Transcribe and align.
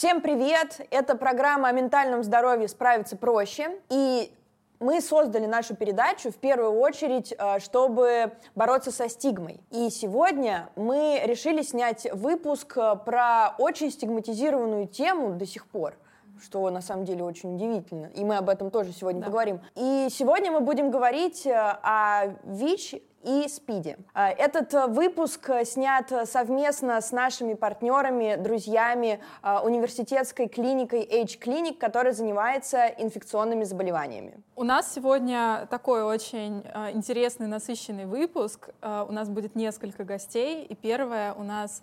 Всем 0.00 0.22
привет! 0.22 0.80
Это 0.90 1.14
программа 1.14 1.68
о 1.68 1.72
ментальном 1.72 2.24
здоровье 2.24 2.68
«Справиться 2.68 3.18
проще». 3.18 3.82
И 3.90 4.32
мы 4.78 5.02
создали 5.02 5.44
нашу 5.44 5.76
передачу 5.76 6.30
в 6.30 6.36
первую 6.36 6.72
очередь, 6.72 7.34
э, 7.36 7.58
чтобы 7.58 8.32
бороться 8.54 8.92
со 8.92 9.10
стигмой. 9.10 9.60
И 9.70 9.90
сегодня 9.90 10.70
мы 10.74 11.20
решили 11.26 11.60
снять 11.60 12.10
выпуск 12.14 12.78
э, 12.78 12.96
про 13.04 13.54
очень 13.58 13.90
стигматизированную 13.90 14.88
тему 14.88 15.34
до 15.34 15.44
сих 15.44 15.66
пор 15.66 15.98
что 16.42 16.70
на 16.70 16.80
самом 16.80 17.04
деле 17.04 17.22
очень 17.22 17.56
удивительно. 17.56 18.06
И 18.06 18.24
мы 18.24 18.38
об 18.38 18.48
этом 18.48 18.70
тоже 18.70 18.92
сегодня 18.92 19.20
да. 19.20 19.26
поговорим. 19.26 19.60
И 19.74 20.08
сегодня 20.10 20.50
мы 20.50 20.60
будем 20.60 20.90
говорить 20.90 21.44
э, 21.46 21.52
о 21.52 22.28
ВИЧ 22.44 22.94
и 23.22 23.46
Спиди. 23.48 23.96
А, 24.14 24.30
этот 24.30 24.72
э, 24.72 24.86
выпуск 24.86 25.50
э, 25.50 25.64
снят 25.64 26.10
совместно 26.24 27.00
с 27.00 27.12
нашими 27.12 27.54
партнерами, 27.54 28.36
друзьями 28.36 29.20
а, 29.42 29.62
университетской 29.62 30.48
клиникой 30.48 31.02
H-Clinic, 31.02 31.76
которая 31.76 32.14
занимается 32.14 32.86
инфекционными 32.86 33.64
заболеваниями. 33.64 34.42
У 34.56 34.64
нас 34.64 34.92
сегодня 34.94 35.66
такой 35.70 36.02
очень 36.02 36.62
э, 36.64 36.92
интересный, 36.92 37.46
насыщенный 37.46 38.06
выпуск. 38.06 38.70
У 38.82 39.12
нас 39.12 39.28
будет 39.28 39.54
несколько 39.54 40.04
гостей. 40.04 40.64
И 40.64 40.74
первое 40.74 41.34
у 41.34 41.42
нас... 41.42 41.82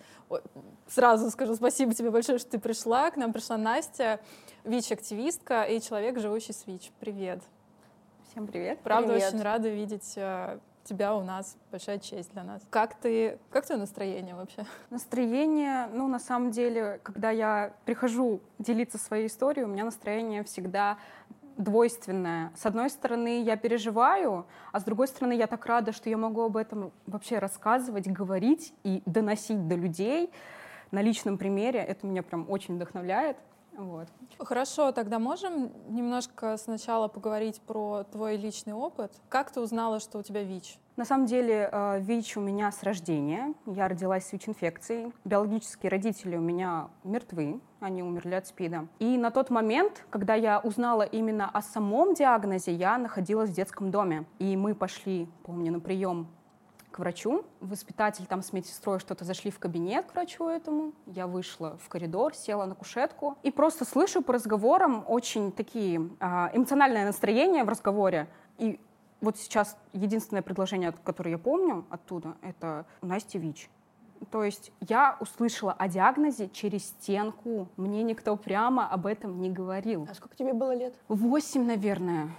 Сразу 0.88 1.30
скажу 1.30 1.56
спасибо 1.56 1.94
тебе 1.94 2.10
большое, 2.10 2.40
что 2.40 2.52
ты 2.52 2.60
пришла. 2.60 3.12
К 3.12 3.18
нам 3.18 3.34
пришла 3.34 3.58
Настя, 3.58 4.20
ВИЧ-активистка 4.64 5.64
и 5.64 5.82
человек, 5.82 6.20
живущий 6.20 6.54
с 6.54 6.66
ВИЧ. 6.66 6.92
Привет. 7.00 7.42
Всем 8.32 8.48
привет. 8.48 8.80
Правда, 8.84 9.14
привет. 9.14 9.34
очень 9.34 9.44
рада 9.44 9.70
видеть 9.70 10.18
тебя 10.88 11.16
у 11.16 11.24
нас 11.24 11.58
большая 11.72 12.00
честь 12.00 12.32
для 12.32 12.44
нас. 12.44 12.62
Как 12.70 12.96
ты, 12.96 13.38
как 13.52 13.66
твое 13.66 13.80
настроение 13.80 14.36
вообще? 14.36 14.66
Настроение, 14.90 15.88
ну, 15.94 16.08
на 16.08 16.20
самом 16.20 16.52
деле, 16.52 17.00
когда 17.04 17.30
я 17.32 17.74
прихожу 17.86 18.42
делиться 18.60 18.98
своей 18.98 19.28
историей, 19.28 19.66
у 19.66 19.70
меня 19.70 19.86
настроение 19.86 20.44
всегда 20.44 20.98
двойственное. 21.58 22.52
С 22.56 22.66
одной 22.66 22.90
стороны, 22.90 23.42
я 23.42 23.58
переживаю, 23.58 24.46
а 24.72 24.80
с 24.80 24.84
другой 24.84 25.08
стороны, 25.08 25.34
я 25.34 25.48
так 25.48 25.66
рада, 25.66 25.92
что 25.92 26.10
я 26.10 26.18
могу 26.18 26.44
об 26.44 26.56
этом 26.56 26.92
вообще 27.08 27.40
рассказывать, 27.40 28.08
говорить 28.08 28.74
и 28.84 29.02
доносить 29.06 29.68
до 29.68 29.76
людей 29.76 30.32
на 30.92 31.02
личном 31.02 31.38
примере. 31.38 31.80
Это 31.80 32.06
меня 32.06 32.24
прям 32.24 32.50
очень 32.50 32.76
вдохновляет. 32.76 33.38
Вот. 33.78 34.08
Хорошо, 34.40 34.92
тогда 34.92 35.20
можем 35.20 35.72
немножко 35.90 36.58
сначала 36.58 37.08
поговорить 37.08 37.62
про 37.62 38.04
твой 38.12 38.36
личный 38.36 38.74
опыт. 38.74 39.14
Как 39.30 39.52
ты 39.52 39.62
узнала, 39.62 40.00
что 40.00 40.18
у 40.18 40.24
тебя 40.24 40.44
ВИЧ? 40.44 40.80
На 40.96 41.06
самом 41.06 41.28
деле 41.28 41.70
э, 41.72 42.00
ВИЧ 42.02 42.38
у 42.38 42.42
меня 42.42 42.72
с 42.72 42.82
рождения. 42.82 43.54
Я 43.68 43.88
родилась 43.88 44.26
с 44.26 44.34
ВИЧ-инфекцией. 44.34 45.14
Биологические 45.26 45.92
родители 45.92 46.36
у 46.36 46.42
меня 46.42 46.90
мертвы, 47.04 47.62
они 47.80 48.02
умерли 48.02 48.34
от 48.34 48.48
СПИДа. 48.48 48.88
И 48.98 49.16
на 49.20 49.30
тот 49.30 49.52
момент, 49.52 50.04
когда 50.10 50.34
я 50.34 50.60
узнала 50.60 51.04
именно 51.04 51.48
о 51.48 51.62
самом 51.62 52.16
диагнозе, 52.16 52.74
я 52.74 52.98
находилась 52.98 53.52
в 53.52 53.54
детском 53.54 53.92
доме. 53.92 54.26
И 54.40 54.58
мы 54.58 54.74
пошли, 54.74 55.30
помню, 55.44 55.72
на 55.72 55.80
прием 55.80 56.28
к 56.98 57.00
врачу. 57.00 57.46
Воспитатель 57.60 58.26
там 58.26 58.42
с 58.42 58.52
медсестрой 58.54 59.00
что-то 59.00 59.24
зашли 59.24 59.52
в 59.52 59.60
кабинет 59.60 60.08
к 60.08 60.16
врачу 60.16 60.48
этому. 60.48 60.94
Я 61.06 61.28
вышла 61.28 61.78
в 61.78 61.90
коридор, 61.90 62.34
села 62.34 62.66
на 62.66 62.74
кушетку 62.74 63.38
и 63.44 63.52
просто 63.52 63.86
слышу 63.86 64.24
по 64.24 64.34
разговорам 64.34 65.06
очень 65.08 65.52
такие 65.52 66.10
а, 66.20 66.50
эмоциональное 66.54 67.06
настроение 67.06 67.64
в 67.64 67.70
разговоре. 67.70 68.28
И 68.58 68.80
вот 69.22 69.38
сейчас 69.38 69.78
единственное 69.94 70.42
предложение, 70.42 70.92
которое 71.04 71.32
я 71.32 71.38
помню 71.38 71.86
оттуда, 71.92 72.36
это 72.42 72.88
Настя 73.04 73.38
ВИЧ. 73.38 73.70
То 74.32 74.44
есть 74.44 74.72
я 74.80 75.18
услышала 75.20 75.74
о 75.74 75.88
диагнозе 75.88 76.50
через 76.50 76.88
стенку. 76.88 77.68
Мне 77.78 78.02
никто 78.02 78.36
прямо 78.36 78.88
об 78.88 79.06
этом 79.06 79.40
не 79.40 79.52
говорил. 79.52 80.08
А 80.10 80.16
сколько 80.16 80.36
тебе 80.36 80.54
было 80.54 80.74
лет? 80.76 80.96
Восемь, 81.08 81.64
наверное. 81.64 82.32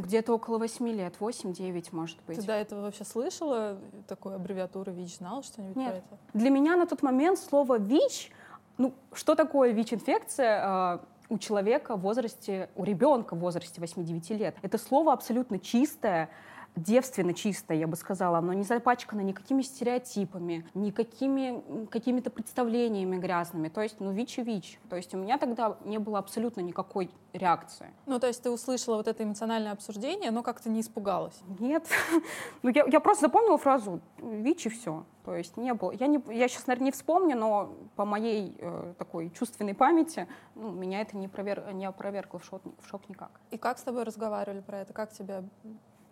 Где-то 0.00 0.34
около 0.34 0.58
восьми 0.58 0.92
лет, 0.92 1.14
восемь-девять, 1.20 1.92
может 1.92 2.18
быть. 2.26 2.38
Ты 2.38 2.46
до 2.46 2.52
этого 2.52 2.82
вообще 2.82 3.04
слышала 3.04 3.78
такую 4.06 4.36
аббревиатуру 4.36 4.92
ВИЧ? 4.92 5.18
Знала 5.18 5.42
что-нибудь 5.42 5.76
Нет. 5.76 5.90
про 5.90 5.96
это? 5.98 6.18
Для 6.34 6.50
меня 6.50 6.76
на 6.76 6.86
тот 6.86 7.02
момент 7.02 7.38
слово 7.38 7.78
ВИЧ, 7.78 8.30
ну, 8.76 8.94
что 9.12 9.34
такое 9.34 9.72
ВИЧ-инфекция, 9.72 10.60
а, 10.62 11.04
у 11.28 11.38
человека 11.38 11.96
в 11.96 12.00
возрасте, 12.00 12.70
у 12.74 12.84
ребенка 12.84 13.34
в 13.34 13.40
возрасте 13.40 13.80
8-9 13.80 14.36
лет. 14.36 14.56
Это 14.62 14.78
слово 14.78 15.12
абсолютно 15.12 15.58
чистое, 15.58 16.30
девственно 16.78 17.34
чистое, 17.34 17.76
я 17.76 17.86
бы 17.86 17.96
сказала, 17.96 18.38
оно 18.38 18.52
не 18.52 18.62
запачкано 18.62 19.20
никакими 19.20 19.62
стереотипами, 19.62 20.66
никакими 20.74 21.86
какими-то 21.86 22.30
представлениями 22.30 23.16
грязными. 23.16 23.68
То 23.68 23.82
есть, 23.82 23.96
ну, 24.00 24.12
ВИЧ 24.12 24.38
и 24.38 24.42
ВИЧ. 24.42 24.80
То 24.88 24.96
есть 24.96 25.14
у 25.14 25.18
меня 25.18 25.38
тогда 25.38 25.76
не 25.84 25.98
было 25.98 26.18
абсолютно 26.18 26.60
никакой 26.60 27.10
реакции. 27.32 27.92
Ну, 28.06 28.18
то 28.18 28.26
есть 28.26 28.42
ты 28.42 28.50
услышала 28.50 28.96
вот 28.96 29.08
это 29.08 29.22
эмоциональное 29.24 29.72
обсуждение, 29.72 30.30
но 30.30 30.42
как-то 30.42 30.70
не 30.70 30.80
испугалась? 30.80 31.38
Нет. 31.58 31.86
ну, 32.62 32.70
я, 32.70 32.84
я 32.90 33.00
просто 33.00 33.26
запомнила 33.26 33.58
фразу 33.58 34.00
ВИЧ 34.18 34.66
и 34.66 34.68
все. 34.70 35.04
То 35.24 35.34
есть 35.34 35.58
не 35.58 35.74
было. 35.74 35.92
Я, 35.92 36.06
не, 36.06 36.22
я 36.34 36.48
сейчас, 36.48 36.66
наверное, 36.66 36.86
не 36.86 36.92
вспомню, 36.92 37.36
но 37.36 37.74
по 37.96 38.06
моей 38.06 38.56
э, 38.58 38.94
такой 38.96 39.28
чувственной 39.30 39.74
памяти 39.74 40.26
ну, 40.54 40.70
меня 40.70 41.02
это 41.02 41.18
не, 41.18 41.28
провер, 41.28 41.70
не 41.74 41.84
опровергло 41.84 42.38
в 42.38 42.44
шок, 42.46 42.62
в 42.64 42.88
шок 42.88 43.08
никак. 43.10 43.30
И 43.50 43.58
как 43.58 43.78
с 43.78 43.82
тобой 43.82 44.04
разговаривали 44.04 44.60
про 44.60 44.78
это? 44.78 44.94
Как 44.94 45.12
тебя 45.12 45.44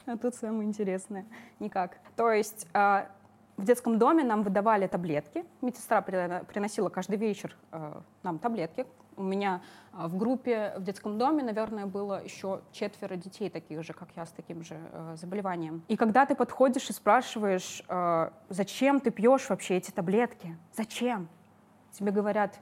а 0.07 0.17
тут 0.17 0.35
самое 0.35 0.69
интересное. 0.69 1.27
Никак. 1.61 1.99
То 2.17 2.31
есть 2.31 2.67
э, 2.73 3.07
в 3.57 3.65
детском 3.65 3.99
доме 3.99 4.25
нам 4.25 4.43
выдавали 4.43 4.87
таблетки. 4.87 5.45
Медсестра 5.63 6.03
приносила 6.03 6.89
каждый 6.89 7.17
вечер 7.17 7.57
э, 7.73 8.01
нам 8.23 8.39
таблетки. 8.39 8.87
У 9.17 9.23
меня 9.23 9.63
э, 9.93 10.07
в 10.07 10.17
группе 10.17 10.75
в 10.77 10.83
детском 10.83 11.19
доме, 11.19 11.43
наверное, 11.43 11.87
было 11.87 12.23
еще 12.23 12.61
четверо 12.73 13.17
детей 13.17 13.49
таких 13.49 13.83
же, 13.83 13.93
как 13.93 14.09
я, 14.15 14.27
с 14.27 14.31
таким 14.31 14.63
же 14.63 14.79
э, 14.93 15.17
заболеванием. 15.17 15.83
И 15.89 15.97
когда 15.97 16.27
ты 16.27 16.35
подходишь 16.35 16.91
и 16.91 16.93
спрашиваешь, 16.93 17.83
э, 17.89 18.31
зачем 18.51 19.01
ты 19.01 19.11
пьешь 19.11 19.49
вообще 19.49 19.77
эти 19.77 19.91
таблетки? 19.91 20.57
Зачем? 20.75 21.29
Тебе 21.93 22.13
говорят, 22.13 22.61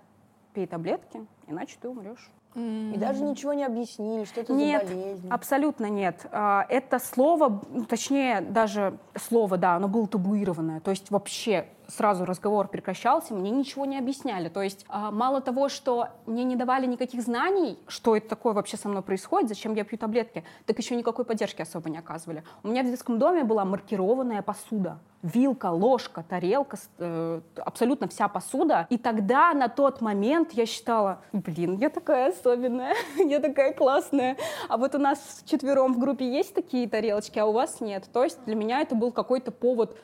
пей 0.53 0.67
таблетки, 0.69 1.27
иначе 1.49 1.77
ты 1.81 1.89
умрешь. 1.89 2.31
И 2.55 2.97
даже 2.97 3.25
ничего 3.25 3.53
не 3.53 3.65
объяснили, 3.65 4.25
что 4.25 4.41
это 4.41 4.53
нет, 4.53 4.87
за 4.87 4.95
болезнь. 4.95 5.29
абсолютно 5.29 5.87
нет. 5.87 6.27
А, 6.31 6.65
это 6.69 6.99
слово, 7.01 7.63
ну, 7.69 7.85
точнее, 7.85 8.41
даже 8.41 8.97
слово, 9.17 9.57
да, 9.57 9.75
оно 9.75 9.89
было 9.89 10.07
табуированное. 10.07 10.81
То 10.81 10.91
есть 10.91 11.11
вообще 11.11 11.67
сразу 11.89 12.25
разговор 12.25 12.69
прекращался, 12.69 13.35
мне 13.35 13.51
ничего 13.51 13.85
не 13.85 13.99
объясняли. 13.99 14.49
То 14.49 14.63
есть 14.63 14.85
а, 14.89 15.11
мало 15.11 15.41
того, 15.41 15.69
что 15.69 16.09
мне 16.27 16.45
не 16.45 16.57
давали 16.57 16.87
никаких 16.87 17.23
знаний, 17.23 17.79
что 17.87 18.17
это 18.17 18.29
такое 18.29 18.53
вообще 18.53 18.77
со 18.77 18.89
мной 18.89 19.03
происходит, 19.03 19.49
зачем 19.49 19.75
я 19.75 19.85
пью 19.85 19.99
таблетки, 19.99 20.45
так 20.67 20.79
еще 20.79 20.97
никакой 20.97 21.25
поддержки 21.25 21.63
особо 21.63 21.91
не 21.91 21.99
оказывали. 21.99 22.45
У 22.63 22.69
меня 22.69 22.83
в 22.83 22.87
детском 22.87 23.19
доме 23.19 23.45
была 23.45 23.65
маркированная 23.65 24.43
посуда. 24.43 24.99
Вилка, 25.23 25.71
ложка, 25.71 26.23
тарелка, 26.23 26.77
э, 26.99 27.41
абсолютно 27.57 28.09
вся 28.09 28.29
посуда. 28.29 28.87
И 28.91 28.99
тогда, 28.99 29.55
на 29.55 29.69
тот 29.69 30.03
момент, 30.03 30.53
я 30.53 30.67
считала, 30.67 31.21
блин, 31.33 31.79
я 31.79 31.89
такая 31.89 32.29
особенная, 32.29 32.95
я 33.17 33.41
такая 33.41 33.73
классная. 33.73 34.37
А 34.69 34.77
вот 34.77 34.95
у 34.95 34.99
нас 34.99 35.43
четвером 35.47 35.95
в 35.95 35.99
группе 35.99 36.31
есть 36.31 36.55
такие 36.55 36.87
тарелочки, 36.89 37.39
а 37.39 37.47
у 37.47 37.53
вас 37.53 37.81
нет. 37.81 38.05
То 38.13 38.23
есть 38.23 38.45
для 38.45 38.55
меня 38.55 38.83
это 38.83 38.95
был 38.95 39.13
какой-то 39.13 39.51
повод 39.51 39.97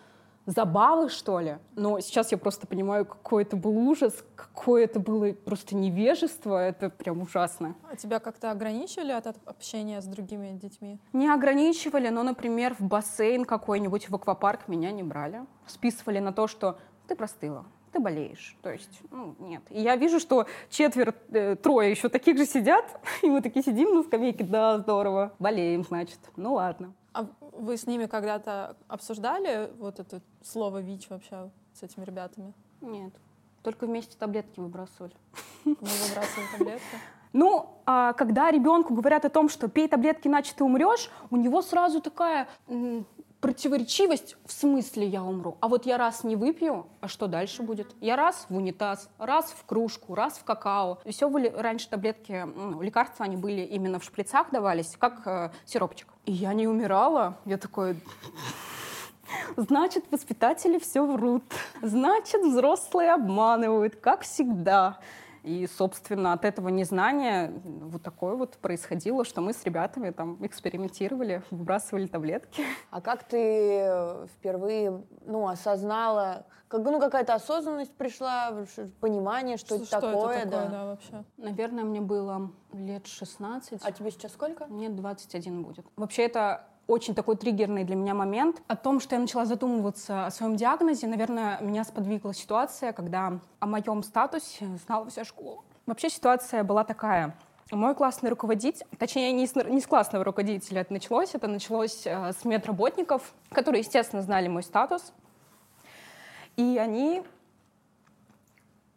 забавы, 0.46 1.08
что 1.08 1.40
ли. 1.40 1.58
Но 1.76 2.00
сейчас 2.00 2.32
я 2.32 2.38
просто 2.38 2.66
понимаю, 2.66 3.04
какой 3.04 3.42
это 3.42 3.56
был 3.56 3.76
ужас, 3.76 4.24
какое 4.36 4.84
это 4.84 5.00
было 5.00 5.32
просто 5.32 5.76
невежество, 5.76 6.56
это 6.56 6.90
прям 6.90 7.22
ужасно. 7.22 7.74
А 7.90 7.96
тебя 7.96 8.18
как-то 8.18 8.50
ограничивали 8.50 9.12
от 9.12 9.26
общения 9.46 10.00
с 10.00 10.06
другими 10.06 10.58
детьми? 10.58 10.98
Не 11.12 11.28
ограничивали, 11.28 12.08
но, 12.08 12.22
например, 12.22 12.74
в 12.78 12.82
бассейн 12.82 13.44
какой-нибудь, 13.44 14.08
в 14.08 14.14
аквапарк 14.14 14.68
меня 14.68 14.90
не 14.92 15.02
брали. 15.02 15.44
Списывали 15.66 16.18
на 16.18 16.32
то, 16.32 16.46
что 16.46 16.78
ты 17.06 17.14
простыла, 17.14 17.64
ты 17.92 18.00
болеешь. 18.00 18.56
То 18.62 18.70
есть, 18.70 19.00
ну, 19.10 19.34
нет. 19.38 19.62
И 19.70 19.80
я 19.80 19.96
вижу, 19.96 20.20
что 20.20 20.46
четверть, 20.68 21.16
э, 21.32 21.56
трое 21.56 21.90
еще 21.90 22.08
таких 22.08 22.36
же 22.38 22.46
сидят, 22.46 22.84
и 23.22 23.28
мы 23.28 23.40
такие 23.42 23.64
сидим 23.64 23.94
на 23.94 24.02
скамейке, 24.02 24.44
да, 24.44 24.78
здорово, 24.78 25.32
болеем, 25.38 25.84
значит. 25.84 26.18
Ну, 26.36 26.54
ладно. 26.54 26.92
А 27.12 27.26
вы 27.40 27.76
с 27.76 27.86
ними 27.86 28.06
когда-то 28.06 28.76
обсуждали 28.88 29.70
вот 29.78 29.98
это 29.98 30.20
слово 30.42 30.80
ВИЧ 30.80 31.10
вообще 31.10 31.50
с 31.74 31.82
этими 31.82 32.04
ребятами? 32.04 32.54
Нет. 32.80 33.12
Только 33.62 33.86
вместе 33.86 34.16
таблетки 34.16 34.60
выбрасывали. 34.60 35.14
Вы 35.64 35.74
выбрасывали 35.74 36.46
таблетки? 36.56 36.84
Ну, 37.32 37.80
а 37.86 38.12
когда 38.14 38.50
ребенку 38.50 38.92
говорят 38.92 39.24
о 39.24 39.28
том, 39.28 39.48
что 39.48 39.68
пей 39.68 39.86
таблетки, 39.86 40.26
иначе 40.26 40.52
ты 40.56 40.64
умрешь, 40.64 41.12
у 41.30 41.36
него 41.36 41.62
сразу 41.62 42.00
такая 42.00 42.48
противоречивость 43.40 44.36
в 44.44 44.52
смысле 44.52 45.06
я 45.06 45.22
умру. 45.22 45.56
А 45.60 45.68
вот 45.68 45.86
я 45.86 45.96
раз 45.98 46.24
не 46.24 46.36
выпью, 46.36 46.86
а 47.00 47.08
что 47.08 47.26
дальше 47.26 47.62
будет? 47.62 47.94
Я 48.00 48.16
раз 48.16 48.46
в 48.48 48.56
унитаз, 48.56 49.08
раз 49.18 49.50
в 49.50 49.64
кружку, 49.64 50.14
раз 50.14 50.38
в 50.38 50.44
какао. 50.44 50.98
Все 51.06 51.28
были 51.28 51.48
раньше 51.48 51.88
таблетки, 51.88 52.44
ну, 52.54 52.80
лекарства, 52.82 53.24
они 53.24 53.36
были 53.36 53.62
именно 53.62 53.98
в 53.98 54.04
шприцах 54.04 54.50
давались, 54.50 54.96
как 54.98 55.26
э, 55.26 55.50
сиропчик. 55.64 56.08
И 56.26 56.32
я 56.32 56.52
не 56.52 56.68
умирала. 56.68 57.38
Я 57.44 57.58
такой... 57.58 57.96
Значит, 59.56 60.04
воспитатели 60.10 60.78
все 60.78 61.06
врут. 61.06 61.44
Значит, 61.82 62.42
взрослые 62.42 63.12
обманывают, 63.12 63.96
как 63.96 64.22
всегда. 64.22 64.98
И, 65.42 65.66
собственно, 65.66 66.32
от 66.32 66.44
этого 66.44 66.68
незнания 66.68 67.52
вот 67.64 68.02
такое 68.02 68.34
вот 68.34 68.56
происходило, 68.58 69.24
что 69.24 69.40
мы 69.40 69.52
с 69.52 69.64
ребятами 69.64 70.10
там 70.10 70.44
экспериментировали, 70.44 71.42
выбрасывали 71.50 72.06
таблетки. 72.06 72.62
А 72.90 73.00
как 73.00 73.24
ты 73.24 74.26
впервые 74.34 75.02
ну, 75.24 75.48
осознала, 75.48 76.46
как, 76.68 76.82
ну, 76.82 77.00
какая-то 77.00 77.34
осознанность 77.34 77.92
пришла, 77.92 78.64
понимание, 79.00 79.56
что, 79.56 79.84
что 79.84 79.98
это 79.98 80.00
такое? 80.00 80.36
Это 80.36 80.50
такое 80.50 80.64
да. 80.64 80.68
да, 80.68 80.84
вообще? 80.84 81.24
Наверное, 81.36 81.84
мне 81.84 82.00
было 82.00 82.52
лет 82.72 83.06
16. 83.06 83.80
А 83.82 83.92
тебе 83.92 84.10
сейчас 84.10 84.32
сколько? 84.32 84.66
Мне 84.66 84.88
21 84.88 85.62
будет. 85.62 85.84
Вообще 85.96 86.26
это 86.26 86.69
очень 86.90 87.14
такой 87.14 87.36
триггерный 87.36 87.84
для 87.84 87.94
меня 87.94 88.14
момент. 88.14 88.60
О 88.66 88.76
том, 88.76 89.00
что 89.00 89.14
я 89.14 89.20
начала 89.20 89.44
задумываться 89.44 90.26
о 90.26 90.30
своем 90.30 90.56
диагнозе, 90.56 91.06
наверное, 91.06 91.60
меня 91.60 91.84
сподвигла 91.84 92.34
ситуация, 92.34 92.92
когда 92.92 93.38
о 93.60 93.66
моем 93.66 94.02
статусе 94.02 94.66
знала 94.84 95.08
вся 95.08 95.24
школа. 95.24 95.62
Вообще 95.86 96.10
ситуация 96.10 96.64
была 96.64 96.84
такая. 96.84 97.36
Мой 97.70 97.94
классный 97.94 98.30
руководитель, 98.30 98.84
точнее, 98.98 99.30
не 99.30 99.46
с, 99.46 99.54
не 99.54 99.80
с 99.80 99.86
классного 99.86 100.24
руководителя 100.24 100.80
это 100.80 100.92
началось, 100.92 101.34
это 101.34 101.46
началось 101.46 102.02
э, 102.04 102.32
с 102.32 102.44
медработников, 102.44 103.32
которые, 103.50 103.82
естественно, 103.82 104.22
знали 104.22 104.48
мой 104.48 104.64
статус. 104.64 105.12
И 106.56 106.76
они 106.78 107.22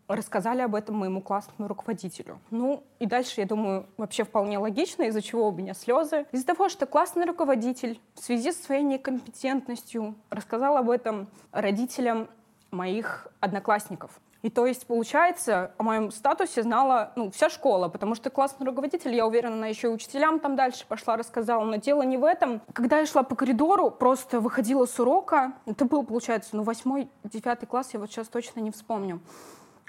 рассказали 0.07 0.61
об 0.61 0.75
этом 0.75 0.95
моему 0.95 1.21
классному 1.21 1.67
руководителю. 1.67 2.39
Ну, 2.51 2.83
и 2.99 3.05
дальше, 3.05 3.41
я 3.41 3.47
думаю, 3.47 3.85
вообще 3.97 4.23
вполне 4.23 4.57
логично, 4.57 5.03
из-за 5.03 5.21
чего 5.21 5.47
у 5.47 5.51
меня 5.51 5.73
слезы. 5.73 6.25
Из-за 6.31 6.45
того, 6.45 6.69
что 6.69 6.85
классный 6.85 7.25
руководитель 7.25 7.99
в 8.15 8.19
связи 8.19 8.51
с 8.51 8.61
своей 8.61 8.83
некомпетентностью 8.83 10.15
рассказал 10.29 10.77
об 10.77 10.89
этом 10.89 11.27
родителям 11.51 12.27
моих 12.71 13.27
одноклассников. 13.39 14.19
И 14.43 14.49
то 14.49 14.65
есть, 14.65 14.85
получается, 14.87 15.71
о 15.77 15.83
моем 15.83 16.11
статусе 16.11 16.63
знала 16.63 17.13
ну, 17.15 17.31
вся 17.31 17.49
школа, 17.49 17.87
потому 17.87 18.13
что 18.13 18.29
классный 18.29 18.67
руководитель, 18.67 19.15
я 19.15 19.25
уверена, 19.25 19.55
она 19.55 19.67
еще 19.67 19.87
и 19.87 19.91
учителям 19.91 20.41
там 20.41 20.57
дальше 20.57 20.85
пошла, 20.85 21.15
рассказала. 21.15 21.63
Но 21.63 21.77
дело 21.77 22.01
не 22.01 22.17
в 22.17 22.25
этом. 22.25 22.61
Когда 22.73 22.99
я 22.99 23.05
шла 23.05 23.23
по 23.23 23.37
коридору, 23.37 23.89
просто 23.89 24.41
выходила 24.41 24.85
с 24.85 24.99
урока, 24.99 25.53
это 25.65 25.85
был, 25.85 26.03
получается, 26.03 26.57
ну, 26.57 26.63
восьмой, 26.63 27.09
девятый 27.23 27.69
класс, 27.69 27.91
я 27.93 28.01
вот 28.01 28.11
сейчас 28.11 28.27
точно 28.27 28.59
не 28.59 28.71
вспомню. 28.71 29.21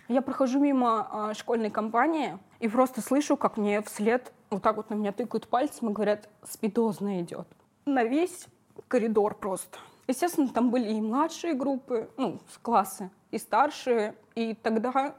Я 0.09 0.21
прохожу 0.21 0.61
мимо 0.61 1.31
э, 1.31 1.35
школьной 1.35 1.71
компании 1.71 2.39
и 2.61 2.69
просто 2.69 3.01
слышу, 3.01 3.37
как 3.37 3.56
мне 3.56 3.81
вслед 3.83 4.33
вот 4.51 4.62
так 4.62 4.77
вот 4.77 4.91
на 4.91 4.95
меня 4.95 5.12
тыкают 5.12 5.49
пальцем 5.49 5.91
и 5.91 5.93
говорят, 5.93 6.29
спидозно 6.43 7.21
идет. 7.21 7.47
На 7.87 8.05
весь 8.05 8.47
коридор 8.89 9.35
просто. 9.35 9.79
Естественно, 10.06 10.49
там 10.49 10.71
были 10.71 10.93
и 10.93 11.01
младшие 11.01 11.55
группы, 11.55 12.11
ну, 12.17 12.41
классы, 12.62 13.11
и 13.31 13.39
старшие. 13.39 14.15
И 14.35 14.55
тогда, 14.55 15.15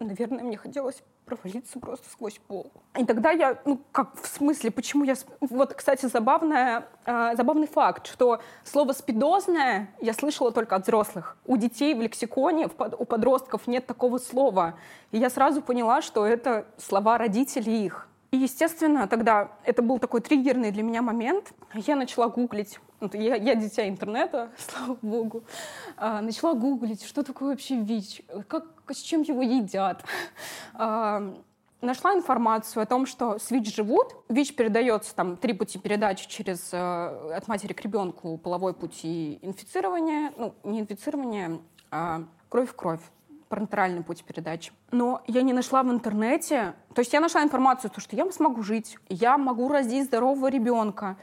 наверное, 0.00 0.44
мне 0.44 0.56
хотелось 0.56 1.02
провалиться 1.26 1.80
просто 1.80 2.08
сквозь 2.08 2.38
пол. 2.46 2.72
И 2.96 3.04
тогда 3.04 3.32
я, 3.32 3.58
ну 3.64 3.80
как, 3.92 4.14
в 4.20 4.26
смысле, 4.26 4.70
почему 4.70 5.04
я... 5.04 5.14
Вот, 5.40 5.74
кстати, 5.74 6.06
забавная, 6.06 6.86
э, 7.04 7.34
забавный 7.36 7.66
факт, 7.66 8.06
что 8.06 8.40
слово 8.64 8.92
«спидозное» 8.92 9.90
я 10.00 10.14
слышала 10.14 10.52
только 10.52 10.76
от 10.76 10.84
взрослых. 10.84 11.36
У 11.44 11.56
детей 11.56 11.94
в 11.94 12.00
лексиконе, 12.00 12.68
в, 12.68 12.74
у 12.78 13.04
подростков 13.04 13.66
нет 13.66 13.86
такого 13.86 14.18
слова. 14.18 14.78
И 15.10 15.18
я 15.18 15.28
сразу 15.28 15.60
поняла, 15.60 16.00
что 16.00 16.24
это 16.24 16.66
слова 16.78 17.18
родителей 17.18 17.84
их. 17.84 18.08
И, 18.30 18.36
естественно, 18.36 19.08
тогда 19.08 19.52
это 19.64 19.82
был 19.82 19.98
такой 19.98 20.20
триггерный 20.20 20.70
для 20.70 20.84
меня 20.84 21.02
момент. 21.02 21.52
Я 21.74 21.96
начала 21.96 22.28
гуглить. 22.28 22.78
Я, 23.00 23.36
я 23.36 23.54
дитя 23.54 23.88
интернета, 23.88 24.50
слава 24.58 24.98
богу. 25.02 25.44
А, 25.96 26.20
начала 26.20 26.54
гуглить, 26.54 27.04
что 27.04 27.22
такое 27.22 27.50
вообще 27.50 27.76
ВИЧ, 27.76 28.22
как, 28.48 28.64
с 28.88 28.98
чем 28.98 29.22
его 29.22 29.42
едят. 29.42 30.04
А, 30.78 31.34
нашла 31.80 32.12
информацию 32.14 32.82
о 32.82 32.86
том, 32.86 33.06
что 33.06 33.38
с 33.38 33.50
ВИЧ 33.50 33.74
живут. 33.74 34.14
ВИЧ 34.28 34.54
передается, 34.54 35.14
там, 35.14 35.36
три 35.36 35.54
пути 35.54 35.78
передачи 35.78 36.28
через, 36.28 36.70
э, 36.72 37.34
от 37.34 37.48
матери 37.48 37.72
к 37.72 37.80
ребенку, 37.80 38.36
половой 38.36 38.74
пути 38.74 39.38
инфицирования, 39.40 40.32
ну, 40.36 40.54
не 40.64 40.80
инфицирования, 40.80 41.60
а 41.90 42.24
кровь 42.50 42.70
в 42.70 42.76
кровь 42.76 43.00
парентеральный 43.48 44.02
путь 44.02 44.24
передачи. 44.24 44.72
Но 44.90 45.22
я 45.26 45.42
не 45.42 45.52
нашла 45.52 45.82
в 45.82 45.90
интернете, 45.90 46.74
то 46.94 47.00
есть 47.00 47.12
я 47.12 47.20
нашла 47.20 47.42
информацию, 47.42 47.90
то, 47.90 48.00
что 48.00 48.16
я 48.16 48.30
смогу 48.32 48.62
жить, 48.62 48.98
я 49.08 49.38
могу 49.38 49.68
родить 49.68 50.06
здорового 50.06 50.48
ребенка, 50.48 51.16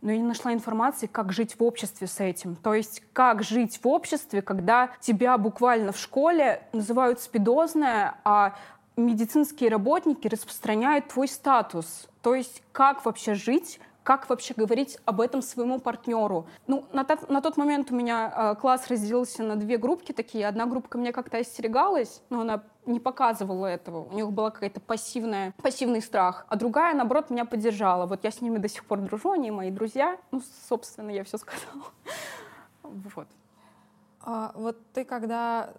но 0.00 0.12
я 0.12 0.18
не 0.18 0.24
нашла 0.24 0.52
информации, 0.52 1.06
как 1.06 1.32
жить 1.32 1.58
в 1.58 1.62
обществе 1.62 2.06
с 2.06 2.20
этим. 2.20 2.56
То 2.56 2.74
есть 2.74 3.02
как 3.12 3.42
жить 3.42 3.80
в 3.82 3.88
обществе, 3.88 4.42
когда 4.42 4.90
тебя 5.00 5.38
буквально 5.38 5.92
в 5.92 5.98
школе 5.98 6.62
называют 6.72 7.20
спидозное, 7.20 8.16
а 8.24 8.54
медицинские 8.96 9.70
работники 9.70 10.28
распространяют 10.28 11.08
твой 11.08 11.28
статус. 11.28 12.08
То 12.22 12.34
есть 12.34 12.62
как 12.72 13.04
вообще 13.04 13.34
жить 13.34 13.80
как 14.08 14.30
вообще 14.30 14.54
говорить 14.56 14.96
об 15.04 15.20
этом 15.20 15.42
своему 15.42 15.80
партнеру. 15.80 16.46
Ну, 16.66 16.86
на, 16.94 17.04
тот, 17.04 17.28
на 17.28 17.42
тот 17.42 17.58
момент 17.58 17.92
у 17.92 17.94
меня 17.94 18.32
э, 18.34 18.54
класс 18.58 18.88
разделился 18.88 19.42
на 19.42 19.54
две 19.54 19.76
группки 19.76 20.12
такие. 20.12 20.48
Одна 20.48 20.64
группа 20.64 20.96
меня 20.96 21.12
как-то 21.12 21.36
остерегалась, 21.36 22.22
но 22.30 22.40
она 22.40 22.62
не 22.88 23.00
показывала 23.00 23.66
этого. 23.66 24.04
У 24.04 24.14
них 24.14 24.32
была 24.32 24.50
какая-то 24.50 24.80
пассивная, 24.80 25.54
пассивный 25.62 26.02
страх. 26.02 26.46
А 26.48 26.56
другая, 26.56 26.94
наоборот, 26.94 27.30
меня 27.30 27.44
поддержала. 27.44 28.06
Вот 28.06 28.24
я 28.24 28.30
с 28.30 28.40
ними 28.40 28.58
до 28.58 28.68
сих 28.68 28.84
пор 28.84 29.00
дружу, 29.00 29.32
они 29.32 29.50
мои 29.50 29.70
друзья. 29.70 30.18
Ну, 30.30 30.42
собственно, 30.68 31.10
я 31.10 31.24
все 31.24 31.38
сказала. 31.38 31.84
Вот. 33.14 33.28
А, 34.22 34.52
вот 34.54 34.78
ты 34.94 35.04
когда 35.04 35.74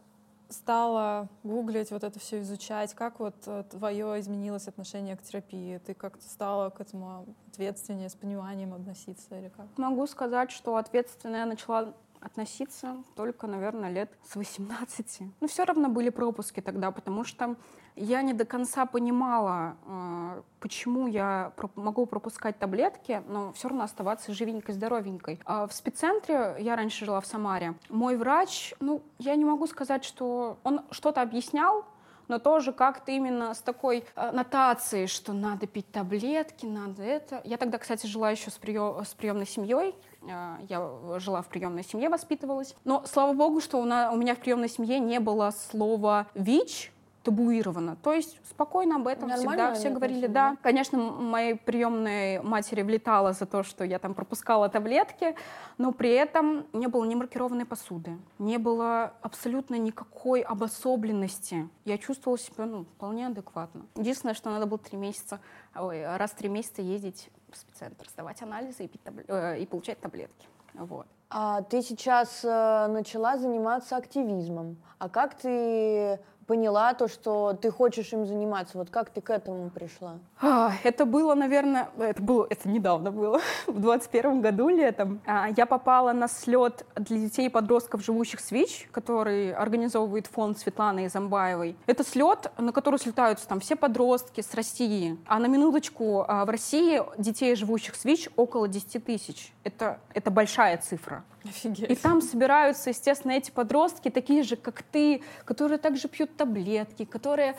стала 0.50 1.27
гуглить, 1.44 1.91
вот 1.91 2.03
это 2.03 2.19
все 2.19 2.41
изучать, 2.41 2.94
как 2.94 3.19
вот 3.19 3.35
э, 3.45 3.63
твое 3.69 4.19
изменилось 4.19 4.67
отношение 4.67 5.15
к 5.15 5.21
терапии? 5.21 5.79
Ты 5.79 5.94
как-то 5.94 6.23
стала 6.27 6.69
к 6.69 6.81
этому 6.81 7.25
ответственнее, 7.47 8.09
с 8.09 8.15
пониманием 8.15 8.73
относиться 8.73 9.39
или 9.39 9.50
как? 9.50 9.65
Могу 9.77 10.07
сказать, 10.07 10.51
что 10.51 10.77
ответственно 10.77 11.38
я 11.38 11.45
начала 11.45 11.94
относиться 12.21 12.98
только, 13.16 13.48
наверное, 13.48 13.92
лет 13.92 14.12
с 14.30 14.36
18. 14.36 15.21
Но 15.39 15.48
все 15.48 15.63
равно 15.63 15.89
были 15.89 16.10
пропуски 16.10 16.62
тогда, 16.62 16.92
потому 16.92 17.24
что 17.24 17.56
я 17.95 18.21
не 18.21 18.33
до 18.33 18.45
конца 18.45 18.86
понимала, 18.86 19.75
э, 19.86 20.42
почему 20.60 21.07
я 21.07 21.51
могу 21.75 22.06
пропускать 22.06 22.57
таблетки, 22.57 23.21
но 23.27 23.51
все 23.54 23.68
равно 23.69 23.83
оставаться 23.83 24.33
живенькой, 24.33 24.75
здоровенькой. 24.75 25.39
А 25.45 25.68
в 25.68 25.74
спеццентре, 25.74 26.56
я 26.60 26.75
раньше 26.75 27.06
жила 27.06 27.19
в 27.19 27.25
Самаре, 27.25 27.74
мой 27.89 28.16
врач, 28.16 28.74
ну, 28.80 29.01
я 29.18 29.36
не 29.36 29.45
могу 29.45 29.68
сказать, 29.68 30.04
что 30.04 30.57
он 30.64 30.81
что-то 30.92 31.21
объяснял, 31.21 31.85
но 32.30 32.40
тоже 32.40 32.71
как-то 32.71 33.12
именно 33.12 33.54
с 33.54 33.59
такой 33.59 34.06
э, 34.16 34.31
нотацией, 34.31 35.07
что 35.07 35.33
надо 35.33 35.68
пить 35.68 35.92
таблетки, 35.92 36.66
надо 36.66 37.04
это. 37.04 37.42
Я 37.44 37.57
тогда, 37.57 37.78
кстати, 37.78 38.07
жила 38.07 38.31
еще 38.31 38.50
с, 38.52 38.57
прием, 38.57 39.04
с 39.04 39.14
приемной 39.14 39.48
семьей, 39.48 39.95
э, 40.21 40.56
я 40.69 40.90
жила 41.18 41.42
в 41.42 41.48
приемной 41.48 41.83
семье, 41.83 42.07
воспитывалась. 42.07 42.76
Но 42.86 43.04
слава 43.06 43.33
богу, 43.33 43.59
что 43.59 43.81
у, 43.81 43.83
на, 43.83 44.12
у 44.12 44.16
меня 44.16 44.36
в 44.36 44.40
приемной 44.40 44.69
семье 44.69 45.00
не 45.00 45.19
было 45.19 45.52
слова 45.52 46.28
ВИЧ, 46.36 46.92
табуировано. 47.23 47.95
То 47.97 48.14
есть 48.14 48.40
спокойно 48.49 48.95
об 48.95 49.07
этом 49.07 49.30
Нормально 49.30 49.73
всегда 49.73 49.73
все 49.73 49.90
говорили. 49.90 50.28
Да, 50.28 50.57
конечно, 50.61 50.97
моей 50.97 51.56
приемной 51.56 52.42
матери 52.42 52.81
влетало 52.81 53.33
за 53.33 53.45
то, 53.45 53.64
что 53.64 53.83
я 53.83 53.99
там 53.99 54.14
пропускала 54.14 54.69
таблетки, 54.69 55.35
но 55.78 55.92
при 55.92 56.11
этом 56.11 56.66
не 56.73 56.88
было 56.88 57.06
ни 57.06 57.16
маркированной 57.16 57.66
посуды, 57.66 58.18
не 58.38 58.57
было 58.57 59.14
абсолютно 59.21 59.76
никакой 59.76 60.42
обособленности. 60.42 61.69
Я 61.85 61.97
чувствовала 61.97 62.38
себя 62.40 62.66
ну, 62.66 62.85
вполне 62.85 63.28
адекватно. 63.28 63.85
Единственное, 63.95 64.33
что 64.33 64.49
надо 64.49 64.66
было 64.66 64.80
три 64.80 64.97
месяца, 64.97 65.40
ой, 65.76 66.06
раз 66.18 66.31
в 66.31 66.35
три 66.35 66.49
месяца 66.49 66.81
ездить 66.81 67.30
в 67.52 67.57
спеццентр, 67.57 68.07
сдавать 68.09 68.42
анализы 68.42 68.85
и, 68.85 68.88
пить 68.88 69.04
таб... 69.04 69.16
э, 69.28 69.59
и 69.59 69.66
получать 69.66 69.99
таблетки. 69.99 70.47
Вот. 70.73 71.07
А 71.31 71.61
ты 71.61 71.81
сейчас 71.81 72.44
э, 72.44 72.88
начала 72.88 73.38
заниматься 73.38 73.95
активизмом. 73.97 74.78
А 74.97 75.09
как 75.09 75.35
ты 75.35 76.19
поняла 76.49 76.95
то, 76.95 77.07
что 77.07 77.53
ты 77.53 77.69
хочешь 77.69 78.11
им 78.11 78.25
заниматься? 78.25 78.79
Вот 78.79 78.89
как 78.89 79.11
ты 79.11 79.21
к 79.21 79.29
этому 79.29 79.69
пришла? 79.69 80.18
А, 80.41 80.71
это 80.83 81.06
было, 81.06 81.35
наверное, 81.35 81.89
это 81.99 82.23
было, 82.23 82.47
это 82.49 82.68
недавно 82.68 83.11
было, 83.11 83.39
в 83.68 83.79
21 83.79 84.41
году 84.41 84.69
летом. 84.69 85.21
А, 85.27 85.49
я 85.56 85.68
попала 85.68 86.11
на 86.11 86.27
слет 86.27 86.87
для 86.95 87.19
детей 87.19 87.45
и 87.45 87.49
подростков, 87.49 88.03
живущих 88.03 88.39
с 88.39 88.49
ВИЧ, 88.49 88.89
который 88.91 89.53
организовывает 89.53 90.25
фонд 90.25 90.57
Светланы 90.57 91.06
Изамбаевой. 91.06 91.77
Это 91.85 92.03
слет, 92.03 92.51
на 92.57 92.71
который 92.71 92.99
слетаются 92.99 93.47
там 93.47 93.59
все 93.59 93.75
подростки 93.75 94.41
с 94.41 94.56
России. 94.56 95.19
А 95.27 95.37
на 95.37 95.45
минуточку, 95.45 96.25
а, 96.27 96.45
в 96.45 96.49
России 96.49 96.99
детей, 97.19 97.56
живущих 97.56 97.94
с 97.94 98.06
ВИЧ, 98.06 98.29
около 98.35 98.68
10 98.68 99.06
тысяч. 99.06 99.53
Это, 99.63 99.99
это 100.15 100.31
большая 100.31 100.77
цифра. 100.77 101.23
Офигеть. 101.43 101.89
И 101.89 101.95
там 101.95 102.21
собираются, 102.21 102.89
естественно, 102.89 103.31
эти 103.33 103.51
подростки, 103.51 104.09
такие 104.09 104.43
же, 104.43 104.55
как 104.55 104.83
ты, 104.83 105.21
которые 105.45 105.77
также 105.77 106.07
пьют 106.07 106.35
таблетки, 106.35 107.05
которые 107.05 107.55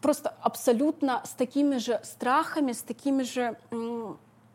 просто 0.00 0.34
абсолютно 0.42 1.22
с 1.24 1.30
такими 1.30 1.76
же 1.76 2.00
страхами, 2.04 2.72
с 2.72 2.82
такими 2.82 3.22
же, 3.22 3.56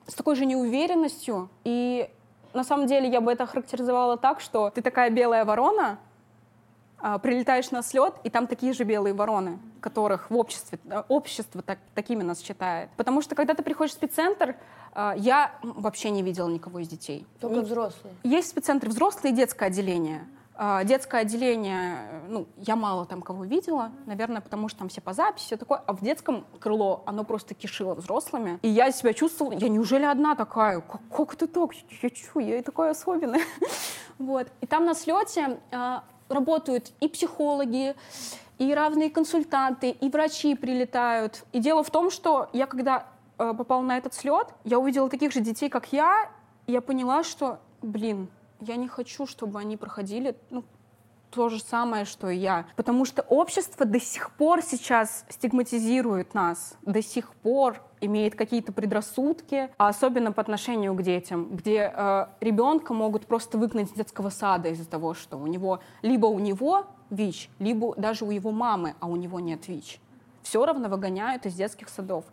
с 0.07 0.13
такой 0.13 0.35
же 0.35 0.45
неуверенностью. 0.45 1.49
И 1.63 2.09
на 2.53 2.63
самом 2.63 2.87
деле 2.87 3.09
я 3.09 3.21
бы 3.21 3.31
это 3.31 3.45
характеризовала 3.45 4.17
так, 4.17 4.41
что 4.41 4.69
ты 4.69 4.81
такая 4.81 5.09
белая 5.09 5.45
ворона, 5.45 5.99
а, 6.97 7.19
прилетаешь 7.19 7.71
на 7.71 7.83
слет, 7.83 8.15
и 8.23 8.29
там 8.29 8.47
такие 8.47 8.73
же 8.73 8.83
белые 8.83 9.13
вороны, 9.13 9.59
которых 9.81 10.31
в 10.31 10.35
обществе, 10.35 10.79
э, 10.89 11.03
общество 11.07 11.61
так, 11.61 11.77
такими 11.93 12.23
нас 12.23 12.41
считает. 12.41 12.89
Потому 12.97 13.21
что 13.21 13.35
когда 13.35 13.53
ты 13.53 13.61
приходишь 13.61 13.91
в 13.91 13.95
спеццентр, 13.95 14.55
я 15.17 15.51
вообще 15.61 16.09
не 16.09 16.21
видела 16.21 16.47
никого 16.47 16.79
из 16.79 16.87
детей. 16.87 17.25
Только 17.39 17.61
взрослые. 17.61 18.15
Есть 18.23 18.47
в 18.47 18.51
спеццентре 18.51 18.89
взрослые 18.89 19.33
и 19.33 19.35
детское 19.35 19.65
отделение. 19.65 20.27
А, 20.57 20.85
детское 20.85 21.21
отделение, 21.21 21.97
ну, 22.29 22.47
я 22.57 22.77
мало 22.77 23.05
там 23.05 23.21
кого 23.21 23.43
видела, 23.43 23.91
наверное, 24.05 24.39
потому 24.39 24.69
что 24.69 24.79
там 24.79 24.89
все 24.89 25.01
по 25.01 25.11
записи, 25.11 25.47
все 25.47 25.57
такое. 25.57 25.81
А 25.85 25.93
в 25.93 26.01
детском 26.01 26.45
крыло 26.59 27.03
оно 27.05 27.25
просто 27.25 27.53
кишило 27.53 27.93
взрослыми. 27.93 28.57
И 28.61 28.69
я 28.69 28.91
себя 28.91 29.13
чувствовала, 29.13 29.53
я 29.53 29.67
неужели 29.67 30.05
одна 30.05 30.35
такая? 30.35 30.79
Как, 30.79 31.01
как 31.11 31.33
это 31.33 31.47
так? 31.47 31.71
Я 32.01 32.09
что, 32.09 32.39
я 32.39 32.61
такая 32.63 32.91
особенная? 32.91 33.41
Вот. 34.17 34.47
И 34.61 34.65
там 34.65 34.85
на 34.85 34.93
слете 34.93 35.59
а, 35.73 36.05
работают 36.29 36.93
и 37.01 37.09
психологи, 37.09 37.95
и 38.57 38.73
равные 38.73 39.09
консультанты, 39.09 39.89
и 39.89 40.09
врачи 40.09 40.55
прилетают. 40.55 41.43
И 41.51 41.59
дело 41.59 41.83
в 41.83 41.89
том, 41.89 42.09
что 42.09 42.49
я 42.53 42.65
когда 42.65 43.07
попала 43.37 43.81
на 43.81 43.97
этот 43.97 44.13
слет, 44.13 44.47
я 44.63 44.79
увидела 44.79 45.09
таких 45.09 45.31
же 45.31 45.41
детей, 45.41 45.69
как 45.69 45.91
я, 45.93 46.29
и 46.67 46.71
я 46.71 46.81
поняла, 46.81 47.23
что, 47.23 47.59
блин, 47.81 48.29
я 48.61 48.75
не 48.75 48.87
хочу, 48.87 49.27
чтобы 49.27 49.59
они 49.59 49.77
проходили 49.77 50.35
ну, 50.49 50.63
то 51.35 51.49
же 51.49 51.59
самое, 51.59 52.05
что 52.05 52.29
и 52.29 52.37
я. 52.37 52.65
Потому 52.75 53.03
что 53.05 53.21
общество 53.23 53.85
до 53.85 53.99
сих 53.99 54.31
пор 54.31 54.61
сейчас 54.61 55.25
стигматизирует 55.29 56.33
нас, 56.33 56.77
до 56.83 57.03
сих 57.03 57.33
пор 57.35 57.81
имеет 57.99 58.35
какие-то 58.35 58.71
предрассудки, 58.71 59.69
особенно 59.77 60.31
по 60.31 60.41
отношению 60.41 60.93
к 60.93 61.01
детям, 61.01 61.55
где 61.55 61.91
э, 61.93 62.27
ребенка 62.39 62.93
могут 62.93 63.25
просто 63.25 63.57
выгнать 63.57 63.89
из 63.89 63.93
детского 63.93 64.29
сада 64.29 64.69
из-за 64.69 64.87
того, 64.87 65.13
что 65.13 65.37
у 65.37 65.47
него 65.47 65.79
либо 66.01 66.27
у 66.27 66.39
него 66.39 66.85
ВИЧ, 67.09 67.49
либо 67.59 67.93
даже 67.95 68.25
у 68.25 68.31
его 68.31 68.51
мамы, 68.51 68.95
а 68.99 69.07
у 69.07 69.15
него 69.15 69.39
нет 69.39 69.67
ВИЧ. 69.67 69.99
Все 70.41 70.65
равно 70.65 70.89
выгоняют 70.89 71.45
из 71.45 71.55
детских 71.55 71.89
садов. 71.89 72.23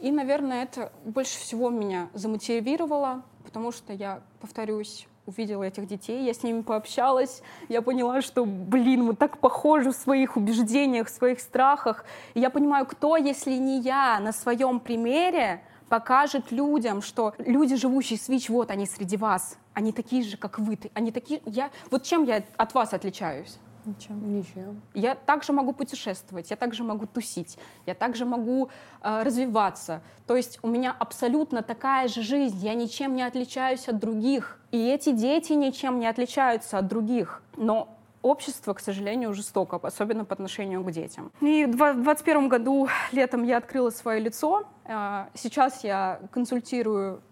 И, 0.00 0.12
наверное, 0.12 0.62
это 0.62 0.92
больше 1.04 1.38
всего 1.38 1.70
меня 1.70 2.08
замотивировало, 2.14 3.22
потому 3.44 3.72
что 3.72 3.92
я, 3.92 4.20
повторюсь, 4.40 5.08
увидела 5.26 5.64
этих 5.64 5.86
детей, 5.86 6.24
я 6.24 6.32
с 6.32 6.42
ними 6.42 6.62
пообщалась, 6.62 7.42
я 7.68 7.82
поняла, 7.82 8.22
что, 8.22 8.44
блин, 8.46 9.04
мы 9.04 9.14
так 9.14 9.38
похожи 9.38 9.90
в 9.90 9.96
своих 9.96 10.36
убеждениях, 10.36 11.08
в 11.08 11.10
своих 11.10 11.40
страхах. 11.40 12.04
И 12.34 12.40
я 12.40 12.48
понимаю, 12.50 12.86
кто, 12.86 13.16
если 13.16 13.52
не 13.52 13.80
я, 13.80 14.20
на 14.20 14.32
своем 14.32 14.80
примере 14.80 15.62
покажет 15.88 16.52
людям, 16.52 17.02
что 17.02 17.34
люди, 17.38 17.76
живущие 17.76 18.18
с 18.18 18.28
ВИЧ, 18.28 18.50
вот 18.50 18.70
они 18.70 18.86
среди 18.86 19.16
вас, 19.16 19.58
они 19.74 19.92
такие 19.92 20.22
же, 20.22 20.36
как 20.36 20.58
вы, 20.58 20.78
они 20.94 21.10
такие, 21.10 21.42
я, 21.44 21.70
вот 21.90 22.04
чем 22.04 22.24
я 22.24 22.42
от 22.56 22.74
вас 22.74 22.94
отличаюсь? 22.94 23.58
Ничем. 23.88 24.34
Ничем. 24.34 24.82
Я 24.94 25.14
также 25.14 25.52
могу 25.52 25.72
путешествовать, 25.72 26.50
я 26.50 26.56
также 26.56 26.84
могу 26.84 27.06
тусить, 27.06 27.58
я 27.86 27.94
также 27.94 28.24
могу 28.24 28.68
э, 29.02 29.22
развиваться. 29.22 30.02
То 30.26 30.36
есть 30.36 30.58
у 30.62 30.68
меня 30.68 30.94
абсолютно 30.98 31.62
такая 31.62 32.08
же 32.08 32.22
жизнь, 32.22 32.58
я 32.58 32.74
ничем 32.74 33.16
не 33.16 33.22
отличаюсь 33.22 33.88
от 33.88 33.98
других. 33.98 34.60
И 34.70 34.88
эти 34.88 35.12
дети 35.12 35.52
ничем 35.54 35.98
не 35.98 36.06
отличаются 36.06 36.78
от 36.78 36.86
других. 36.86 37.42
Но 37.56 37.96
общество, 38.22 38.74
к 38.74 38.80
сожалению, 38.80 39.32
жестоко, 39.32 39.80
особенно 39.82 40.24
по 40.24 40.34
отношению 40.34 40.84
к 40.84 40.90
детям. 40.90 41.32
И 41.40 41.64
в 41.64 41.76
2021 41.76 42.48
году 42.48 42.88
летом 43.12 43.44
я 43.44 43.56
открыла 43.56 43.90
свое 43.90 44.20
лицо. 44.20 44.64
Э, 44.84 45.26
сейчас 45.34 45.84
я 45.84 46.20
консультирую 46.30 47.22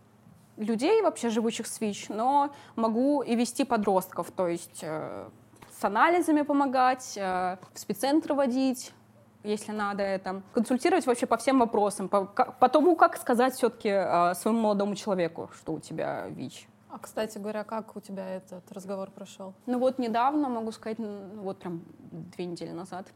людей, 0.56 1.02
вообще 1.02 1.28
живущих 1.28 1.66
с 1.66 1.80
ВИЧ, 1.80 2.08
но 2.08 2.50
могу 2.76 3.22
и 3.22 3.34
вести 3.36 3.64
подростков, 3.64 4.30
то 4.30 4.48
есть 4.48 4.80
э, 4.82 5.28
с 5.78 5.84
анализами 5.84 6.42
помогать, 6.42 7.14
э, 7.16 7.56
в 7.72 7.78
спеццентр 7.78 8.32
водить, 8.32 8.92
если 9.42 9.72
надо 9.72 10.02
это, 10.02 10.42
консультировать 10.52 11.06
вообще 11.06 11.26
по 11.26 11.36
всем 11.36 11.58
вопросам, 11.58 12.08
по, 12.08 12.24
по 12.24 12.68
тому, 12.68 12.96
как 12.96 13.16
сказать 13.16 13.54
все-таки 13.54 13.90
э, 13.90 14.34
своему 14.34 14.60
молодому 14.60 14.94
человеку, 14.94 15.50
что 15.54 15.74
у 15.74 15.80
тебя 15.80 16.26
ВИЧ. 16.28 16.68
А, 16.88 16.98
кстати 16.98 17.38
говоря, 17.38 17.64
как 17.64 17.94
у 17.94 18.00
тебя 18.00 18.26
этот 18.26 18.72
разговор 18.72 19.10
прошел? 19.10 19.52
Ну 19.66 19.78
вот 19.78 19.98
недавно, 19.98 20.48
могу 20.48 20.72
сказать, 20.72 20.98
вот 20.98 21.58
прям 21.58 21.82
две 22.10 22.46
недели 22.46 22.70
назад, 22.70 23.06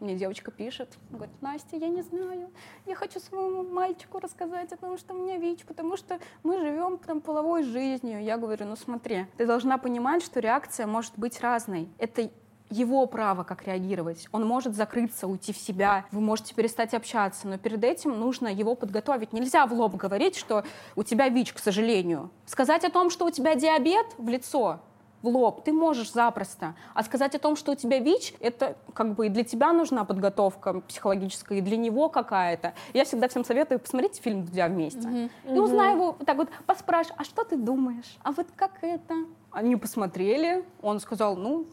мне 0.00 0.14
девочка 0.14 0.50
пишет, 0.50 0.96
говорит, 1.10 1.34
Настя, 1.40 1.76
я 1.76 1.88
не 1.88 2.02
знаю, 2.02 2.50
я 2.86 2.94
хочу 2.94 3.20
своему 3.20 3.62
мальчику 3.62 4.18
рассказать 4.20 4.72
о 4.72 4.76
том, 4.76 4.96
что 4.96 5.14
у 5.14 5.18
меня 5.18 5.38
ВИЧ, 5.38 5.64
потому 5.64 5.96
что 5.96 6.18
мы 6.42 6.58
живем 6.58 6.98
там 6.98 7.20
половой 7.20 7.64
жизнью. 7.64 8.22
Я 8.22 8.38
говорю, 8.38 8.66
ну 8.66 8.76
смотри, 8.76 9.26
ты 9.36 9.46
должна 9.46 9.78
понимать, 9.78 10.22
что 10.22 10.40
реакция 10.40 10.86
может 10.86 11.12
быть 11.16 11.40
разной. 11.40 11.88
Это 11.98 12.30
его 12.70 13.06
право, 13.06 13.44
как 13.44 13.66
реагировать. 13.66 14.28
Он 14.32 14.46
может 14.46 14.74
закрыться, 14.74 15.26
уйти 15.26 15.52
в 15.52 15.56
себя, 15.56 16.04
вы 16.12 16.20
можете 16.20 16.54
перестать 16.54 16.94
общаться, 16.94 17.48
но 17.48 17.58
перед 17.58 17.82
этим 17.82 18.18
нужно 18.18 18.48
его 18.48 18.74
подготовить. 18.74 19.32
Нельзя 19.32 19.66
в 19.66 19.72
лоб 19.72 19.96
говорить, 19.96 20.36
что 20.36 20.64
у 20.94 21.02
тебя 21.02 21.28
ВИЧ, 21.28 21.54
к 21.54 21.58
сожалению. 21.58 22.30
Сказать 22.46 22.84
о 22.84 22.90
том, 22.90 23.10
что 23.10 23.26
у 23.26 23.30
тебя 23.30 23.54
диабет 23.54 24.06
в 24.18 24.28
лицо, 24.28 24.80
в 25.22 25.28
лоб, 25.28 25.64
ты 25.64 25.72
можешь 25.72 26.12
запросто. 26.12 26.74
А 26.94 27.02
сказать 27.02 27.34
о 27.34 27.38
том, 27.38 27.56
что 27.56 27.72
у 27.72 27.74
тебя 27.74 27.98
ВИЧ, 27.98 28.34
это 28.40 28.76
как 28.94 29.14
бы 29.14 29.26
и 29.26 29.28
для 29.28 29.44
тебя 29.44 29.72
нужна 29.72 30.04
подготовка 30.04 30.80
психологическая, 30.80 31.58
и 31.58 31.60
для 31.60 31.76
него 31.76 32.08
какая-то. 32.08 32.74
Я 32.94 33.04
всегда 33.04 33.28
всем 33.28 33.44
советую, 33.44 33.80
посмотрите 33.80 34.22
фильм 34.22 34.44
«Дудя 34.44 34.68
вместе». 34.68 35.00
Mm-hmm. 35.00 35.56
И 35.56 35.58
узнай 35.58 35.94
его, 35.94 36.12
вот 36.12 36.26
так 36.26 36.36
вот, 36.36 36.48
поспрашивай, 36.66 37.16
а 37.18 37.24
что 37.24 37.44
ты 37.44 37.56
думаешь? 37.56 38.16
А 38.22 38.32
вот 38.32 38.46
как 38.54 38.72
это? 38.82 39.14
Они 39.50 39.76
посмотрели, 39.76 40.64
он 40.82 41.00
сказал, 41.00 41.36
ну, 41.36 41.66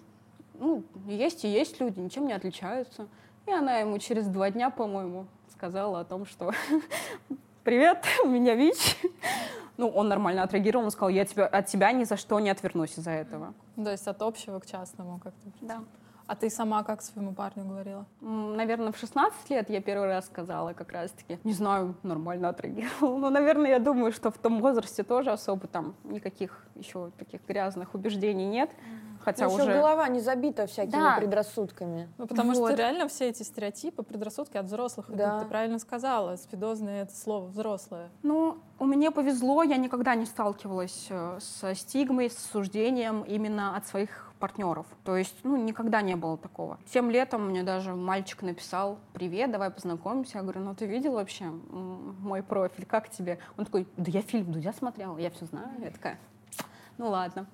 ну, 0.59 0.83
есть 1.07 1.43
и 1.43 1.47
есть 1.47 1.79
люди, 1.79 1.99
ничем 1.99 2.27
не 2.27 2.33
отличаются. 2.33 3.07
И 3.45 3.51
она 3.51 3.77
ему 3.77 3.99
через 3.99 4.27
два 4.27 4.49
дня, 4.49 4.69
по-моему, 4.69 5.27
сказала 5.51 5.99
о 5.99 6.05
том, 6.05 6.25
что 6.25 6.51
«Привет, 7.65 8.05
у 8.23 8.27
меня 8.27 8.53
ВИЧ». 8.53 8.95
Ну, 9.77 9.89
он 9.89 10.07
нормально 10.07 10.43
отреагировал, 10.43 10.85
он 10.85 10.91
сказал, 10.91 11.09
я 11.09 11.25
тебя, 11.25 11.47
от 11.47 11.65
тебя 11.65 11.91
ни 11.91 12.03
за 12.03 12.15
что 12.15 12.39
не 12.39 12.51
отвернусь 12.51 12.95
из-за 12.95 13.09
этого. 13.09 13.55
То 13.75 13.89
есть 13.89 14.07
от 14.07 14.21
общего 14.21 14.59
к 14.59 14.67
частному 14.67 15.19
как-то? 15.19 15.49
Да. 15.61 15.83
А 16.27 16.35
ты 16.35 16.51
сама 16.51 16.83
как 16.83 17.01
своему 17.01 17.33
парню 17.33 17.65
говорила? 17.65 18.05
Наверное, 18.21 18.91
в 18.91 18.97
16 18.97 19.49
лет 19.49 19.69
я 19.71 19.81
первый 19.81 20.07
раз 20.07 20.27
сказала 20.27 20.73
как 20.73 20.91
раз-таки. 20.91 21.39
Не 21.43 21.53
знаю, 21.53 21.95
нормально 22.03 22.49
отреагировал. 22.49 23.17
Но, 23.17 23.31
наверное, 23.31 23.71
я 23.71 23.79
думаю, 23.79 24.11
что 24.11 24.29
в 24.29 24.37
том 24.37 24.61
возрасте 24.61 25.01
тоже 25.01 25.31
особо 25.31 25.67
там 25.67 25.95
никаких 26.03 26.63
еще 26.75 27.11
таких 27.17 27.41
грязных 27.47 27.95
убеждений 27.95 28.45
нет. 28.45 28.69
Хотя 29.25 29.47
ну, 29.47 29.55
уже... 29.55 29.73
голова 29.73 30.07
не 30.07 30.19
забита 30.19 30.67
всякими 30.67 30.91
да. 30.91 31.17
предрассудками. 31.17 32.07
Ну, 32.19 32.27
потому 32.27 32.53
вот. 32.53 32.71
что 32.71 32.77
реально 32.77 33.07
все 33.07 33.29
эти 33.29 33.41
стереотипы, 33.41 34.03
предрассудки 34.03 34.55
от 34.55 34.67
взрослых. 34.67 35.07
Да. 35.09 35.39
Ты 35.39 35.47
правильно 35.47 35.79
сказала, 35.79 36.35
спидозное— 36.35 37.01
это 37.03 37.15
слово 37.15 37.47
взрослое. 37.47 38.09
Ну, 38.21 38.59
у 38.77 38.85
меня 38.85 39.09
повезло, 39.09 39.63
я 39.63 39.77
никогда 39.77 40.13
не 40.13 40.25
сталкивалась 40.25 41.07
э, 41.09 41.39
со 41.41 41.73
стигмой, 41.73 42.29
с 42.29 42.37
суждением 42.37 43.23
именно 43.23 43.75
от 43.75 43.87
своих 43.87 44.31
партнеров. 44.39 44.85
То 45.03 45.17
есть, 45.17 45.35
ну, 45.41 45.57
никогда 45.57 46.03
не 46.03 46.15
было 46.15 46.37
такого. 46.37 46.77
Тем 46.93 47.09
летом 47.09 47.49
мне 47.49 47.63
даже 47.63 47.95
мальчик 47.95 48.43
написал, 48.43 48.99
привет, 49.13 49.51
давай 49.51 49.71
познакомимся. 49.71 50.37
Я 50.37 50.43
говорю, 50.43 50.59
ну, 50.59 50.75
ты 50.75 50.85
видел 50.85 51.13
вообще 51.13 51.45
мой 51.45 52.43
профиль, 52.43 52.85
как 52.85 53.09
тебе? 53.09 53.39
Он 53.57 53.65
такой, 53.65 53.87
да 53.97 54.11
я 54.11 54.21
фильм 54.21 54.51
Дудя 54.51 54.71
смотрела, 54.71 55.17
я 55.17 55.31
все 55.31 55.45
знаю. 55.47 55.69
Я 55.79 55.89
такая, 55.89 56.19
ну, 56.99 57.09
ладно. 57.09 57.47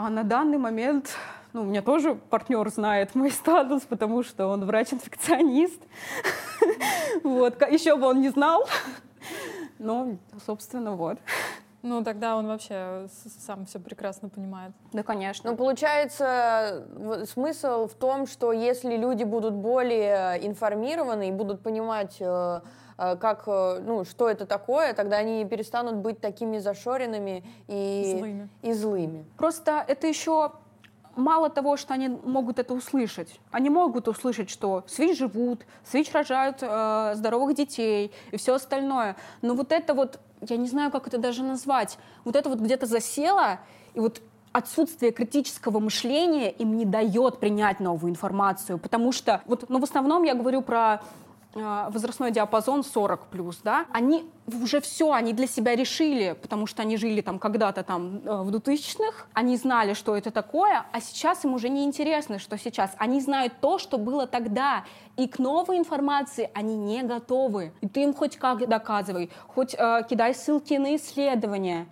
А 0.00 0.10
на 0.10 0.22
данный 0.22 0.58
момент, 0.58 1.16
ну, 1.52 1.62
у 1.62 1.64
меня 1.64 1.82
тоже 1.82 2.14
партнер 2.14 2.68
знает 2.70 3.16
мой 3.16 3.32
статус, 3.32 3.82
потому 3.82 4.22
что 4.22 4.46
он 4.46 4.64
врач-инфекционист. 4.64 5.82
Вот, 7.24 7.60
еще 7.62 7.96
бы 7.96 8.06
он 8.06 8.20
не 8.20 8.28
знал. 8.28 8.68
Но, 9.80 10.18
собственно, 10.46 10.94
вот. 10.94 11.18
Ну, 11.82 12.04
тогда 12.04 12.36
он 12.36 12.46
вообще 12.46 13.08
сам 13.44 13.66
все 13.66 13.80
прекрасно 13.80 14.28
понимает. 14.28 14.72
Да, 14.92 15.02
конечно. 15.02 15.50
Ну, 15.50 15.56
получается, 15.56 16.86
смысл 17.24 17.88
в 17.88 17.94
том, 17.94 18.28
что 18.28 18.52
если 18.52 18.96
люди 18.96 19.24
будут 19.24 19.54
более 19.54 20.46
информированы 20.46 21.30
и 21.30 21.32
будут 21.32 21.60
понимать 21.60 22.18
э, 22.20 22.60
Э, 22.60 22.60
как, 23.16 23.44
э, 23.46 23.80
ну, 23.84 24.04
что 24.04 24.28
это 24.28 24.44
такое, 24.44 24.92
тогда 24.92 25.18
они 25.18 25.44
перестанут 25.44 25.96
быть 25.96 26.20
такими 26.20 26.58
зашоренными 26.58 27.44
и 27.68 28.16
злыми. 28.18 28.48
И 28.62 28.72
злыми. 28.72 29.24
Просто 29.36 29.84
это 29.86 30.06
еще 30.08 30.52
мало 31.14 31.50
того, 31.50 31.76
что 31.76 31.94
они 31.94 32.08
могут 32.08 32.58
это 32.58 32.74
услышать. 32.74 33.40
Они 33.50 33.70
могут 33.70 34.08
услышать, 34.08 34.50
что 34.50 34.84
СВИЧ 34.86 35.18
живут, 35.18 35.66
СВИЧ 35.84 36.12
рожают 36.12 36.58
э, 36.60 37.12
здоровых 37.14 37.54
детей 37.54 38.12
и 38.30 38.36
все 38.36 38.54
остальное. 38.54 39.16
Но 39.42 39.54
вот 39.54 39.72
это 39.72 39.94
вот, 39.94 40.20
я 40.40 40.56
не 40.56 40.68
знаю, 40.68 40.90
как 40.90 41.06
это 41.06 41.18
даже 41.18 41.42
назвать, 41.42 41.98
вот 42.24 42.36
это 42.36 42.48
вот 42.48 42.58
где-то 42.60 42.86
засело, 42.86 43.60
и 43.94 44.00
вот 44.00 44.20
отсутствие 44.52 45.12
критического 45.12 45.78
мышления 45.78 46.50
им 46.50 46.76
не 46.76 46.84
дает 46.84 47.38
принять 47.38 47.80
новую 47.80 48.10
информацию, 48.10 48.78
потому 48.78 49.12
что 49.12 49.42
вот, 49.46 49.68
ну, 49.68 49.78
в 49.78 49.84
основном 49.84 50.22
я 50.24 50.34
говорю 50.34 50.62
про 50.62 50.94
э, 50.94 50.98
возрастной 51.58 52.30
диапазон 52.30 52.84
40 52.84 53.26
плюс, 53.26 53.60
да, 53.62 53.86
они 53.92 54.30
уже 54.46 54.80
все, 54.80 55.12
они 55.12 55.32
для 55.32 55.46
себя 55.46 55.76
решили, 55.76 56.36
потому 56.40 56.66
что 56.66 56.82
они 56.82 56.96
жили 56.96 57.20
там 57.20 57.38
когда-то 57.38 57.82
там 57.82 58.20
э, 58.24 58.42
в 58.42 58.50
2000-х, 58.54 59.26
они 59.32 59.56
знали, 59.56 59.94
что 59.94 60.16
это 60.16 60.30
такое, 60.30 60.86
а 60.92 61.00
сейчас 61.00 61.44
им 61.44 61.54
уже 61.54 61.68
не 61.68 61.84
интересно, 61.84 62.38
что 62.38 62.56
сейчас. 62.58 62.94
Они 62.98 63.20
знают 63.20 63.54
то, 63.60 63.78
что 63.78 63.98
было 63.98 64.26
тогда, 64.26 64.84
и 65.16 65.26
к 65.28 65.38
новой 65.38 65.78
информации 65.78 66.50
они 66.54 66.76
не 66.76 67.02
готовы. 67.02 67.72
И 67.80 67.88
ты 67.88 68.02
им 68.02 68.14
хоть 68.14 68.36
как 68.36 68.68
доказывай, 68.68 69.30
хоть 69.48 69.74
э, 69.74 70.02
кидай 70.08 70.34
ссылки 70.34 70.74
на 70.74 70.96
исследования. 70.96 71.86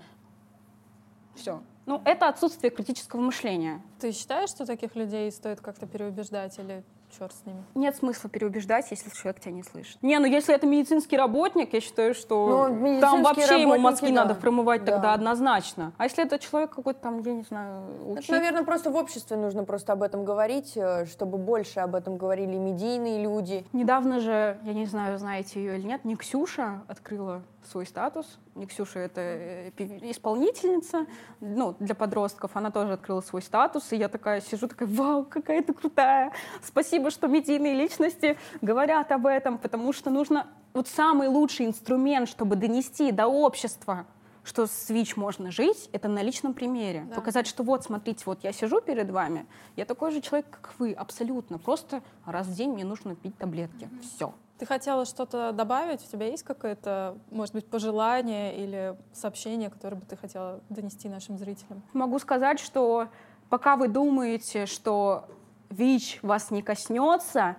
Все. 1.34 1.60
Ну, 1.86 2.02
это 2.04 2.28
отсутствие 2.28 2.70
критического 2.70 3.20
мышления. 3.20 3.80
Ты 4.00 4.10
считаешь, 4.10 4.50
что 4.50 4.66
таких 4.66 4.96
людей 4.96 5.30
стоит 5.30 5.60
как-то 5.60 5.86
переубеждать 5.86 6.58
или 6.58 6.82
черт 7.18 7.32
с 7.32 7.46
ними. 7.46 7.62
Нет 7.74 7.96
смысла 7.96 8.30
переубеждать, 8.30 8.90
если 8.90 9.10
человек 9.10 9.40
тебя 9.40 9.52
не 9.52 9.62
слышит. 9.62 10.02
Не, 10.02 10.18
ну 10.18 10.26
если 10.26 10.54
это 10.54 10.66
медицинский 10.66 11.16
работник, 11.16 11.72
я 11.72 11.80
считаю, 11.80 12.14
что 12.14 12.68
ну, 12.68 13.00
там 13.00 13.22
вообще 13.22 13.60
ему 13.60 13.78
мозги 13.78 14.08
да. 14.08 14.24
надо 14.24 14.34
промывать 14.34 14.84
да. 14.84 14.92
тогда 14.92 15.14
однозначно. 15.14 15.92
А 15.96 16.04
если 16.04 16.24
это 16.24 16.38
человек 16.38 16.70
какой-то 16.74 17.00
там, 17.00 17.20
я 17.22 17.34
не 17.34 17.42
знаю, 17.42 17.84
учитель? 18.12 18.24
Это, 18.24 18.32
наверное, 18.32 18.64
просто 18.64 18.90
в 18.90 18.96
обществе 18.96 19.36
нужно 19.36 19.64
просто 19.64 19.92
об 19.92 20.02
этом 20.02 20.24
говорить, 20.24 20.72
э, 20.76 21.06
чтобы 21.06 21.38
больше 21.38 21.80
об 21.80 21.94
этом 21.94 22.16
говорили 22.16 22.56
медийные 22.56 23.22
люди. 23.22 23.64
Недавно 23.72 24.20
же, 24.20 24.58
я 24.62 24.72
не 24.72 24.86
знаю, 24.86 25.18
знаете 25.18 25.60
ее 25.62 25.78
или 25.78 25.86
нет, 25.86 26.04
не 26.04 26.16
Ксюша 26.16 26.82
открыла 26.88 27.42
свой 27.66 27.86
статус. 27.86 28.38
Никсюша— 28.54 28.98
это 29.00 29.20
э, 29.20 29.70
исполнительница, 30.10 31.06
ну, 31.40 31.74
для 31.78 31.94
подростков. 31.94 32.52
Она 32.54 32.70
тоже 32.70 32.94
открыла 32.94 33.20
свой 33.20 33.42
статус, 33.42 33.92
и 33.92 33.96
я 33.96 34.08
такая 34.08 34.40
сижу, 34.40 34.68
такая, 34.68 34.88
вау, 34.88 35.24
какая 35.24 35.62
ты 35.62 35.72
крутая! 35.72 36.32
Спасибо, 36.62 37.10
что 37.10 37.26
медийные 37.26 37.74
личности 37.74 38.38
говорят 38.60 39.12
об 39.12 39.26
этом, 39.26 39.58
потому 39.58 39.92
что 39.92 40.10
нужно... 40.10 40.46
Вот 40.72 40.88
самый 40.88 41.28
лучший 41.28 41.66
инструмент, 41.66 42.28
чтобы 42.28 42.54
донести 42.56 43.10
до 43.10 43.26
общества, 43.26 44.04
что 44.44 44.66
с 44.66 44.90
ВИЧ 44.90 45.16
можно 45.16 45.50
жить, 45.50 45.88
это 45.92 46.08
на 46.08 46.22
личном 46.22 46.54
примере. 46.54 47.06
Да. 47.08 47.16
Показать, 47.16 47.46
что 47.46 47.62
вот, 47.62 47.82
смотрите, 47.84 48.22
вот 48.26 48.44
я 48.44 48.52
сижу 48.52 48.80
перед 48.80 49.10
вами, 49.10 49.46
я 49.74 49.84
такой 49.84 50.12
же 50.12 50.20
человек, 50.20 50.46
как 50.50 50.74
вы, 50.78 50.92
абсолютно. 50.92 51.58
Просто 51.58 52.02
раз 52.24 52.46
в 52.46 52.54
день 52.54 52.70
мне 52.70 52.84
нужно 52.84 53.16
пить 53.16 53.36
таблетки. 53.36 53.84
Mm-hmm. 53.84 54.16
Все. 54.16 54.34
Ты 54.58 54.64
хотела 54.64 55.04
что-то 55.04 55.52
добавить? 55.52 56.02
У 56.02 56.10
тебя 56.10 56.26
есть 56.26 56.42
какое-то, 56.42 57.18
может 57.30 57.54
быть, 57.54 57.66
пожелание 57.66 58.56
или 58.56 58.96
сообщение, 59.12 59.68
которое 59.68 59.96
бы 59.96 60.06
ты 60.06 60.16
хотела 60.16 60.60
донести 60.70 61.08
нашим 61.08 61.38
зрителям? 61.38 61.82
Могу 61.92 62.18
сказать, 62.18 62.58
что 62.58 63.08
пока 63.50 63.76
вы 63.76 63.88
думаете, 63.88 64.64
что 64.66 65.28
ВИЧ 65.68 66.20
вас 66.22 66.50
не 66.50 66.62
коснется, 66.62 67.56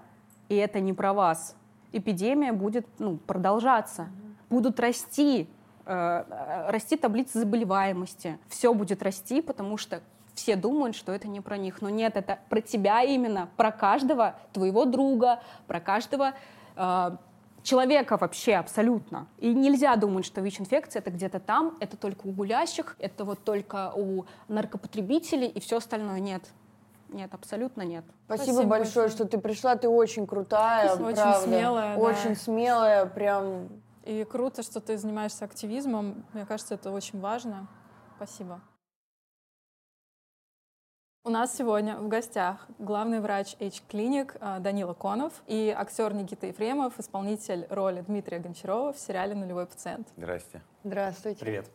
и 0.50 0.56
это 0.56 0.80
не 0.80 0.94
про 0.94 1.14
вас, 1.14 1.56
эпидемия 1.92 2.52
будет 2.52 2.88
ну, 3.00 3.18
продолжаться. 3.18 4.04
Mm-hmm. 4.04 4.34
Будут 4.50 4.80
расти, 4.80 5.48
э, 5.86 6.68
расти 6.70 6.96
таблицы 6.96 7.40
заболеваемости. 7.40 8.40
Все 8.48 8.74
будет 8.74 9.04
расти, 9.04 9.42
потому 9.42 9.78
что 9.78 10.02
все 10.34 10.56
думают, 10.56 10.96
что 10.96 11.12
это 11.12 11.28
не 11.28 11.42
про 11.42 11.58
них. 11.58 11.82
Но 11.82 11.90
нет, 11.90 12.16
это 12.16 12.40
про 12.50 12.62
тебя 12.62 13.02
именно, 13.04 13.50
про 13.58 13.72
каждого 13.72 14.36
твоего 14.54 14.86
друга, 14.86 15.42
про 15.68 15.80
каждого 15.80 16.34
человека 17.64 18.18
вообще 18.18 18.56
абсолютно. 18.56 19.28
И 19.40 19.54
нельзя 19.54 19.96
думать, 19.96 20.26
что 20.26 20.42
ВИЧ-инфекция 20.42 21.02
это 21.02 21.12
где-то 21.12 21.40
там, 21.40 21.78
это 21.80 21.98
только 21.98 22.28
у 22.28 22.32
гулящих, 22.32 22.96
это 23.00 23.26
вот 23.26 23.44
только 23.44 23.92
у 23.96 24.26
наркопотребителей 24.48 25.48
и 25.48 25.60
все 25.60 25.78
остальное 25.78 26.20
нет. 26.20 26.44
Нет, 27.10 27.34
абсолютно 27.34 27.84
нет. 27.84 28.04
Спасибо, 28.26 28.54
Спасибо 28.54 28.70
большое, 28.70 28.80
большое, 28.80 29.10
что 29.10 29.26
ты 29.26 29.38
пришла. 29.38 29.76
Ты 29.76 29.88
очень 29.88 30.28
крутая, 30.28 30.94
Очень 30.94 31.16
правда. 31.16 31.40
смелая. 31.42 31.98
Очень 31.98 32.30
да. 32.30 32.36
смелая, 32.36 33.06
прям. 33.06 33.70
И 34.04 34.26
круто, 34.26 34.62
что 34.64 34.82
ты 34.82 34.98
занимаешься 34.98 35.46
активизмом. 35.46 36.26
Мне 36.34 36.46
кажется, 36.46 36.76
это 36.76 36.92
очень 36.92 37.20
важно. 37.20 37.68
Спасибо. 38.18 38.60
У 41.28 41.30
нас 41.30 41.58
сегодня 41.58 41.98
в 41.98 42.08
гостях 42.08 42.66
главный 42.80 43.20
врач 43.20 43.58
H-клиник 43.60 44.38
э, 44.40 44.60
Данила 44.62 44.94
Конов 44.94 45.34
и 45.46 45.76
актер 45.78 46.14
Никита 46.14 46.48
Ефремов, 46.48 46.98
исполнитель 47.00 47.68
роли 47.70 48.00
Дмитрия 48.00 48.40
Гончарова 48.40 48.94
в 48.94 48.98
сериале 48.98 49.36
«Нулевой 49.36 49.66
пациент». 49.66 50.08
Здрасте. 50.16 50.62
Здравствуйте. 50.86 51.42
Привет. 51.42 51.66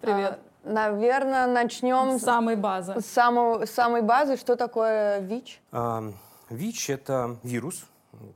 Привет. 0.00 0.38
А, 0.62 0.70
наверное, 0.70 1.48
начнем 1.48 2.20
с 2.20 2.22
самой 2.22 2.54
базы. 2.54 3.00
С 3.00 3.06
самой, 3.06 3.66
самой 3.66 4.02
базы. 4.02 4.36
Что 4.36 4.54
такое 4.54 5.18
ВИЧ? 5.22 5.60
А, 5.72 6.04
ВИЧ— 6.48 6.90
это 6.90 7.36
вирус, 7.42 7.84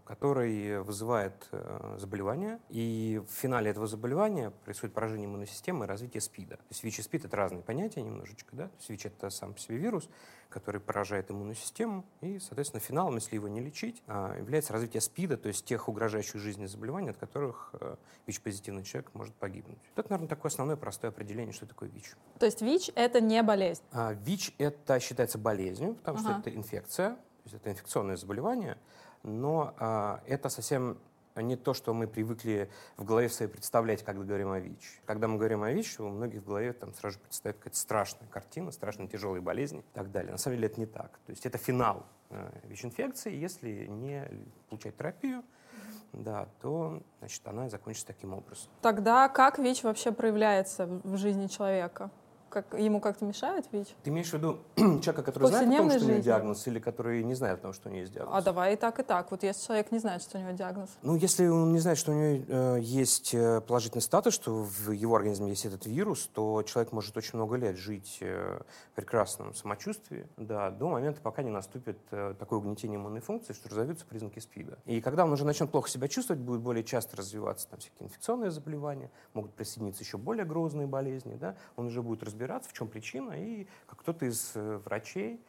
который 0.04 0.82
вызывает 0.82 1.48
э, 1.52 1.96
заболевание. 1.98 2.58
И 2.68 3.20
в 3.26 3.32
финале 3.32 3.70
этого 3.70 3.86
заболевания 3.86 4.50
происходит 4.64 4.94
поражение 4.94 5.26
иммунной 5.26 5.46
системы 5.46 5.84
и 5.84 5.88
развитие 5.88 6.20
СПИДа. 6.20 6.56
То 6.56 6.64
есть 6.70 6.84
ВИЧ 6.84 7.00
и 7.00 7.02
СПИД— 7.02 7.24
это 7.26 7.36
разные 7.36 7.62
понятия 7.62 8.02
немножечко. 8.02 8.54
Да? 8.56 8.68
То 8.68 8.74
есть 8.78 8.90
ВИЧ— 8.90 9.06
это 9.06 9.30
сам 9.30 9.54
по 9.54 9.60
себе 9.60 9.78
вирус, 9.78 10.08
который 10.48 10.80
поражает 10.80 11.30
иммунную 11.30 11.54
систему. 11.56 12.04
И, 12.20 12.38
соответственно, 12.38 12.80
финалом, 12.80 13.16
если 13.16 13.34
его 13.34 13.48
не 13.48 13.60
лечить, 13.60 14.02
а, 14.06 14.36
является 14.38 14.72
развитие 14.72 15.00
СПИДа, 15.00 15.36
то 15.36 15.48
есть 15.48 15.64
тех 15.64 15.88
угрожающих 15.88 16.40
жизни 16.40 16.66
заболеваний, 16.66 17.10
от 17.10 17.16
которых 17.16 17.70
э, 17.80 17.96
ВИЧ-позитивный 18.26 18.84
человек 18.84 19.10
может 19.14 19.34
погибнуть. 19.34 19.78
Это, 19.96 20.10
наверное, 20.10 20.28
такое 20.28 20.50
основное 20.50 20.76
простое 20.76 21.10
определение, 21.10 21.52
что 21.52 21.66
такое 21.66 21.88
ВИЧ. 21.88 22.16
То 22.38 22.46
есть 22.46 22.62
ВИЧ— 22.62 22.92
это 22.94 23.20
не 23.20 23.42
болезнь? 23.42 23.82
А, 23.92 24.12
ВИЧ— 24.12 24.54
это 24.58 25.00
считается 25.00 25.38
болезнью, 25.38 25.94
потому 25.94 26.18
ага. 26.18 26.28
что 26.28 26.40
это 26.40 26.56
инфекция, 26.56 27.10
то 27.10 27.20
есть 27.44 27.56
это 27.56 27.70
инфекционное 27.70 28.16
заболевание, 28.16 28.78
но 29.22 29.74
а, 29.78 30.20
это 30.26 30.48
совсем 30.48 30.98
не 31.36 31.56
то, 31.56 31.72
что 31.72 31.94
мы 31.94 32.06
привыкли 32.06 32.68
в 32.96 33.04
голове 33.04 33.28
своей 33.28 33.50
представлять, 33.50 34.02
когда 34.02 34.22
говорим 34.22 34.50
о 34.50 34.60
ВИЧ. 34.60 35.00
Когда 35.06 35.28
мы 35.28 35.38
говорим 35.38 35.62
о 35.62 35.72
ВИЧ, 35.72 36.00
у 36.00 36.08
многих 36.08 36.42
в 36.42 36.46
голове 36.46 36.72
там 36.72 36.92
сразу 36.94 37.14
же 37.14 37.20
представляет 37.20 37.58
какая-то 37.58 37.78
страшная 37.78 38.28
картина, 38.28 38.70
страшно 38.70 39.08
тяжелые 39.08 39.40
болезни 39.40 39.80
и 39.80 39.94
так 39.94 40.10
далее. 40.10 40.32
На 40.32 40.38
самом 40.38 40.56
деле 40.56 40.68
это 40.68 40.80
не 40.80 40.86
так. 40.86 41.18
То 41.24 41.30
есть 41.30 41.46
это 41.46 41.56
финал 41.56 42.04
э, 42.30 42.50
ВИЧ-инфекции. 42.64 43.34
Если 43.34 43.86
не 43.86 44.28
получать 44.68 44.96
терапию, 44.96 45.42
да, 46.12 46.48
то 46.60 47.02
значит, 47.20 47.46
она 47.46 47.68
закончится 47.70 48.06
таким 48.06 48.34
образом. 48.34 48.70
Тогда 48.82 49.28
как 49.28 49.58
ВИЧ 49.58 49.84
вообще 49.84 50.12
проявляется 50.12 50.86
в 50.86 51.16
жизни 51.16 51.46
человека? 51.46 52.10
Как, 52.52 52.78
ему 52.78 53.00
как-то 53.00 53.24
мешает 53.24 53.64
ВИЧ? 53.72 53.88
Ты 54.02 54.10
имеешь 54.10 54.28
в 54.28 54.34
виду 54.34 54.58
человека, 54.76 55.22
который 55.22 55.48
знает 55.48 55.72
о 55.72 55.76
том, 55.78 55.90
что 55.90 55.98
жизни. 55.98 56.10
у 56.10 56.14
него 56.14 56.22
диагноз, 56.22 56.66
или 56.66 56.78
который 56.78 57.24
не 57.24 57.34
знает 57.34 57.58
о 57.58 57.62
том, 57.62 57.72
что 57.72 57.88
у 57.88 57.92
него 57.92 58.02
есть 58.02 58.12
диагноз? 58.12 58.34
А 58.34 58.42
давай 58.42 58.74
и 58.74 58.76
так, 58.76 59.00
и 59.00 59.02
так. 59.02 59.30
Вот 59.30 59.42
если 59.42 59.66
человек 59.66 59.90
не 59.90 59.98
знает, 59.98 60.22
что 60.22 60.38
у 60.38 60.40
него 60.40 60.52
диагноз. 60.52 60.90
Ну, 61.02 61.16
если 61.16 61.46
он 61.46 61.72
не 61.72 61.78
знает, 61.78 61.98
что 61.98 62.12
у 62.12 62.14
него 62.14 62.44
э, 62.46 62.78
есть 62.80 63.34
э, 63.34 63.62
положительный 63.62 64.02
статус, 64.02 64.34
что 64.34 64.62
в 64.62 64.90
его 64.90 65.16
организме 65.16 65.48
есть 65.48 65.64
этот 65.64 65.86
вирус, 65.86 66.28
то 66.32 66.62
человек 66.62 66.92
может 66.92 67.16
очень 67.16 67.36
много 67.36 67.56
лет 67.56 67.76
жить 67.76 68.18
э, 68.20 68.60
в 68.92 68.96
прекрасном 68.96 69.54
самочувствии, 69.54 70.26
да, 70.36 70.70
до 70.70 70.88
момента, 70.88 71.20
пока 71.22 71.42
не 71.42 71.50
наступит 71.50 71.98
э, 72.10 72.34
такое 72.38 72.58
угнетение 72.58 72.98
иммунной 72.98 73.20
функции, 73.20 73.54
что 73.54 73.70
разовьются 73.70 74.04
признаки 74.04 74.40
СПИДа. 74.40 74.78
И 74.84 75.00
когда 75.00 75.24
он 75.24 75.32
уже 75.32 75.46
начнет 75.46 75.70
плохо 75.70 75.88
себя 75.88 76.06
чувствовать, 76.06 76.42
будет 76.42 76.60
более 76.60 76.84
часто 76.84 77.16
развиваться 77.16 77.66
там 77.68 77.80
всякие 77.80 78.08
инфекционные 78.08 78.50
заболевания, 78.50 79.10
могут 79.32 79.54
присоединиться 79.54 80.02
еще 80.02 80.18
более 80.18 80.44
грозные 80.44 80.86
болезни, 80.86 81.36
да, 81.36 81.56
он 81.76 81.86
уже 81.86 82.02
будет 82.02 82.22
разбираться, 82.22 82.41
в 82.46 82.72
чем 82.72 82.88
причина, 82.88 83.32
и 83.32 83.66
как 83.86 84.00
кто-то 84.00 84.26
из 84.26 84.52
э, 84.54 84.78
врачей 84.84 85.40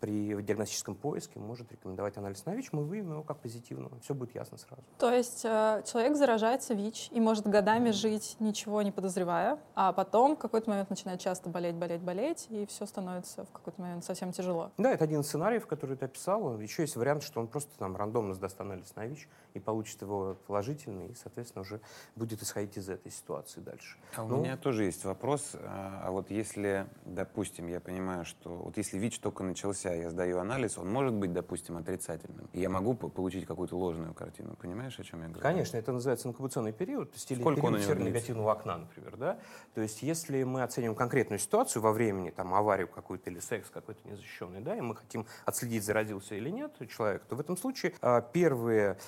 при 0.00 0.40
диагностическом 0.42 0.94
поиске 0.94 1.38
может 1.38 1.70
рекомендовать 1.72 2.16
анализ 2.16 2.44
на 2.46 2.54
ВИЧ, 2.54 2.72
мы 2.72 2.84
выявим 2.84 3.12
его 3.12 3.22
как 3.22 3.38
позитивного. 3.38 3.98
Все 4.00 4.14
будет 4.14 4.34
ясно 4.34 4.56
сразу. 4.58 4.82
То 4.98 5.12
есть 5.12 5.44
э, 5.44 5.82
человек 5.86 6.16
заражается 6.16 6.74
ВИЧ 6.74 7.10
и 7.12 7.20
может 7.20 7.46
годами 7.46 7.90
жить, 7.90 8.36
ничего 8.38 8.82
не 8.82 8.92
подозревая, 8.92 9.58
а 9.74 9.92
потом 9.92 10.36
в 10.36 10.38
какой-то 10.38 10.70
момент 10.70 10.90
начинает 10.90 11.20
часто 11.20 11.48
болеть, 11.48 11.74
болеть, 11.74 12.00
болеть, 12.00 12.46
и 12.50 12.66
все 12.66 12.86
становится 12.86 13.44
в 13.44 13.50
какой-то 13.50 13.80
момент 13.80 14.04
совсем 14.04 14.32
тяжело. 14.32 14.70
Да, 14.78 14.92
это 14.92 15.04
один 15.04 15.20
из 15.20 15.26
сценариев, 15.26 15.66
который 15.66 15.96
ты 15.96 16.04
описал. 16.04 16.60
Еще 16.60 16.82
есть 16.82 16.96
вариант, 16.96 17.22
что 17.22 17.40
он 17.40 17.48
просто 17.48 17.76
там 17.78 17.96
рандомно 17.96 18.34
сдаст 18.34 18.60
анализ 18.60 18.94
на 18.94 19.06
ВИЧ 19.06 19.28
и 19.58 19.60
получит 19.60 20.00
его 20.02 20.36
положительный, 20.46 21.08
и, 21.08 21.14
соответственно, 21.14 21.62
уже 21.62 21.80
будет 22.16 22.42
исходить 22.42 22.76
из 22.78 22.88
этой 22.88 23.12
ситуации 23.12 23.60
дальше. 23.60 23.98
А 24.16 24.24
у 24.24 24.28
ну, 24.28 24.38
меня 24.38 24.56
тоже 24.56 24.84
есть 24.84 25.04
вопрос. 25.04 25.52
А, 25.54 26.02
а 26.04 26.10
вот 26.10 26.30
если, 26.30 26.86
допустим, 27.04 27.66
я 27.66 27.80
понимаю, 27.80 28.24
что 28.24 28.50
вот 28.50 28.76
если 28.76 28.98
ВИЧ 28.98 29.20
только 29.20 29.42
начался, 29.42 29.92
я 29.92 30.10
сдаю 30.10 30.38
анализ, 30.38 30.78
он 30.78 30.90
может 30.90 31.12
быть, 31.12 31.32
допустим, 31.32 31.76
отрицательным. 31.76 32.48
И 32.52 32.60
я 32.60 32.70
могу 32.70 32.94
получить 32.94 33.46
какую-то 33.46 33.76
ложную 33.76 34.14
картину. 34.14 34.56
Понимаешь, 34.56 34.98
о 34.98 35.04
чем 35.04 35.20
я 35.20 35.26
говорю? 35.26 35.42
Конечно, 35.42 35.76
это 35.76 35.92
называется 35.92 36.28
инкубационный 36.28 36.72
период, 36.72 37.10
то 37.10 37.16
есть 37.16 37.30
или 37.30 37.40
Сколько 37.40 37.60
период 37.60 37.82
серонегативного 37.82 38.52
окна, 38.52 38.78
например. 38.78 39.16
Да? 39.16 39.38
То 39.74 39.80
есть 39.80 40.02
если 40.02 40.44
мы 40.44 40.62
оценим 40.62 40.94
конкретную 40.94 41.38
ситуацию 41.38 41.82
во 41.82 41.92
времени, 41.92 42.30
там, 42.30 42.54
аварию 42.54 42.88
какую-то 42.88 43.30
или 43.30 43.40
секс 43.40 43.70
какой-то 43.70 44.06
незащищенный, 44.08 44.60
да, 44.60 44.76
и 44.76 44.80
мы 44.80 44.94
хотим 44.94 45.26
отследить, 45.44 45.84
заразился 45.84 46.34
или 46.34 46.50
нет 46.50 46.72
человек, 46.88 47.24
то 47.24 47.36
в 47.36 47.40
этом 47.40 47.56
случае 47.56 47.94
а, 48.00 48.20
первые 48.20 48.98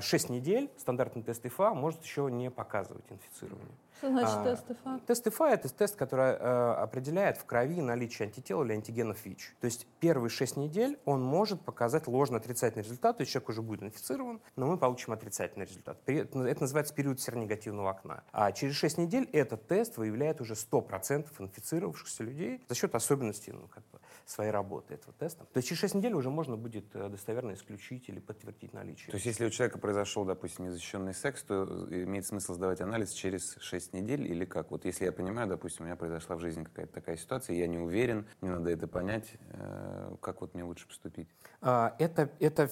6 0.00 0.30
а, 0.30 0.32
недель 0.32 0.70
стандартный 0.76 1.22
тест 1.22 1.44
ИФА 1.44 1.74
может 1.74 2.02
еще 2.02 2.28
не 2.30 2.50
показывать 2.50 3.04
инфицирование. 3.10 3.74
Что 3.98 4.08
значит 4.08 4.36
а, 4.36 4.44
тест 4.44 4.70
ИФА? 4.70 5.00
Тест 5.06 5.26
ИФА— 5.26 5.44
это 5.50 5.68
тест, 5.68 5.96
который 5.96 6.32
э, 6.32 6.72
определяет 6.78 7.36
в 7.36 7.44
крови 7.44 7.82
наличие 7.82 8.26
антител 8.26 8.62
или 8.62 8.72
антигенов 8.72 9.24
ВИЧ. 9.24 9.56
То 9.60 9.66
есть 9.66 9.86
первые 9.98 10.20
первые 10.20 10.28
6 10.28 10.56
недель 10.56 10.98
он 11.04 11.22
может 11.22 11.62
показать 11.62 12.06
ложно-отрицательный 12.06 12.82
результат, 12.82 13.16
то 13.16 13.22
есть 13.22 13.32
человек 13.32 13.48
уже 13.48 13.62
будет 13.62 13.82
инфицирован, 13.82 14.40
но 14.56 14.66
мы 14.66 14.76
получим 14.76 15.12
отрицательный 15.12 15.66
результат. 15.66 15.98
Это 16.06 16.60
называется 16.60 16.92
период 16.94 17.20
серонегативного 17.20 17.90
окна. 17.90 18.22
А 18.32 18.52
через 18.52 18.74
6 18.74 18.98
недель 18.98 19.28
этот 19.32 19.66
тест 19.68 19.98
выявляет 19.98 20.40
уже 20.40 20.54
100% 20.54 21.26
инфицировавшихся 21.38 22.24
людей 22.24 22.60
за 22.68 22.74
счет 22.74 22.94
особенностей 22.94 23.52
ну, 23.52 23.68
как 23.68 23.82
бы, 23.90 23.99
своей 24.30 24.50
работы 24.50 24.94
этого 24.94 25.12
теста. 25.18 25.44
То 25.44 25.58
есть 25.58 25.68
через 25.68 25.80
6 25.80 25.94
недель 25.96 26.14
уже 26.14 26.30
можно 26.30 26.56
будет 26.56 26.94
э, 26.94 27.08
достоверно 27.08 27.52
исключить 27.52 28.08
или 28.08 28.20
подтвердить 28.20 28.72
наличие. 28.72 29.10
То 29.10 29.16
есть 29.16 29.26
если 29.26 29.44
у 29.44 29.50
человека 29.50 29.78
произошел, 29.78 30.24
допустим, 30.24 30.66
незащищенный 30.66 31.14
секс, 31.14 31.42
то 31.42 31.64
имеет 31.90 32.26
смысл 32.26 32.54
сдавать 32.54 32.80
анализ 32.80 33.12
через 33.12 33.56
6 33.60 33.92
недель 33.92 34.26
или 34.26 34.44
как? 34.44 34.70
Вот 34.70 34.84
если 34.84 35.04
я 35.04 35.12
понимаю, 35.12 35.48
допустим, 35.48 35.84
у 35.84 35.86
меня 35.86 35.96
произошла 35.96 36.36
в 36.36 36.40
жизни 36.40 36.64
какая-то 36.64 36.92
такая 36.92 37.16
ситуация, 37.16 37.56
я 37.56 37.66
не 37.66 37.78
уверен, 37.78 38.26
мне 38.40 38.50
надо 38.50 38.70
это 38.70 38.86
понять, 38.86 39.34
э, 39.52 40.16
как 40.20 40.40
вот 40.40 40.54
мне 40.54 40.64
лучше 40.64 40.86
поступить? 40.86 41.28
А, 41.62 41.94
это, 41.98 42.30
это 42.40 42.70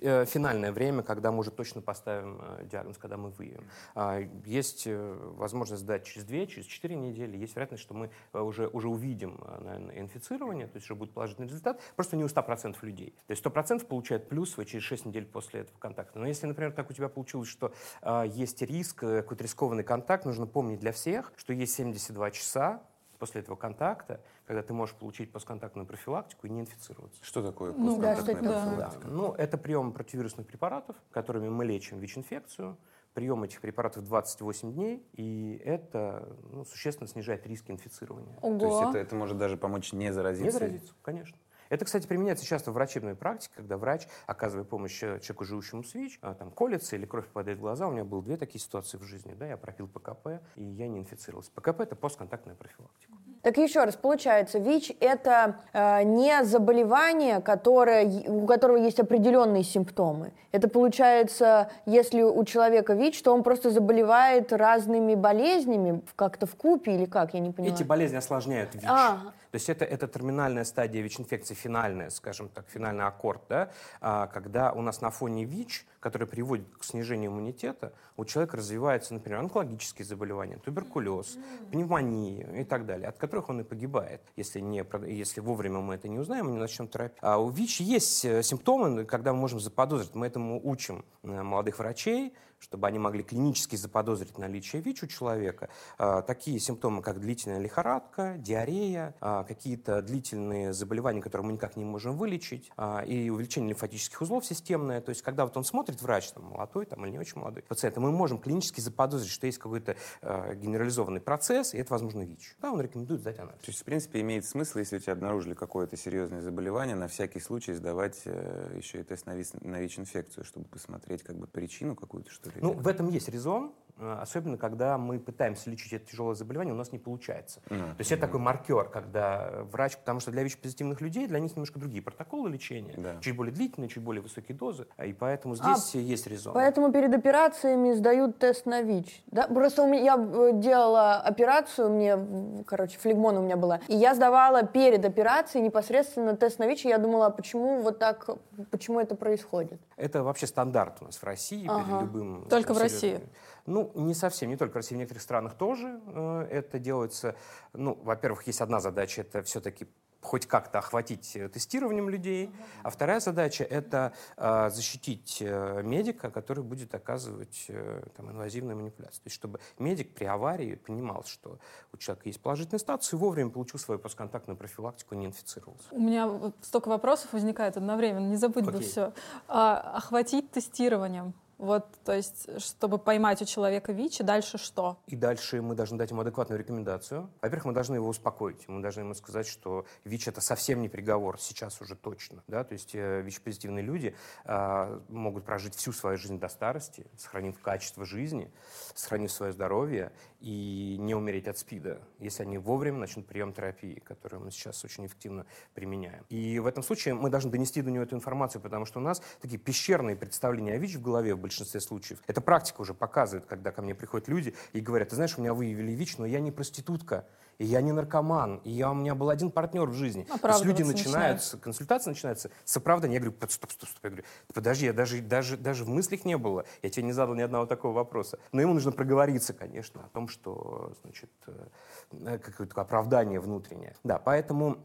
э, 0.00 0.24
финальное 0.26 0.72
время, 0.72 1.02
когда 1.02 1.32
мы 1.32 1.40
уже 1.40 1.50
точно 1.50 1.80
поставим 1.80 2.40
диагноз, 2.70 2.98
когда 2.98 3.16
мы 3.16 3.30
выявим. 3.30 3.64
А, 3.94 4.20
есть 4.44 4.86
возможность 4.86 5.82
сдать 5.82 6.04
через 6.04 6.24
2, 6.24 6.46
через 6.46 6.66
4 6.66 6.94
недели, 6.94 7.36
есть 7.36 7.54
вероятность, 7.54 7.82
что 7.82 7.94
мы 7.94 8.10
уже, 8.32 8.68
уже 8.68 8.88
увидим 8.88 9.40
наверное, 9.60 9.98
инфицирование, 9.98 10.66
то 10.66 10.76
есть 10.76 10.86
уже 10.86 10.94
будет 10.94 11.12
положительный 11.12 11.48
результат, 11.48 11.80
просто 11.96 12.16
не 12.16 12.24
у 12.24 12.28
100% 12.28 12.76
людей. 12.82 13.14
То 13.26 13.32
есть 13.32 13.44
100% 13.44 13.86
получают 13.86 14.28
плюс 14.28 14.54
через 14.66 14.82
6 14.84 15.06
недель 15.06 15.26
после 15.26 15.60
этого 15.60 15.78
контакта. 15.78 16.18
Но 16.18 16.26
если, 16.26 16.46
например, 16.46 16.72
так 16.72 16.90
у 16.90 16.92
тебя 16.92 17.08
получилось, 17.08 17.48
что 17.48 17.72
э, 18.02 18.24
есть 18.28 18.62
риск, 18.62 19.02
э, 19.02 19.22
какой-то 19.22 19.44
рискованный 19.44 19.84
контакт, 19.84 20.24
нужно 20.24 20.46
помнить 20.46 20.80
для 20.80 20.92
всех, 20.92 21.32
что 21.36 21.52
есть 21.52 21.74
72 21.74 22.30
часа 22.30 22.82
после 23.18 23.40
этого 23.40 23.56
контакта, 23.56 24.20
когда 24.48 24.62
ты 24.62 24.72
можешь 24.72 24.94
получить 24.94 25.30
постконтактную 25.30 25.86
профилактику 25.86 26.46
и 26.46 26.50
не 26.50 26.62
инфицироваться. 26.62 27.22
Что 27.22 27.42
такое 27.42 27.74
ну, 27.74 28.00
постконтактная 28.00 28.50
да, 28.50 28.64
профилактика? 28.64 29.06
Да. 29.06 29.12
Ну, 29.12 29.32
это 29.34 29.58
прием 29.58 29.92
противирусных 29.92 30.46
препаратов, 30.46 30.96
которыми 31.10 31.50
мы 31.50 31.66
лечим 31.66 31.98
ВИЧ-инфекцию. 31.98 32.78
Прием 33.12 33.42
этих 33.42 33.60
препаратов 33.60 34.04
28 34.04 34.72
дней, 34.72 35.06
и 35.12 35.60
это 35.64 36.34
ну, 36.50 36.64
существенно 36.64 37.08
снижает 37.08 37.46
риски 37.46 37.70
инфицирования. 37.72 38.38
Ого. 38.40 38.58
То 38.58 38.66
есть 38.66 38.88
это, 38.88 38.98
это 38.98 39.16
может 39.16 39.36
даже 39.36 39.58
помочь 39.58 39.92
не 39.92 40.12
заразиться? 40.14 40.44
Не 40.46 40.50
заразиться, 40.50 40.94
конечно. 41.02 41.36
Это, 41.68 41.84
кстати, 41.84 42.06
применяется 42.06 42.46
часто 42.46 42.70
в 42.70 42.74
врачебной 42.74 43.14
практике, 43.14 43.52
когда 43.56 43.76
врач, 43.76 44.08
оказывая 44.26 44.64
помощь 44.64 44.98
человеку, 44.98 45.44
живущему 45.44 45.84
с 45.84 45.94
ВИЧ, 45.94 46.18
а, 46.22 46.34
там 46.34 46.50
колется 46.50 46.96
или 46.96 47.04
кровь 47.04 47.26
попадает 47.26 47.58
в 47.58 47.60
глаза. 47.60 47.86
У 47.86 47.92
меня 47.92 48.04
было 48.04 48.22
две 48.22 48.36
такие 48.36 48.60
ситуации 48.60 48.96
в 48.96 49.02
жизни. 49.02 49.34
Да, 49.34 49.46
я 49.46 49.56
пропил 49.56 49.88
ПКП, 49.88 50.40
и 50.56 50.62
я 50.62 50.88
не 50.88 51.00
инфицировался. 51.00 51.50
ПКП– 51.52 51.80
это 51.82 51.96
постконтактная 51.96 52.54
профилактика. 52.54 53.12
Так 53.48 53.56
еще 53.56 53.84
раз, 53.84 53.96
получается, 53.96 54.58
ВИЧ– 54.58 54.92
это 55.00 55.56
э, 55.72 56.02
не 56.02 56.44
заболевание, 56.44 57.40
которое, 57.40 58.04
у 58.28 58.44
которого 58.44 58.76
есть 58.76 59.00
определенные 59.00 59.64
симптомы. 59.64 60.32
Это 60.52 60.68
получается, 60.68 61.70
если 61.86 62.20
у 62.20 62.44
человека 62.44 62.92
ВИЧ, 62.92 63.22
то 63.22 63.32
он 63.32 63.42
просто 63.42 63.70
заболевает 63.70 64.52
разными 64.52 65.14
болезнями, 65.14 66.02
как-то 66.14 66.44
в 66.44 66.56
купе 66.56 66.94
или 66.94 67.06
как, 67.06 67.32
я 67.32 67.40
не 67.40 67.50
понимаю. 67.50 67.74
Эти 67.74 67.84
болезни 67.84 68.16
осложняют 68.16 68.74
ВИЧ. 68.74 68.84
А, 68.86 69.18
есть 69.58 69.68
это, 69.68 69.84
это 69.84 70.08
терминальная 70.08 70.64
стадия 70.64 71.02
ВИЧ-инфекции, 71.02 71.54
финальная, 71.54 72.10
скажем 72.10 72.48
так, 72.48 72.66
финальный 72.68 73.04
аккорд, 73.04 73.42
да, 73.48 73.70
а, 74.00 74.26
когда 74.28 74.72
у 74.72 74.82
нас 74.82 75.00
на 75.00 75.10
фоне 75.10 75.44
ВИЧ, 75.44 75.86
который 76.00 76.26
приводит 76.26 76.66
к 76.76 76.84
снижению 76.84 77.30
иммунитета, 77.30 77.92
у 78.16 78.24
человека 78.24 78.56
развиваются, 78.56 79.14
например, 79.14 79.40
онкологические 79.40 80.04
заболевания, 80.04 80.58
туберкулез, 80.58 81.38
пневмония 81.70 82.60
и 82.60 82.64
так 82.64 82.86
далее, 82.86 83.08
от 83.08 83.18
которых 83.18 83.48
он 83.48 83.60
и 83.60 83.64
погибает, 83.64 84.20
если, 84.36 84.60
не, 84.60 84.84
если 85.06 85.40
вовремя 85.40 85.80
мы 85.80 85.94
это 85.94 86.08
не 86.08 86.18
узнаем, 86.18 86.46
мы 86.46 86.52
не 86.52 86.58
начнем 86.58 86.88
терапию. 86.88 87.18
А 87.20 87.38
у 87.38 87.50
ВИЧ 87.50 87.80
есть 87.80 88.24
э, 88.24 88.42
симптомы, 88.42 89.04
когда 89.04 89.32
мы 89.32 89.40
можем 89.40 89.60
заподозрить, 89.60 90.14
мы 90.14 90.26
этому 90.26 90.60
учим 90.62 91.04
э, 91.22 91.42
молодых 91.42 91.78
врачей, 91.78 92.32
чтобы 92.58 92.86
они 92.86 92.98
могли 92.98 93.22
клинически 93.22 93.76
заподозрить 93.76 94.38
наличие 94.38 94.82
ВИЧ 94.82 95.04
у 95.04 95.06
человека. 95.06 95.68
А, 95.98 96.22
такие 96.22 96.58
симптомы, 96.58 97.02
как 97.02 97.20
длительная 97.20 97.58
лихорадка, 97.58 98.36
диарея, 98.38 99.14
а, 99.20 99.44
какие-то 99.44 100.02
длительные 100.02 100.72
заболевания, 100.72 101.20
которые 101.20 101.46
мы 101.46 101.52
никак 101.52 101.76
не 101.76 101.84
можем 101.84 102.16
вылечить, 102.16 102.70
а, 102.76 103.02
и 103.02 103.30
увеличение 103.30 103.70
лимфатических 103.70 104.20
узлов 104.20 104.44
системное. 104.44 105.00
То 105.00 105.10
есть, 105.10 105.22
когда 105.22 105.44
вот 105.44 105.56
он 105.56 105.64
смотрит 105.64 106.02
врач, 106.02 106.30
там, 106.32 106.44
молодой 106.44 106.86
там, 106.86 107.04
или 107.04 107.12
не 107.12 107.18
очень 107.18 107.38
молодой 107.38 107.62
пациент, 107.62 107.96
мы 107.96 108.10
можем 108.12 108.38
клинически 108.38 108.80
заподозрить, 108.80 109.30
что 109.30 109.46
есть 109.46 109.58
какой-то 109.58 109.96
генерализованный 110.22 111.20
процесс, 111.20 111.74
и 111.74 111.78
это, 111.78 111.92
возможно, 111.92 112.22
ВИЧ. 112.22 112.56
Да, 112.60 112.72
он 112.72 112.80
рекомендует 112.80 113.20
сдать 113.20 113.38
анализ. 113.38 113.60
То 113.60 113.70
есть, 113.70 113.80
в 113.80 113.84
принципе, 113.84 114.20
имеет 114.20 114.44
смысл, 114.44 114.78
если 114.78 114.96
у 114.96 115.00
тебя 115.00 115.12
обнаружили 115.12 115.54
какое-то 115.54 115.96
серьезное 115.96 116.40
заболевание, 116.40 116.96
на 116.96 117.08
всякий 117.08 117.40
случай 117.40 117.72
сдавать 117.72 118.22
э, 118.24 118.74
еще 118.76 119.00
и 119.00 119.02
тест 119.02 119.26
на 119.26 119.34
ВИЧ-инфекцию, 119.34 120.44
чтобы 120.44 120.66
посмотреть 120.66 121.22
как 121.22 121.36
бы 121.36 121.46
причину 121.46 121.94
какую-то, 121.94 122.30
что 122.30 122.47
Ну, 122.56 122.72
в 122.72 122.86
этом 122.86 123.08
есть 123.10 123.28
резон, 123.28 123.72
особенно 124.00 124.56
когда 124.56 124.98
мы 124.98 125.18
пытаемся 125.18 125.70
лечить 125.70 125.92
это 125.92 126.10
тяжелое 126.10 126.34
заболевание, 126.34 126.74
у 126.74 126.76
нас 126.76 126.92
не 126.92 126.98
получается. 126.98 127.60
Mm-hmm. 127.66 127.90
То 127.90 127.98
есть 127.98 128.12
это 128.12 128.22
такой 128.22 128.40
маркер, 128.40 128.88
когда 128.88 129.50
врач, 129.70 129.96
потому 129.96 130.20
что 130.20 130.30
для 130.30 130.42
ВИЧ-позитивных 130.42 131.00
людей, 131.00 131.26
для 131.26 131.40
них 131.40 131.52
немножко 131.52 131.78
другие 131.78 132.02
протоколы 132.02 132.50
лечения, 132.50 132.94
да. 132.96 133.16
чуть 133.20 133.36
более 133.36 133.52
длительные, 133.52 133.88
чуть 133.88 134.02
более 134.02 134.22
высокие 134.22 134.56
дозы, 134.56 134.86
и 135.04 135.12
поэтому 135.12 135.54
а 135.54 135.56
здесь 135.56 135.94
а, 135.94 135.98
есть 135.98 136.26
резон. 136.26 136.54
Поэтому 136.54 136.92
перед 136.92 137.14
операциями 137.14 137.92
сдают 137.92 138.38
тест 138.38 138.66
на 138.66 138.82
ВИЧ. 138.82 139.22
Да? 139.28 139.46
Просто 139.48 139.82
у 139.82 139.88
меня, 139.88 140.02
я 140.02 140.16
э, 140.16 140.50
делала 140.54 141.16
операцию, 141.16 141.90
мне, 141.90 142.64
короче, 142.66 142.98
флегмон 142.98 143.36
у 143.38 143.42
меня 143.42 143.56
была, 143.56 143.80
и 143.88 143.96
я 143.96 144.14
сдавала 144.14 144.62
перед 144.62 145.04
операцией 145.04 145.64
непосредственно 145.64 146.36
тест 146.36 146.58
на 146.58 146.66
ВИЧ, 146.66 146.86
и 146.86 146.88
я 146.88 146.98
думала, 146.98 147.26
а 147.26 147.30
почему 147.30 147.82
вот 147.82 147.98
так, 147.98 148.28
почему 148.70 149.00
это 149.00 149.14
происходит? 149.14 149.80
Это 149.96 150.22
вообще 150.22 150.46
стандарт 150.46 150.98
у 151.00 151.06
нас 151.06 151.16
в 151.16 151.24
России 151.24 151.66
ага. 151.68 151.84
перед 151.84 152.02
любым 152.02 152.46
только 152.48 152.74
в 152.74 152.78
России? 152.78 153.20
Ну, 153.68 153.92
не 153.94 154.14
совсем, 154.14 154.48
не 154.48 154.56
только 154.56 154.72
в 154.72 154.76
России, 154.76 154.94
в 154.94 154.98
некоторых 154.98 155.22
странах 155.22 155.54
тоже 155.54 156.00
э, 156.06 156.48
это 156.50 156.78
делается. 156.78 157.36
Ну, 157.74 157.98
во-первых, 158.02 158.46
есть 158.46 158.62
одна 158.62 158.80
задача, 158.80 159.20
это 159.20 159.42
все-таки 159.42 159.86
хоть 160.20 160.46
как-то 160.46 160.78
охватить 160.78 161.36
э, 161.36 161.48
тестированием 161.48 162.08
людей, 162.08 162.50
а 162.82 162.90
вторая 162.90 163.20
задача— 163.20 163.64
это 163.70 164.12
э, 164.36 164.70
защитить 164.70 165.38
э, 165.40 165.82
медика, 165.82 166.30
который 166.30 166.64
будет 166.64 166.94
оказывать 166.94 167.66
э, 167.68 168.02
там, 168.16 168.30
инвазивную 168.30 168.76
манипуляцию. 168.76 169.22
То 169.22 169.26
есть 169.26 169.36
чтобы 169.36 169.60
медик 169.78 170.14
при 170.14 170.24
аварии 170.24 170.74
понимал, 170.74 171.24
что 171.24 171.58
у 171.92 171.98
человека 171.98 172.28
есть 172.28 172.40
положительный 172.40 172.78
статус 172.78 173.12
и 173.12 173.16
вовремя 173.16 173.50
получил 173.50 173.78
свою 173.78 174.00
постконтактную 174.00 174.56
профилактику, 174.56 175.14
не 175.14 175.26
инфицировался. 175.26 175.88
У 175.90 176.00
меня 176.00 176.52
столько 176.62 176.88
вопросов 176.88 177.32
возникает 177.32 177.76
одновременно, 177.76 178.28
не 178.28 178.36
забыть 178.36 178.64
okay. 178.64 178.72
бы 178.72 178.80
все. 178.80 179.12
А, 179.46 179.96
охватить 179.96 180.50
тестированием. 180.50 181.34
Вот, 181.58 181.86
то 182.04 182.12
есть, 182.12 182.48
чтобы 182.62 182.98
поймать 182.98 183.42
у 183.42 183.44
человека 183.44 183.92
ВИЧ, 183.92 184.20
и 184.20 184.22
дальше 184.22 184.58
что? 184.58 184.98
И 185.08 185.16
дальше 185.16 185.60
мы 185.60 185.74
должны 185.74 185.98
дать 185.98 186.10
ему 186.12 186.20
адекватную 186.20 186.58
рекомендацию. 186.60 187.28
Во-первых, 187.42 187.64
мы 187.66 187.72
должны 187.72 187.96
его 187.96 188.08
успокоить. 188.08 188.68
Мы 188.68 188.80
должны 188.80 189.00
ему 189.00 189.14
сказать, 189.14 189.46
что 189.48 189.84
ВИЧ– 190.04 190.28
это 190.28 190.40
совсем 190.40 190.80
не 190.80 190.88
приговор, 190.88 191.40
сейчас 191.40 191.80
уже 191.80 191.96
точно. 191.96 192.44
Да? 192.46 192.62
То 192.62 192.74
есть 192.74 192.94
э, 192.94 193.22
ВИЧ-позитивные 193.22 193.82
люди 193.82 194.14
э, 194.44 195.00
могут 195.08 195.44
прожить 195.44 195.74
всю 195.74 195.92
свою 195.92 196.16
жизнь 196.16 196.38
до 196.38 196.48
старости, 196.48 197.06
сохранив 197.16 197.60
качество 197.60 198.04
жизни, 198.04 198.52
сохранив 198.94 199.32
свое 199.32 199.52
здоровье 199.52 200.12
и 200.40 200.96
не 201.00 201.14
умереть 201.14 201.48
от 201.48 201.58
СПИДа, 201.58 202.00
если 202.20 202.42
они 202.44 202.58
вовремя 202.58 202.98
начнут 202.98 203.26
прием 203.26 203.52
терапии, 203.52 204.00
которую 204.04 204.44
мы 204.44 204.50
сейчас 204.50 204.84
очень 204.84 205.06
эффективно 205.06 205.46
применяем. 205.74 206.24
И 206.28 206.58
в 206.60 206.66
этом 206.66 206.82
случае 206.82 207.14
мы 207.14 207.28
должны 207.28 207.50
донести 207.50 207.82
до 207.82 207.90
него 207.90 208.04
эту 208.04 208.14
информацию, 208.14 208.62
потому 208.62 208.84
что 208.84 209.00
у 209.00 209.02
нас 209.02 209.20
такие 209.40 209.58
пещерные 209.58 210.14
представления 210.14 210.74
о 210.74 210.78
ВИЧ 210.78 210.96
в 210.96 211.02
голове 211.02 211.34
в 211.34 211.40
большинстве 211.40 211.80
случаев. 211.80 212.22
Эта 212.26 212.40
практика 212.40 212.80
уже 212.80 212.94
показывает, 212.94 213.46
когда 213.46 213.72
ко 213.72 213.82
мне 213.82 213.94
приходят 213.94 214.28
люди 214.28 214.54
и 214.72 214.80
говорят, 214.80 215.08
ты 215.08 215.16
знаешь, 215.16 215.36
у 215.36 215.40
меня 215.40 215.54
выявили 215.54 215.92
ВИЧ, 215.92 216.18
но 216.18 216.26
я 216.26 216.38
не 216.40 216.52
проститутка, 216.52 217.26
и 217.58 217.64
я 217.64 217.80
не 217.80 217.92
наркоман, 217.92 218.60
и 218.64 218.70
я, 218.70 218.90
у 218.90 218.94
меня 218.94 219.14
был 219.14 219.30
один 219.30 219.50
партнер 219.50 219.86
в 219.88 219.94
жизни. 219.94 220.26
То 220.40 220.48
есть 220.48 220.64
люди 220.64 220.82
начинают, 220.82 221.38
начинают. 221.38 221.64
консультация 221.64 222.12
начинается 222.12 222.50
с 222.64 222.76
оправдания. 222.76 223.14
Я 223.14 223.20
говорю, 223.20 223.36
стоп, 223.48 223.72
стоп, 223.72 223.88
стоп. 223.88 224.04
Я 224.04 224.10
говорю, 224.10 224.24
подожди, 224.54 224.86
я 224.86 224.92
даже, 224.92 225.20
даже, 225.20 225.56
даже 225.56 225.84
в 225.84 225.88
мыслях 225.88 226.24
не 226.24 226.38
было. 226.38 226.64
Я 226.82 226.90
тебе 226.90 227.02
не 227.04 227.12
задал 227.12 227.34
ни 227.34 227.42
одного 227.42 227.66
такого 227.66 227.92
вопроса. 227.92 228.38
Но 228.52 228.60
ему 228.60 228.74
нужно 228.74 228.92
проговориться, 228.92 229.52
конечно, 229.52 230.04
о 230.04 230.08
том, 230.08 230.28
что, 230.28 230.92
значит, 231.02 231.30
э, 231.46 232.38
какое-то 232.38 232.80
оправдание 232.80 233.40
внутреннее. 233.40 233.96
Да, 234.04 234.18
поэтому 234.18 234.78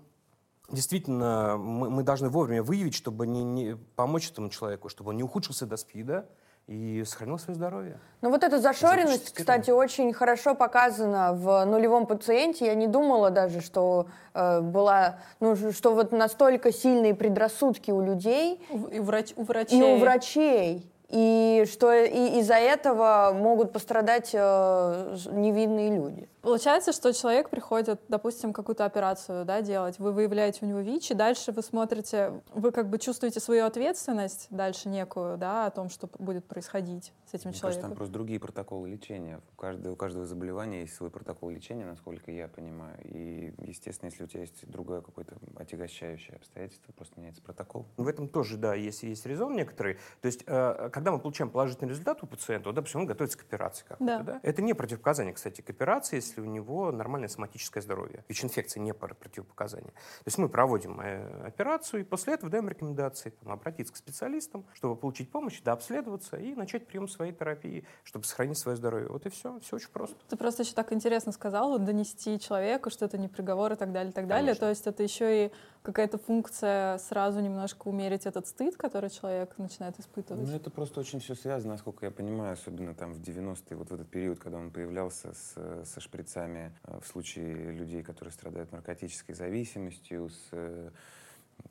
действительно 0.72 1.58
мы, 1.58 1.92
мы 1.92 2.04
должны 2.04 2.30
вовремя 2.30 2.64
выявить, 2.64 2.96
чтобы 2.96 3.28
не, 3.28 3.44
не 3.44 3.76
помочь 3.96 4.32
этому 4.32 4.50
человеку, 4.50 4.90
чтобы 4.90 5.12
он 5.12 5.18
не 5.18 5.24
ухудшился 5.24 5.68
до 5.68 5.78
СПИДа, 5.78 6.28
и 6.67 7.04
сохранил 7.06 7.38
свое 7.38 7.56
здоровье. 7.56 7.99
Ну 8.21 8.30
вот 8.30 8.43
эта 8.43 8.60
зашоренность, 8.60 9.34
кстати, 9.34 9.69
очень 9.69 10.13
хорошо 10.13 10.56
показана 10.56 11.34
в 11.34 11.65
нулевом 11.65 12.06
пациенте. 12.06 12.65
Я 12.67 12.76
не 12.76 12.88
думала 12.88 13.32
даже, 13.32 13.62
что 13.62 14.08
э, 14.34 14.62
была, 14.62 15.19
ну 15.39 15.56
что 15.73 15.93
вот 15.93 16.12
настолько 16.12 16.71
сильные 16.71 17.15
предрассудки 17.15 17.91
у 17.91 18.02
людей. 18.02 18.62
И 18.91 18.99
врач, 18.99 19.34
у 19.36 19.43
врачей. 19.43 19.80
И 19.80 19.84
у 19.84 19.97
врачей. 19.97 20.89
И 21.10 21.65
что 21.71 21.93
и 21.93 22.39
из-за 22.39 22.56
этого 22.56 23.34
могут 23.36 23.73
пострадать 23.73 24.32
э, 24.34 25.15
невинные 25.32 25.93
люди. 25.93 26.30
Получается, 26.44 26.92
что 26.92 27.14
человек 27.14 27.50
приходит, 27.50 28.02
допустим, 28.10 28.52
какую-то 28.52 28.84
операцию 28.84 29.46
да, 29.46 29.62
делать, 29.62 29.98
вы 29.98 30.12
выявляете 30.12 30.60
у 30.66 30.68
него 30.68 30.82
ВИЧ, 30.82 31.12
и 31.12 31.14
дальше 31.14 31.54
вы 31.54 31.62
смотрите, 31.62 32.42
вы 32.54 32.72
как 32.74 32.90
бы 32.90 33.00
чувствуете 33.00 33.40
свою 33.40 33.66
ответственность 33.66 34.48
дальше 34.50 34.90
некую, 34.90 35.38
да, 35.38 35.68
о 35.68 35.72
том, 35.72 35.90
что 35.90 36.10
будет 36.20 36.46
происходить 36.46 37.14
с 37.32 37.34
этим 37.34 37.52
Мне 37.52 37.58
человеком. 37.58 37.62
кажется, 37.62 37.82
там 37.88 37.96
просто 37.96 38.14
другие 38.14 38.42
протоколы 38.42 38.90
лечения. 38.90 39.40
У 39.54 39.56
каждого, 39.56 39.94
у 39.94 39.96
каждого 39.96 40.26
заболевания 40.26 40.82
есть 40.82 40.96
свой 40.96 41.10
протокол 41.10 41.50
лечения, 41.50 41.86
насколько 41.86 42.30
я 42.30 42.50
понимаю. 42.50 42.98
И, 43.06 43.54
естественно, 43.60 44.10
если 44.10 44.26
у 44.26 44.28
тебя 44.28 44.42
есть 44.42 44.68
другое 44.70 45.00
какое-то 45.00 45.38
отягощающее 45.56 46.36
обстоятельство, 46.36 46.92
просто 46.92 47.18
меняется 47.22 47.42
протокол. 47.42 47.86
В 47.96 48.06
этом 48.06 48.28
тоже, 48.28 48.58
да, 48.58 48.74
есть, 48.76 49.04
есть 49.04 49.26
резон 49.26 49.56
некоторый. 49.56 49.94
То 50.20 50.26
есть, 50.26 50.44
э, 50.46 50.90
когда 50.92 51.14
мы 51.14 51.20
получаем 51.20 51.50
положительный 51.50 51.90
результат 51.90 52.22
у 52.22 52.28
пациента, 52.28 52.68
вот, 52.68 52.76
допустим, 52.76 53.00
он 53.00 53.06
готовится 53.08 53.38
к 53.38 53.44
операции 53.44 53.86
какой-то, 53.88 54.18
Да. 54.18 54.24
да. 54.24 54.40
Это 54.44 54.62
не 54.62 54.74
противопоказание, 54.74 55.34
кстати, 55.34 55.62
к 55.62 55.70
операции, 55.70 56.18
если 56.18 56.33
у 56.41 56.46
него 56.46 56.91
нормальное 56.91 57.30
соматическое 57.30 57.82
здоровье. 57.82 58.24
ВИЧ-инфекция 58.28 58.82
не 58.82 58.93
противопоказание. 58.93 59.91
То 59.91 60.28
есть 60.28 60.38
мы 60.38 60.50
проводим 60.50 61.00
э, 61.00 61.48
операцию, 61.48 62.02
и 62.02 62.04
после 62.04 62.34
этого 62.34 62.52
даем 62.52 62.69
рекомендации 62.69 63.32
там, 63.32 63.54
обратиться 63.54 63.93
к 63.93 63.98
специалистам, 63.98 64.65
чтобы 64.74 64.96
получить 64.96 65.32
помощь, 65.32 65.62
да, 65.62 65.74
обследоваться 65.74 66.38
и 66.38 66.56
начать 66.56 66.88
прием 66.88 67.08
своей 67.08 67.34
терапии, 67.34 67.86
чтобы 68.04 68.26
сохранить 68.26 68.58
свое 68.58 68.78
здоровье. 68.78 69.10
Вот 69.10 69.26
и 69.26 69.30
все. 69.30 69.60
Все 69.60 69.76
очень 69.76 69.89
просто. 69.89 70.15
Ты 70.30 70.38
просто 70.38 70.63
еще 70.63 70.74
так 70.74 70.91
интересно 70.93 71.32
сказал, 71.32 71.69
вот 71.69 71.84
донести 71.84 72.39
человеку, 72.39 72.89
что 72.89 73.06
это 73.06 73.17
не 73.17 73.28
приговор 73.28 73.74
и 73.74 73.76
так 73.76 73.91
далее, 73.91 74.12
и 74.12 74.13
так 74.13 74.28
далее. 74.28 74.54
Конечно. 74.54 74.65
То 74.65 74.69
есть 74.69 74.88
это 74.88 75.04
еще 75.04 75.46
и 75.46 75.52
какая-то 75.84 76.17
функция 76.17 76.98
сразу 76.98 77.39
немножко 77.41 77.88
умерить 77.88 78.26
этот 78.26 78.48
стыд, 78.48 78.76
который 78.78 79.10
человек 79.10 79.58
начинает 79.58 80.00
испытывать. 80.00 80.48
Ну, 80.48 80.56
это 80.56 80.72
просто 80.72 81.02
очень 81.02 81.19
все 81.19 81.36
связано, 81.36 81.74
насколько 81.74 82.06
я 82.06 82.12
понимаю, 82.12 82.54
особенно 82.54 82.96
там 82.96 83.13
в 83.13 83.19
90-е, 83.19 83.78
вот 83.78 83.89
в 83.89 83.93
этот 83.93 84.10
период, 84.10 84.39
когда 84.39 84.58
он 84.58 84.72
появлялся 84.72 85.34
с, 85.34 85.86
со 85.86 86.00
шприцами 86.00 86.74
э, 86.84 87.00
в 87.02 87.08
случае 87.08 87.72
людей, 87.72 88.02
которые 88.02 88.32
страдают 88.32 88.72
наркотической 88.72 89.36
зависимостью, 89.36 90.30
с 90.30 90.50
э, 90.52 90.89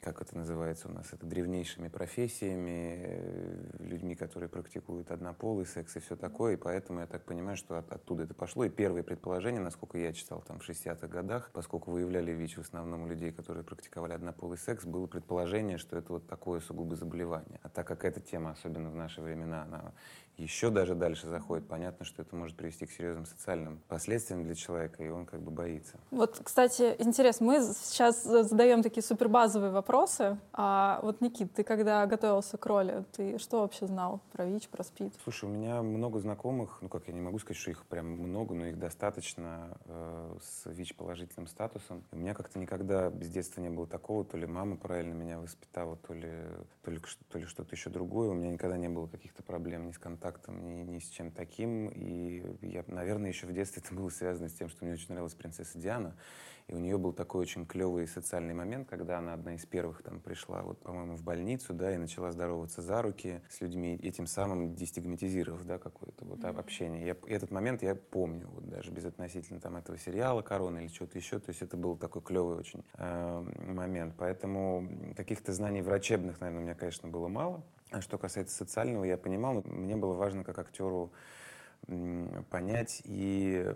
как 0.01 0.21
это 0.21 0.37
называется 0.37 0.89
у 0.89 0.93
нас, 0.93 1.13
это 1.13 1.25
древнейшими 1.27 1.89
профессиями, 1.89 2.97
э, 3.05 3.63
людьми, 3.81 4.15
которые 4.15 4.49
практикуют 4.49 5.11
однополый 5.11 5.65
секс 5.67 5.97
и 5.97 6.01
все 6.01 6.17
такое, 6.17 6.55
и 6.55 6.57
поэтому 6.57 7.01
я 7.01 7.07
так 7.07 7.25
понимаю, 7.25 7.57
что 7.57 7.79
от- 7.79 7.93
оттуда 7.93 8.25
это 8.25 8.35
пошло. 8.35 8.65
И 8.65 8.69
первые 8.69 9.05
предположения, 9.05 9.61
насколько 9.61 9.99
я 9.99 10.13
читал 10.13 10.43
там 10.47 10.59
в 10.59 10.65
60-х 10.65 11.07
годах, 11.07 11.51
поскольку 11.53 11.91
выявляли 11.93 12.33
ВИЧ 12.33 12.57
в 12.59 12.61
основном 12.63 13.03
у 13.03 13.07
людей, 13.07 13.31
которые 13.33 13.65
практиковали 13.65 14.13
однополый 14.13 14.59
секс, 14.59 14.85
было 14.85 15.07
предположение, 15.07 15.79
что 15.79 15.97
это 15.97 16.15
вот 16.15 16.27
такое 16.27 16.61
сугубо 16.61 16.97
заболевание. 16.97 17.61
А 17.63 17.69
так 17.69 17.87
как 17.87 18.05
эта 18.05 18.21
тема, 18.21 18.51
особенно 18.53 18.91
в 18.91 18.97
наши 18.97 19.21
времена, 19.21 19.63
она 19.63 19.93
еще 20.39 20.71
даже 20.71 20.95
дальше 20.95 21.29
заходит, 21.29 21.69
понятно, 21.69 22.07
что 22.07 22.23
это 22.23 22.35
может 22.35 22.57
привести 22.57 22.87
к 22.87 22.91
серьезным 22.91 23.27
социальным 23.27 23.81
последствиям 23.89 24.43
для 24.45 24.55
человека, 24.55 25.05
и 25.05 25.09
он 25.11 25.27
как 25.27 25.41
бы 25.43 25.51
боится. 25.51 25.99
Вот, 26.11 26.41
кстати, 26.43 26.97
интересно, 26.99 27.47
мы 27.47 27.61
сейчас 27.61 28.25
задаем 28.25 28.83
такие 28.83 29.03
супербазовые 29.03 29.71
вопросы. 29.73 30.39
А 30.53 31.01
вот, 31.03 31.21
Никит, 31.21 31.53
ты 31.55 31.65
когда 31.65 32.07
готовился 32.07 32.57
к 32.59 32.67
роли, 32.67 33.05
ты 33.13 33.39
что 33.39 33.61
вообще 33.61 33.87
знал 33.87 34.21
про 34.33 34.45
ВИЧ, 34.45 34.69
про 34.69 34.85
СПИД? 34.85 35.13
Слушай, 35.23 35.47
у 35.47 35.53
меня 35.53 35.83
много 35.83 36.21
знакомых, 36.21 36.79
ну 36.81 36.89
как 36.89 37.09
я 37.09 37.15
не 37.15 37.21
могу 37.21 37.39
сказать, 37.39 37.57
что 37.57 37.71
их 37.71 37.85
прям 37.87 38.07
много, 38.07 38.55
но 38.55 38.67
их 38.67 38.79
достаточно 38.79 39.77
э, 39.87 40.37
с 40.41 40.71
ВИЧ-положительным 40.71 41.47
статусом. 41.47 42.05
У 42.13 42.17
меня 42.17 42.35
как-то 42.35 42.59
никогда 42.59 43.11
с 43.11 43.29
детства 43.29 43.61
не 43.61 43.71
было 43.71 43.87
такого, 43.87 44.25
то 44.25 44.37
ли 44.37 44.47
мама 44.47 44.77
правильно 44.77 45.15
меня 45.15 45.39
воспитала, 45.39 45.97
то 45.97 46.15
ли, 46.15 46.33
то 46.83 46.91
ли, 46.91 47.01
то 47.31 47.39
ли 47.39 47.47
что-то 47.47 47.75
еще 47.75 47.91
другое. 47.91 48.31
У 48.31 48.35
меня 48.35 48.51
никогда 48.51 48.77
не 48.77 48.89
было 48.89 49.07
каких-то 49.07 49.43
проблем 49.43 49.87
ни 49.87 49.93
с 49.93 49.99
контактом, 49.99 50.65
ни, 50.65 50.83
ни 50.83 50.99
с 50.99 51.09
чем 51.09 51.31
таким. 51.31 51.89
И 51.89 52.57
я, 52.63 52.85
наверное, 52.87 53.31
еще 53.31 53.47
в 53.47 53.53
детстве 53.53 53.83
это 53.85 53.95
было 53.95 54.11
связано 54.11 54.49
с 54.49 54.55
тем, 54.55 54.69
что 54.69 54.85
мне 54.85 54.95
очень 54.95 55.09
нравилась 55.11 55.35
принцесса 55.35 55.79
Диана. 55.79 56.15
И 56.69 56.75
у 56.75 56.79
нее 56.79 56.99
был 56.99 57.13
такой 57.13 57.43
очень 57.43 57.67
клевый 57.67 58.07
социальный 58.07 58.55
момент, 58.55 58.89
когда 58.89 59.19
она 59.19 59.35
одна 59.35 59.55
из 59.55 59.67
первых 59.67 60.03
там 60.03 60.21
пришла, 60.21 60.63
вот, 60.63 60.81
по-моему, 60.81 61.17
в 61.17 61.23
больницу, 61.23 61.75
да, 61.75 61.95
и 61.95 61.97
начала 61.97 62.31
здороваться 62.33 62.83
за 62.83 63.03
руки 63.03 63.41
с 63.49 63.61
людьми, 63.61 63.97
и 63.97 64.11
тем 64.11 64.27
самым 64.27 64.75
дестигматизировав, 64.75 65.65
да, 65.65 65.79
какое-то 65.79 66.25
вот 66.25 66.39
Мгм. 66.39 66.59
общение. 66.59 67.07
Я, 67.07 67.17
этот 67.27 67.51
момент 67.51 67.83
я 67.83 67.95
помню, 67.95 68.49
вот 68.49 68.69
даже 68.69 68.91
без 68.91 69.05
относительно 69.05 69.61
там 69.61 69.77
этого 69.77 69.99
сериала 69.99 70.43
«Корона» 70.43 70.79
или 70.79 70.89
чего-то 70.89 71.19
еще, 71.19 71.39
то 71.39 71.51
есть 71.51 71.63
это 71.63 71.77
был 71.77 71.97
такой 71.97 72.23
клевый 72.23 72.57
очень 72.57 72.85
э, 72.99 73.45
момент. 73.69 74.15
Поэтому 74.19 74.89
каких-то 75.17 75.53
знаний 75.53 75.83
врачебных, 75.83 76.41
наверное, 76.41 76.61
у 76.61 76.65
меня, 76.65 76.75
конечно, 76.75 77.09
было 77.09 77.29
мало. 77.29 77.63
А 77.91 78.01
что 78.01 78.17
касается 78.17 78.57
социального, 78.57 79.05
я 79.05 79.19
понимал, 79.19 79.63
мне 79.65 79.97
было 79.97 80.15
важно 80.15 80.45
как 80.45 80.59
актеру 80.59 81.13
понять 82.51 83.03
и, 83.05 83.75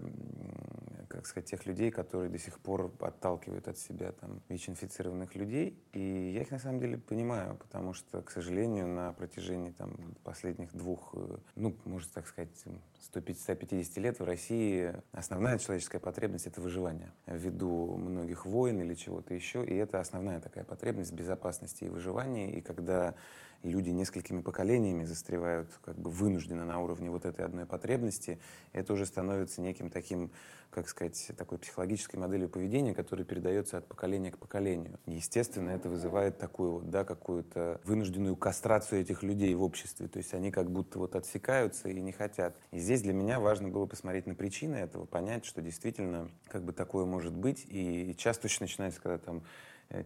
как 1.09 1.27
сказать, 1.27 1.51
тех 1.51 1.67
людей, 1.67 1.91
которые 1.91 2.31
до 2.31 2.39
сих 2.39 2.59
пор 2.61 2.93
отталкивают 3.01 3.69
от 3.69 3.79
себя 3.79 4.13
там 4.13 4.43
ВИЧ-инфицированных 4.49 5.35
людей. 5.35 5.83
И 5.93 6.33
я 6.35 6.43
их 6.43 6.51
на 6.51 6.59
самом 6.59 6.81
деле 6.81 6.99
понимаю, 6.99 7.57
потому 7.57 7.93
что, 7.93 8.23
к 8.23 8.31
сожалению, 8.31 8.87
на 8.87 9.13
протяжении 9.13 9.71
там 9.71 9.97
последних 10.23 10.73
двух, 10.73 11.15
э, 11.15 11.39
ну, 11.57 11.77
можно 11.85 12.11
так 12.13 12.27
сказать, 12.27 12.65
150 13.01 13.97
лет 13.99 14.19
в 14.19 14.25
России 14.25 14.95
основная 15.13 15.59
человеческая 15.59 16.01
потребность— 16.01 16.47
это 16.49 16.61
выживание 16.61 17.13
ввиду 17.27 17.97
многих 17.97 18.47
войн 18.47 18.81
или 18.81 18.95
чего-то 18.95 19.35
еще. 19.35 19.65
И 19.65 19.75
это 19.75 20.01
основная 20.01 20.41
такая 20.41 20.65
потребность 20.65 21.13
безопасности 21.13 21.85
и 21.85 21.89
выживания. 21.89 22.53
И 22.53 22.61
когда 22.61 23.15
люди 23.63 23.91
несколькими 23.91 24.41
поколениями 24.41 25.05
застревают 25.05 25.69
как 25.85 25.99
бы 25.99 26.11
вынужденно 26.11 26.65
на 26.65 26.81
уровне 26.81 27.11
вот 27.11 27.25
этой 27.25 27.45
одной 27.45 27.67
потребности, 27.67 28.39
это 28.73 28.93
уже 28.93 29.07
становится 29.07 29.61
неким 29.61 29.91
таким, 29.91 30.31
как 30.71 30.89
сказать, 30.89 31.33
такой 31.37 31.59
психологической 31.59 32.19
моделью 32.19 32.49
поведения, 32.49 32.95
которая 32.95 33.25
передается 33.25 33.79
от 33.79 33.87
поколения 33.87 34.31
к 34.31 34.39
поколению. 34.39 34.99
И, 35.07 35.21
Естественно, 35.27 35.71
это 35.71 35.89
вызывает 35.89 36.39
такую 36.39 36.73
вот, 36.73 36.91
да, 36.91 37.05
какую-то 37.05 37.81
вынужденную 37.85 38.37
кастрацию 38.37 39.01
этих 39.01 39.23
людей 39.23 39.55
в 39.55 39.63
обществе. 39.63 40.09
То 40.09 40.19
есть 40.19 40.35
они 40.35 40.51
как 40.51 40.71
будто 40.71 40.99
вот 40.99 41.17
отсекаются 41.17 41.89
и 41.89 42.01
не 42.01 42.13
хотят. 42.13 42.57
И 42.71 42.79
здесь 42.79 43.03
для 43.03 43.13
меня 43.13 43.41
важно 43.41 43.69
было 43.69 43.87
посмотреть 43.87 44.27
на 44.27 44.35
причины 44.35 44.77
этого, 44.77 45.05
понять, 45.05 45.45
что 45.45 45.63
действительно 45.63 46.31
как 46.49 46.63
бы 46.63 46.73
такое 46.73 47.07
может 47.07 47.35
быть. 47.35 47.67
И 47.69 48.15
часто 48.17 48.47
очень 48.47 48.61
начинается, 48.61 49.01
когда 49.01 49.19
там 49.19 49.43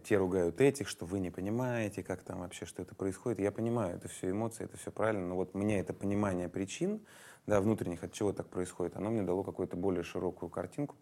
те 0.03 0.17
ругают 0.17 0.61
этих, 0.61 0.87
что 0.87 1.05
вы 1.05 1.19
не 1.19 1.29
понимаете, 1.29 2.03
как 2.03 2.23
там 2.23 2.39
вообще, 2.39 2.65
что 2.65 2.81
это 2.81 2.95
происходит. 2.95 3.39
Я 3.39 3.51
понимаю, 3.51 3.95
это 3.95 4.07
все 4.07 4.29
эмоции, 4.29 4.65
это 4.65 4.77
все 4.77 4.91
правильно, 4.91 5.27
но 5.27 5.35
вот 5.35 5.53
мне 5.53 5.79
это 5.79 5.93
понимание 5.93 6.49
причин, 6.49 7.01
да, 7.47 7.59
внутренних, 7.59 8.03
от 8.03 8.13
чего 8.13 8.33
так 8.33 8.47
происходит, 8.49 8.95
оно 8.95 9.09
мне 9.09 9.23
дало 9.23 9.43
какую-то 9.43 9.75
более 9.75 10.03
широкую 10.03 10.49
картинку, 10.49 10.95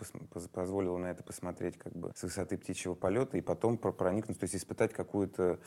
позволило 0.53 0.97
на 0.97 1.07
это 1.07 1.23
посмотреть 1.23 1.77
как 1.77 1.93
бы 1.93 2.11
с 2.15 2.23
высоты 2.23 2.57
птичьего 2.57 2.95
полета 2.95 3.37
и 3.37 3.41
потом 3.41 3.77
про- 3.77 3.91
проникнуть, 3.91 4.39
то 4.39 4.45
есть 4.45 4.55
испытать 4.55 4.93
какое-то 4.93 5.59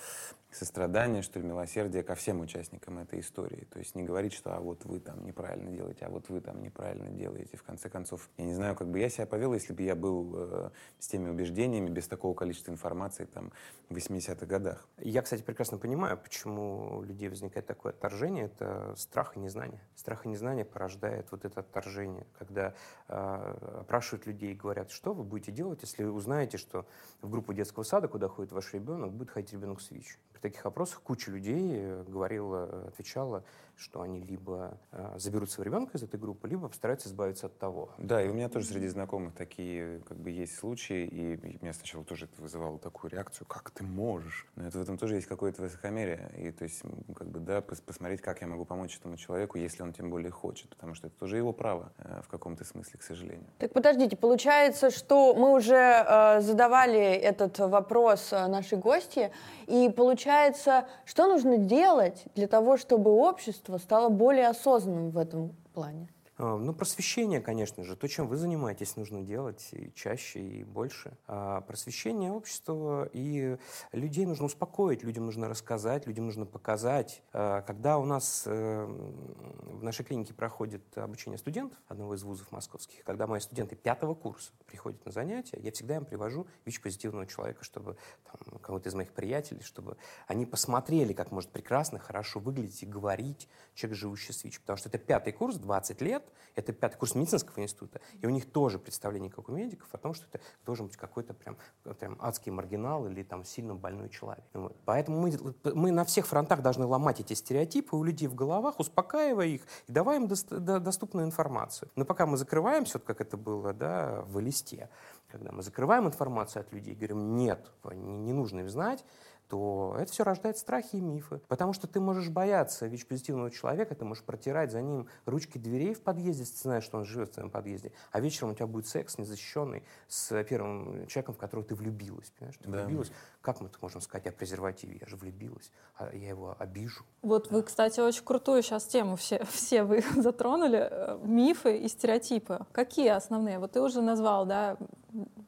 сострадание, 0.50 1.22
что 1.22 1.40
ли, 1.40 1.46
милосердие 1.46 2.02
ко 2.02 2.14
всем 2.14 2.40
участникам 2.40 2.98
этой 2.98 3.20
истории. 3.20 3.66
То 3.70 3.78
есть 3.78 3.94
не 3.94 4.02
говорить, 4.02 4.32
что 4.32 4.56
а 4.56 4.60
вот 4.60 4.84
вы 4.84 5.00
там 5.00 5.24
неправильно 5.24 5.70
делаете, 5.70 6.04
а 6.06 6.10
вот 6.10 6.28
вы 6.28 6.40
там 6.40 6.62
неправильно 6.62 7.10
делаете. 7.10 7.56
В 7.56 7.62
конце 7.62 7.88
концов, 7.88 8.28
я 8.36 8.44
не 8.44 8.54
знаю, 8.54 8.76
как 8.76 8.88
бы 8.88 8.98
я 8.98 9.08
себя 9.08 9.26
повел, 9.26 9.54
если 9.54 9.72
бы 9.72 9.82
я 9.82 9.94
был 9.94 10.34
э, 10.36 10.70
с 10.98 11.08
теми 11.08 11.28
убеждениями, 11.30 11.88
без 11.88 12.06
такого 12.06 12.34
количества 12.34 12.70
информации 12.70 13.24
там 13.24 13.52
в 13.88 13.96
80-х 13.96 14.46
годах. 14.46 14.86
Я, 14.98 15.22
кстати, 15.22 15.42
прекрасно 15.42 15.78
понимаю, 15.78 16.18
почему 16.18 16.98
у 16.98 17.02
людей 17.02 17.28
возникает 17.28 17.66
такое 17.66 17.92
отторжение. 17.92 18.46
Это 18.46 18.94
страх 18.96 19.36
и 19.36 19.40
незнание. 19.40 19.80
Страх 19.94 20.26
и 20.26 20.28
незнание 20.28 20.61
порождает 20.64 21.26
вот 21.30 21.44
это 21.44 21.60
отторжение, 21.60 22.26
когда 22.38 22.74
э, 23.08 23.80
опрашивают 23.80 24.26
людей 24.26 24.52
и 24.52 24.54
говорят, 24.54 24.90
что 24.90 25.12
вы 25.12 25.24
будете 25.24 25.52
делать, 25.52 25.80
если 25.82 26.04
узнаете, 26.04 26.58
что 26.58 26.86
в 27.20 27.30
группу 27.30 27.52
детского 27.52 27.82
сада, 27.82 28.08
куда 28.08 28.28
ходит 28.28 28.52
ваш 28.52 28.72
ребенок, 28.74 29.12
будет 29.12 29.30
ходить 29.30 29.52
ребенок 29.52 29.80
с 29.80 29.90
ВИЧ. 29.90 30.18
При 30.32 30.40
таких 30.40 30.64
опросах 30.66 31.00
куча 31.02 31.30
людей 31.30 31.70
э, 31.74 32.04
говорила, 32.06 32.88
отвечала, 32.88 33.44
что 33.82 34.00
они 34.00 34.20
либо 34.20 34.78
э, 34.92 35.14
заберут 35.18 35.50
своего 35.50 35.74
ребенка 35.74 35.98
из 35.98 36.02
этой 36.02 36.18
группы, 36.18 36.48
либо 36.48 36.68
постараются 36.68 37.08
избавиться 37.08 37.46
от 37.46 37.58
того. 37.58 37.90
Да, 37.98 38.22
и 38.22 38.28
у 38.28 38.32
меня 38.32 38.48
тоже 38.48 38.66
среди 38.66 38.86
знакомых 38.88 39.34
такие 39.34 40.00
как 40.08 40.16
бы 40.16 40.30
есть 40.30 40.56
случаи, 40.56 41.04
и 41.04 41.36
меня 41.60 41.72
сначала 41.72 42.04
тоже 42.04 42.26
это 42.26 42.40
вызывало 42.40 42.78
такую 42.78 43.10
реакцию, 43.10 43.46
как 43.46 43.70
ты 43.70 43.84
можешь? 43.84 44.46
Но 44.56 44.68
это 44.68 44.78
в 44.78 44.82
этом 44.82 44.98
тоже 44.98 45.16
есть 45.16 45.26
какое-то 45.26 45.62
высокомерие, 45.62 46.30
и 46.38 46.50
то 46.52 46.64
есть 46.64 46.82
как 47.14 47.28
бы 47.28 47.40
да, 47.40 47.58
пос- 47.58 47.82
посмотреть, 47.82 48.20
как 48.20 48.40
я 48.40 48.46
могу 48.46 48.64
помочь 48.64 48.96
этому 48.96 49.16
человеку, 49.16 49.58
если 49.58 49.82
он 49.82 49.92
тем 49.92 50.10
более 50.10 50.30
хочет, 50.30 50.68
потому 50.70 50.94
что 50.94 51.08
это 51.08 51.16
тоже 51.18 51.36
его 51.36 51.52
право 51.52 51.92
э, 51.98 52.20
в 52.24 52.28
каком-то 52.28 52.64
смысле, 52.64 52.98
к 52.98 53.02
сожалению. 53.02 53.46
Так 53.58 53.72
подождите, 53.72 54.16
получается, 54.16 54.90
что 54.90 55.34
мы 55.34 55.52
уже 55.52 55.74
э, 55.74 56.40
задавали 56.40 57.00
этот 57.00 57.58
вопрос 57.58 58.32
э, 58.32 58.46
нашей 58.46 58.78
гости, 58.78 59.32
и 59.66 59.92
получается, 59.94 60.86
что 61.04 61.26
нужно 61.26 61.58
делать 61.58 62.24
для 62.34 62.46
того, 62.46 62.76
чтобы 62.76 63.10
общество 63.10 63.71
стало 63.78 64.08
более 64.08 64.48
осознанным 64.48 65.10
в 65.10 65.18
этом 65.18 65.54
плане? 65.74 66.08
А, 66.42 66.56
ну, 66.56 66.74
просвещение, 66.74 67.40
конечно 67.40 67.84
же. 67.84 67.94
То, 67.94 68.08
чем 68.08 68.26
вы 68.26 68.36
занимаетесь, 68.36 68.96
нужно 68.96 69.22
делать 69.22 69.68
и 69.70 69.92
чаще, 69.94 70.40
и 70.40 70.64
больше. 70.64 71.16
А 71.28 71.60
просвещение 71.60 72.32
общества 72.32 73.08
и 73.12 73.58
людей 73.92 74.26
нужно 74.26 74.46
успокоить, 74.46 75.04
людям 75.04 75.26
нужно 75.26 75.48
рассказать, 75.48 76.04
людям 76.08 76.26
нужно 76.26 76.44
показать. 76.44 77.22
А, 77.32 77.62
когда 77.62 77.96
у 77.98 78.04
нас 78.04 78.42
э, 78.46 78.84
в 78.84 79.84
нашей 79.84 80.04
клинике 80.04 80.34
проходит 80.34 80.82
обучение 80.98 81.38
студентов 81.38 81.78
одного 81.86 82.14
из 82.14 82.24
вузов 82.24 82.50
московских, 82.50 83.04
когда 83.04 83.28
мои 83.28 83.38
студенты 83.38 83.76
пятого 83.76 84.16
курса 84.16 84.50
приходят 84.66 85.04
на 85.06 85.12
занятия, 85.12 85.60
я 85.60 85.70
всегда 85.70 85.96
им 85.96 86.04
привожу 86.04 86.48
ВИЧ-позитивного 86.64 87.28
человека, 87.28 87.62
чтобы 87.62 87.96
там, 88.24 88.58
кого-то 88.58 88.88
из 88.88 88.94
моих 88.94 89.12
приятелей, 89.12 89.62
чтобы 89.62 89.96
они 90.26 90.44
посмотрели, 90.44 91.12
как 91.12 91.30
может 91.30 91.50
прекрасно, 91.50 92.00
хорошо 92.00 92.40
выглядеть 92.40 92.82
и 92.82 92.86
говорить 92.86 93.48
человек, 93.74 93.96
живущий 93.96 94.32
с 94.32 94.42
ВИЧ. 94.42 94.60
Потому 94.62 94.76
что 94.76 94.88
это 94.88 94.98
пятый 94.98 95.32
курс, 95.32 95.54
20 95.56 96.00
лет, 96.00 96.31
это 96.54 96.72
пятый 96.72 96.96
курс 96.96 97.14
медицинского 97.14 97.62
института, 97.62 98.00
и 98.20 98.26
у 98.26 98.30
них 98.30 98.50
тоже 98.50 98.78
представление, 98.78 99.30
как 99.30 99.48
у 99.48 99.52
медиков, 99.52 99.88
о 99.92 99.98
том, 99.98 100.14
что 100.14 100.26
это 100.26 100.40
должен 100.64 100.86
быть 100.86 100.96
какой-то 100.96 101.34
прям, 101.34 101.56
прям 101.98 102.16
адский 102.20 102.52
маргинал 102.52 103.06
или 103.06 103.22
там 103.22 103.44
сильно 103.44 103.74
больной 103.74 104.08
человек. 104.08 104.44
Вот. 104.52 104.76
Поэтому 104.84 105.20
мы, 105.20 105.32
мы 105.74 105.90
на 105.90 106.04
всех 106.04 106.26
фронтах 106.26 106.62
должны 106.62 106.84
ломать 106.86 107.20
эти 107.20 107.34
стереотипы 107.34 107.96
у 107.96 108.02
людей 108.02 108.28
в 108.28 108.34
головах, 108.34 108.78
успокаивая 108.80 109.46
их 109.46 109.62
и 109.86 109.92
давая 109.92 110.18
им 110.18 110.28
до, 110.28 110.60
до, 110.60 110.80
доступную 110.80 111.26
информацию. 111.26 111.90
Но 111.96 112.04
пока 112.04 112.26
мы 112.26 112.36
закрываемся, 112.36 112.98
вот 112.98 113.04
как 113.04 113.20
это 113.20 113.36
было 113.36 113.72
да, 113.72 114.22
в 114.26 114.38
листе, 114.38 114.88
когда 115.28 115.52
мы 115.52 115.62
закрываем 115.62 116.06
информацию 116.06 116.60
от 116.60 116.72
людей, 116.72 116.94
говорим, 116.94 117.36
нет, 117.36 117.70
не, 117.84 118.18
не 118.18 118.32
нужно 118.32 118.60
им 118.60 118.68
знать, 118.68 119.04
то 119.52 119.94
это 119.98 120.10
все 120.10 120.24
рождает 120.24 120.56
страхи 120.56 120.96
и 120.96 121.00
мифы. 121.02 121.42
Потому 121.46 121.74
что 121.74 121.86
ты 121.86 122.00
можешь 122.00 122.30
бояться 122.30 122.86
ВИЧ-позитивного 122.86 123.50
человека, 123.50 123.94
ты 123.94 124.02
можешь 124.02 124.24
протирать 124.24 124.72
за 124.72 124.80
ним 124.80 125.08
ручки 125.26 125.58
дверей 125.58 125.92
в 125.92 126.00
подъезде, 126.00 126.44
если 126.44 126.54
ты 126.54 126.62
знаешь, 126.62 126.84
что 126.84 126.96
он 126.96 127.04
живет 127.04 127.28
в 127.28 127.32
твоем 127.32 127.50
подъезде, 127.50 127.92
а 128.12 128.20
вечером 128.20 128.52
у 128.52 128.54
тебя 128.54 128.66
будет 128.66 128.86
секс 128.86 129.18
незащищенный 129.18 129.82
с 130.08 130.42
первым 130.44 131.06
человеком, 131.06 131.34
в 131.34 131.38
которого 131.38 131.66
ты 131.66 131.74
влюбилась. 131.74 132.30
Понимаешь? 132.30 132.56
Ты 132.62 132.70
да. 132.70 132.78
влюбилась. 132.78 133.12
Как 133.42 133.60
мы 133.60 133.68
можем 133.82 134.00
сказать 134.00 134.26
о 134.26 134.32
презервативе? 134.32 134.96
Я 135.02 135.06
же 135.06 135.16
влюбилась, 135.16 135.70
а 135.96 136.08
я 136.16 136.30
его 136.30 136.56
обижу. 136.58 137.04
Вот 137.20 137.50
вы, 137.50 137.62
кстати, 137.62 138.00
очень 138.00 138.24
крутую 138.24 138.62
сейчас 138.62 138.86
тему 138.86 139.16
все, 139.16 139.44
все 139.50 139.84
вы 139.84 140.02
затронули. 140.16 140.88
Э, 140.90 141.18
мифы 141.22 141.76
и 141.76 141.88
стереотипы. 141.88 142.60
Какие 142.72 143.10
основные? 143.10 143.58
Вот 143.58 143.72
ты 143.72 143.82
уже 143.82 144.00
назвал, 144.00 144.46
да, 144.46 144.78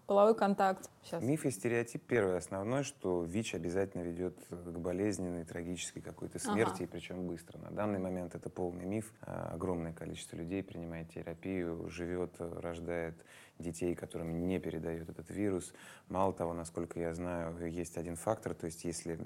половой 0.07 0.35
контакт. 0.35 0.90
Сейчас. 1.03 1.22
Миф 1.22 1.46
и 1.46 1.50
стереотип 1.50 2.03
первый 2.07 2.37
основной, 2.37 2.83
что 2.83 3.22
ВИЧ 3.22 3.55
обязательно 3.55 4.03
ведет 4.03 4.37
к 4.48 4.79
болезненной, 4.79 5.44
трагической 5.44 6.03
какой-то 6.03 6.38
смерти, 6.38 6.83
ага. 6.83 6.85
и 6.85 6.87
причем 6.87 7.27
быстро. 7.27 7.59
На 7.59 7.70
данный 7.70 7.98
момент 7.98 8.35
это 8.35 8.50
полный 8.50 8.85
миф. 8.85 9.12
А, 9.22 9.53
огромное 9.55 9.92
количество 9.92 10.37
людей 10.37 10.62
принимает 10.62 11.11
терапию, 11.11 11.88
живет, 11.88 12.35
рождает 12.38 13.14
детей, 13.59 13.95
которым 13.95 14.47
не 14.47 14.59
передает 14.59 15.09
этот 15.09 15.31
вирус. 15.31 15.73
Мало 16.09 16.33
того, 16.33 16.55
насколько 16.55 16.99
я 16.99 17.14
знаю, 17.14 17.57
есть 17.67 17.97
один 17.97 18.17
фактор, 18.17 18.55
то 18.55 18.67
есть 18.67 18.85
если 18.85 19.19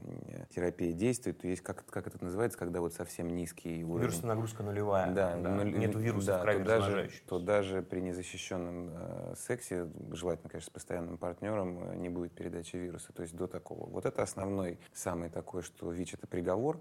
терапия 0.55 0.93
действует, 0.93 1.39
то 1.39 1.49
есть, 1.49 1.63
как, 1.63 1.85
как 1.87 2.07
это 2.07 2.23
называется, 2.23 2.59
когда 2.59 2.81
вот 2.81 2.95
совсем 2.95 3.29
низкий 3.35 3.83
уровень. 3.85 4.03
Вирусная 4.03 4.35
нагрузка 4.35 4.63
нулевая. 4.63 5.13
Да, 5.13 5.37
да. 5.37 5.55
Нуль, 5.55 5.77
нет 5.79 5.95
вируса 5.95 6.27
да, 6.27 6.39
в 6.39 6.43
крови 6.43 6.59
то 6.59 6.65
даже, 6.65 7.11
то 7.27 7.39
даже 7.39 7.83
при 7.83 8.01
незащищенном 8.01 8.91
э, 8.93 9.35
сексе, 9.37 9.89
желательно, 10.13 10.51
конечно, 10.51 10.71
с 10.71 10.73
постоянным 10.73 11.19
партнером, 11.19 11.91
э, 11.91 11.97
не 11.97 12.09
будет 12.09 12.33
передачи 12.33 12.77
вируса. 12.77 13.13
То 13.13 13.23
есть 13.23 13.35
до 13.35 13.47
такого. 13.47 13.89
Вот 13.89 14.07
это 14.07 14.23
основной, 14.23 14.79
самый 14.93 15.31
такой, 15.31 15.63
что 15.63 15.91
ВИЧ— 15.91 16.15
это 16.15 16.27
приговор, 16.27 16.81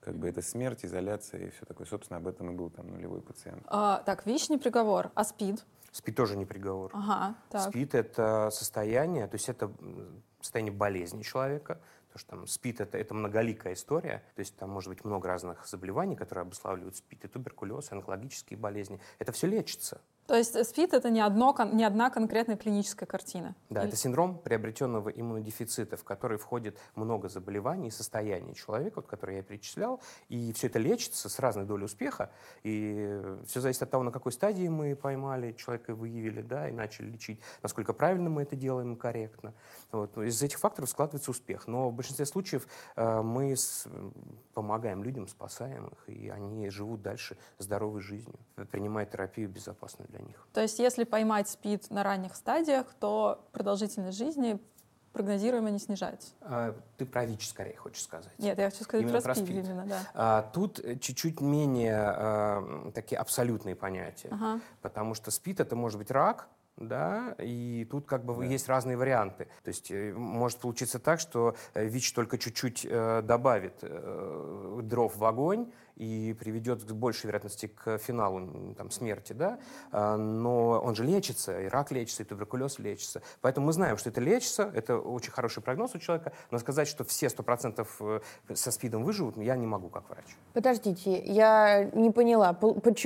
как 0.00 0.16
бы 0.16 0.28
это 0.28 0.42
смерть, 0.42 0.84
изоляция 0.84 1.46
и 1.46 1.50
все 1.50 1.64
такое. 1.66 1.86
Собственно, 1.86 2.18
об 2.18 2.26
этом 2.26 2.50
и 2.50 2.54
был 2.54 2.70
там 2.70 2.88
нулевой 2.88 3.20
пациент. 3.20 3.62
А, 3.66 4.02
так, 4.06 4.26
ВИЧ 4.26 4.50
не 4.50 4.58
приговор, 4.58 5.10
а 5.14 5.24
СПИД? 5.24 5.64
СПИД 5.96 6.16
тоже 6.16 6.36
не 6.36 6.44
приговор. 6.44 6.90
Ага, 6.92 7.36
так. 7.48 7.70
СПИД— 7.70 7.94
это 7.94 8.50
состояние, 8.50 9.26
то 9.26 9.34
есть 9.36 9.48
это 9.48 9.72
состояние 10.40 10.74
болезни 10.74 11.22
человека, 11.22 11.80
потому 12.08 12.18
что 12.18 12.30
там 12.30 12.46
СПИД 12.46 12.80
это, 12.82 12.98
это 12.98 13.14
многоликая 13.14 13.72
история, 13.72 14.22
то 14.34 14.40
есть 14.40 14.54
там 14.56 14.68
может 14.68 14.90
быть 14.90 15.04
много 15.06 15.26
разных 15.26 15.66
заболеваний, 15.66 16.14
которые 16.14 16.42
обуславливают 16.42 16.96
СПИД, 16.96 17.24
и 17.24 17.28
туберкулез, 17.28 17.90
и 17.90 17.94
онкологические 17.94 18.58
болезни. 18.58 19.00
Это 19.18 19.32
все 19.32 19.46
лечится. 19.46 20.02
То 20.26 20.34
есть 20.34 20.66
СПИД 20.66 20.94
это 20.94 21.10
не, 21.10 21.20
одно, 21.20 21.54
не 21.72 21.84
одна 21.84 22.10
конкретная 22.10 22.56
клиническая 22.56 23.06
картина? 23.06 23.54
Да, 23.70 23.82
Или... 23.82 23.88
это 23.88 23.96
синдром 23.96 24.38
приобретенного 24.38 25.08
иммунодефицита, 25.08 25.96
в 25.96 26.04
который 26.04 26.36
входит 26.36 26.76
много 26.96 27.28
заболеваний 27.28 27.88
и 27.88 27.90
состояний 27.90 28.54
человека, 28.54 28.96
вот, 28.96 29.06
которые 29.06 29.38
я 29.38 29.42
перечислял, 29.42 30.00
и 30.28 30.52
все 30.52 30.66
это 30.66 30.80
лечится 30.80 31.28
с 31.28 31.38
разной 31.38 31.64
долей 31.64 31.84
успеха, 31.84 32.30
и 32.64 33.22
все 33.46 33.60
зависит 33.60 33.82
от 33.82 33.90
того, 33.90 34.02
на 34.02 34.10
какой 34.10 34.32
стадии 34.32 34.66
мы 34.66 34.96
поймали 34.96 35.52
человека 35.52 35.92
и 35.92 35.94
выявили, 35.94 36.42
да, 36.42 36.68
и 36.68 36.72
начали 36.72 37.06
лечить, 37.06 37.40
насколько 37.62 37.92
правильно 37.92 38.28
мы 38.28 38.42
это 38.42 38.56
делаем 38.56 38.96
корректно. 38.96 39.54
Вот. 39.92 40.18
Из 40.18 40.42
этих 40.42 40.58
факторов 40.58 40.90
складывается 40.90 41.30
успех, 41.30 41.68
но 41.68 41.90
в 41.90 41.94
большинстве 41.94 42.26
случаев 42.26 42.66
э, 42.96 43.22
мы 43.22 43.56
с, 43.56 43.86
помогаем 44.54 45.04
людям, 45.04 45.28
спасаем 45.28 45.86
их, 45.88 46.08
и 46.08 46.28
они 46.28 46.68
живут 46.70 47.02
дальше 47.02 47.36
здоровой 47.58 48.00
жизнью, 48.00 48.38
принимая 48.72 49.06
терапию 49.06 49.48
безопасную 49.48 50.08
для 50.08 50.15
для 50.16 50.26
них. 50.26 50.48
То 50.52 50.62
есть 50.62 50.78
если 50.78 51.04
поймать 51.04 51.48
СПИД 51.48 51.90
на 51.90 52.02
ранних 52.02 52.34
стадиях, 52.34 52.86
то 52.98 53.46
продолжительность 53.52 54.18
жизни 54.18 54.58
прогнозируемо 55.12 55.70
не 55.70 55.78
снижается. 55.78 56.28
А, 56.42 56.76
ты 56.98 57.06
про 57.06 57.24
ВИЧ 57.24 57.48
скорее 57.48 57.76
хочешь 57.76 58.02
сказать. 58.02 58.32
Нет, 58.38 58.58
я 58.58 58.70
хочу 58.70 58.84
сказать 58.84 59.06
именно 59.06 59.22
про, 59.22 59.34
СПИД, 59.34 59.46
СПИД. 59.46 59.64
Именно, 59.64 59.86
да. 59.86 60.00
А, 60.14 60.50
тут 60.52 60.80
чуть-чуть 61.00 61.40
менее 61.40 61.96
а, 61.96 62.90
такие 62.94 63.16
абсолютные 63.16 63.74
понятия, 63.74 64.28
ага. 64.30 64.60
потому 64.82 65.14
что 65.14 65.30
СПИД 65.30 65.60
это 65.60 65.74
может 65.74 65.98
быть 65.98 66.10
рак, 66.10 66.48
да, 66.76 67.34
и 67.38 67.86
тут 67.90 68.06
как 68.06 68.24
бы 68.24 68.36
да. 68.36 68.44
есть 68.44 68.68
разные 68.68 68.96
варианты. 68.96 69.46
То 69.64 69.68
есть 69.68 69.90
э, 69.90 70.12
может 70.12 70.58
получиться 70.58 70.98
так, 70.98 71.20
что 71.20 71.56
э, 71.74 71.86
ВИЧ 71.86 72.12
только 72.12 72.38
чуть-чуть 72.38 72.86
э, 72.88 73.22
добавит 73.22 73.78
э, 73.82 74.80
дров 74.82 75.16
в 75.16 75.24
огонь, 75.24 75.70
и 75.96 76.36
приведет 76.38 76.84
к 76.84 76.92
большей 76.92 77.26
вероятности 77.26 77.66
к 77.66 77.98
финалу 77.98 78.74
там, 78.76 78.90
смерти, 78.90 79.32
да, 79.32 79.58
а, 79.90 80.16
но 80.16 80.80
он 80.80 80.94
же 80.94 81.04
лечится, 81.04 81.60
и 81.62 81.68
рак 81.68 81.90
лечится, 81.90 82.22
и 82.22 82.26
туберкулез 82.26 82.78
лечится. 82.78 83.22
Поэтому 83.40 83.66
мы 83.66 83.72
знаем, 83.72 83.96
что 83.96 84.10
это 84.10 84.20
лечится, 84.20 84.70
это 84.74 84.98
очень 84.98 85.32
хороший 85.32 85.62
прогноз 85.62 85.94
у 85.94 85.98
человека, 85.98 86.32
но 86.50 86.58
сказать, 86.58 86.86
что 86.88 87.04
все 87.04 87.26
100% 87.26 87.86
э, 88.48 88.54
со 88.54 88.70
СПИДом 88.70 89.04
выживут, 89.04 89.36
я 89.38 89.56
не 89.56 89.66
могу 89.66 89.88
как 89.88 90.08
врач. 90.10 90.24
Подождите, 90.52 91.22
я 91.24 91.84
не 91.84 92.10
поняла, 92.10 92.56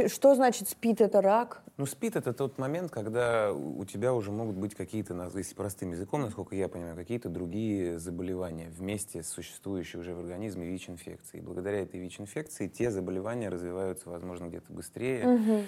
что 0.09 0.35
значит 0.35 0.69
СПИД— 0.69 1.01
это 1.03 1.23
рак? 1.23 1.63
Ну, 1.81 1.87
СПИД— 1.87 2.17
это 2.17 2.35
тот 2.35 2.59
момент, 2.59 2.91
когда 2.91 3.55
у 3.55 3.87
тебя 3.87 4.13
уже 4.13 4.31
могут 4.31 4.55
быть 4.55 4.75
какие-то, 4.75 5.15
если 5.35 5.55
простым 5.55 5.93
языком, 5.93 6.21
насколько 6.21 6.55
я 6.55 6.69
понимаю, 6.69 6.95
какие-то 6.95 7.31
другие 7.31 7.99
заболевания 7.99 8.69
вместе 8.69 9.23
с 9.23 9.31
существующей 9.31 9.97
уже 9.97 10.15
в 10.15 10.19
организме 10.19 10.67
ВИЧ-инфекцией. 10.67 11.43
И 11.43 11.47
благодаря 11.47 11.81
этой 11.81 11.99
ВИЧ-инфекции 11.99 12.69
те 12.69 12.91
заболевания 12.91 13.49
развиваются, 13.49 14.11
возможно, 14.11 14.49
где-то 14.49 14.71
быстрее. 14.71 15.27
Угу. 15.27 15.65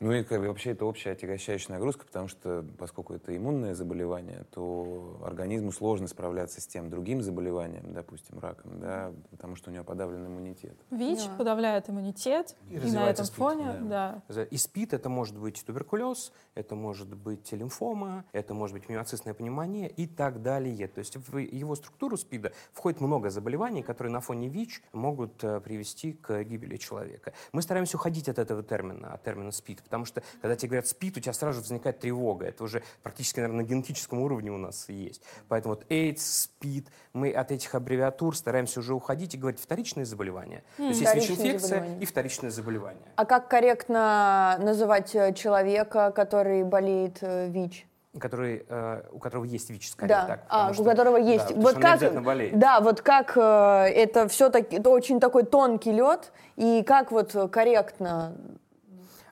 Ну 0.00 0.12
и 0.12 0.22
как 0.22 0.40
вообще 0.40 0.70
это 0.70 0.84
общая 0.84 1.12
отягощающая 1.12 1.74
нагрузка, 1.74 2.06
потому 2.06 2.28
что 2.28 2.64
поскольку 2.78 3.14
это 3.14 3.36
иммунное 3.36 3.74
заболевание, 3.74 4.44
то 4.52 5.20
организму 5.24 5.72
сложно 5.72 6.06
справляться 6.06 6.60
с 6.60 6.66
тем 6.66 6.88
другим 6.88 7.20
заболеванием, 7.20 7.92
допустим, 7.92 8.38
раком, 8.38 8.78
да, 8.78 9.12
потому 9.30 9.56
что 9.56 9.70
у 9.70 9.72
него 9.72 9.84
подавлен 9.84 10.24
иммунитет. 10.24 10.76
ВИЧ 10.90 11.26
да. 11.26 11.34
подавляет 11.36 11.90
иммунитет, 11.90 12.54
и, 12.70 12.76
и 12.76 12.90
на 12.92 13.10
этом 13.10 13.24
СПИД, 13.24 13.36
фоне, 13.36 13.72
да. 13.82 14.22
да. 14.28 14.44
И 14.44 14.56
СПИД 14.56 14.94
это 14.94 15.08
может 15.08 15.36
быть 15.36 15.64
туберкулез, 15.66 16.32
это 16.54 16.76
может 16.76 17.14
быть 17.14 17.50
лимфома, 17.50 18.24
это 18.32 18.54
может 18.54 18.74
быть 18.74 18.88
миоцистная 18.88 19.34
пневмония 19.34 19.88
и 19.88 20.06
так 20.06 20.42
далее. 20.42 20.86
То 20.86 21.00
есть 21.00 21.16
в 21.16 21.38
его 21.38 21.74
структуру 21.74 22.16
СПИДа 22.16 22.52
входит 22.72 23.00
много 23.00 23.30
заболеваний, 23.30 23.82
которые 23.82 24.12
на 24.12 24.20
фоне 24.20 24.48
ВИЧ 24.48 24.82
могут 24.92 25.42
э, 25.42 25.60
привести 25.60 26.12
к 26.12 26.44
гибели 26.44 26.76
человека. 26.76 27.32
Мы 27.52 27.62
стараемся 27.62 27.96
уходить 27.96 28.28
от 28.28 28.38
этого 28.38 28.62
термина, 28.62 29.12
от 29.12 29.24
термина 29.24 29.50
СПИД, 29.50 29.87
Потому 29.88 30.04
что, 30.04 30.22
когда 30.40 30.54
тебе 30.54 30.68
говорят 30.70 30.86
«спит», 30.86 31.16
у 31.16 31.20
тебя 31.20 31.32
сразу 31.32 31.60
возникает 31.60 31.98
тревога. 31.98 32.46
Это 32.46 32.64
уже 32.64 32.82
практически, 33.02 33.40
наверное, 33.40 33.64
на 33.64 33.68
генетическом 33.68 34.20
уровне 34.20 34.52
у 34.52 34.58
нас 34.58 34.88
есть. 34.88 35.22
Поэтому 35.48 35.74
вот 35.74 35.90
AIDS, 35.90 36.18
СПИД, 36.18 36.88
мы 37.14 37.30
от 37.32 37.50
этих 37.50 37.74
аббревиатур 37.74 38.36
стараемся 38.36 38.80
уже 38.80 38.94
уходить 38.94 39.34
и 39.34 39.38
говорить 39.38 39.60
вторичные 39.60 40.04
заболевания. 40.04 40.62
Mm. 40.76 40.76
То 40.76 40.84
есть 40.84 41.00
есть 41.00 41.14
ВИЧ-инфекция 41.14 41.98
и 41.98 42.04
вторичное 42.04 42.50
заболевание. 42.50 43.02
А 43.16 43.24
как 43.24 43.48
корректно 43.48 44.58
называть 44.60 45.14
э, 45.14 45.32
человека, 45.34 46.12
который 46.14 46.64
болеет 46.64 47.18
э, 47.22 47.48
ВИЧ? 47.48 47.86
который, 48.18 48.64
э, 48.68 49.02
у 49.12 49.18
которого 49.18 49.44
есть 49.44 49.70
ВИЧ, 49.70 49.90
скорее 49.90 50.08
да. 50.08 50.26
так. 50.26 50.44
А, 50.48 50.72
что, 50.72 50.82
у 50.82 50.84
которого 50.84 51.16
есть. 51.16 51.54
Да, 51.54 51.60
вот 51.60 51.74
как, 51.76 52.58
Да, 52.58 52.80
вот 52.80 53.00
как 53.00 53.36
э, 53.36 53.40
это 53.40 54.26
все-таки, 54.28 54.76
это 54.76 54.90
очень 54.90 55.20
такой 55.20 55.44
тонкий 55.44 55.92
лед, 55.92 56.32
и 56.56 56.82
как 56.82 57.12
вот 57.12 57.32
корректно 57.52 58.34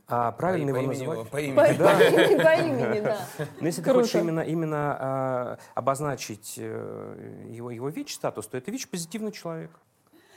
а 0.09 0.31
правильно 0.33 0.73
по, 0.73 0.77
его 0.77 0.87
по 0.87 0.93
называть? 0.93 1.19
Имени, 1.19 1.31
по 1.31 1.37
имени. 1.39 1.57
По, 1.57 1.79
да. 1.79 2.09
имени, 2.09 2.43
по 2.43 2.55
имени, 2.55 3.01
да. 3.01 3.19
Но 3.61 3.67
если 3.67 3.83
Круто. 3.83 3.99
ты 3.99 4.05
хочешь 4.05 4.23
именно, 4.23 4.41
именно 4.41 4.97
а, 4.99 5.59
обозначить 5.75 6.55
э, 6.59 7.47
его, 7.51 7.73
его 7.73 7.89
ВИЧ-статус, 7.89 8.47
то 8.47 8.57
это 8.57 8.71
ВИЧ-позитивный 8.71 9.33
человек. 9.33 9.71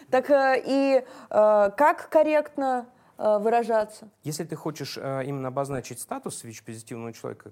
Так 0.09 0.31
э, 0.31 0.63
и 0.65 1.03
э, 1.03 1.03
как 1.29 2.09
корректно 2.09 2.87
выражаться. 3.17 4.07
Если 4.23 4.45
ты 4.45 4.55
хочешь 4.55 4.95
именно 4.95 5.49
обозначить 5.49 5.99
статус 5.99 6.41
ВИЧ-позитивного 6.45 7.11
человека, 7.11 7.51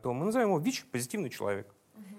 то 0.00 0.12
мы 0.12 0.26
назовем 0.26 0.50
его 0.50 0.60
ВИЧ-позитивный 0.60 1.28
человек. 1.28 1.66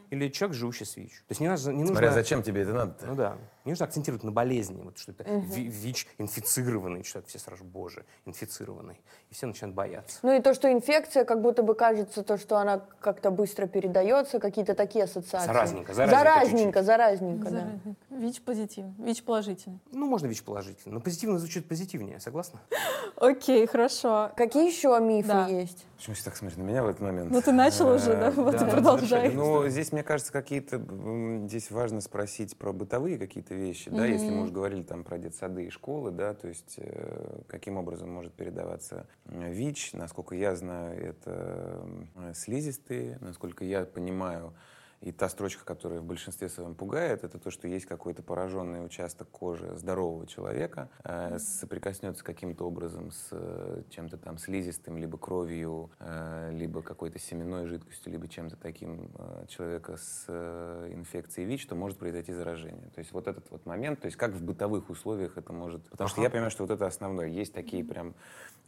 Или 0.09 0.27
человек, 0.27 0.57
живущий 0.57 0.83
с 0.83 0.97
ВИЧ. 0.97 1.11
То 1.27 1.31
есть 1.31 1.39
не, 1.39 1.47
не 1.47 1.79
нужно... 1.79 1.87
Смотря 1.87 2.11
зачем 2.11 2.43
тебе 2.43 2.63
это 2.63 2.73
надо 2.73 2.95
Ну 3.05 3.15
да. 3.15 3.37
Не 3.65 3.71
нужно 3.71 3.85
акцентировать 3.85 4.23
на 4.23 4.31
болезни, 4.31 4.81
вот 4.81 4.97
что 4.97 5.11
это 5.11 5.23
Ви- 5.25 5.67
ВИЧ-инфицированный 5.67 7.03
человек. 7.03 7.27
Все 7.29 7.39
сразу, 7.39 7.63
боже, 7.63 8.05
инфицированный. 8.25 8.99
И 9.29 9.33
все 9.33 9.47
начинают 9.47 9.75
бояться. 9.75 10.19
Ну 10.23 10.33
и 10.33 10.41
то, 10.41 10.53
что 10.53 10.71
инфекция, 10.71 11.25
как 11.25 11.41
будто 11.41 11.61
бы 11.63 11.75
кажется, 11.75 12.23
то, 12.23 12.37
что 12.37 12.57
она 12.57 12.81
как-то 13.01 13.31
быстро 13.31 13.67
передается, 13.67 14.39
какие-то 14.39 14.75
такие 14.75 15.03
ассоциации. 15.05 15.47
Заразненько, 15.47 15.93
заразненько 15.93 16.83
Заразненько, 16.83 16.83
заразненько, 16.83 17.49
да. 17.51 17.69
ВИЧ 18.17 18.41
позитивный, 18.41 18.93
ВИЧ 18.97 19.23
положительный. 19.23 19.79
Ну, 19.91 20.05
можно 20.07 20.27
ВИЧ 20.27 20.43
положительно, 20.43 20.95
но 20.95 21.01
позитивно 21.01 21.37
звучит 21.39 21.67
позитивнее, 21.67 22.19
согласна? 22.19 22.59
Окей, 23.15 23.65
хорошо. 23.67 24.31
Какие 24.35 24.67
еще 24.69 24.97
мифы 25.01 25.51
есть? 25.51 25.85
Почему 25.97 26.15
все 26.15 26.23
так 26.25 26.37
смотришь 26.37 26.57
на 26.57 26.63
меня 26.63 26.83
в 26.83 26.87
этот 26.87 27.01
момент? 27.01 27.29
Ну 27.31 27.41
ты 27.41 27.51
начал 27.51 27.89
уже, 27.93 28.15
да? 28.15 28.27
Э, 28.29 28.31
Вот 28.31 28.55
и 28.61 28.65
продолжай. 28.65 29.29
Ну, 29.31 29.67
здесь, 29.67 29.91
мне 29.91 30.01
кажется, 30.03 30.31
какие-то... 30.31 30.81
Здесь 31.47 31.71
важно 31.71 31.99
спросить 32.01 32.57
про 32.57 32.71
бытовые 32.71 33.17
какие-то 33.17 33.48
вещи, 33.55 33.89
да, 33.89 34.05
если 34.05 34.29
мы 34.29 34.43
уже 34.43 34.53
говорили 34.53 34.83
там 34.83 35.03
про 35.03 35.17
детсады 35.17 35.65
и 35.65 35.69
школы, 35.69 36.11
да, 36.11 36.33
то 36.33 36.47
есть 36.47 36.75
э, 36.77 37.41
каким 37.47 37.77
образом 37.77 38.11
может 38.11 38.33
передаваться 38.33 39.07
э, 39.25 39.51
ВИЧ. 39.51 39.93
Насколько 39.93 40.35
я 40.35 40.55
знаю, 40.55 40.99
это 40.99 41.85
слизистые, 42.33 43.17
насколько 43.21 43.63
я 43.65 43.85
понимаю, 43.85 44.53
и 45.01 45.11
та 45.11 45.29
строчка, 45.29 45.63
которая 45.63 46.01
в 46.01 46.03
большинстве 46.03 46.49
своем 46.49 46.75
пугает, 46.75 47.23
это 47.23 47.39
то, 47.39 47.51
что 47.51 47.67
есть 47.67 47.85
какой-то 47.85 48.21
пораженный 48.21 48.85
участок 48.85 49.29
кожи 49.29 49.75
здорового 49.77 50.27
человека, 50.27 50.89
э, 51.03 51.39
соприкоснется 51.39 52.23
каким-то 52.23 52.65
образом 52.65 53.11
с 53.11 53.29
э, 53.31 53.83
чем-то 53.89 54.17
там 54.17 54.37
слизистым, 54.37 54.97
либо 54.97 55.17
кровью, 55.17 55.89
э, 55.99 56.51
либо 56.53 56.81
какой-то 56.81 57.17
семенной 57.17 57.65
жидкостью, 57.65 58.11
либо 58.11 58.27
чем-то 58.27 58.57
таким 58.57 59.09
э, 59.17 59.45
человека 59.47 59.95
с 59.95 60.25
э, 60.27 60.91
инфекцией 60.93 61.47
ВИЧ, 61.47 61.67
то 61.67 61.75
может 61.75 61.97
произойти 61.97 62.33
заражение. 62.33 62.89
То 62.93 62.99
есть 62.99 63.13
вот 63.13 63.27
этот 63.27 63.49
вот 63.51 63.65
момент, 63.65 64.01
то 64.01 64.05
есть 64.05 64.17
как 64.17 64.31
в 64.31 64.43
бытовых 64.43 64.89
условиях 64.89 65.37
это 65.37 65.53
может... 65.53 65.87
Потому 65.89 66.09
что 66.09 66.21
я 66.21 66.29
понимаю, 66.29 66.51
что 66.51 66.63
вот 66.63 66.71
это 66.71 66.85
основное. 66.85 67.27
Есть 67.27 67.53
такие 67.53 67.85
прям 67.85 68.15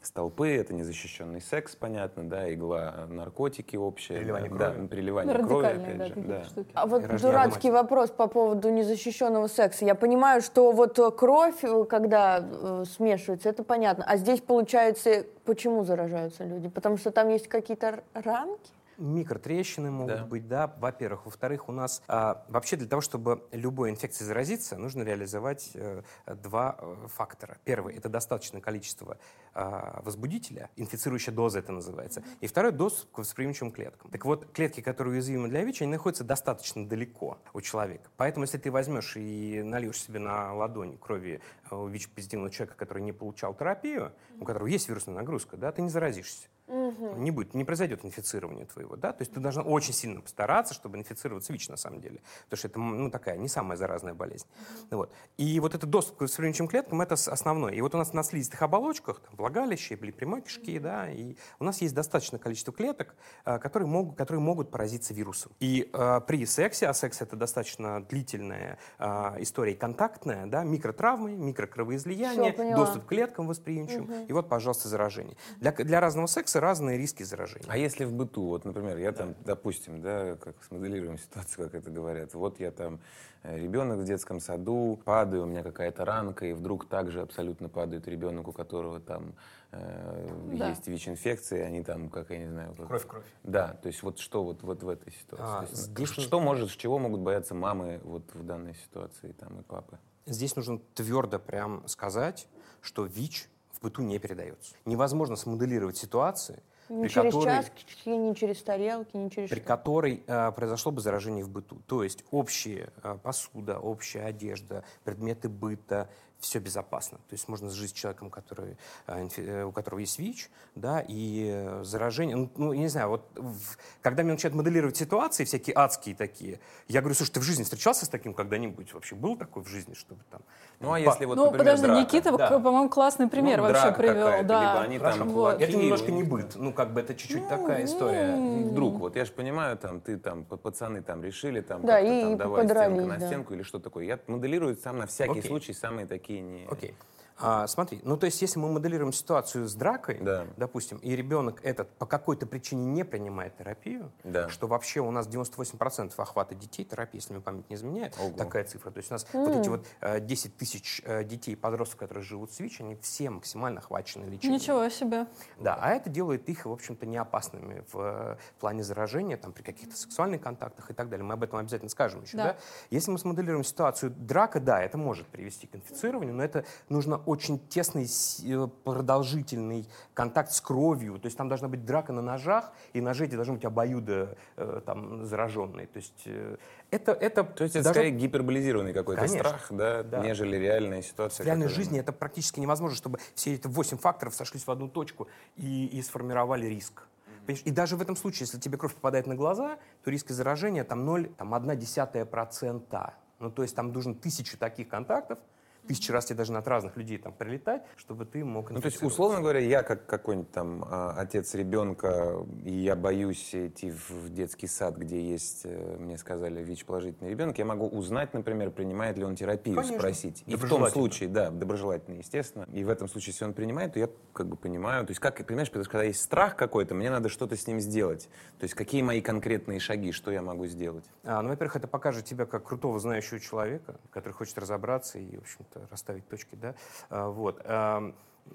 столпы, 0.01 0.49
это 0.49 0.73
незащищенный 0.73 1.41
секс, 1.41 1.75
понятно, 1.75 2.27
да, 2.27 2.51
игла, 2.53 3.05
наркотики 3.07 3.75
общие. 3.75 4.19
Переливание 4.19 4.49
да, 4.49 4.57
крови. 4.57 4.81
Да, 4.81 4.87
переливание 4.87 5.35
крови, 5.35 5.65
Радикальные, 5.65 5.95
опять 5.95 5.97
да, 6.15 6.20
же. 6.20 6.20
Какие-то 6.21 6.43
да. 6.43 6.49
штуки. 6.49 6.71
А 6.73 6.85
вот 6.85 7.01
рождение 7.01 7.19
дурацкий 7.19 7.69
матери. 7.69 7.81
вопрос 7.83 8.09
по 8.11 8.27
поводу 8.27 8.69
незащищенного 8.69 9.47
секса. 9.47 9.85
Я 9.85 9.95
понимаю, 9.95 10.41
что 10.41 10.71
вот 10.71 10.99
кровь, 11.17 11.63
э, 11.63 11.85
когда 11.85 12.39
э, 12.41 12.83
смешивается, 12.85 13.49
это 13.49 13.63
понятно. 13.63 14.03
А 14.07 14.17
здесь, 14.17 14.41
получается, 14.41 15.25
почему 15.45 15.83
заражаются 15.83 16.43
люди? 16.43 16.69
Потому 16.69 16.97
что 16.97 17.11
там 17.11 17.29
есть 17.29 17.47
какие-то 17.47 18.03
рамки? 18.13 18.71
Микротрещины 19.01 19.89
могут 19.89 20.15
Да. 20.15 20.25
быть, 20.25 20.47
да, 20.47 20.75
во-первых. 20.77 21.25
Во-вторых, 21.25 21.69
у 21.69 21.71
нас 21.71 22.03
а, 22.07 22.45
вообще 22.49 22.75
для 22.75 22.87
того, 22.87 23.01
чтобы 23.01 23.43
любой 23.51 23.89
инфекцией 23.89 24.27
заразиться, 24.27 24.77
нужно 24.77 25.01
реализовать 25.01 25.71
э, 25.73 26.03
два 26.27 26.77
э, 26.77 27.07
фактора. 27.07 27.57
Первый– 27.63 27.95
это 27.97 28.09
достаточное 28.09 28.61
количество 28.61 29.17
а, 29.53 30.01
возбудителя, 30.03 30.69
инфицирующая 30.75 31.33
доза 31.33 31.59
это 31.59 31.71
называется. 31.71 32.23
И 32.41 32.47
второй– 32.47 32.71
доступ 32.71 33.11
к 33.11 33.17
восприимчивым 33.17 33.71
клеткам. 33.71 34.11
Так 34.11 34.23
вот, 34.25 34.51
клетки, 34.51 34.81
которые 34.81 35.13
уязвимы 35.13 35.49
для 35.49 35.63
ВИЧ, 35.63 35.81
они 35.81 35.91
находятся 35.91 36.23
достаточно 36.23 36.87
далеко 36.87 37.39
у 37.53 37.61
человека. 37.61 38.09
Поэтому, 38.17 38.43
если 38.43 38.59
ты 38.59 38.69
возьмешь 38.69 39.17
и 39.17 39.63
нальешь 39.63 39.99
себе 39.99 40.19
на 40.19 40.53
ладонь 40.53 40.97
крови 40.99 41.41
э, 41.71 41.87
ВИЧ-позитивного 41.89 42.51
человека, 42.51 42.77
который 42.77 43.01
не 43.01 43.13
получал 43.13 43.55
терапию, 43.55 44.11
у 44.39 44.45
которого 44.45 44.67
есть 44.67 44.87
вирусная 44.87 45.15
нагрузка, 45.15 45.57
да, 45.57 45.71
ты 45.71 45.81
не 45.81 45.89
заразишься 45.89 46.47
не 46.71 47.31
будет, 47.31 47.53
не 47.53 47.65
произойдет 47.65 48.05
инфицирование 48.05 48.65
твоего, 48.65 48.95
да, 48.95 49.11
то 49.11 49.21
есть 49.21 49.33
ты 49.33 49.39
должна 49.39 49.63
очень 49.63 49.93
сильно 49.93 50.21
постараться, 50.21 50.73
чтобы 50.73 50.97
инфицироваться 50.97 51.51
ВИЧ 51.53 51.69
на 51.69 51.77
самом 51.77 52.01
деле, 52.01 52.21
потому 52.45 52.57
что 52.57 52.67
это, 52.67 52.79
ну, 52.79 53.09
такая 53.09 53.37
не 53.37 53.47
самая 53.47 53.77
заразная 53.77 54.13
болезнь. 54.13 54.47
Вот. 54.89 55.13
И 55.37 55.59
вот 55.59 55.75
этот 55.75 55.89
доступ 55.89 56.17
к 56.17 56.21
восприимчивым 56.21 56.69
клеткам, 56.69 57.01
это 57.01 57.15
основное. 57.15 57.73
И 57.73 57.81
вот 57.81 57.93
у 57.95 57.97
нас 57.97 58.13
на 58.13 58.23
слизистых 58.23 58.61
оболочках, 58.61 59.19
там, 59.19 59.35
влагалище 59.35 59.97
прямой 59.97 60.41
кишки, 60.41 60.79
да, 60.79 61.09
и 61.09 61.35
у 61.59 61.63
нас 61.63 61.81
есть 61.81 61.93
достаточное 61.93 62.39
количество 62.39 62.73
клеток, 62.73 63.15
а, 63.43 63.59
которые 63.59 63.87
могут, 63.87 64.17
которые 64.17 64.41
могут 64.41 64.71
поразиться 64.71 65.13
вирусом. 65.13 65.51
И 65.59 65.89
а, 65.93 66.19
при 66.21 66.45
сексе, 66.45 66.87
а 66.87 66.93
секс 66.93 67.21
это 67.21 67.35
достаточно 67.35 68.03
длительная 68.03 68.77
а, 68.97 69.35
история 69.39 69.75
контактная, 69.75 70.45
да, 70.45 70.63
микротравмы, 70.63 71.31
микрокровоизлияние, 71.31 72.53
поняла. 72.53 72.77
доступ 72.77 73.05
к 73.05 73.09
клеткам 73.09 73.47
восприимчивым, 73.47 74.25
и 74.25 74.33
вот, 74.33 74.47
пожалуйста, 74.47 74.87
заражение. 74.87 75.35
Для, 75.57 75.71
для 75.71 75.99
разного 75.99 76.27
секса 76.27 76.60
разные 76.61 76.97
риски 76.97 77.23
заражения. 77.23 77.65
А 77.67 77.77
если 77.77 78.05
в 78.05 78.13
быту, 78.13 78.43
вот, 78.47 78.63
например, 78.63 78.97
я 78.97 79.11
там, 79.11 79.35
допустим, 79.43 80.01
да, 80.01 80.35
как 80.35 80.55
смоделируем 80.63 81.17
ситуацию, 81.17 81.65
как 81.65 81.75
это 81.81 81.91
говорят, 81.91 82.33
вот 82.33 82.59
я 82.59 82.71
там 82.71 83.01
э, 83.43 83.59
ребенок 83.59 83.99
в 83.99 84.05
детском 84.05 84.39
саду, 84.39 85.01
падаю, 85.03 85.43
у 85.43 85.45
меня 85.45 85.63
какая-то 85.63 86.05
ранка, 86.05 86.45
и 86.45 86.53
вдруг 86.53 86.87
также 86.87 87.21
абсолютно 87.21 87.67
падает 87.67 88.07
ребенок, 88.07 88.47
у 88.47 88.53
которого 88.53 88.99
там 89.01 89.33
э, 89.71 90.29
Да. 90.53 90.69
есть 90.69 90.87
ВИЧ-инфекция, 90.87 91.65
они 91.65 91.83
там, 91.83 92.09
как 92.09 92.29
я 92.29 92.37
не 92.37 92.47
знаю... 92.47 92.73
Как... 92.75 92.87
Кровь, 92.87 93.07
кровь. 93.07 93.25
Да, 93.43 93.73
то 93.81 93.87
есть 93.87 94.03
вот 94.03 94.19
что 94.19 94.43
вот, 94.43 94.63
вот 94.63 94.83
в 94.83 94.89
этой 94.89 95.11
ситуации? 95.11 95.45
А, 95.45 95.61
есть, 95.69 95.75
здесь 95.75 96.09
что, 96.09 96.39
может, 96.39 96.71
чего 96.77 96.99
могут 96.99 97.19
бояться 97.21 97.55
мамы 97.55 97.99
вот 98.03 98.23
в 98.33 98.43
данной 98.45 98.75
ситуации 98.75 99.33
там 99.33 99.59
и 99.59 99.63
папы? 99.63 99.97
Здесь 100.27 100.55
нужно 100.55 100.79
твердо 100.93 101.39
прям 101.39 101.87
сказать, 101.87 102.47
что 102.81 103.05
ВИЧ 103.05 103.49
в 103.81 103.85
быту 103.85 104.03
не 104.03 104.19
передается. 104.19 104.75
Невозможно 104.85 105.35
смоделировать 105.35 105.97
ситуации, 105.97 106.61
Не 106.91 107.03
при 107.03 107.09
через 107.09 107.33
которой, 107.33 107.45
чашки, 107.45 108.09
не 108.09 108.35
через 108.35 108.61
тарелки, 108.63 109.15
не 109.15 109.31
через 109.31 109.49
при 109.49 109.59
что. 109.59 109.65
которой 109.65 110.23
э, 110.27 110.51
произошло 110.51 110.91
бы 110.91 110.99
заражение 111.01 111.43
в 111.43 111.49
быту. 111.49 111.77
То 111.87 112.03
есть 112.03 112.23
общая 112.31 112.89
э, 113.01 113.17
посуда, 113.23 113.79
общая 113.79 114.23
одежда, 114.25 114.83
предметы 115.05 115.47
быта, 115.47 116.09
все 116.39 116.57
безопасно. 116.57 117.19
То 117.29 117.33
есть 117.33 117.47
можно 117.47 117.69
жить 117.69 117.91
с 117.91 117.93
человеком, 117.93 118.31
который, 118.31 118.75
э, 119.07 119.23
инфи- 119.23 119.45
э, 119.47 119.63
у 119.63 119.71
которого 119.71 119.99
есть 119.99 120.17
ВИЧ, 120.17 120.49
да, 120.73 120.99
и 121.07 121.51
э, 121.53 121.83
заражение. 121.83 122.35
Ну, 122.35 122.49
ну, 122.57 122.73
я 122.73 122.79
не 122.81 122.87
знаю, 122.87 123.09
вот 123.09 123.29
в- 123.35 123.77
когда 124.01 124.23
мне 124.23 124.33
начинают 124.33 124.55
моделировать 124.55 124.97
ситуации 124.97 125.43
всякие 125.45 125.75
адские 125.77 126.15
такие, 126.15 126.59
я 126.87 127.01
говорю, 127.01 127.13
слушай, 127.15 127.31
ты 127.31 127.39
в 127.39 127.43
жизни 127.43 127.63
встречался 127.63 128.05
с 128.05 128.09
таким 128.09 128.33
когда-нибудь? 128.33 128.91
Вообще 128.93 129.15
был 129.15 129.37
такой 129.37 129.63
в 129.63 129.67
жизни, 129.67 129.93
чтобы 129.93 130.21
там... 130.31 130.41
Ну, 130.79 130.91
а 130.93 130.99
если 130.99 131.25
вот, 131.25 131.35
ну, 131.35 131.45
например, 131.45 131.75
подожди, 131.75 131.85
драка? 131.85 132.01
Никита, 132.01 132.35
да. 132.35 132.59
по-моему, 132.59 132.89
классный 132.89 133.27
пример 133.27 133.57
Ну, 133.57 133.63
вообще 133.63 133.91
привел. 133.91 134.43
Да. 134.43 134.61
либо 134.61 134.81
они 134.81 134.97
там 134.99 135.29
Вот. 135.29 135.61
Это 135.61 135.77
немножко 135.77 136.11
не 136.11 136.23
быт. 136.23 136.55
Ну, 136.55 136.73
как 136.85 136.93
бы 136.93 137.01
это 137.01 137.13
чуть-чуть 137.13 137.47
такая 137.47 137.85
история. 137.85 138.35
Ну, 138.35 138.71
Вдруг, 138.71 138.95
вот 138.95 139.15
я 139.15 139.25
же 139.25 139.31
понимаю, 139.31 139.77
там, 139.77 140.01
ты 140.01 140.17
там, 140.17 140.45
пацаны 140.45 141.01
там 141.03 141.23
решили 141.23 141.61
там 141.61 141.85
Да, 141.85 141.99
и 141.99 142.21
там 142.21 142.37
давай 142.37 142.63
подрались, 142.63 142.95
стенка 142.95 143.13
на 143.13 143.19
да. 143.19 143.27
стенку 143.27 143.53
или 143.53 143.63
что 143.63 143.79
такое. 143.79 144.05
Я 144.05 144.19
моделирую 144.27 144.75
сам 144.75 144.97
на 144.97 145.05
всякий 145.05 145.39
Окей. 145.39 145.43
случай 145.43 145.73
самые 145.73 146.07
такие 146.07 146.41
не... 146.41 146.65
Окей. 146.69 146.95
А, 147.43 147.67
смотри, 147.67 147.99
ну 148.03 148.17
то 148.17 148.25
есть 148.25 148.41
если 148.41 148.59
мы 148.59 148.71
моделируем 148.71 149.13
ситуацию 149.13 149.67
с 149.67 149.73
дракой, 149.75 150.17
Да. 150.21 150.45
допустим, 150.57 150.97
и 150.97 151.15
ребенок 151.15 151.59
этот 151.63 151.89
по 151.97 152.05
какой-то 152.05 152.45
причине 152.45 152.85
не 152.85 153.03
принимает 153.03 153.57
терапию, 153.57 154.11
Да. 154.23 154.49
что 154.49 154.67
вообще 154.67 154.99
у 155.01 155.11
нас 155.11 155.27
98% 155.27 156.19
охвата 156.19 156.55
детей 156.55 156.83
терапии, 156.85 157.17
если 157.17 157.33
мне 157.33 157.41
память 157.41 157.69
не 157.69 157.75
изменяет, 157.75 158.15
Ого. 158.19 158.35
такая 158.37 158.63
цифра. 158.63 158.91
То 158.91 158.97
есть 158.99 159.11
у 159.11 159.13
нас 159.15 159.25
вот 159.33 159.55
эти 159.55 159.69
вот 159.69 159.85
э, 160.01 160.19
10 160.19 160.57
тысяч 160.57 161.01
э, 161.05 161.23
детей, 161.23 161.55
подростков, 161.55 161.99
которые 161.99 162.23
живут 162.23 162.51
с 162.51 162.59
ВИЧ, 162.59 162.81
они 162.81 162.95
все 162.95 163.29
максимально 163.29 163.79
охвачены 163.79 164.25
лечением. 164.25 164.59
Ничего 164.59 164.87
себе. 164.89 165.27
Да, 165.59 165.77
а 165.79 165.89
это 165.91 166.09
делает 166.09 166.47
их, 166.49 166.65
в 166.65 166.71
общем-то, 166.71 167.05
не 167.05 167.17
опасными 167.17 167.83
в 167.91 167.99
э, 167.99 168.37
плане 168.59 168.83
заражения, 168.83 169.37
там, 169.37 169.51
при 169.53 169.63
каких-то 169.63 169.95
сексуальных 169.95 170.41
контактах 170.41 170.89
и 170.91 170.93
так 170.93 171.09
далее. 171.09 171.23
Мы 171.25 171.33
об 171.33 171.43
этом 171.43 171.59
обязательно 171.59 171.89
скажем 171.89 172.21
еще, 172.23 172.37
Да. 172.37 172.43
да? 172.43 172.57
Если 172.89 173.11
мы 173.11 173.17
смоделируем 173.17 173.63
ситуацию 173.63 174.11
драка, 174.11 174.59
да, 174.59 174.81
это 174.81 174.97
может 174.97 175.27
привести 175.27 175.67
к 175.67 175.75
инфицированию, 175.75 176.33
но 176.35 176.43
это 176.43 176.65
нужно 176.89 177.17
очень 177.31 177.57
тесный, 177.69 178.07
э, 178.43 178.67
продолжительный 178.83 179.87
контакт 180.13 180.51
с 180.51 180.61
кровью. 180.61 181.17
То 181.19 181.25
есть 181.27 181.37
там 181.37 181.47
должна 181.49 181.67
быть 181.69 181.85
драка 181.85 182.13
на 182.13 182.21
ножах, 182.21 182.71
и 182.93 183.01
ножи 183.01 183.25
эти 183.25 183.35
должны 183.35 183.53
быть 183.55 183.65
обоюдо 183.65 184.35
э, 184.57 184.81
там, 184.85 185.25
зараженные. 185.25 185.87
То 185.87 185.97
есть 185.97 186.21
э, 186.25 186.57
это, 186.91 187.13
это 187.13 187.43
То 187.43 187.63
есть 187.63 187.75
это 187.75 187.85
должно- 187.85 187.93
скорее 188.01 188.11
гиперболизированный 188.11 188.93
какой-то 188.93 189.21
Конечно. 189.21 189.47
страх, 189.49 189.67
да, 189.71 190.03
Да. 190.03 190.19
нежели 190.23 190.57
реальная 190.57 191.01
ситуация. 191.01 191.43
В 191.43 191.47
реальной 191.47 191.67
которая- 191.67 191.85
жизни 191.85 191.99
это 191.99 192.11
практически 192.11 192.59
невозможно, 192.59 192.95
чтобы 192.97 193.19
все 193.33 193.53
эти 193.55 193.67
восемь 193.67 193.97
факторов 193.97 194.35
сошлись 194.35 194.67
в 194.67 194.71
одну 194.71 194.87
точку 194.89 195.27
и, 195.55 195.85
и 195.87 196.01
сформировали 196.01 196.65
риск. 196.67 197.03
Понимаешь? 197.45 197.63
И 197.65 197.71
даже 197.71 197.95
в 197.95 198.01
этом 198.01 198.15
случае, 198.15 198.41
если 198.45 198.59
тебе 198.59 198.77
кровь 198.77 198.93
попадает 198.93 199.25
на 199.25 199.35
глаза, 199.35 199.79
то 200.03 200.11
риск 200.11 200.29
заражения 200.29 200.83
там 200.83 201.07
0,1%. 201.09 203.13
Ну, 203.39 203.49
то 203.49 203.63
есть 203.63 203.75
там 203.75 203.91
нужно 203.91 204.13
тысячу 204.13 204.57
таких 204.57 204.87
контактов, 204.89 205.39
тысячи 205.87 206.11
раз 206.11 206.25
тебе 206.25 206.37
должны 206.37 206.57
от 206.57 206.67
разных 206.67 206.95
людей 206.95 207.17
там 207.17 207.33
прилетать, 207.33 207.83
чтобы 207.97 208.25
ты 208.25 208.45
мог 208.45 208.71
Ну, 208.71 208.79
то 208.79 208.85
есть, 208.85 209.01
условно 209.01 209.41
говоря, 209.41 209.59
я 209.59 209.83
как 209.83 210.05
какой-нибудь 210.05 210.51
там 210.51 210.85
а, 210.87 211.15
отец 211.17 211.53
ребенка, 211.55 212.45
и 212.63 212.73
я 212.73 212.95
боюсь 212.95 213.53
идти 213.53 213.91
в 213.91 214.21
в 214.21 214.29
детский 214.29 214.67
сад, 214.67 214.97
где 214.97 215.21
есть, 215.21 215.61
э, 215.63 215.97
мне 215.99 216.17
сказали, 216.17 216.63
ВИЧ-положительный 216.63 217.29
ребенок, 217.29 217.57
я 217.57 217.65
могу 217.65 217.87
узнать, 217.87 218.33
например, 218.33 218.71
принимает 218.71 219.17
ли 219.17 219.23
он 219.23 219.35
терапию, 219.35 219.75
Конечно. 219.75 219.97
спросить. 219.97 220.43
И 220.45 220.55
в 220.55 220.67
том 220.67 220.87
случае, 220.87 221.29
да, 221.29 221.49
доброжелательно, 221.49 222.17
естественно. 222.17 222.67
И 222.71 222.83
в 222.83 222.89
этом 222.89 223.07
случае, 223.07 223.31
если 223.33 223.45
он 223.45 223.53
принимает, 223.53 223.93
то 223.93 223.99
я 223.99 224.09
как 224.33 224.47
бы 224.47 224.55
понимаю. 224.55 225.05
То 225.05 225.11
есть, 225.11 225.19
как, 225.19 225.45
понимаешь, 225.45 225.69
потому 225.69 225.83
что 225.83 225.91
когда 225.91 226.03
есть 226.05 226.21
страх 226.21 226.55
какой-то, 226.55 226.95
мне 226.95 227.09
надо 227.09 227.29
что-то 227.29 227.55
с 227.55 227.67
ним 227.67 227.79
сделать. 227.79 228.29
То 228.59 228.63
есть, 228.63 228.73
какие 228.75 229.01
мои 229.01 229.21
конкретные 229.21 229.79
шаги, 229.79 230.11
что 230.11 230.31
я 230.31 230.41
могу 230.41 230.67
сделать? 230.67 231.05
А, 231.23 231.41
ну, 231.41 231.49
во-первых, 231.49 231.75
это 231.75 231.87
покажет 231.87 232.25
тебя 232.25 232.45
как 232.45 232.63
крутого 232.63 232.99
знающего 232.99 233.39
человека, 233.39 233.99
который 234.11 234.33
хочет 234.33 234.57
разобраться 234.57 235.17
и, 235.19 235.37
в 235.37 235.41
общем-то, 235.71 235.87
расставить 235.89 236.27
точки, 236.27 236.55
да. 236.55 236.75
А, 237.09 237.29
вот. 237.29 237.63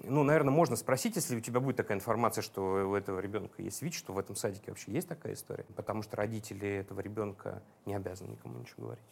Ну, 0.03 0.23
наверное, 0.23 0.51
можно 0.51 0.75
спросить, 0.75 1.15
если 1.15 1.37
у 1.37 1.39
тебя 1.39 1.61
будет 1.61 1.77
такая 1.77 1.97
информация, 1.97 2.41
что 2.41 2.89
у 2.89 2.93
этого 2.93 3.19
ребенка 3.19 3.61
есть 3.61 3.81
ВИЧ, 3.81 3.97
что 3.97 4.11
в 4.13 4.19
этом 4.19 4.35
садике 4.35 4.69
вообще 4.69 4.91
есть 4.91 5.07
такая 5.07 5.33
история, 5.33 5.65
потому 5.75 6.03
что 6.03 6.17
родители 6.17 6.67
этого 6.67 6.99
ребенка 6.99 7.63
не 7.85 7.95
обязаны 7.95 8.31
никому 8.31 8.59
ничего 8.59 8.83
говорить. 8.87 9.05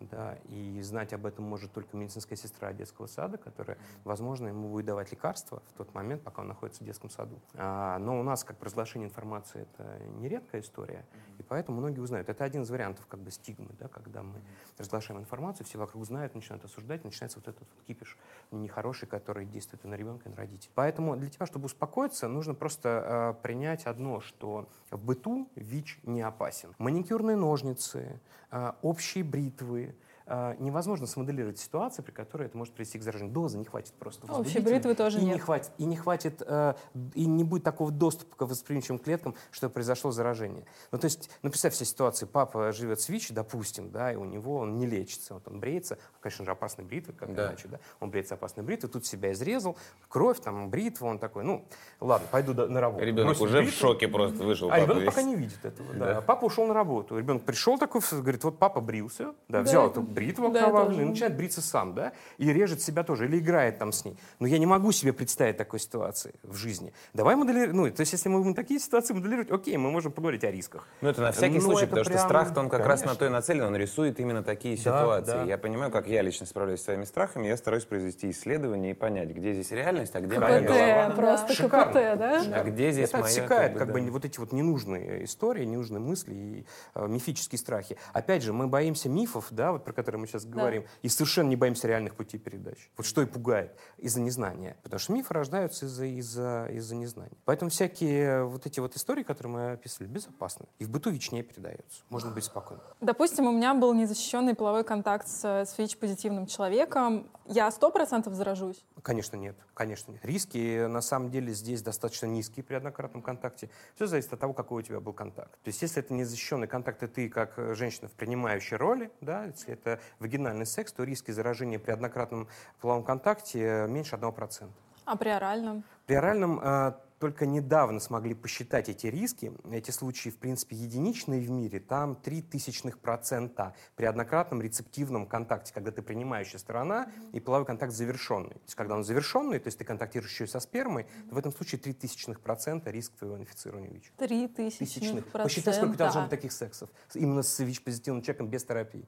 Да, 0.00 0.36
и 0.48 0.80
знать 0.82 1.12
об 1.12 1.24
этом 1.24 1.44
может 1.44 1.72
только 1.72 1.96
медицинская 1.96 2.36
сестра 2.36 2.72
детского 2.72 3.06
сада, 3.06 3.38
которая, 3.38 3.78
возможно, 4.02 4.48
ему 4.48 4.68
будет 4.68 4.86
давать 4.86 5.12
лекарства 5.12 5.62
в 5.70 5.78
тот 5.78 5.94
момент, 5.94 6.22
пока 6.22 6.42
он 6.42 6.48
находится 6.48 6.82
в 6.82 6.86
детском 6.86 7.10
саду. 7.10 7.40
А, 7.54 7.98
но 7.98 8.18
у 8.18 8.22
нас, 8.22 8.44
как 8.44 8.62
разглашение 8.62 9.08
информации, 9.08 9.62
это 9.62 9.98
нередкая 10.18 10.60
история, 10.60 11.06
и 11.38 11.42
поэтому 11.42 11.78
многие 11.78 12.00
узнают. 12.00 12.28
Это 12.28 12.44
один 12.44 12.62
из 12.62 12.70
вариантов 12.70 13.06
как 13.06 13.20
бы 13.20 13.30
стигмы, 13.30 13.70
да, 13.78 13.88
когда 13.88 14.22
мы 14.22 14.40
разглашаем 14.78 15.20
информацию, 15.20 15.64
все 15.64 15.78
вокруг 15.78 16.04
знают, 16.04 16.34
начинают 16.34 16.64
осуждать, 16.64 17.04
начинается 17.04 17.38
вот 17.38 17.48
этот 17.48 17.60
вот 17.60 17.84
кипиш 17.86 18.18
нехороший, 18.50 19.08
который 19.08 19.46
действует 19.46 19.84
и 19.84 19.88
на 19.88 19.94
ребенка, 19.94 20.28
и 20.28 20.32
на 20.32 20.36
родителей. 20.36 20.72
Поэтому 20.74 21.16
для 21.16 21.30
тебя, 21.30 21.46
чтобы 21.46 21.66
успокоиться, 21.66 22.28
нужно 22.28 22.54
просто 22.54 23.34
э, 23.38 23.42
принять 23.42 23.86
одно, 23.86 24.20
что 24.20 24.68
в 24.94 25.04
быту 25.04 25.48
ВИЧ 25.56 25.98
не 26.04 26.22
опасен. 26.22 26.74
Маникюрные 26.78 27.36
ножницы, 27.36 28.20
э, 28.50 28.72
общие 28.82 29.24
бритвы, 29.24 29.94
невозможно 30.26 31.06
смоделировать 31.06 31.58
ситуацию, 31.58 32.04
при 32.04 32.12
которой 32.12 32.46
это 32.46 32.56
может 32.56 32.72
привести 32.74 32.98
к 32.98 33.02
заражению. 33.02 33.32
Дозы 33.34 33.58
не 33.58 33.64
хватит 33.64 33.92
просто. 33.94 34.26
Общей 34.32 34.60
бритвы 34.60 34.94
тоже 34.94 35.18
и 35.18 35.22
не 35.22 35.32
нет. 35.32 35.42
хватит, 35.42 35.70
и 35.78 35.84
не 35.84 35.96
хватит, 35.96 36.42
э, 36.46 36.74
и 37.14 37.26
не 37.26 37.44
будет 37.44 37.62
такого 37.62 37.90
доступа 37.90 38.34
к 38.36 38.48
восприимчивым 38.48 38.98
клеткам, 38.98 39.34
что 39.50 39.68
произошло 39.68 40.10
заражение. 40.12 40.64
Ну, 40.92 40.98
то 40.98 41.04
есть, 41.06 41.28
ну, 41.42 41.50
представь 41.50 41.74
себе 41.74 41.86
ситуацию, 41.86 42.28
папа 42.28 42.72
живет 42.72 43.00
с 43.00 43.08
ВИЧ, 43.08 43.32
допустим, 43.32 43.90
да, 43.90 44.12
и 44.12 44.16
у 44.16 44.24
него 44.24 44.56
он 44.58 44.78
не 44.78 44.86
лечится, 44.86 45.34
вот 45.34 45.46
он 45.48 45.60
бреется, 45.60 45.98
конечно 46.20 46.44
же, 46.44 46.50
опасной 46.52 46.84
бритвой, 46.84 47.14
как 47.14 47.34
Да. 47.34 47.48
иначе, 47.48 47.68
да, 47.68 47.80
он 48.00 48.10
бреется 48.10 48.34
опасной 48.34 48.64
бритвой, 48.64 48.88
тут 48.90 49.04
себя 49.06 49.32
изрезал, 49.32 49.76
кровь, 50.08 50.40
там, 50.40 50.70
бритва, 50.70 51.06
он 51.06 51.18
такой, 51.18 51.44
ну, 51.44 51.66
ладно, 52.00 52.26
пойду 52.30 52.54
до- 52.54 52.66
на 52.68 52.80
работу. 52.80 53.04
Ребенок 53.04 53.28
Бросил 53.36 53.44
уже 53.44 53.58
в 53.58 53.64
бритву, 53.64 53.78
шоке 53.78 54.08
просто 54.08 54.42
вышел. 54.44 54.70
а 54.70 54.78
ребенок 54.80 55.02
весь. 55.02 55.06
пока 55.10 55.22
не 55.22 55.36
видит 55.36 55.62
этого, 55.64 55.92
да. 55.94 56.14
Да. 56.14 56.20
Папа 56.22 56.46
ушел 56.46 56.66
на 56.66 56.74
работу. 56.74 57.18
Ребенок 57.18 57.42
пришел 57.44 57.78
такой, 57.78 58.00
говорит, 58.12 58.42
вот 58.44 58.58
папа 58.58 58.80
брился, 58.80 59.34
да, 59.48 59.60
взял 59.62 59.90
эту 59.90 60.02
бритву 60.14 60.48
Да, 60.50 60.88
и 60.92 61.04
начинает 61.04 61.36
бриться 61.36 61.60
сам, 61.60 61.94
да, 61.94 62.12
и 62.38 62.52
режет 62.52 62.80
себя 62.80 63.02
тоже, 63.02 63.26
или 63.26 63.38
играет 63.38 63.78
там 63.78 63.92
с 63.92 64.04
ней. 64.04 64.16
Но 64.38 64.46
я 64.46 64.58
не 64.58 64.66
могу 64.66 64.92
себе 64.92 65.12
представить 65.12 65.56
такой 65.56 65.80
ситуации 65.80 66.34
в 66.42 66.54
жизни. 66.56 66.92
Давай 67.12 67.36
моделировать, 67.36 67.74
ну, 67.74 67.90
то 67.90 68.00
есть 68.00 68.12
если 68.12 68.28
мы 68.28 68.38
будем 68.40 68.54
такие 68.54 68.80
ситуации 68.80 69.14
моделировать, 69.14 69.50
окей, 69.50 69.76
мы 69.76 69.90
можем 69.90 70.12
поговорить 70.12 70.44
о 70.44 70.50
рисках. 70.50 70.86
Ну, 71.00 71.08
это 71.08 71.20
на 71.22 71.32
всякий 71.32 71.56
Ну, 71.56 71.60
случай, 71.62 71.86
потому 71.86 72.04
что 72.04 72.12
прям, 72.14 72.24
страх-то 72.26 72.60
он 72.60 72.68
как 72.68 72.86
раз 72.86 73.00
на 73.00 73.06
конечно. 73.08 73.18
то 73.18 73.26
и 73.26 73.28
нацелен, 73.28 73.64
он 73.64 73.76
рисует 73.76 74.20
именно 74.20 74.42
такие 74.42 74.76
Да, 74.76 74.80
ситуации. 74.82 75.32
да. 75.32 75.42
Я 75.44 75.58
понимаю, 75.58 75.90
как 75.90 76.06
я 76.06 76.22
лично 76.22 76.46
справляюсь 76.46 76.80
с 76.80 76.84
своими 76.84 77.04
страхами, 77.04 77.46
я 77.46 77.56
стараюсь 77.56 77.84
произвести 77.84 78.30
исследование 78.30 78.92
и 78.92 78.94
понять, 78.94 79.30
где 79.30 79.52
здесь 79.52 79.70
реальность, 79.70 80.14
а 80.14 80.20
где 80.20 80.38
моя 80.38 80.60
КПТ, 80.60 80.68
голова. 80.68 81.10
просто 81.10 81.54
Шикарно. 81.54 81.92
КПТ, 81.92 82.18
да? 82.18 82.42
А 82.60 82.64
где 82.64 82.92
здесь 82.92 83.08
это 83.08 83.18
моя... 83.18 83.26
отсекает 83.26 83.76
как 83.76 83.92
бы, 83.92 84.00
да. 84.00 84.10
вот 84.10 84.24
эти 84.24 84.38
вот 84.38 84.52
ненужные 84.52 85.24
истории, 85.24 85.64
ненужные 85.64 86.00
мысли 86.00 86.34
и 86.34 86.66
э, 86.94 87.06
мифические 87.08 87.58
страхи. 87.58 87.96
Опять 88.12 88.42
же, 88.42 88.52
мы 88.52 88.66
боимся 88.68 89.08
мифов, 89.08 89.46
да, 89.50 89.72
вот 89.72 89.84
про 89.84 89.92
которые 90.04 90.20
мы 90.20 90.26
сейчас 90.26 90.44
говорим, 90.44 90.84
и 91.02 91.08
совершенно 91.08 91.48
не 91.48 91.56
боимся 91.56 91.88
реальных 91.88 92.14
путей 92.14 92.38
передач. 92.38 92.90
Вот 92.96 93.06
что 93.06 93.22
и 93.22 93.26
пугает 93.26 93.76
из-за 93.98 94.20
незнания. 94.20 94.76
Потому 94.82 95.00
что 95.00 95.12
мифы 95.12 95.32
рождаются 95.32 95.86
из-за 95.86 96.04
из-за 96.04 96.68
из-за 96.72 96.94
незнания. 96.94 97.36
Поэтому 97.44 97.70
всякие 97.70 98.44
вот 98.44 98.66
эти 98.66 98.80
вот 98.80 98.94
истории, 98.96 99.22
которые 99.22 99.52
мы 99.52 99.72
описывали, 99.72 100.08
безопасны. 100.08 100.66
И 100.78 100.84
в 100.84 100.90
быту 100.90 101.10
ВИЧ 101.10 101.32
не 101.32 101.42
передается. 101.42 102.02
Можно 102.10 102.30
быть 102.30 102.44
спокойным. 102.44 102.84
Допустим, 103.00 103.46
у 103.46 103.52
меня 103.52 103.74
был 103.74 103.94
незащищенный 103.94 104.54
половой 104.54 104.84
контакт 104.84 105.26
с, 105.26 105.44
с 105.44 105.78
ВИЧ-позитивным 105.78 106.46
человеком. 106.46 107.26
Я 107.46 107.70
сто 107.70 107.90
процентов 107.90 108.34
заражусь? 108.34 108.84
Конечно, 109.02 109.36
нет. 109.36 109.56
Конечно, 109.74 110.12
нет. 110.12 110.24
Риски, 110.24 110.86
на 110.86 111.02
самом 111.02 111.30
деле, 111.30 111.52
здесь 111.52 111.82
достаточно 111.82 112.26
низкие 112.26 112.64
при 112.64 112.74
однократном 112.74 113.22
контакте. 113.22 113.68
Все 113.94 114.06
зависит 114.06 114.32
от 114.32 114.40
того, 114.40 114.54
какой 114.54 114.82
у 114.82 114.86
тебя 114.86 115.00
был 115.00 115.12
контакт. 115.12 115.52
То 115.62 115.68
есть, 115.68 115.82
если 115.82 116.02
это 116.02 116.14
незащищенный 116.14 116.66
контакт, 116.66 117.02
и 117.02 117.06
ты 117.06 117.28
как 117.28 117.58
э, 117.58 117.74
женщина 117.74 118.08
в 118.08 118.12
принимающей 118.12 118.76
роли, 118.76 119.10
да, 119.20 119.44
если 119.44 119.74
это 119.74 120.00
вагинальный 120.20 120.64
секс, 120.64 120.92
то 120.92 121.04
риски 121.04 121.32
заражения 121.32 121.78
при 121.78 121.90
однократном 121.92 122.48
половом 122.80 123.04
контакте 123.04 123.60
э, 123.60 123.88
меньше 123.88 124.16
1%. 124.16 124.68
А 125.04 125.16
при 125.16 125.28
оральном? 125.28 125.84
При 126.06 126.14
оральном 126.14 126.60
э, 126.60 126.94
только 127.18 127.46
недавно 127.46 128.00
смогли 128.00 128.34
посчитать 128.34 128.88
эти 128.88 129.06
риски. 129.06 129.52
Эти 129.70 129.90
случаи, 129.90 130.30
в 130.30 130.36
принципе, 130.36 130.76
единичные 130.76 131.40
в 131.40 131.50
мире. 131.50 131.80
Там 131.80 132.16
3 132.16 132.42
тысячных 132.42 132.98
процента 132.98 133.74
при 133.96 134.04
однократном 134.04 134.60
рецептивном 134.60 135.26
контакте, 135.26 135.72
когда 135.72 135.90
ты 135.90 136.02
принимающая 136.02 136.58
сторона 136.58 137.10
и 137.32 137.40
половой 137.40 137.66
контакт 137.66 137.92
завершенный. 137.92 138.54
То 138.54 138.62
есть, 138.64 138.74
когда 138.74 138.94
он 138.94 139.04
завершенный, 139.04 139.58
то 139.58 139.68
есть 139.68 139.78
ты 139.78 139.84
контактируешь 139.84 140.32
еще 140.32 140.44
и 140.44 140.46
со 140.46 140.60
спермой, 140.60 141.06
то 141.28 141.34
в 141.34 141.38
этом 141.38 141.52
случае 141.52 141.80
3 141.80 141.92
тысячных 141.94 142.40
процента 142.40 142.90
риск 142.90 143.12
твоего 143.14 143.38
инфицирования 143.38 143.90
ВИЧ. 143.90 144.12
Три 144.18 144.48
тысячных 144.48 144.88
Тысячных. 144.88 145.24
процента. 145.26 145.42
Посчитай, 145.44 145.74
сколько 145.74 145.90
у 145.92 145.94
тебя 145.94 146.04
должно 146.04 146.22
быть 146.22 146.30
таких 146.30 146.52
сексов. 146.52 146.90
Именно 147.14 147.42
с 147.42 147.58
ВИЧ-позитивным 147.58 148.22
человеком 148.22 148.48
без 148.48 148.64
терапии. 148.64 149.06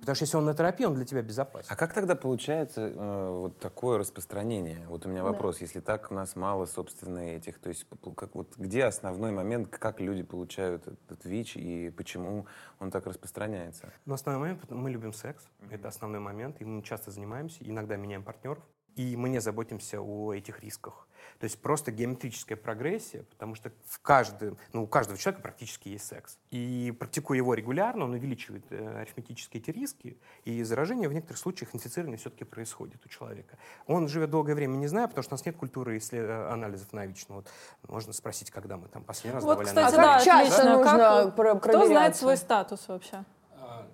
Потому 0.00 0.14
что 0.14 0.24
если 0.24 0.36
он 0.36 0.44
на 0.44 0.54
терапии, 0.54 0.84
он 0.84 0.94
для 0.94 1.04
тебя 1.04 1.22
безопасен. 1.22 1.66
А 1.70 1.76
как 1.76 1.92
тогда 1.94 2.14
получается 2.14 2.92
э, 2.94 3.30
вот 3.30 3.58
такое 3.58 3.98
распространение? 3.98 4.86
Вот 4.88 5.06
у 5.06 5.08
меня 5.08 5.22
вопрос, 5.24 5.60
если 5.60 5.80
так 5.80 6.10
у 6.10 6.14
нас 6.14 6.36
мало, 6.36 6.66
собственно, 6.66 7.18
этих, 7.18 7.58
то 7.58 7.68
есть 7.68 7.86
как, 8.16 8.34
вот, 8.34 8.56
где 8.56 8.84
основной 8.84 9.32
момент, 9.32 9.68
как 9.68 10.00
люди 10.00 10.22
получают 10.22 10.86
этот 10.86 11.24
ВИЧ 11.24 11.56
и 11.56 11.90
почему 11.90 12.46
он 12.78 12.90
так 12.90 13.06
распространяется? 13.06 13.92
Но 14.04 14.14
основной 14.14 14.40
момент, 14.40 14.70
мы 14.70 14.90
любим 14.90 15.12
секс, 15.12 15.44
это 15.70 15.88
основной 15.88 16.20
момент, 16.20 16.60
и 16.60 16.64
мы 16.64 16.82
часто 16.82 17.10
занимаемся, 17.10 17.58
иногда 17.60 17.96
меняем 17.96 18.22
партнеров, 18.22 18.62
и 18.96 19.16
мы 19.16 19.28
не 19.28 19.40
заботимся 19.40 20.00
о 20.00 20.32
этих 20.32 20.60
рисках. 20.60 21.06
То 21.40 21.44
есть 21.44 21.60
просто 21.60 21.90
геометрическая 21.90 22.56
прогрессия, 22.56 23.24
потому 23.24 23.54
что 23.56 23.72
в 23.86 23.98
каждом, 24.00 24.56
ну, 24.72 24.84
у 24.84 24.86
каждого 24.86 25.18
человека 25.18 25.42
практически 25.42 25.88
есть 25.88 26.06
секс. 26.06 26.38
И 26.50 26.94
практикуя 26.98 27.38
его 27.38 27.54
регулярно, 27.54 28.04
он 28.04 28.12
увеличивает 28.12 28.64
э, 28.70 29.00
арифметически 29.00 29.56
эти 29.56 29.70
риски, 29.70 30.16
и 30.44 30.62
заражение 30.62 31.08
в 31.08 31.12
некоторых 31.12 31.38
случаях 31.38 31.74
инфицирование 31.74 32.18
все-таки 32.18 32.44
происходит 32.44 33.04
у 33.04 33.08
человека. 33.08 33.58
Он 33.86 34.06
живет 34.08 34.30
долгое 34.30 34.54
время, 34.54 34.76
не 34.76 34.86
знаю, 34.86 35.08
потому 35.08 35.22
что 35.24 35.34
у 35.34 35.36
нас 35.36 35.44
нет 35.44 35.56
культуры 35.56 35.96
исслед- 35.96 36.24
э, 36.28 36.48
анализов 36.52 36.92
на 36.92 37.04
ВИЧ. 37.04 37.26
Ну, 37.28 37.34
вот 37.36 37.48
можно 37.88 38.12
спросить, 38.12 38.50
когда 38.50 38.76
мы 38.76 38.86
там 38.88 39.02
последний 39.02 39.34
раз 39.34 39.42
Вот, 39.44 39.50
давали 39.54 39.66
кстати, 39.66 39.84
А 39.84 39.88
анализ. 39.88 39.96
да, 39.96 40.14
как 40.14 40.24
часто 40.24 40.56
отлично. 40.56 40.76
нужно 40.78 41.32
Как- 41.36 41.62
Кто 41.62 41.86
знает 41.86 42.16
свой 42.16 42.36
статус 42.36 42.86
вообще? 42.86 43.24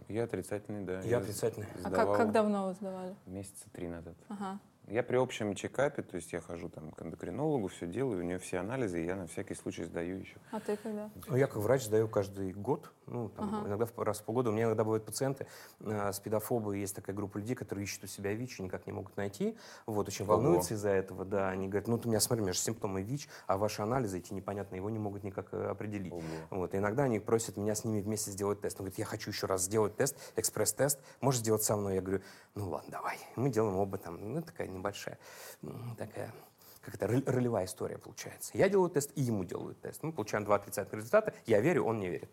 Я 0.08 0.24
отрицательный, 0.24 0.84
да. 0.84 1.00
Я 1.02 1.18
отрицательный. 1.18 1.68
А 1.84 1.90
как, 1.90 2.16
как 2.16 2.32
давно 2.32 2.66
вы 2.68 2.74
сдавали? 2.74 3.14
Месяца 3.26 3.70
три 3.72 3.88
назад. 3.88 4.14
Ага. 4.28 4.58
Я 4.90 5.04
при 5.04 5.16
общем 5.16 5.54
чекапе, 5.54 6.02
то 6.02 6.16
есть 6.16 6.32
я 6.32 6.40
хожу 6.40 6.68
там 6.68 6.90
к 6.90 7.00
эндокринологу, 7.02 7.68
все 7.68 7.86
делаю, 7.86 8.18
у 8.18 8.22
нее 8.22 8.38
все 8.40 8.58
анализы, 8.58 9.00
и 9.00 9.06
я 9.06 9.14
на 9.14 9.28
всякий 9.28 9.54
случай 9.54 9.84
сдаю 9.84 10.18
еще. 10.18 10.36
А 10.50 10.58
ты 10.58 10.76
когда? 10.76 11.08
Ну, 11.28 11.36
Я 11.36 11.46
как 11.46 11.56
врач 11.58 11.84
сдаю 11.84 12.08
каждый 12.08 12.52
год, 12.52 12.90
ну, 13.06 13.28
там, 13.28 13.68
иногда 13.68 13.86
в- 13.86 13.96
раз 13.98 14.18
в 14.18 14.24
полгода. 14.24 14.50
У 14.50 14.52
меня 14.52 14.64
иногда 14.64 14.82
бывают 14.82 15.04
пациенты, 15.06 15.46
э, 15.78 16.12
спидофобы, 16.12 16.76
есть 16.76 16.96
такая 16.96 17.14
группа 17.14 17.38
людей, 17.38 17.54
которые 17.54 17.84
ищут 17.84 18.02
у 18.02 18.06
себя 18.08 18.34
ВИЧ 18.34 18.58
и 18.60 18.62
никак 18.64 18.84
не 18.88 18.92
могут 18.92 19.16
найти. 19.16 19.56
Вот, 19.86 20.08
очень 20.08 20.24
Ого. 20.24 20.34
волнуются 20.34 20.74
из-за 20.74 20.90
этого, 20.90 21.24
да. 21.24 21.50
Они 21.50 21.68
говорят, 21.68 21.86
ну, 21.86 21.96
ты 21.96 22.08
меня 22.08 22.18
смотри, 22.18 22.40
у 22.42 22.44
меня 22.46 22.52
же 22.52 22.58
симптомы 22.58 23.02
ВИЧ, 23.02 23.28
а 23.46 23.58
ваши 23.58 23.82
анализы 23.82 24.18
эти 24.18 24.34
непонятно, 24.34 24.74
его 24.74 24.90
не 24.90 24.98
могут 24.98 25.22
никак 25.22 25.54
э, 25.54 25.66
определить. 25.68 26.12
Ого. 26.12 26.22
Вот, 26.50 26.74
и 26.74 26.78
иногда 26.78 27.04
они 27.04 27.20
просят 27.20 27.56
меня 27.56 27.76
с 27.76 27.84
ними 27.84 28.00
вместе 28.00 28.32
сделать 28.32 28.60
тест. 28.60 28.80
Он 28.80 28.86
говорит, 28.86 28.98
я 28.98 29.04
хочу 29.04 29.30
еще 29.30 29.46
раз 29.46 29.62
сделать 29.62 29.96
тест, 29.96 30.16
экспресс-тест, 30.34 30.98
можешь 31.20 31.40
сделать 31.42 31.62
со 31.62 31.76
мной? 31.76 31.94
Я 31.94 32.00
говорю, 32.00 32.22
ну 32.56 32.68
ладно, 32.70 32.90
давай. 32.90 33.16
Мы 33.36 33.50
делаем 33.50 33.76
оба 33.76 33.98
там, 33.98 34.34
ну, 34.34 34.42
такая 34.42 34.66
небольшая, 34.80 35.18
м, 35.62 35.94
такая 35.96 36.32
как 36.80 36.94
это, 36.94 37.06
ролевая 37.06 37.66
история 37.66 37.98
получается. 37.98 38.52
Я 38.54 38.68
делаю 38.70 38.88
тест, 38.88 39.12
и 39.14 39.20
ему 39.20 39.44
делают 39.44 39.80
тест. 39.82 40.02
Мы 40.02 40.12
получаем 40.12 40.44
два 40.44 40.56
отрицательных 40.56 41.00
результата. 41.04 41.34
Я 41.44 41.60
верю, 41.60 41.84
он 41.84 42.00
не 42.00 42.08
верит. 42.08 42.30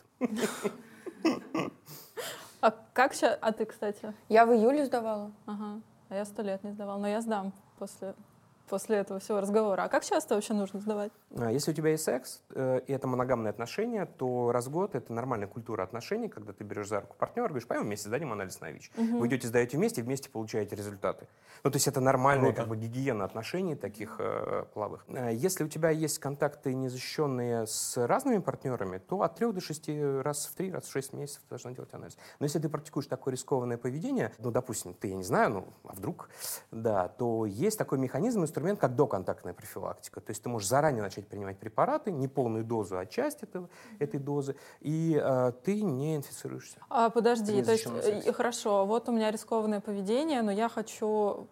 А 2.61 2.71
как 2.93 3.13
сейчас? 3.13 3.37
А 3.41 3.51
ты, 3.51 3.65
кстати? 3.65 4.13
Я 4.29 4.45
в 4.45 4.53
июле 4.53 4.85
сдавала. 4.85 5.31
Ага. 5.45 5.81
А 6.09 6.15
я 6.15 6.25
сто 6.25 6.41
лет 6.41 6.63
не 6.63 6.71
сдавала. 6.71 6.97
Но 6.97 7.07
я 7.07 7.21
сдам 7.21 7.53
после 7.77 8.15
после 8.67 8.97
этого 8.97 9.19
всего 9.19 9.39
разговора. 9.39 9.83
А 9.83 9.89
как 9.89 10.03
часто 10.03 10.35
вообще 10.35 10.53
нужно 10.53 10.79
сдавать? 10.79 11.11
А, 11.35 11.51
Если 11.51 11.71
у 11.71 11.73
тебя 11.73 11.91
есть 11.91 12.03
секс, 12.03 12.41
э, 12.51 12.81
и 12.87 12.93
это 12.93 13.07
моногамные 13.07 13.49
отношения, 13.49 14.05
то 14.05 14.51
раз 14.51 14.67
в 14.67 14.71
год 14.71 14.95
это 14.95 15.11
нормальная 15.13 15.47
культура 15.47 15.83
отношений, 15.83 16.27
когда 16.29 16.53
ты 16.53 16.63
берешь 16.63 16.87
за 16.87 17.01
руку 17.01 17.15
партнера, 17.17 17.47
говоришь, 17.47 17.67
пойдем 17.67 17.85
вместе 17.85 18.07
сдадим 18.09 18.31
анализ 18.31 18.59
на 18.61 18.71
ВИЧ. 18.71 18.91
Вы 18.95 19.27
идете, 19.27 19.47
сдаете 19.47 19.77
вместе, 19.77 20.01
и 20.01 20.03
вместе 20.03 20.29
получаете 20.29 20.75
результаты. 20.75 21.27
Ну, 21.63 21.71
то 21.71 21.75
есть 21.75 21.87
это 21.87 22.01
нормальная 22.01 22.53
как 22.53 22.67
бы 22.67 22.77
гигиена 22.77 23.25
отношений 23.25 23.75
таких 23.75 24.17
э, 24.19 24.65
половых. 24.73 25.05
Э, 25.07 25.33
Если 25.33 25.63
у 25.63 25.67
тебя 25.67 25.89
есть 25.89 26.19
контакты 26.19 26.73
незащищенные 26.73 27.65
с 27.67 27.97
разными 27.97 28.39
партнерами, 28.39 28.97
то 28.99 29.21
от 29.21 29.35
трех 29.35 29.53
до 29.53 29.61
шести 29.61 29.99
раз 30.03 30.45
в 30.45 30.55
три, 30.55 30.71
раз 30.71 30.83
в 30.85 30.91
шесть 30.91 31.13
месяцев 31.13 31.41
ты 31.43 31.49
должна 31.49 31.71
делать 31.71 31.93
анализ. 31.93 32.17
Но 32.39 32.45
если 32.45 32.59
ты 32.59 32.69
практикуешь 32.69 33.07
такое 33.07 33.31
рискованное 33.33 33.77
поведение, 33.77 34.31
ну, 34.39 34.51
допустим, 34.51 34.93
ты, 34.93 35.07
я 35.07 35.15
не 35.15 35.23
знаю, 35.23 35.49
ну, 35.49 35.67
а 35.85 35.93
вдруг, 35.93 36.29
да, 36.71 37.07
то 37.07 37.45
есть 37.45 37.77
такой 37.77 37.97
механизм, 37.97 38.43
инструмент, 38.57 38.79
как 38.79 38.95
доконтактная 38.95 39.53
профилактика. 39.53 40.19
То 40.19 40.31
есть 40.31 40.41
ты 40.41 40.49
можешь 40.49 40.67
заранее 40.67 41.03
начать 41.03 41.27
принимать 41.27 41.57
препараты, 41.57 42.11
не 42.11 42.27
полную 42.27 42.63
дозу, 42.63 42.97
а 42.97 43.05
часть 43.05 43.43
этого, 43.43 43.69
этой 43.99 44.19
дозы, 44.19 44.55
и 44.81 45.19
э, 45.23 45.51
ты 45.63 45.81
не 45.83 46.15
инфицируешься. 46.15 46.77
А, 46.89 47.09
подожди, 47.09 47.61
то 47.63 47.71
есть, 47.71 47.85
э, 47.85 48.33
хорошо, 48.33 48.85
вот 48.85 49.09
у 49.09 49.11
меня 49.11 49.29
рискованное 49.31 49.79
поведение, 49.79 50.41
но 50.41 50.51
я 50.51 50.69
хочу 50.69 51.47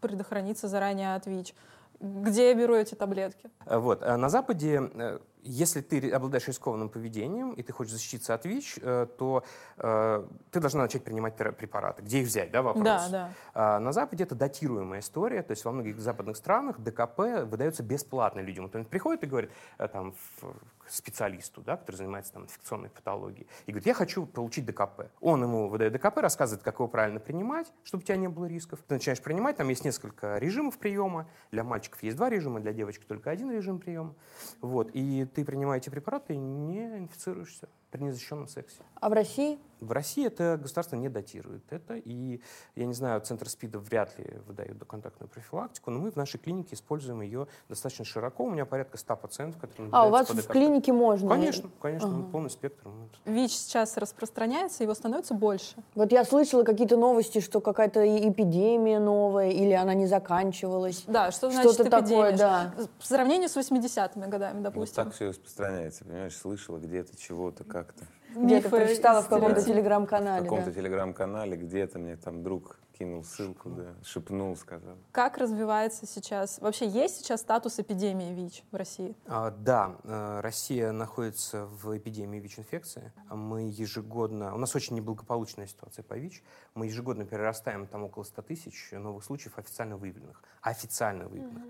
предохраниться 0.00 0.68
заранее 0.68 1.14
от 1.14 1.26
ВИЧ. 1.26 1.54
Где 2.00 2.48
я 2.48 2.54
беру 2.54 2.74
эти 2.74 2.94
таблетки? 2.94 3.50
Э, 3.64 3.78
Вот. 3.78 4.02
а 4.02 4.16
На 4.18 4.28
Западе, 4.28 4.90
э, 4.94 5.18
если 5.42 5.80
ты 5.80 6.10
обладаешь 6.10 6.46
рискованным 6.48 6.88
поведением 6.88 7.52
и 7.52 7.62
ты 7.62 7.72
хочешь 7.72 7.92
защититься 7.92 8.34
от 8.34 8.44
ВИЧ, 8.44 8.78
э, 8.82 9.06
то 9.18 9.44
э, 9.78 10.26
ты 10.50 10.60
должна 10.60 10.82
начать 10.82 11.04
принимать 11.04 11.36
препараты. 11.36 12.02
Где 12.02 12.20
их 12.20 12.26
взять, 12.28 12.50
да, 12.50 12.62
вопрос? 12.62 12.84
Да, 12.84 13.08
да. 13.08 13.30
А 13.54 13.78
На 13.80 13.92
Западе 13.92 14.24
это 14.24 14.34
датируемая 14.34 15.00
история, 15.00 15.42
то 15.42 15.52
есть 15.52 15.64
во 15.64 15.72
многих 15.72 15.98
западных 16.00 16.36
странах 16.36 16.80
ДКП 16.80 17.44
выдается 17.44 17.82
бесплатно 17.82 18.40
людям. 18.40 18.64
Вот 18.64 18.76
он 18.76 18.84
приходит 18.84 19.24
и 19.24 19.26
говорит 19.26 19.50
э, 19.78 19.88
там, 19.88 20.12
в- 20.40 20.54
специалисту, 20.90 21.62
да, 21.62 21.76
который 21.76 21.96
занимается 21.96 22.32
там, 22.32 22.44
инфекционной 22.44 22.90
патологией, 22.90 23.46
и 23.66 23.72
говорит, 23.72 23.86
я 23.86 23.94
хочу 23.94 24.26
получить 24.26 24.66
ДКП. 24.66 25.10
Он 25.20 25.42
ему 25.42 25.68
выдает 25.68 25.92
ДКП, 25.92 26.18
рассказывает, 26.18 26.62
как 26.62 26.76
его 26.76 26.88
правильно 26.88 27.20
принимать, 27.20 27.72
чтобы 27.84 28.02
у 28.02 28.06
тебя 28.06 28.16
не 28.16 28.28
было 28.28 28.46
рисков. 28.46 28.80
Ты 28.86 28.94
начинаешь 28.94 29.22
принимать, 29.22 29.56
там 29.56 29.68
есть 29.68 29.84
несколько 29.84 30.38
режимов 30.38 30.78
приема. 30.78 31.28
Для 31.50 31.64
мальчиков 31.64 32.02
есть 32.02 32.16
два 32.16 32.30
режима, 32.30 32.60
для 32.60 32.72
девочек 32.72 33.04
только 33.04 33.30
один 33.30 33.50
режим 33.50 33.78
приема. 33.78 34.14
Вот. 34.60 34.90
И 34.92 35.24
ты 35.24 35.44
принимаешь 35.44 35.82
эти 35.82 35.90
препараты 35.90 36.34
и 36.34 36.38
не 36.38 36.98
инфицируешься 36.98 37.68
при 37.90 38.02
незащищенном 38.02 38.48
сексе. 38.48 38.78
А 39.00 39.08
в 39.08 39.12
России? 39.12 39.58
В 39.80 39.92
России 39.92 40.26
это 40.26 40.58
государство 40.60 40.96
не 40.96 41.08
датирует 41.08 41.62
это, 41.72 41.94
и, 41.94 42.42
я 42.76 42.84
не 42.84 42.92
знаю, 42.92 43.22
Центр 43.22 43.48
СПИДа 43.48 43.78
вряд 43.78 44.18
ли 44.18 44.36
выдает 44.46 44.76
доконтактную 44.76 45.30
профилактику, 45.30 45.90
но 45.90 45.98
мы 46.00 46.10
в 46.10 46.16
нашей 46.16 46.38
клинике 46.38 46.74
используем 46.74 47.22
ее 47.22 47.48
достаточно 47.66 48.04
широко. 48.04 48.44
У 48.44 48.50
меня 48.50 48.66
порядка 48.66 48.98
100 48.98 49.16
пациентов, 49.16 49.58
которые 49.60 49.88
А, 49.92 50.06
у 50.06 50.10
вас 50.10 50.28
в 50.28 50.46
клинике 50.48 50.92
можно? 50.92 51.30
Конечно, 51.30 51.70
конечно, 51.80 52.08
Ага. 52.08 52.16
мы 52.18 52.30
полный 52.30 52.50
спектр. 52.50 52.88
ВИЧ 53.24 53.52
сейчас 53.52 53.96
распространяется, 53.96 54.82
его 54.82 54.92
становится 54.92 55.32
больше. 55.32 55.76
Вот 55.94 56.12
я 56.12 56.26
слышала 56.26 56.62
какие-то 56.62 56.98
новости, 56.98 57.40
что 57.40 57.62
какая-то 57.62 58.06
эпидемия 58.28 58.98
новая, 58.98 59.48
или 59.50 59.72
она 59.72 59.94
не 59.94 60.06
заканчивалась. 60.06 61.04
Да, 61.06 61.30
что 61.30 61.50
значит 61.50 61.72
Что-то 61.72 61.88
такое, 61.90 62.32
эпидемия? 62.32 62.36
да. 62.36 62.74
В 62.98 63.06
сравнении 63.06 63.46
с 63.46 63.56
80-ми 63.56 64.26
годами, 64.26 64.56
Вот 64.56 64.62
допустим. 64.64 65.04
так 65.04 65.14
все 65.14 65.28
распространяется, 65.28 66.04
понимаешь, 66.04 66.36
слышала 66.36 66.76
где-то, 66.76 67.16
чего-то, 67.16 67.64
как-то. 67.84 68.04
Где-то 68.34 68.68
прочитала 68.68 69.22
в 69.22 69.28
каком-то 69.28 69.60
стереотипы. 69.60 69.72
В 69.72 69.74
телеграм-канале. 69.74 70.44
каком-то 70.44 70.66
да. 70.66 70.72
телеграм-канале 70.72 71.56
где-то 71.56 71.98
мне 71.98 72.16
там 72.16 72.42
друг 72.42 72.80
кинул 73.00 73.24
ссылку, 73.24 73.70
да, 73.70 73.94
шепнул, 74.04 74.54
сказал. 74.56 74.98
Как 75.10 75.38
развивается 75.38 76.06
сейчас? 76.06 76.58
Вообще 76.60 76.86
есть 76.86 77.16
сейчас 77.16 77.40
статус 77.40 77.78
эпидемии 77.78 78.34
ВИЧ 78.34 78.64
в 78.70 78.76
России? 78.76 79.16
А, 79.26 79.50
Да, 79.50 79.96
э, 80.04 80.40
Россия 80.40 80.92
находится 80.92 81.64
в 81.64 81.96
эпидемии 81.96 82.38
ВИЧ-инфекции. 82.40 83.10
Мы 83.30 83.70
ежегодно... 83.70 84.54
У 84.54 84.58
нас 84.58 84.76
очень 84.76 84.96
неблагополучная 84.96 85.66
ситуация 85.66 86.02
по 86.02 86.14
ВИЧ. 86.14 86.42
Мы 86.74 86.86
ежегодно 86.86 87.24
перерастаем 87.24 87.86
там 87.86 88.04
около 88.04 88.22
100 88.22 88.42
тысяч 88.42 88.90
новых 88.92 89.24
случаев 89.24 89.58
официально 89.58 89.96
выявленных. 89.96 90.42
Официально 90.62 91.26
выявленных. 91.26 91.64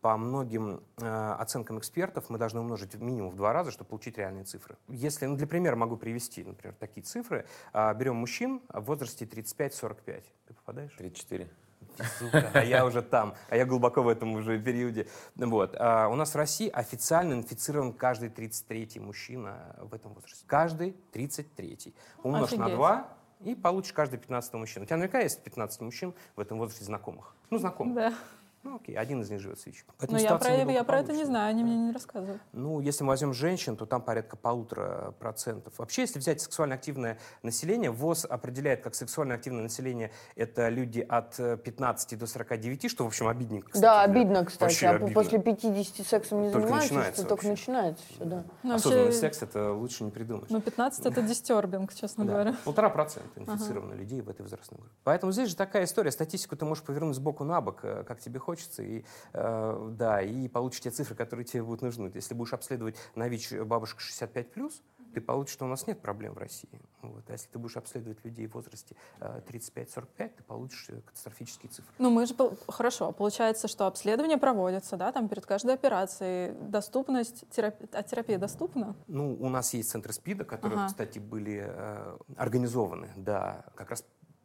По 0.00 0.16
многим 0.16 0.82
э, 0.98 1.36
оценкам 1.38 1.78
экспертов 1.78 2.28
мы 2.28 2.36
должны 2.36 2.58
умножить 2.58 2.94
минимум 2.96 3.30
в 3.30 3.36
два 3.36 3.52
раза, 3.52 3.70
чтобы 3.70 3.90
получить 3.90 4.18
реальные 4.18 4.44
цифры. 4.44 4.76
Если, 4.88 5.26
ну, 5.26 5.36
для 5.36 5.46
примера 5.46 5.76
могу 5.76 5.96
привести, 5.96 6.42
например, 6.42 6.74
такие 6.74 7.04
цифры. 7.04 7.46
А, 7.72 7.94
Берем 7.94 8.16
мужчин 8.16 8.60
в 8.68 8.80
возрасте 8.80 9.26
35-45. 9.26 10.24
Ты 10.48 10.54
попадаешь? 10.54 10.92
34. 10.98 11.48
Сука, 12.18 12.50
а 12.52 12.64
я 12.64 12.84
уже 12.84 13.02
там, 13.02 13.34
а 13.48 13.56
я 13.56 13.64
глубоко 13.64 14.02
в 14.02 14.08
этом 14.08 14.34
уже 14.34 14.58
периоде. 14.58 15.06
Вот. 15.36 15.76
А 15.78 16.08
у 16.08 16.16
нас 16.16 16.34
в 16.34 16.36
России 16.36 16.68
официально 16.68 17.34
инфицирован 17.34 17.92
каждый 17.92 18.28
33-й 18.28 18.98
мужчина 18.98 19.76
в 19.78 19.94
этом 19.94 20.14
возрасте. 20.14 20.44
Каждый 20.46 20.96
33-й. 21.12 21.94
Умножь 22.22 22.52
на 22.52 22.64
Офигеть. 22.66 22.76
2 22.76 23.08
и 23.44 23.54
получишь 23.54 23.92
каждый 23.92 24.18
15 24.18 24.54
мужчин. 24.54 24.82
У 24.82 24.86
тебя 24.86 24.96
наверняка 24.96 25.20
есть 25.20 25.42
15 25.42 25.80
мужчин 25.80 26.14
в 26.36 26.40
этом 26.40 26.58
возрасте 26.58 26.84
знакомых. 26.84 27.34
Ну, 27.50 27.58
знакомых. 27.58 27.94
Да. 27.94 28.14
Ну, 28.64 28.76
окей, 28.76 28.96
один 28.96 29.20
из 29.22 29.30
них 29.30 29.40
живет 29.40 29.58
с 29.58 29.66
ВИЧ. 29.66 29.84
Но 29.88 29.94
Поэтому 29.98 30.20
я 30.20 30.36
про, 30.36 30.72
я 30.72 30.84
про 30.84 31.00
это 31.00 31.12
не 31.12 31.24
знаю, 31.24 31.50
они 31.50 31.64
мне 31.64 31.76
не 31.76 31.92
рассказывают. 31.92 32.40
Ну, 32.52 32.80
если 32.80 33.02
мы 33.02 33.08
возьмем 33.08 33.34
женщин, 33.34 33.76
то 33.76 33.86
там 33.86 34.02
порядка 34.02 34.36
полутора 34.36 35.14
процентов. 35.18 35.74
Вообще, 35.78 36.02
если 36.02 36.20
взять 36.20 36.40
сексуально 36.40 36.76
активное 36.76 37.18
население, 37.42 37.90
ВОЗ 37.90 38.24
определяет, 38.24 38.82
как 38.82 38.94
сексуально 38.94 39.34
активное 39.34 39.64
население 39.64 40.12
это 40.36 40.68
люди 40.68 41.00
от 41.00 41.40
э, 41.40 41.56
15 41.56 42.16
до 42.16 42.26
49, 42.26 42.88
что, 42.88 43.02
в 43.02 43.08
общем, 43.08 43.26
обидненько. 43.26 43.72
кстати, 43.72 43.82
Да, 43.82 44.02
обидно, 44.02 44.44
кстати. 44.44 44.62
Вообще 44.62 44.86
а 44.86 44.90
обидно. 44.92 45.14
после 45.14 45.40
50 45.40 46.06
сексом 46.06 46.42
не 46.42 46.52
Только 46.52 46.68
занимаются, 46.68 46.94
начинается 46.94 47.20
что 47.20 47.28
только 47.28 47.48
начинается 47.48 48.04
все, 48.14 48.24
да. 48.24 48.44
Ну, 48.62 48.74
Осознанный 48.74 49.04
вообще, 49.06 49.18
секс 49.18 49.42
это 49.42 49.72
лучше 49.72 50.04
не 50.04 50.12
придумаешь. 50.12 50.50
Ну, 50.50 50.60
15 50.60 51.04
это 51.06 51.20
дистербинг, 51.22 51.92
честно 51.94 52.24
Да. 52.24 52.32
говоря. 52.32 52.56
Полтора 52.64 52.90
процента 52.90 53.40
инфицировано 53.40 53.94
людей 53.94 54.20
в 54.20 54.30
этой 54.30 54.42
возрастной 54.42 54.78
группе. 54.78 54.94
Поэтому 55.02 55.32
здесь 55.32 55.48
же 55.48 55.56
такая 55.56 55.82
история. 55.84 56.12
Статистику 56.12 56.54
ты 56.54 56.64
можешь 56.64 56.84
повернуть 56.84 57.16
сбоку 57.16 57.42
на 57.42 57.60
бок, 57.60 57.80
э, 57.82 58.04
как 58.06 58.20
тебе 58.20 58.38
хочется, 58.38 58.51
и, 58.78 59.04
э, 59.32 59.90
да, 59.98 60.22
и 60.22 60.48
получишь 60.48 60.80
те 60.80 60.90
цифры, 60.90 61.14
которые 61.14 61.44
тебе 61.44 61.62
будут 61.62 61.82
нужны. 61.82 62.10
Если 62.14 62.34
будешь 62.34 62.52
обследовать 62.52 62.96
на 63.14 63.28
ВИЧ 63.28 63.54
бабушек 63.64 63.98
65+, 64.00 64.72
ты 65.12 65.20
получишь, 65.20 65.54
что 65.54 65.64
у 65.64 65.68
нас 65.68 65.86
нет 65.86 66.00
проблем 66.00 66.34
в 66.34 66.38
России. 66.38 66.80
Вот. 67.02 67.22
А 67.28 67.32
если 67.32 67.48
ты 67.48 67.58
будешь 67.58 67.76
обследовать 67.76 68.24
людей 68.24 68.46
в 68.46 68.54
возрасте 68.54 68.96
э, 69.20 69.40
35-45, 69.48 70.04
ты 70.16 70.42
получишь 70.42 70.86
э, 70.88 71.00
катастрофические 71.00 71.70
цифры. 71.70 71.92
Ну, 71.98 72.10
мы 72.10 72.26
же, 72.26 72.34
хорошо, 72.68 73.12
получается, 73.12 73.68
что 73.68 73.86
обследование 73.86 74.38
проводится, 74.38 74.96
да, 74.96 75.12
там 75.12 75.28
перед 75.28 75.44
каждой 75.44 75.74
операцией. 75.74 76.52
Доступность, 76.68 77.44
терапии, 77.50 77.88
а 77.92 78.02
терапия 78.02 78.38
доступна? 78.38 78.94
Ну, 79.06 79.36
у 79.38 79.48
нас 79.48 79.74
есть 79.74 79.90
центры 79.90 80.12
СПИДа, 80.12 80.44
которые, 80.44 80.78
Ага. 80.78 80.88
кстати, 80.88 81.18
были 81.18 81.64
э, 81.66 82.18
организованы, 82.36 83.10
да, 83.16 83.64
как 83.74 83.90
раз 83.90 84.04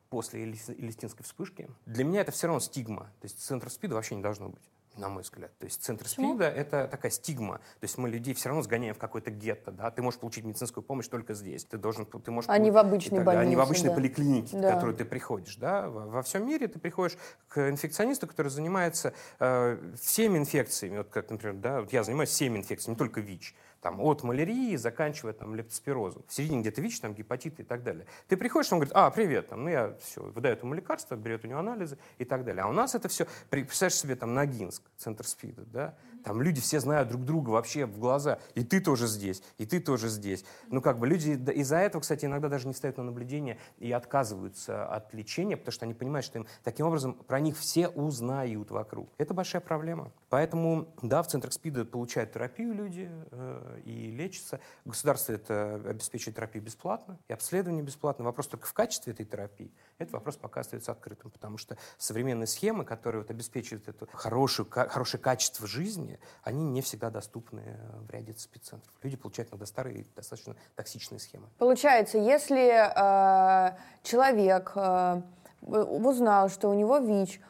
после 0.09 0.43
Элис- 0.43 0.69
Элистинской 0.69 1.23
вспышки. 1.23 1.69
Для 1.85 2.03
меня 2.03 2.21
это 2.21 2.31
все 2.31 2.47
равно 2.47 2.59
стигма. 2.59 3.03
То 3.21 3.25
есть 3.25 3.39
центр 3.39 3.69
СПИДа 3.69 3.95
вообще 3.95 4.15
не 4.15 4.21
должно 4.21 4.49
быть 4.49 4.61
на 4.97 5.09
мой 5.09 5.21
взгляд. 5.21 5.55
То 5.59 5.65
есть 5.65 5.83
центр 5.83 6.05
Почему? 6.05 6.33
СПИДа— 6.33 6.45
это 6.55 6.87
такая 6.87 7.11
стигма. 7.11 7.57
То 7.57 7.83
есть 7.83 7.97
мы 7.99 8.09
людей 8.09 8.33
все 8.33 8.49
равно 8.49 8.63
сгоняем 8.63 8.95
в 8.95 8.97
какой-то 8.97 9.29
гетто. 9.29 9.71
Да? 9.71 9.91
Ты 9.91 10.01
можешь 10.01 10.19
получить 10.19 10.43
медицинскую 10.43 10.83
помощь 10.83 11.07
только 11.07 11.33
здесь. 11.35 11.65
Ты 11.65 11.77
должен, 11.77 12.05
ты 12.05 12.31
можешь 12.31 12.49
А 12.49 12.57
не 12.57 12.71
в 12.71 12.77
обычной 12.77 13.23
далее, 13.23 13.41
а 13.41 13.45
не 13.45 13.55
в 13.55 13.59
больнице, 13.59 13.67
обычной 13.69 13.89
да. 13.89 13.95
поликлинике, 13.95 14.57
Да. 14.57 14.71
в 14.71 14.73
которую 14.73 14.97
ты 14.97 15.05
приходишь. 15.05 15.55
Да? 15.57 15.87
Во, 15.89 16.07
во 16.07 16.21
всем 16.23 16.47
мире 16.47 16.67
ты 16.67 16.79
приходишь 16.79 17.17
к 17.47 17.69
инфекционисту, 17.69 18.27
который 18.27 18.49
занимается 18.49 19.13
э, 19.39 19.77
всеми 20.01 20.39
инфекциями. 20.39 20.97
Вот 20.97 21.09
как, 21.09 21.29
например, 21.29 21.55
да, 21.57 21.81
вот 21.81 21.93
я 21.93 22.03
занимаюсь 22.03 22.29
всеми 22.29 22.57
инфекциями, 22.57 22.95
не 22.95 22.97
только 22.97 23.21
ВИЧ. 23.21 23.53
Там, 23.81 24.01
от 24.01 24.23
малярии, 24.23 24.75
заканчивая 24.75 25.33
там, 25.33 25.55
лептоспирозом. 25.55 26.23
В 26.27 26.33
середине 26.33 26.61
где-то 26.61 26.81
ВИЧ, 26.81 26.99
там, 26.99 27.13
гепатиты 27.13 27.61
и 27.61 27.65
так 27.65 27.83
далее. 27.83 28.05
Ты 28.27 28.37
приходишь, 28.37 28.71
он 28.71 28.79
говорит, 28.79 28.93
а, 28.95 29.09
привет, 29.11 29.49
там, 29.49 29.63
ну 29.63 29.69
я 29.69 29.95
все, 30.01 30.21
выдает 30.21 30.63
ему 30.63 30.73
лекарства, 30.73 31.15
берет 31.15 31.45
у 31.45 31.47
него 31.47 31.59
анализы 31.59 31.97
и 32.17 32.25
так 32.25 32.43
далее. 32.43 32.63
А 32.63 32.67
у 32.67 32.73
нас 32.73 32.95
это 32.95 33.07
все, 33.07 33.27
представляешь 33.49 33.95
себе, 33.95 34.15
там, 34.15 34.33
Ногинск, 34.33 34.83
центр 34.97 35.25
СПИДа, 35.25 35.63
да? 35.65 35.95
Там 36.23 36.41
люди 36.41 36.61
все 36.61 36.79
знают 36.79 37.09
друг 37.09 37.25
друга 37.25 37.51
вообще 37.51 37.85
в 37.85 37.99
глаза. 37.99 38.39
И 38.55 38.63
ты 38.63 38.79
тоже 38.79 39.07
здесь, 39.07 39.41
и 39.57 39.65
ты 39.65 39.79
тоже 39.79 40.09
здесь. 40.09 40.45
Ну, 40.67 40.81
как 40.81 40.99
бы 40.99 41.07
люди 41.07 41.31
из-за 41.51 41.77
этого, 41.77 42.01
кстати, 42.01 42.25
иногда 42.25 42.49
даже 42.49 42.67
не 42.67 42.73
ставят 42.73 42.97
на 42.97 43.03
наблюдение 43.03 43.57
и 43.77 43.91
отказываются 43.91 44.85
от 44.85 45.13
лечения, 45.13 45.57
потому 45.57 45.73
что 45.73 45.85
они 45.85 45.93
понимают, 45.93 46.25
что 46.25 46.39
им 46.39 46.47
таким 46.63 46.87
образом 46.87 47.13
про 47.13 47.39
них 47.39 47.57
все 47.57 47.87
узнают 47.87 48.71
вокруг. 48.71 49.09
Это 49.17 49.33
большая 49.33 49.61
проблема. 49.61 50.11
Поэтому, 50.29 50.93
да, 51.01 51.23
в 51.23 51.27
центрах 51.27 51.53
СПИДа 51.53 51.85
получают 51.85 52.33
терапию 52.33 52.73
люди 52.73 53.09
э, 53.31 53.81
и 53.85 54.11
лечатся. 54.11 54.59
Государство 54.85 55.33
это 55.33 55.75
обеспечивает 55.85 56.35
терапию 56.35 56.63
бесплатно 56.63 57.17
и 57.27 57.33
обследование 57.33 57.83
бесплатно. 57.83 58.25
Вопрос 58.25 58.47
только 58.47 58.67
в 58.67 58.73
качестве 58.73 59.13
этой 59.13 59.25
терапии. 59.25 59.71
Этот 59.97 60.13
вопрос 60.13 60.35
пока 60.35 60.61
остается 60.61 60.91
открытым, 60.91 61.31
потому 61.31 61.57
что 61.57 61.77
современные 61.97 62.47
схемы, 62.47 62.85
которые 62.85 63.21
вот 63.21 63.31
обеспечивают 63.31 63.87
это 63.87 64.07
хорошее, 64.13 64.67
хорошее 64.69 65.21
качество 65.21 65.67
жизни, 65.67 66.06
они 66.43 66.63
не 66.65 66.81
всегда 66.81 67.09
доступны 67.09 67.61
э, 67.65 67.99
в 68.07 68.11
ряде 68.11 68.33
спеццентров. 68.37 68.93
Люди 69.03 69.17
получают 69.17 69.51
иногда 69.51 69.65
старые, 69.65 70.05
достаточно 70.15 70.55
токсичные 70.75 71.19
схемы. 71.19 71.47
Получается, 71.57 72.17
если 72.17 72.67
э, 72.67 73.77
человек 74.03 74.71
э, 74.75 75.21
узнал, 75.61 76.49
что 76.49 76.69
у 76.69 76.73
него 76.73 76.99
ВИЧ, 76.99 77.41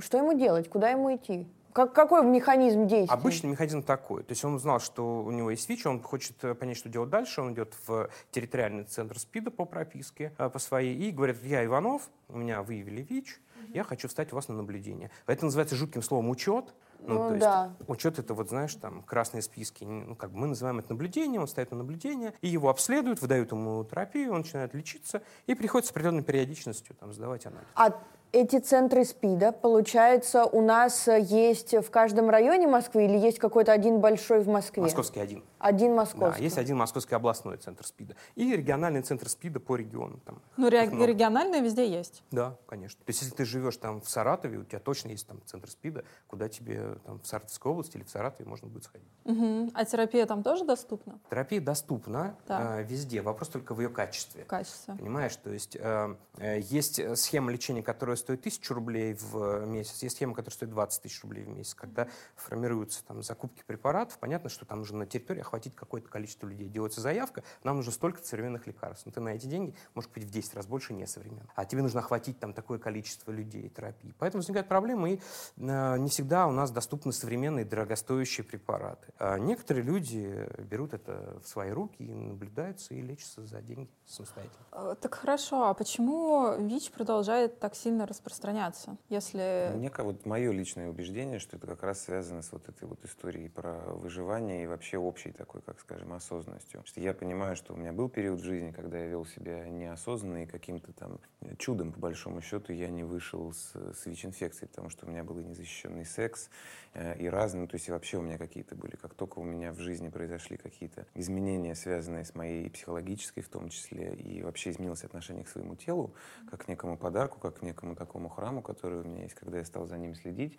что 0.00 0.18
ему 0.18 0.38
делать, 0.38 0.68
куда 0.68 0.90
ему 0.90 1.14
идти? 1.14 1.48
Как, 1.72 1.94
какой 1.94 2.22
механизм 2.24 2.86
действия? 2.86 3.14
Обычный 3.14 3.50
механизм 3.50 3.82
такой. 3.82 4.22
То 4.24 4.32
есть 4.32 4.44
он 4.44 4.54
узнал, 4.54 4.78
что 4.78 5.22
у 5.22 5.30
него 5.30 5.50
есть 5.50 5.68
ВИЧ, 5.68 5.86
он 5.86 6.02
хочет 6.02 6.36
э, 6.44 6.54
понять, 6.54 6.76
что 6.76 6.90
делать 6.90 7.08
дальше. 7.08 7.40
Он 7.40 7.54
идет 7.54 7.74
в 7.86 8.10
территориальный 8.30 8.84
центр 8.84 9.18
СПИДа 9.18 9.50
по 9.50 9.64
прописке, 9.64 10.32
э, 10.36 10.50
по 10.50 10.58
своей, 10.58 10.94
и 10.94 11.10
говорит, 11.10 11.42
я 11.42 11.64
Иванов, 11.64 12.10
у 12.28 12.36
меня 12.36 12.62
выявили 12.62 13.02
ВИЧ, 13.02 13.40
я 13.72 13.84
хочу 13.84 14.08
встать 14.08 14.32
у 14.32 14.36
вас 14.36 14.48
на 14.48 14.54
наблюдение. 14.54 15.10
Это 15.26 15.46
называется 15.46 15.76
жутким 15.76 16.02
словом 16.02 16.28
учет. 16.28 16.74
Ну, 17.06 17.14
Ну, 17.14 17.28
то 17.28 17.34
есть 17.34 17.40
да. 17.40 17.72
учет 17.88 18.18
это 18.18 18.34
вот, 18.34 18.48
знаешь, 18.48 18.74
там 18.74 19.02
красные 19.02 19.42
списки. 19.42 19.84
Ну, 19.84 20.14
как 20.16 20.30
бы 20.32 20.38
мы 20.38 20.46
называем 20.48 20.78
это 20.78 20.90
наблюдение, 20.90 21.40
он 21.40 21.48
стоит 21.48 21.70
на 21.70 21.78
наблюдение, 21.78 22.34
и 22.40 22.48
его 22.48 22.68
обследуют, 22.68 23.20
выдают 23.20 23.52
ему 23.52 23.84
терапию, 23.84 24.32
он 24.32 24.38
начинает 24.38 24.74
лечиться, 24.74 25.22
и 25.46 25.54
приходит 25.54 25.86
с 25.86 25.90
определенной 25.90 26.22
периодичностью 26.22 26.94
там, 26.96 27.12
сдавать 27.12 27.46
анализ. 27.46 27.66
А 27.74 27.92
эти 28.32 28.58
центры 28.58 29.04
СПИДа, 29.04 29.52
получается, 29.52 30.44
у 30.44 30.62
нас 30.62 31.06
есть 31.06 31.74
в 31.74 31.90
каждом 31.90 32.30
районе 32.30 32.66
Москвы 32.66 33.04
или 33.04 33.18
есть 33.18 33.38
какой-то 33.38 33.72
один 33.72 34.00
большой 34.00 34.40
в 34.40 34.48
Москве? 34.48 34.82
Московский 34.82 35.20
один. 35.20 35.44
Один 35.62 35.90
Да, 35.90 35.96
московский. 35.96 36.42
есть 36.42 36.58
один 36.58 36.76
московский 36.76 37.14
областной 37.14 37.56
центр 37.56 37.86
СПИДа 37.86 38.16
и 38.34 38.56
региональный 38.56 39.00
центр 39.02 39.28
СПИДа 39.28 39.60
по 39.60 39.76
региону. 39.76 40.18
Там. 40.24 40.42
Ну, 40.56 40.68
ре- 40.68 40.88
много. 40.88 41.06
региональные 41.06 41.62
везде 41.62 41.88
есть. 41.88 42.22
Да, 42.30 42.56
конечно. 42.66 42.98
То 43.04 43.10
есть, 43.10 43.22
если 43.22 43.34
ты 43.34 43.44
живешь 43.44 43.76
там 43.76 44.00
в 44.00 44.08
Саратове, 44.08 44.58
у 44.58 44.64
тебя 44.64 44.80
точно 44.80 45.10
есть 45.10 45.26
там 45.26 45.40
центр 45.46 45.70
СПИДа, 45.70 46.04
куда 46.26 46.48
тебе 46.48 46.96
там 47.06 47.20
в 47.20 47.26
Саратовской 47.26 47.70
области 47.70 47.96
или 47.96 48.04
в 48.04 48.10
Саратове 48.10 48.48
можно 48.48 48.66
будет 48.68 48.84
сходить. 48.84 49.08
Мгм. 49.24 49.70
А 49.74 49.84
терапия 49.84 50.26
там 50.26 50.42
тоже 50.42 50.64
доступна? 50.64 51.20
Терапия 51.30 51.60
доступна 51.60 52.36
Так. 52.46 52.80
э, 52.80 52.82
везде. 52.82 53.22
Вопрос 53.22 53.48
только 53.48 53.74
в 53.74 53.80
ее 53.80 53.88
качестве. 53.88 54.42
В 54.44 54.48
качестве. 54.48 54.94
Понимаешь, 54.96 55.36
то 55.36 55.50
есть 55.50 55.76
э, 55.78 56.16
э, 56.38 56.58
есть 56.60 56.98
э, 56.98 57.14
схема 57.14 57.52
лечения, 57.52 57.82
которая 57.84 58.16
стоит 58.16 58.42
тысячу 58.42 58.74
рублей 58.74 59.14
в 59.14 59.36
э, 59.62 59.66
месяц, 59.66 60.02
есть 60.02 60.16
схема, 60.16 60.34
которая 60.34 60.54
стоит 60.54 60.70
20 60.70 61.02
тысяч 61.02 61.22
рублей 61.22 61.44
в 61.44 61.48
месяц. 61.48 61.74
Когда 61.74 62.08
формируются 62.34 63.04
там 63.04 63.22
закупки 63.22 63.62
препаратов, 63.66 64.18
понятно, 64.18 64.50
что 64.50 64.64
там 64.64 64.78
нужно 64.80 64.98
на 64.98 65.06
территории 65.06 65.42
охватить 65.52 65.74
какое-то 65.76 66.08
количество 66.08 66.46
людей. 66.46 66.68
Делается 66.68 67.02
заявка, 67.02 67.44
нам 67.62 67.76
нужно 67.76 67.92
столько 67.92 68.24
современных 68.24 68.66
лекарств. 68.66 69.04
Но 69.04 69.12
ты 69.12 69.20
на 69.20 69.30
эти 69.30 69.46
деньги 69.46 69.74
можешь 69.94 70.08
купить 70.08 70.24
в 70.24 70.30
10 70.30 70.54
раз 70.54 70.66
больше 70.66 70.94
не 70.94 71.06
современных. 71.06 71.50
А 71.54 71.66
тебе 71.66 71.82
нужно 71.82 72.00
охватить 72.00 72.40
там 72.40 72.54
такое 72.54 72.78
количество 72.78 73.30
людей, 73.30 73.68
терапии. 73.68 74.14
Поэтому 74.18 74.40
возникают 74.40 74.66
проблемы, 74.66 75.12
и 75.12 75.20
э, 75.58 75.98
не 75.98 76.08
всегда 76.08 76.46
у 76.46 76.52
нас 76.52 76.70
доступны 76.70 77.12
современные 77.12 77.66
дорогостоящие 77.66 78.44
препараты. 78.44 79.12
А 79.18 79.38
некоторые 79.38 79.84
люди 79.84 80.48
берут 80.70 80.94
это 80.94 81.38
в 81.44 81.48
свои 81.48 81.70
руки 81.70 82.02
и 82.02 82.14
наблюдаются, 82.14 82.94
и 82.94 83.02
лечатся 83.02 83.44
за 83.44 83.60
деньги 83.60 83.90
самостоятельно. 84.06 84.64
Э, 84.72 84.94
Так 84.98 85.14
хорошо, 85.14 85.64
а 85.64 85.74
почему 85.74 86.56
ВИЧ 86.56 86.92
продолжает 86.92 87.60
так 87.60 87.74
сильно 87.74 88.06
распространяться? 88.06 88.96
Если... 89.10 89.70
Мне 89.74 89.90
как 89.90 90.06
вот 90.06 90.24
мое 90.24 90.50
личное 90.50 90.88
убеждение, 90.88 91.38
что 91.38 91.58
это 91.58 91.66
как 91.66 91.82
раз 91.82 92.00
связано 92.04 92.40
с 92.40 92.52
вот 92.52 92.70
этой 92.70 92.88
вот 92.88 93.04
историей 93.04 93.50
про 93.50 93.74
выживание 93.96 94.62
и 94.64 94.66
вообще 94.66 94.96
общей 94.96 95.30
такой, 95.42 95.60
как 95.62 95.80
скажем, 95.80 96.12
осознанностью. 96.12 96.82
Что 96.84 97.00
я 97.00 97.12
понимаю, 97.12 97.56
что 97.56 97.74
у 97.74 97.76
меня 97.76 97.92
был 97.92 98.08
период 98.08 98.38
в 98.40 98.44
жизни, 98.44 98.70
когда 98.70 98.98
я 98.98 99.06
вел 99.06 99.26
себя 99.26 99.68
неосознанно 99.68 100.44
и 100.44 100.46
каким-то 100.46 100.92
там 100.92 101.18
чудом, 101.58 101.92
по 101.92 101.98
большому 101.98 102.40
счету, 102.40 102.72
я 102.72 102.88
не 102.88 103.02
вышел 103.02 103.52
с, 103.52 103.72
с 103.74 104.06
ВИЧ-инфекцией, 104.06 104.68
потому 104.68 104.88
что 104.88 105.04
у 105.06 105.10
меня 105.10 105.24
был 105.24 105.36
незащищенный 105.40 106.04
секс, 106.04 106.48
и 106.94 107.26
разные, 107.26 107.62
ну, 107.62 107.66
то 107.68 107.76
есть 107.76 107.88
вообще 107.88 108.18
у 108.18 108.22
меня 108.22 108.38
какие-то 108.38 108.74
были. 108.74 108.96
Как 108.96 109.14
только 109.14 109.38
у 109.38 109.44
меня 109.44 109.72
в 109.72 109.78
жизни 109.78 110.08
произошли 110.08 110.56
какие-то 110.56 111.06
изменения, 111.14 111.74
связанные 111.74 112.24
с 112.24 112.34
моей 112.34 112.68
психологической 112.70 113.42
в 113.42 113.48
том 113.48 113.68
числе, 113.68 114.14
и 114.14 114.42
вообще 114.42 114.70
изменилось 114.70 115.04
отношение 115.04 115.44
к 115.44 115.48
своему 115.48 115.74
телу, 115.74 116.14
как 116.50 116.64
к 116.64 116.68
некому 116.68 116.96
подарку, 116.96 117.38
как 117.40 117.60
к 117.60 117.62
некому 117.62 117.96
такому 117.96 118.28
храму, 118.28 118.62
который 118.62 119.00
у 119.00 119.04
меня 119.04 119.22
есть, 119.22 119.34
когда 119.34 119.58
я 119.58 119.64
стал 119.64 119.86
за 119.86 119.96
ним 119.98 120.14
следить, 120.14 120.58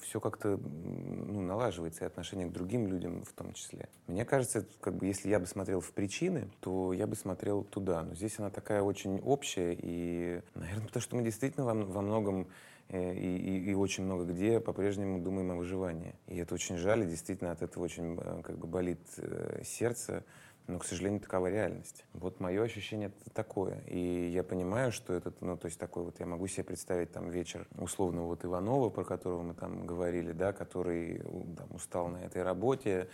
все 0.00 0.20
как-то 0.20 0.56
ну, 0.58 1.40
налаживается, 1.40 2.04
и 2.04 2.06
отношение 2.06 2.46
к 2.46 2.52
другим 2.52 2.86
людям 2.86 3.24
в 3.24 3.32
том 3.32 3.52
числе. 3.54 3.88
Мне 4.06 4.24
кажется, 4.24 4.66
как 4.80 4.96
бы, 4.96 5.06
если 5.06 5.28
я 5.28 5.38
бы 5.38 5.46
смотрел 5.46 5.80
в 5.80 5.92
причины, 5.92 6.50
то 6.60 6.92
я 6.92 7.06
бы 7.06 7.16
смотрел 7.16 7.64
туда. 7.64 8.02
Но 8.02 8.14
здесь 8.14 8.38
она 8.38 8.50
такая 8.50 8.82
очень 8.82 9.20
общая, 9.20 9.76
и, 9.78 10.42
наверное, 10.54 10.86
потому 10.86 11.02
что 11.02 11.16
мы 11.16 11.22
действительно 11.22 11.64
во, 11.64 11.74
во 11.74 12.02
многом 12.02 12.42
э, 12.42 12.46
и, 12.90 12.96
и- 12.96 13.70
и 13.70 13.74
очень 13.74 14.04
много 14.04 14.24
где 14.24 14.60
по-прежнему 14.60 15.20
думаем 15.20 15.50
о 15.52 15.56
выживании. 15.56 16.14
И 16.26 16.36
это 16.38 16.54
очень 16.54 16.76
жаль, 16.76 17.02
и 17.04 17.06
действительно 17.06 17.52
от 17.52 17.62
этого 17.62 17.84
очень 17.84 18.16
э, 18.20 18.42
как 18.42 18.58
бы 18.58 18.66
болит 18.66 19.00
э, 19.18 19.62
сердце. 19.64 20.24
Но, 20.68 20.78
к 20.78 20.84
сожалению, 20.84 21.20
такова 21.20 21.48
реальность. 21.48 22.04
Вот 22.12 22.38
мое 22.38 22.62
ощущение 22.62 23.10
такое. 23.34 23.80
И 23.88 24.30
я 24.32 24.44
понимаю, 24.44 24.92
что 24.92 25.12
это, 25.12 25.32
ну, 25.40 25.56
то 25.56 25.66
есть 25.66 25.78
такой 25.78 26.04
вот, 26.04 26.20
я 26.20 26.26
могу 26.26 26.46
себе 26.46 26.64
представить 26.64 27.12
там 27.12 27.30
вечер 27.30 27.66
условного 27.78 28.26
вот 28.26 28.44
Иванова, 28.44 28.88
про 28.88 29.04
которого 29.04 29.42
мы 29.42 29.54
там 29.54 29.86
говорили, 29.86 30.32
да, 30.32 30.52
который 30.52 31.18
там, 31.18 31.68
устал 31.74 32.08
на 32.08 32.18
этой 32.18 32.42
работе, 32.42 33.08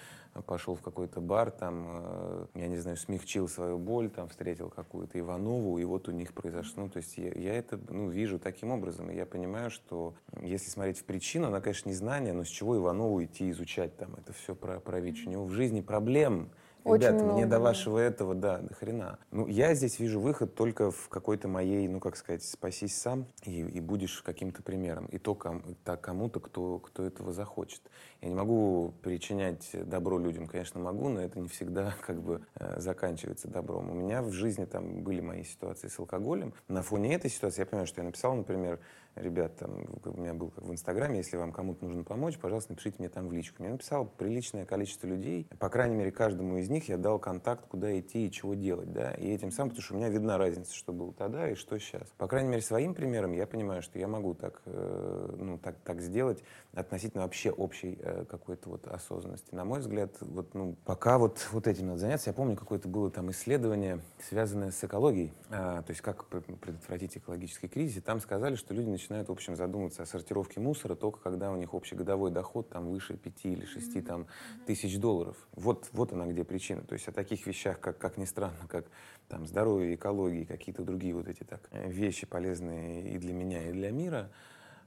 пошел 0.46 0.74
в 0.74 0.82
какой-то 0.82 1.20
бар, 1.20 1.50
там, 1.50 1.86
э, 1.88 2.46
я 2.54 2.68
не 2.68 2.76
знаю, 2.76 2.96
смягчил 2.96 3.48
свою 3.48 3.78
боль, 3.78 4.10
там, 4.10 4.28
встретил 4.28 4.68
какую-то 4.70 5.18
Иванову, 5.18 5.78
и 5.78 5.84
вот 5.84 6.08
у 6.08 6.12
них 6.12 6.34
произошло. 6.34 6.84
Ну, 6.84 6.90
то 6.90 6.98
есть 6.98 7.16
я, 7.16 7.32
я 7.32 7.54
это, 7.54 7.78
ну, 7.88 8.08
вижу 8.08 8.38
таким 8.38 8.70
образом, 8.70 9.10
и 9.10 9.16
я 9.16 9.26
понимаю, 9.26 9.70
что 9.70 10.14
если 10.40 10.70
смотреть 10.70 10.98
в 10.98 11.04
причину, 11.04 11.48
она, 11.48 11.60
конечно, 11.60 11.88
не 11.88 11.94
знание, 11.94 12.32
но 12.32 12.44
с 12.44 12.48
чего 12.48 12.76
Иванову 12.76 13.24
идти 13.24 13.50
изучать 13.50 13.96
там 13.96 14.14
это 14.16 14.32
все 14.32 14.54
про, 14.54 14.80
про 14.80 15.00
ВИЧ? 15.00 15.26
У 15.26 15.30
него 15.30 15.44
в 15.44 15.52
жизни 15.52 15.80
проблем, 15.80 16.50
Очень 16.84 17.08
Ребята, 17.08 17.24
мне 17.24 17.32
много, 17.32 17.46
до 17.46 17.56
да. 17.56 17.60
вашего 17.60 17.98
этого, 17.98 18.34
да, 18.34 18.58
до 18.58 18.74
хрена. 18.74 19.18
Ну, 19.30 19.46
я 19.46 19.74
здесь 19.74 19.98
вижу 19.98 20.20
выход 20.20 20.54
только 20.54 20.90
в 20.90 21.08
какой-то 21.08 21.48
моей, 21.48 21.86
ну, 21.88 22.00
как 22.00 22.16
сказать, 22.16 22.42
спасись 22.42 22.96
сам 22.96 23.26
и, 23.44 23.60
и 23.60 23.80
будешь 23.80 24.22
каким-то 24.22 24.62
примером. 24.62 25.06
И 25.06 25.18
то 25.18 25.34
ком- 25.34 25.76
так 25.84 26.00
кому-то, 26.00 26.40
кто, 26.40 26.78
кто 26.78 27.04
этого 27.04 27.32
захочет. 27.32 27.82
Я 28.20 28.28
не 28.28 28.34
могу 28.34 28.94
причинять 29.02 29.70
добро 29.72 30.18
людям, 30.18 30.46
конечно, 30.46 30.80
могу, 30.80 31.08
но 31.08 31.20
это 31.20 31.38
не 31.38 31.48
всегда 31.48 31.94
как 32.06 32.22
бы 32.22 32.42
э, 32.54 32.80
заканчивается 32.80 33.48
добром. 33.48 33.90
У 33.90 33.94
меня 33.94 34.22
в 34.22 34.32
жизни 34.32 34.64
там 34.64 35.02
были 35.02 35.20
мои 35.20 35.44
ситуации 35.44 35.88
с 35.88 35.98
алкоголем. 35.98 36.54
На 36.68 36.82
фоне 36.82 37.14
этой 37.14 37.30
ситуации 37.30 37.60
я 37.60 37.66
понимаю, 37.66 37.86
что 37.86 38.00
я 38.00 38.04
написал, 38.06 38.34
например, 38.34 38.78
ребят, 39.14 39.56
там, 39.56 39.84
у 40.04 40.20
меня 40.20 40.34
был 40.34 40.52
в 40.56 40.70
Инстаграме, 40.72 41.18
если 41.18 41.36
вам 41.36 41.52
кому-то 41.52 41.84
нужно 41.84 42.04
помочь, 42.04 42.38
пожалуйста, 42.38 42.72
напишите 42.72 42.96
мне 42.98 43.08
там 43.08 43.28
в 43.28 43.32
личку. 43.32 43.62
Мне 43.62 43.72
написало 43.72 44.04
приличное 44.04 44.64
количество 44.64 45.06
людей. 45.06 45.48
По 45.58 45.68
крайней 45.68 45.96
мере, 45.96 46.10
каждому 46.10 46.58
из 46.58 46.68
них 46.68 46.88
я 46.88 46.96
дал 46.96 47.18
контакт, 47.18 47.66
куда 47.66 47.98
идти 47.98 48.26
и 48.26 48.30
чего 48.30 48.54
делать. 48.54 48.92
Да? 48.92 49.12
И 49.12 49.28
этим 49.28 49.50
самым, 49.50 49.70
потому 49.70 49.84
что 49.84 49.94
у 49.94 49.96
меня 49.98 50.08
видна 50.08 50.38
разница, 50.38 50.74
что 50.74 50.92
было 50.92 51.12
тогда 51.12 51.50
и 51.50 51.54
что 51.54 51.78
сейчас. 51.78 52.08
По 52.16 52.26
крайней 52.26 52.50
мере, 52.50 52.62
своим 52.62 52.94
примером 52.94 53.32
я 53.32 53.46
понимаю, 53.46 53.82
что 53.82 53.98
я 53.98 54.08
могу 54.08 54.34
так, 54.34 54.62
э, 54.66 55.34
ну, 55.36 55.58
так, 55.58 55.76
так 55.84 56.00
сделать 56.00 56.42
относительно 56.72 57.22
вообще 57.24 57.50
общей 57.50 57.98
э, 58.00 58.24
какой-то 58.24 58.70
вот 58.70 58.86
осознанности. 58.86 59.54
На 59.54 59.64
мой 59.64 59.80
взгляд, 59.80 60.16
вот, 60.20 60.54
ну, 60.54 60.76
пока 60.84 61.18
вот, 61.18 61.48
вот 61.52 61.66
этим 61.66 61.86
надо 61.86 61.98
заняться. 61.98 62.30
Я 62.30 62.34
помню, 62.34 62.56
какое-то 62.56 62.88
было 62.88 63.10
там 63.10 63.30
исследование, 63.30 64.00
связанное 64.20 64.70
с 64.70 64.82
экологией, 64.84 65.32
а, 65.50 65.82
то 65.82 65.90
есть 65.90 66.02
как 66.02 66.26
пр- 66.26 66.42
предотвратить 66.42 67.16
экологический 67.16 67.68
кризис. 67.68 67.98
И 67.98 68.00
там 68.00 68.20
сказали, 68.20 68.54
что 68.54 68.74
люди 68.74 68.88
начинают, 68.98 69.28
в 69.28 69.32
общем, 69.32 69.54
задумываться 69.54 70.02
о 70.02 70.06
сортировке 70.06 70.58
мусора 70.58 70.96
только 70.96 71.20
когда 71.20 71.52
у 71.52 71.56
них 71.56 71.72
общегодовой 71.72 72.32
доход 72.32 72.68
там 72.68 72.88
выше 72.88 73.16
5 73.16 73.44
или 73.44 73.64
6 73.64 74.04
там, 74.04 74.26
тысяч 74.66 74.98
долларов. 74.98 75.36
Вот, 75.52 75.88
вот 75.92 76.12
она 76.12 76.26
где 76.26 76.42
причина. 76.42 76.82
То 76.82 76.94
есть 76.94 77.06
о 77.06 77.12
таких 77.12 77.46
вещах, 77.46 77.78
как, 77.78 77.98
как 77.98 78.18
ни 78.18 78.24
странно, 78.24 78.66
как 78.68 78.86
там, 79.28 79.46
здоровье, 79.46 79.94
экология 79.94 80.44
какие-то 80.44 80.82
другие 80.82 81.14
вот 81.14 81.28
эти 81.28 81.44
так, 81.44 81.60
э, 81.70 81.88
вещи, 81.88 82.26
полезные 82.26 83.14
и 83.14 83.18
для 83.18 83.32
меня, 83.32 83.68
и 83.68 83.72
для 83.72 83.92
мира, 83.92 84.30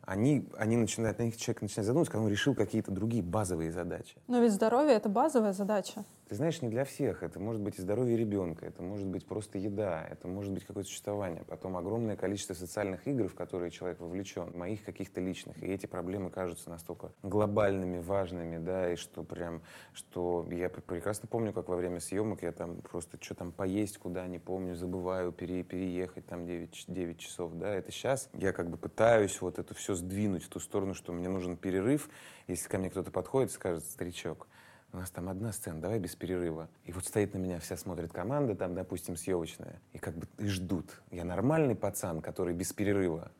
они, 0.02 0.50
они 0.58 0.76
начинают, 0.76 1.20
на 1.20 1.24
них 1.24 1.38
человек 1.38 1.62
начинает 1.62 1.86
задумываться, 1.86 2.12
когда 2.12 2.26
он 2.26 2.32
решил 2.32 2.54
какие-то 2.54 2.92
другие 2.92 3.24
базовые 3.24 3.72
задачи. 3.72 4.18
Но 4.28 4.42
ведь 4.42 4.52
здоровье— 4.52 4.96
это 4.96 5.08
базовая 5.08 5.54
задача. 5.54 6.04
Ты 6.32 6.36
знаешь, 6.36 6.62
не 6.62 6.70
для 6.70 6.86
всех. 6.86 7.24
Это 7.24 7.42
может 7.42 7.62
быть 7.62 7.78
и 7.78 7.82
здоровье 7.82 8.16
ребенка, 8.16 8.66
это 8.66 8.82
может 8.82 9.06
быть 9.06 9.26
просто 9.26 9.58
еда, 9.58 10.08
это 10.10 10.30
может 10.30 10.54
быть 10.54 10.64
какое-то 10.64 10.88
существование. 10.88 11.44
Потом 11.44 11.76
огромное 11.76 12.16
количество 12.16 12.54
социальных 12.54 13.06
игр, 13.06 13.28
в 13.28 13.36
которые 13.36 13.70
человек 13.70 14.00
вовлечен, 14.00 14.58
моих 14.58 14.82
каких-то 14.86 15.20
личных. 15.20 15.62
И 15.62 15.66
эти 15.66 15.88
проблемы 15.88 16.30
кажутся 16.30 16.70
настолько 16.70 17.12
глобальными, 17.22 18.00
важными, 18.00 18.60
да, 18.60 18.94
и 18.94 18.96
что 18.96 19.26
прям, 19.26 19.62
что 19.92 20.48
я 20.52 20.70
пр- 20.70 20.82
прекрасно 20.82 21.28
помню, 21.28 21.52
как 21.52 21.68
во 21.68 21.76
время 21.76 22.00
съемок 22.00 22.44
я 22.44 22.54
там 22.54 22.78
просто 22.78 23.18
что 23.20 23.36
там 23.36 23.52
поесть, 23.52 23.98
куда 23.98 24.26
не 24.28 24.40
помню, 24.40 24.74
забываю 24.74 25.34
пере- 25.34 25.64
переехать 25.64 26.28
там 26.28 26.46
9, 26.46 26.72
ч- 26.72 26.86
9 26.88 27.20
часов, 27.20 27.52
да. 27.56 27.76
Это 27.76 27.92
сейчас 27.92 28.30
я 28.32 28.54
как 28.54 28.70
бы 28.70 28.78
пытаюсь 28.78 29.42
вот 29.42 29.60
это 29.60 29.74
все 29.74 29.96
сдвинуть 29.96 30.46
в 30.46 30.48
ту 30.48 30.62
сторону, 30.62 30.94
что 30.94 31.12
мне 31.12 31.28
нужен 31.28 31.58
перерыв. 31.58 32.10
Если 32.48 32.70
ко 32.70 32.78
мне 32.78 32.90
кто-то 32.90 33.12
подходит 33.12 33.52
скажет, 33.52 33.84
старичок, 33.84 34.48
у 34.94 34.98
нас 34.98 35.10
там 35.10 35.30
одна 35.30 35.52
сцена, 35.52 35.80
давай 35.80 36.00
без 36.00 36.16
перерыва. 36.16 36.68
И 36.86 36.92
вот 36.92 37.06
стоит 37.06 37.34
на 37.34 37.38
меня, 37.38 37.60
вся 37.60 37.78
смотрит 37.78 38.12
команда, 38.12 38.56
там, 38.56 38.76
допустим, 38.76 39.16
съемочная, 39.16 39.80
и 39.94 39.98
как 39.98 40.16
бы 40.16 40.28
и 40.38 40.48
ждут. 40.48 41.02
Я 41.12 41.24
нормальный 41.24 41.76
пацан, 41.76 42.22
который 42.22 42.54
без 42.54 42.74
перерыва. 42.74 43.32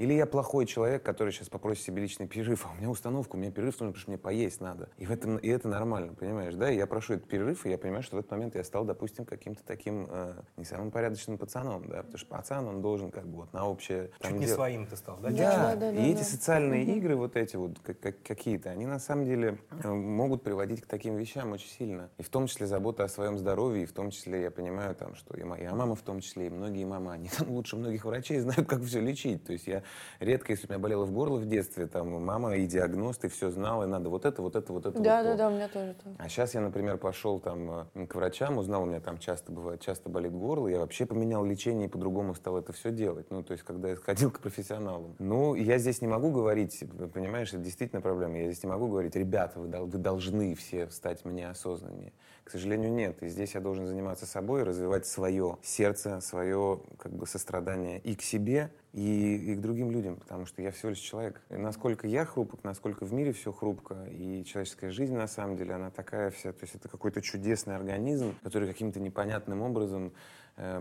Или 0.00 0.14
я 0.14 0.24
плохой 0.24 0.64
человек, 0.64 1.02
который 1.02 1.30
сейчас 1.30 1.50
попросит 1.50 1.84
себе 1.84 2.00
личный 2.00 2.26
перерыв, 2.26 2.64
а 2.64 2.70
у 2.72 2.74
меня 2.78 2.88
установка, 2.88 3.36
у 3.36 3.38
меня 3.38 3.50
перерыв 3.50 3.78
нужен, 3.80 3.92
потому 3.92 4.00
что 4.00 4.10
мне 4.10 4.16
поесть 4.16 4.58
надо. 4.62 4.88
И, 4.96 5.04
в 5.04 5.10
этом, 5.10 5.36
и 5.36 5.46
это 5.48 5.68
нормально, 5.68 6.14
понимаешь, 6.14 6.54
да? 6.54 6.70
И 6.70 6.76
я 6.78 6.86
прошу 6.86 7.14
этот 7.14 7.28
перерыв, 7.28 7.66
и 7.66 7.70
я 7.70 7.76
понимаю, 7.76 8.02
что 8.02 8.16
в 8.16 8.20
этот 8.20 8.30
момент 8.30 8.54
я 8.54 8.64
стал, 8.64 8.86
допустим, 8.86 9.26
каким-то 9.26 9.62
таким 9.62 10.06
э, 10.08 10.36
не 10.56 10.64
самым 10.64 10.90
порядочным 10.90 11.36
пацаном, 11.36 11.86
да, 11.86 11.98
потому 11.98 12.16
что 12.16 12.26
пацан, 12.28 12.66
он 12.66 12.80
должен 12.80 13.10
как 13.10 13.26
бы 13.26 13.40
вот 13.42 13.52
на 13.52 13.68
общее... 13.68 14.10
Чуть 14.22 14.32
не 14.32 14.46
дел- 14.46 14.54
своим 14.54 14.86
ты 14.86 14.96
стал, 14.96 15.18
да? 15.20 15.28
да, 15.28 15.36
Да, 15.36 15.76
да, 15.76 15.90
и 15.92 15.96
да, 15.96 16.02
эти 16.02 16.18
да. 16.20 16.24
социальные 16.24 16.84
игры, 16.96 17.14
вот 17.16 17.36
эти 17.36 17.56
вот 17.56 17.78
как- 17.80 18.00
как- 18.00 18.22
какие-то, 18.22 18.70
они 18.70 18.86
на 18.86 19.00
самом 19.00 19.26
деле 19.26 19.58
э, 19.84 19.92
могут 19.92 20.42
приводить 20.42 20.80
к 20.80 20.86
таким 20.86 21.16
вещам 21.16 21.52
очень 21.52 21.68
сильно. 21.68 22.08
И 22.16 22.22
в 22.22 22.30
том 22.30 22.46
числе 22.46 22.66
забота 22.66 23.04
о 23.04 23.08
своем 23.08 23.36
здоровье, 23.36 23.82
и 23.82 23.86
в 23.86 23.92
том 23.92 24.10
числе 24.12 24.40
я 24.44 24.50
понимаю, 24.50 24.94
там, 24.94 25.14
что 25.14 25.36
и 25.36 25.42
моя 25.42 25.74
мама 25.74 25.94
в 25.94 26.00
том 26.00 26.20
числе, 26.20 26.46
и 26.46 26.48
многие 26.48 26.86
мамы, 26.86 27.12
они 27.12 27.28
там 27.28 27.50
лучше 27.50 27.76
многих 27.76 28.06
врачей 28.06 28.38
знают, 28.40 28.66
как 28.66 28.82
все 28.84 29.00
лечить. 29.00 29.44
То 29.44 29.52
есть 29.52 29.66
я 29.66 29.82
редко, 30.18 30.52
если 30.52 30.66
у 30.66 30.70
меня 30.70 30.78
болело 30.78 31.04
в 31.04 31.12
горло 31.12 31.38
в 31.38 31.46
детстве, 31.46 31.86
там 31.86 32.24
мама 32.24 32.56
и 32.56 32.66
диагност, 32.66 33.24
и 33.24 33.28
все 33.28 33.50
знала, 33.50 33.84
и 33.84 33.86
надо 33.86 34.08
вот 34.08 34.24
это, 34.24 34.42
вот 34.42 34.56
это, 34.56 34.72
вот 34.72 34.86
это. 34.86 35.00
Да, 35.00 35.18
вот 35.18 35.24
да, 35.24 35.32
то. 35.32 35.38
да, 35.38 35.48
у 35.48 35.50
меня 35.52 35.68
тоже 35.68 35.94
так. 36.02 36.12
А 36.18 36.28
сейчас 36.28 36.54
я, 36.54 36.60
например, 36.60 36.98
пошел 36.98 37.40
там 37.40 37.88
э, 37.94 38.06
к 38.06 38.14
врачам, 38.14 38.58
узнал, 38.58 38.82
у 38.82 38.86
меня 38.86 39.00
там 39.00 39.18
часто 39.18 39.52
бывает, 39.52 39.80
часто 39.80 40.08
болит 40.08 40.32
горло, 40.32 40.68
я 40.68 40.78
вообще 40.78 41.06
поменял 41.06 41.44
лечение 41.44 41.88
и 41.88 41.90
по-другому 41.90 42.34
стал 42.34 42.58
это 42.58 42.72
все 42.72 42.90
делать. 42.90 43.30
Ну, 43.30 43.42
то 43.42 43.52
есть, 43.52 43.64
когда 43.64 43.88
я 43.88 43.96
ходил 43.96 44.30
к 44.30 44.40
профессионалам. 44.40 45.16
Ну, 45.18 45.54
я 45.54 45.78
здесь 45.78 46.02
не 46.02 46.08
могу 46.08 46.30
говорить, 46.30 46.84
понимаешь, 47.12 47.48
это 47.48 47.58
действительно 47.58 48.00
проблема. 48.00 48.38
Я 48.38 48.46
здесь 48.50 48.62
не 48.62 48.68
могу 48.68 48.88
говорить, 48.88 49.16
ребята, 49.16 49.58
вы, 49.60 49.68
вы 49.68 49.98
должны 49.98 50.54
все 50.54 50.88
стать 50.90 51.24
мне 51.24 51.48
осознаннее. 51.48 52.12
К 52.50 52.54
сожалению, 52.54 52.92
нет. 52.92 53.22
И 53.22 53.28
здесь 53.28 53.54
я 53.54 53.60
должен 53.60 53.86
заниматься 53.86 54.26
собой, 54.26 54.64
развивать 54.64 55.06
свое 55.06 55.58
сердце, 55.62 56.20
свое 56.20 56.80
как 56.98 57.12
бы 57.12 57.24
сострадание 57.24 58.00
и 58.00 58.16
к 58.16 58.22
себе, 58.22 58.72
и, 58.92 59.52
и 59.52 59.54
к 59.54 59.60
другим 59.60 59.92
людям, 59.92 60.16
потому 60.16 60.46
что 60.46 60.60
я 60.60 60.72
всего 60.72 60.88
лишь 60.88 60.98
человек. 60.98 61.40
И 61.48 61.54
насколько 61.54 62.08
я 62.08 62.24
хрупок, 62.24 62.64
насколько 62.64 63.06
в 63.06 63.12
мире 63.12 63.32
все 63.32 63.52
хрупко, 63.52 64.04
и 64.10 64.42
человеческая 64.44 64.90
жизнь, 64.90 65.14
на 65.14 65.28
самом 65.28 65.56
деле, 65.56 65.74
она 65.74 65.92
такая 65.92 66.32
вся, 66.32 66.52
то 66.52 66.64
есть 66.64 66.74
это 66.74 66.88
какой-то 66.88 67.22
чудесный 67.22 67.76
организм, 67.76 68.34
который 68.42 68.66
каким-то 68.66 68.98
непонятным 68.98 69.62
образом 69.62 70.12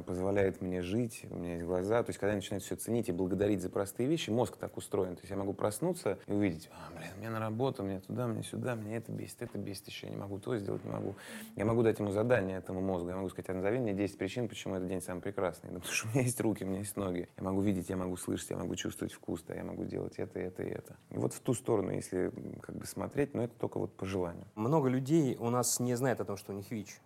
позволяет 0.05 0.61
мне 0.61 0.81
жить, 0.81 1.25
у 1.29 1.35
меня 1.35 1.53
есть 1.53 1.65
глаза. 1.65 2.03
То 2.03 2.09
есть, 2.09 2.19
когда 2.19 2.31
я 2.31 2.35
начинаю 2.37 2.61
все 2.61 2.75
ценить 2.75 3.09
и 3.09 3.11
благодарить 3.11 3.61
за 3.61 3.69
простые 3.69 4.09
вещи, 4.09 4.29
мозг 4.29 4.57
так 4.57 4.77
устроен. 4.77 5.15
То 5.15 5.21
есть 5.21 5.31
я 5.31 5.37
могу 5.37 5.53
проснуться 5.53 6.17
и 6.27 6.31
увидеть, 6.31 6.69
а, 6.71 6.91
блин, 6.97 7.09
мне 7.17 7.29
на 7.29 7.39
работу, 7.39 7.83
мне 7.83 7.99
туда, 7.99 8.27
мне 8.27 8.43
сюда, 8.43 8.75
мне 8.75 8.97
это 8.97 9.11
бесит, 9.11 9.41
это 9.41 9.57
бесит 9.57 9.87
еще, 9.87 10.07
я 10.07 10.11
не 10.11 10.17
могу 10.17 10.39
то 10.39 10.57
сделать, 10.57 10.83
не 10.83 10.91
могу. 10.91 11.15
Я 11.55 11.65
могу 11.65 11.83
дать 11.83 11.99
ему 11.99 12.11
задание, 12.11 12.57
этому 12.57 12.81
мозгу. 12.81 13.09
Я 13.09 13.15
могу 13.15 13.29
сказать, 13.29 13.49
а 13.49 13.53
назови 13.53 13.79
мне 13.79 13.93
10 13.93 14.17
причин, 14.17 14.47
почему 14.47 14.75
этот 14.75 14.87
день 14.87 15.01
самый 15.01 15.21
прекрасный. 15.21 15.69
Потому 15.73 15.93
что 15.93 16.07
у 16.07 16.11
меня 16.11 16.21
есть 16.21 16.41
руки, 16.41 16.63
у 16.63 16.67
меня 16.67 16.79
есть 16.79 16.95
ноги. 16.97 17.29
Я 17.37 17.43
могу 17.43 17.61
видеть, 17.61 17.89
я 17.89 17.97
могу 17.97 18.17
слышать, 18.17 18.49
я 18.49 18.57
могу 18.57 18.75
чувствовать 18.75 19.13
вкус, 19.13 19.43
да, 19.47 19.55
я 19.55 19.63
могу 19.63 19.85
делать 19.85 20.15
это, 20.17 20.39
это 20.39 20.63
и 20.63 20.69
это. 20.69 20.95
И 21.11 21.17
вот 21.17 21.33
в 21.33 21.39
ту 21.39 21.53
сторону, 21.53 21.91
если 21.91 22.31
как 22.61 22.75
бы 22.75 22.85
смотреть, 22.85 23.33
но 23.33 23.43
это 23.43 23.53
только 23.59 23.79
вот 23.79 23.93
по 23.95 24.05
желанию. 24.05 24.45
Много 24.55 24.89
людей 24.89 25.35
у 25.39 25.49
нас 25.49 25.79
не 25.79 25.95
знает 25.95 26.19
о 26.21 26.25
том, 26.25 26.37
что 26.37 26.53
у 26.53 26.55
них 26.55 26.69
ВИЧ. 26.71 26.99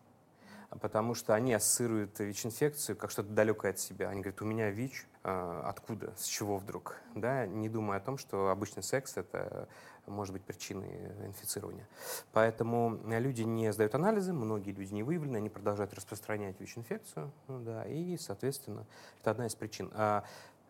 А 0.73 0.79
Потому 0.79 1.13
что 1.13 1.35
они 1.35 1.53
ассоциируют 1.53 2.19
ВИЧ-инфекцию 2.19 2.95
как 2.95 3.11
что-то 3.11 3.29
далекое 3.29 3.71
от 3.71 3.79
себя. 3.79 4.09
Они 4.09 4.21
говорят, 4.21 4.41
у 4.41 4.45
меня 4.45 4.71
ВИЧ, 4.71 5.05
а, 5.23 5.69
откуда, 5.69 6.13
с 6.17 6.25
чего 6.25 6.57
вдруг? 6.57 6.97
Да, 7.15 7.45
не 7.45 7.69
думая 7.69 7.99
о 7.99 8.01
том, 8.01 8.17
что 8.17 8.49
обычный 8.49 8.81
секс– 8.81 9.15
это 9.17 9.67
может 10.07 10.33
быть 10.33 10.43
причиной 10.43 10.89
инфицирования. 11.27 11.87
Поэтому 12.33 12.99
люди 13.05 13.43
не 13.43 13.71
сдают 13.71 13.95
анализы, 13.95 14.33
многие 14.33 14.71
люди 14.71 14.93
не 14.93 15.03
выявлены, 15.03 15.37
они 15.37 15.49
продолжают 15.49 15.93
распространять 15.93 16.59
ВИЧ-инфекцию. 16.59 17.31
Ну 17.47 17.59
да, 17.59 17.85
и, 17.85 18.17
соответственно, 18.17 18.85
это 19.21 19.31
одна 19.31 19.45
из 19.45 19.55
причин. 19.55 19.91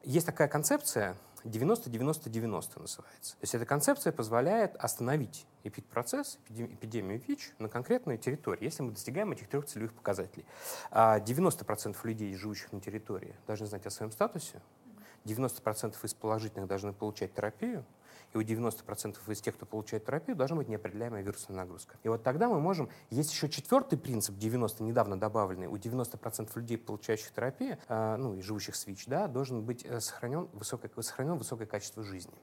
А, 0.04 0.08
Есть 0.08 0.26
такая 0.26 0.47
концепция 0.47 1.16
90-90-90 1.43 2.80
называется. 2.80 3.01
То 3.04 3.38
есть 3.41 3.56
эта 3.56 3.66
концепция 3.66 4.14
позволяет 4.14 4.76
остановить 4.78 5.45
эпидпроцесс, 5.64 6.39
эпидем- 6.47 6.74
эпидемию 6.74 7.22
ВИЧ 7.28 7.54
на 7.60 7.70
конкретной 7.70 8.18
территории, 8.18 8.66
если 8.66 8.84
мы 8.84 8.91
достигаем 8.91 9.32
этих 9.32 9.49
трех 9.49 9.66
целевых 9.66 9.93
показателей. 9.93 10.45
А 10.91 11.20
90% 11.20 11.97
людей, 12.04 12.34
живущих 12.36 12.72
на 12.72 12.80
территории, 12.80 13.36
должны 13.47 13.66
знать 13.66 13.86
о 13.86 13.89
своем 13.89 14.12
статусе, 14.12 14.62
90% 15.26 16.04
из 16.04 16.14
положительных 16.14 16.68
должны 16.68 16.93
получать 16.93 17.34
терапию, 17.34 17.86
и 18.34 18.38
у 18.38 18.42
90% 18.42 19.18
из 19.28 19.42
тех, 19.42 19.56
кто 19.56 19.66
получает 19.66 20.06
терапию, 20.06 20.36
должна 20.36 20.58
быть 20.58 20.68
неопределяемая 20.68 21.22
вирусная 21.22 21.58
нагрузка. 21.58 21.98
И 22.04 22.10
вот 22.10 22.24
тогда 22.24 22.50
мы 22.50 22.60
можем... 22.60 22.90
Есть 23.10 23.32
еще 23.32 23.50
четвертый 23.50 23.98
принцип, 23.98 24.38
90, 24.38 24.84
недавно 24.84 25.20
добавленный. 25.20 25.68
У 25.68 25.76
90% 25.76 26.50
людей, 26.56 26.78
получающих 26.78 27.32
терапию, 27.32 27.78
э, 27.88 28.16
ну 28.18 28.36
и 28.36 28.42
живущих 28.42 28.76
с 28.76 28.88
ВИЧ, 28.88 29.06
да, 29.08 29.28
должен 29.28 29.64
быть 29.64 29.86
э, 29.86 30.00
сохранен 30.00 30.50
высокое, 30.54 30.92
сохранен 31.02 31.38
высокое 31.38 31.68
качество 31.68 32.04
жизни. 32.04 32.34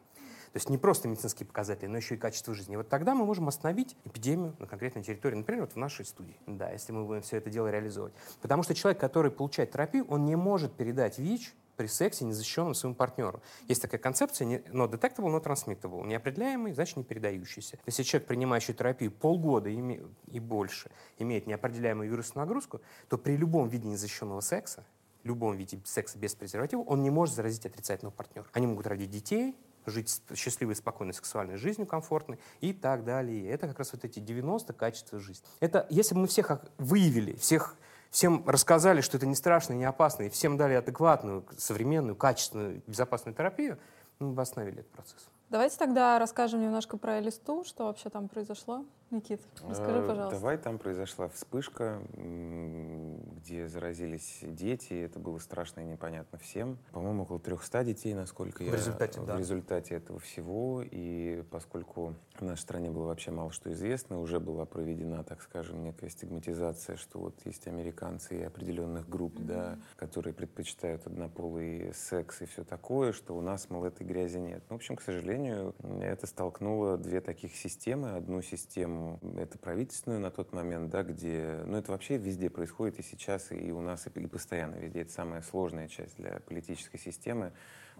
То 0.52 0.56
есть 0.56 0.68
не 0.68 0.78
просто 0.78 1.06
медицинские 1.06 1.46
показатели, 1.46 1.86
но 1.86 1.96
еще 1.96 2.16
и 2.16 2.18
качество 2.18 2.54
жизни. 2.54 2.74
Вот 2.74 2.88
тогда 2.88 3.14
мы 3.14 3.24
можем 3.24 3.46
остановить 3.46 3.96
эпидемию 4.04 4.56
на 4.58 4.66
конкретной 4.66 5.04
территории, 5.04 5.36
например, 5.36 5.62
вот 5.62 5.74
в 5.74 5.76
нашей 5.76 6.04
студии, 6.04 6.36
да, 6.46 6.70
если 6.70 6.92
мы 6.92 7.04
будем 7.04 7.22
все 7.22 7.36
это 7.36 7.50
дело 7.50 7.70
реализовывать. 7.70 8.14
Потому 8.42 8.64
что 8.64 8.74
человек, 8.74 9.00
который 9.00 9.30
получает 9.30 9.70
терапию, 9.70 10.04
он 10.08 10.24
не 10.24 10.34
может 10.34 10.72
передать 10.72 11.18
ВИЧ 11.20 11.54
при 11.80 11.86
сексе 11.86 12.26
незащищенным 12.26 12.74
своему 12.74 12.94
партнеру. 12.94 13.40
Есть 13.66 13.80
такая 13.80 13.98
концепция, 13.98 14.62
но 14.70 14.84
detectable, 14.84 15.30
но 15.30 15.38
transmittable. 15.38 16.06
Неопределяемый, 16.06 16.74
значит 16.74 16.98
не 16.98 17.04
передающийся. 17.04 17.78
Если 17.86 18.02
человек, 18.02 18.28
принимающий 18.28 18.74
терапию 18.74 19.10
полгода 19.10 19.70
и 19.70 20.40
больше, 20.40 20.90
имеет 21.16 21.46
неопределяемую 21.46 22.10
вирусную 22.10 22.44
нагрузку, 22.44 22.82
то 23.08 23.16
при 23.16 23.34
любом 23.34 23.70
виде 23.70 23.88
незащищенного 23.88 24.42
секса, 24.42 24.84
любом 25.24 25.56
виде 25.56 25.80
секса 25.86 26.18
без 26.18 26.34
презерватива, 26.34 26.82
он 26.82 27.02
не 27.02 27.08
может 27.08 27.34
заразить 27.34 27.64
отрицательного 27.64 28.12
партнера. 28.12 28.46
Они 28.52 28.66
могут 28.66 28.86
родить 28.86 29.08
детей, 29.08 29.56
жить 29.86 30.22
счастливой, 30.34 30.76
спокойной 30.76 31.14
сексуальной 31.14 31.56
жизнью, 31.56 31.86
комфортной 31.86 32.38
и 32.60 32.74
так 32.74 33.04
далее. 33.04 33.48
Это 33.48 33.68
как 33.68 33.78
раз 33.78 33.94
вот 33.94 34.04
эти 34.04 34.18
90 34.18 34.74
качества 34.74 35.18
жизни. 35.18 35.46
Это 35.60 35.86
если 35.88 36.14
бы 36.14 36.20
мы 36.20 36.26
всех 36.26 36.60
выявили, 36.76 37.36
всех 37.36 37.74
всем 38.10 38.42
рассказали, 38.46 39.00
что 39.00 39.16
это 39.16 39.26
не 39.26 39.34
страшно, 39.34 39.72
не 39.72 39.84
опасно, 39.84 40.24
и 40.24 40.28
всем 40.28 40.56
дали 40.56 40.74
адекватную, 40.74 41.44
современную, 41.56 42.16
качественную, 42.16 42.82
безопасную 42.86 43.34
терапию, 43.34 43.78
мы 44.18 44.32
бы 44.32 44.42
остановили 44.42 44.80
этот 44.80 44.92
процесс. 44.92 45.28
Давайте 45.48 45.76
тогда 45.78 46.18
расскажем 46.18 46.60
немножко 46.60 46.96
про 46.96 47.18
Элисту, 47.18 47.64
что 47.64 47.84
вообще 47.84 48.10
там 48.10 48.28
произошло. 48.28 48.84
Никит, 49.10 49.40
расскажи, 49.68 49.98
Э, 49.98 50.06
пожалуйста. 50.06 50.38
Давай, 50.38 50.56
там 50.56 50.78
произошла 50.78 51.28
вспышка, 51.28 52.00
где 52.14 53.66
заразились 53.66 54.38
дети. 54.42 54.94
Это 54.94 55.18
было 55.18 55.38
страшно 55.38 55.80
и 55.80 55.84
непонятно 55.84 56.38
всем. 56.38 56.78
По-моему, 56.92 57.24
около 57.24 57.40
300 57.40 57.84
детей, 57.84 58.14
насколько 58.14 58.62
В 58.62 58.66
я... 58.66 58.72
результате, 58.72 59.20
да. 59.20 59.34
В 59.34 59.38
результате 59.38 59.94
этого 59.96 60.20
всего. 60.20 60.84
И 60.88 61.42
поскольку 61.50 62.14
в 62.38 62.42
нашей 62.42 62.60
стране 62.62 62.90
было 62.90 63.06
вообще 63.06 63.32
мало 63.32 63.50
что 63.50 63.72
известно, 63.72 64.20
уже 64.20 64.38
была 64.38 64.64
проведена, 64.64 65.24
так 65.24 65.42
скажем, 65.42 65.82
некая 65.82 66.08
стигматизация, 66.08 66.96
что 66.96 67.18
вот 67.18 67.34
есть 67.44 67.66
американцы 67.66 68.38
и 68.38 68.42
определенных 68.42 69.08
групп, 69.08 69.34
да, 69.40 69.78
которые 69.96 70.34
предпочитают 70.34 71.06
однополый 71.06 71.92
секс 71.94 72.42
и 72.42 72.46
все 72.46 72.62
такое, 72.62 73.12
что 73.12 73.36
у 73.36 73.40
нас, 73.40 73.68
мол, 73.70 73.84
этой 73.84 74.06
грязи 74.06 74.38
нет. 74.38 74.62
Ну, 74.68 74.76
в 74.76 74.78
общем, 74.78 74.94
к 74.94 75.02
сожалению, 75.02 75.74
это 76.00 76.26
столкнуло 76.28 76.96
две 76.96 77.20
таких 77.20 77.56
системы. 77.56 78.10
Одну 78.10 78.40
систему, 78.42 78.99
это 79.36 79.58
правительственную 79.58 80.20
на 80.20 80.30
тот 80.30 80.52
момент, 80.52 80.90
да, 80.90 81.02
где, 81.02 81.62
ну, 81.66 81.76
это 81.76 81.92
вообще 81.92 82.16
везде 82.16 82.50
происходит 82.50 82.98
и 82.98 83.02
сейчас, 83.02 83.52
и 83.52 83.70
у 83.72 83.80
нас, 83.80 84.06
и 84.06 84.26
постоянно 84.26 84.76
везде. 84.76 85.02
Это 85.02 85.12
самая 85.12 85.42
сложная 85.42 85.88
часть 85.88 86.16
для 86.16 86.40
политической 86.40 86.98
системы, 86.98 87.52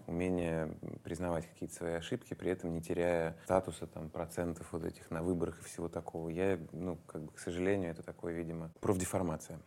умение 0.07 0.75
признавать 1.03 1.47
какие-то 1.47 1.75
свои 1.75 1.93
ошибки, 1.93 2.33
при 2.33 2.51
этом 2.51 2.73
не 2.73 2.81
теряя 2.81 3.37
статуса, 3.43 3.87
там, 3.87 4.09
процентов 4.09 4.67
вот 4.71 4.83
этих 4.83 5.11
на 5.11 5.21
выборах 5.21 5.59
и 5.61 5.63
всего 5.63 5.87
такого. 5.87 6.29
Я, 6.29 6.59
ну, 6.71 6.97
как 7.07 7.23
бы, 7.23 7.31
к 7.31 7.39
сожалению, 7.39 7.91
это 7.91 8.03
такое, 8.03 8.33
видимо, 8.33 8.71
профдеформация 8.79 9.59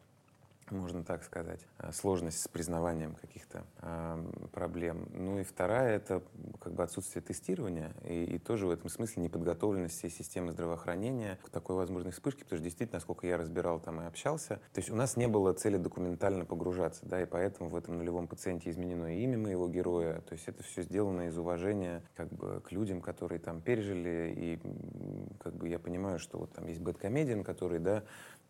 можно 0.71 1.05
так 1.05 1.25
сказать, 1.25 1.61
а, 1.79 1.93
сложность 1.93 2.41
с 2.41 2.49
признаванием 2.49 3.15
каких-то 3.15 3.65
а, 3.79 4.25
проблем. 4.53 5.09
Ну 5.13 5.39
и 5.41 5.45
вторая— 5.45 5.97
это 5.97 6.23
как 6.61 6.75
бы 6.75 6.83
отсутствие 6.83 7.23
тестирования 7.23 7.93
и, 8.05 8.25
и 8.25 8.39
тоже 8.39 8.67
в 8.67 8.71
этом 8.71 8.89
смысле 8.89 9.23
неподготовленность 9.23 9.99
всей 9.99 10.11
системы 10.11 10.53
здравоохранения 10.53 11.39
к 11.45 11.51
такой 11.51 11.77
возможной 11.77 12.13
вспышке, 12.13 12.45
потому 12.45 12.59
что 12.59 12.65
действительно, 12.65 12.97
насколько 12.97 13.27
я 13.27 13.37
разбирал 13.37 13.81
там 13.81 14.01
и 14.01 14.05
общался, 14.05 14.61
то 14.73 14.81
есть 14.81 14.91
у 14.91 14.97
нас 14.97 15.17
не 15.17 15.29
было 15.29 15.53
цели 15.53 15.77
документально 15.77 16.45
погружаться, 16.45 17.05
да, 17.07 17.23
и 17.23 17.27
поэтому 17.27 17.71
в 17.71 17.77
этом 17.77 17.99
нулевом 17.99 18.29
пациенте 18.29 18.71
изменено 18.71 19.17
имя 19.19 19.39
моего 19.39 19.69
героя, 19.69 20.21
то 20.21 20.35
есть 20.35 20.49
это 20.49 20.63
все 20.63 20.83
сделано 20.83 21.29
из 21.29 21.37
уважения 21.39 22.03
как 22.15 22.33
бы 22.33 22.61
к 22.61 22.73
людям, 22.73 23.01
которые 23.01 23.39
там 23.39 23.61
пережили, 23.61 24.33
и 24.37 24.61
как 25.43 25.55
бы 25.55 25.69
я 25.69 25.79
понимаю, 25.79 26.19
что 26.19 26.39
вот 26.39 26.53
там 26.53 26.67
есть 26.67 26.81
бэткомедиан, 26.81 27.45
который, 27.45 27.79
да, 27.79 28.05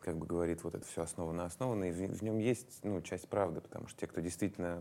как 0.04 0.18
бы 0.18 0.26
говорит, 0.26 0.62
вот 0.62 0.74
это 0.74 0.84
все 0.86 1.02
основано, 1.02 1.46
основано, 1.46 1.84
и 1.84 1.90
в, 1.90 2.18
в 2.18 2.22
нем 2.22 2.38
есть, 2.38 2.80
ну, 2.82 3.00
часть 3.00 3.28
правды, 3.28 3.60
потому 3.60 3.88
что 3.88 4.00
те, 4.00 4.06
кто 4.06 4.20
действительно 4.20 4.80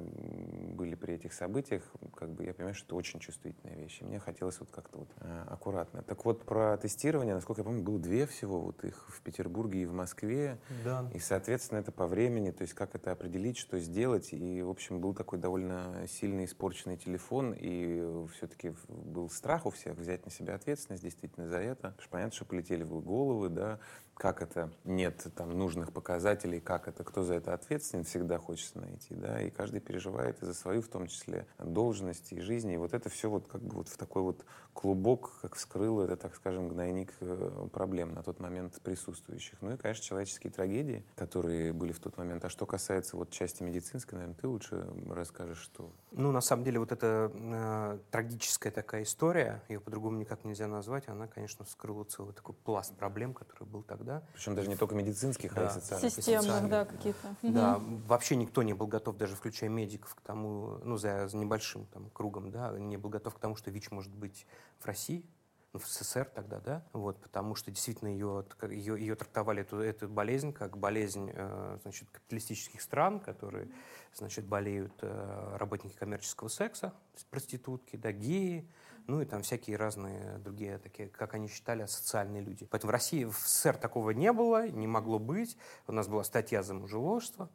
были 0.74 0.96
при 0.96 1.14
этих 1.14 1.34
событиях, 1.34 1.84
как 2.16 2.30
бы 2.30 2.44
я 2.44 2.54
понимаю, 2.54 2.76
что 2.76 2.86
это 2.88 2.96
очень 2.96 3.20
чувствительные 3.20 3.78
вещи. 3.78 4.04
Мне 4.04 4.20
хотелось 4.20 4.60
вот 4.60 4.70
как-то 4.70 5.00
вот 5.00 5.10
э, 5.22 5.46
аккуратно. 5.48 6.04
Так 6.04 6.26
вот, 6.26 6.44
про 6.44 6.76
тестирование, 6.78 7.34
насколько 7.34 7.62
я 7.62 7.66
помню, 7.66 7.84
было 7.84 8.00
две 8.00 8.26
всего, 8.26 8.60
вот 8.60 8.84
их 8.84 9.08
в 9.10 9.22
Петербурге 9.22 9.84
и 9.84 9.86
в 9.86 9.94
Москве. 9.94 10.60
Да. 10.84 11.10
И, 11.14 11.20
соответственно, 11.20 11.80
это 11.80 11.92
по 11.92 12.06
времени, 12.06 12.52
то 12.52 12.64
есть 12.64 12.74
как 12.74 12.94
это 12.94 13.12
определить, 13.12 13.58
что 13.58 13.80
сделать. 13.80 14.34
И, 14.34 14.62
в 14.62 14.70
общем, 14.70 15.00
был 15.00 15.14
такой 15.14 15.40
довольно 15.40 16.06
сильно 16.08 16.44
испорченный 16.44 16.98
телефон, 16.98 17.54
и 17.58 18.28
все-таки 18.34 18.74
был 18.90 19.30
страх 19.30 19.66
у 19.66 19.70
всех 19.70 19.98
взять 19.98 20.26
на 20.26 20.32
себя 20.32 20.56
ответственность 20.56 21.04
действительно 21.04 21.48
за 21.48 21.58
это. 21.58 21.90
Потому 21.90 22.02
что 22.02 22.10
понятно, 22.10 22.36
что 22.36 22.46
полетели 22.46 22.84
в 22.84 23.00
головы, 23.02 23.50
да, 23.50 23.80
как 24.24 24.42
это 24.42 24.72
нет 24.86 25.28
там 25.36 25.50
нужных 25.50 25.92
показателей, 25.92 26.62
как 26.62 26.88
это, 26.88 27.04
кто 27.04 27.24
за 27.24 27.34
это 27.34 27.54
ответственен, 27.54 28.06
всегда 28.06 28.38
хочется 28.38 28.80
найти, 28.80 29.14
да, 29.16 29.42
и 29.42 29.50
каждый 29.50 29.82
переживает 29.82 30.42
и 30.42 30.46
за 30.46 30.54
свою, 30.54 30.82
в 30.82 30.88
том 30.88 31.08
числе, 31.08 31.46
должность 31.60 32.32
и 32.32 32.40
жизнь, 32.40 32.72
и 32.72 32.78
вот 32.78 32.94
это 32.94 33.10
все 33.10 33.30
вот 33.30 33.48
как 33.48 33.62
бы 33.62 33.76
вот 33.76 33.90
в 33.90 33.98
такой 33.98 34.22
вот 34.22 34.46
клубок, 34.74 35.32
как 35.42 35.56
вскрыл 35.56 36.02
это, 36.02 36.18
так 36.18 36.36
скажем, 36.36 36.68
гнойник 36.68 37.14
э, 37.20 37.68
проблем 37.72 38.14
на 38.14 38.24
тот 38.24 38.40
момент 38.40 38.80
присутствующих. 38.82 39.62
Ну 39.62 39.74
и, 39.74 39.78
конечно, 39.78 40.04
человеческие 40.04 40.52
трагедии, 40.52 41.06
которые 41.16 41.74
были 41.74 41.92
в 41.92 42.00
тот 42.00 42.18
момент. 42.18 42.44
А 42.46 42.50
что 42.50 42.66
касается 42.66 43.18
вот 43.18 43.30
части 43.30 43.62
медицинской, 43.62 44.18
наверное, 44.18 44.40
ты 44.40 44.48
лучше 44.48 44.88
расскажешь, 45.10 45.60
что... 45.60 45.92
Ну, 46.12 46.32
на 46.32 46.42
самом 46.42 46.64
деле, 46.64 46.80
вот 46.80 46.92
эта 46.92 47.32
э, 47.34 48.00
трагическая 48.12 48.72
такая 48.72 49.04
история, 49.04 49.62
ее 49.70 49.80
по-другому 49.80 50.18
никак 50.18 50.44
нельзя 50.44 50.68
назвать, 50.68 51.08
она, 51.08 51.28
конечно, 51.28 51.66
вскрыла 51.66 52.04
целый 52.04 52.34
такой 52.34 52.56
пласт 52.56 52.96
проблем, 52.96 53.34
который 53.34 53.66
был 53.68 53.84
тогда. 53.84 54.13
Причем 54.34 54.56
даже 54.56 54.70
не 54.70 54.76
только 54.76 54.96
медицинских, 54.96 55.54
Да. 55.54 55.62
а 55.62 55.66
и 55.66 55.70
социальных. 55.70 56.14
Системных, 56.14 56.70
да, 56.70 56.86
какие-то. 56.86 57.36
Да, 57.42 57.80
вообще 58.08 58.36
никто 58.36 58.64
не 58.64 58.74
был 58.74 58.88
готов, 58.88 59.18
даже 59.18 59.36
включая 59.36 59.70
медиков, 59.70 60.14
к 60.16 60.22
тому, 60.22 60.80
ну, 60.84 60.98
за, 60.98 61.28
за 61.28 61.38
небольшим 61.38 61.86
там 61.88 62.10
кругом, 62.12 62.52
да, 62.52 62.78
не 62.78 62.98
был 62.98 63.10
готов 63.10 63.36
к 63.36 63.40
тому, 63.40 63.56
что 63.56 63.72
ВИЧ 63.72 63.92
может 63.92 64.14
быть 64.14 64.46
в 64.80 64.86
России, 64.86 65.26
ну, 65.74 65.80
в 65.80 65.88
СССР 65.88 66.30
тогда, 66.34 66.60
да, 66.60 66.84
вот, 66.94 67.20
потому 67.20 67.56
что 67.56 67.72
действительно 67.72 68.10
ее, 68.10 68.46
ее, 68.70 69.00
ее 69.00 69.16
трактовали, 69.16 69.62
эту, 69.62 69.80
эту 69.80 70.08
болезнь, 70.08 70.54
как 70.54 70.78
болезнь, 70.78 71.32
э, 71.34 71.78
значит, 71.82 72.10
капиталистических 72.12 72.80
стран, 72.80 73.20
которые, 73.20 73.70
значит, 74.14 74.46
болеют 74.46 74.94
э, 75.02 75.56
работники 75.58 75.96
коммерческого 75.96 76.48
секса, 76.48 76.94
проститутки, 77.32 77.96
да, 77.96 78.12
геи, 78.12 78.70
ну 79.08 79.22
и 79.22 79.26
там 79.26 79.42
всякие 79.44 79.78
разные 79.78 80.38
другие 80.40 80.78
такие, 80.78 81.10
как 81.10 81.34
они 81.34 81.48
считали, 81.48 81.86
социальные 81.86 82.42
люди. 82.42 82.66
Поэтому 82.66 82.90
в 82.90 82.94
России, 82.94 83.26
в 83.26 83.34
СССР 83.38 83.78
такого 83.78 84.12
не 84.12 84.32
было, 84.32 84.68
не 84.70 84.88
могло 84.88 85.20
быть. 85.20 85.58
У 85.88 85.92
нас 85.92 86.08
была 86.08 86.24
статья 86.24 86.64
за 86.64 86.74
мужеложство. 86.74 87.50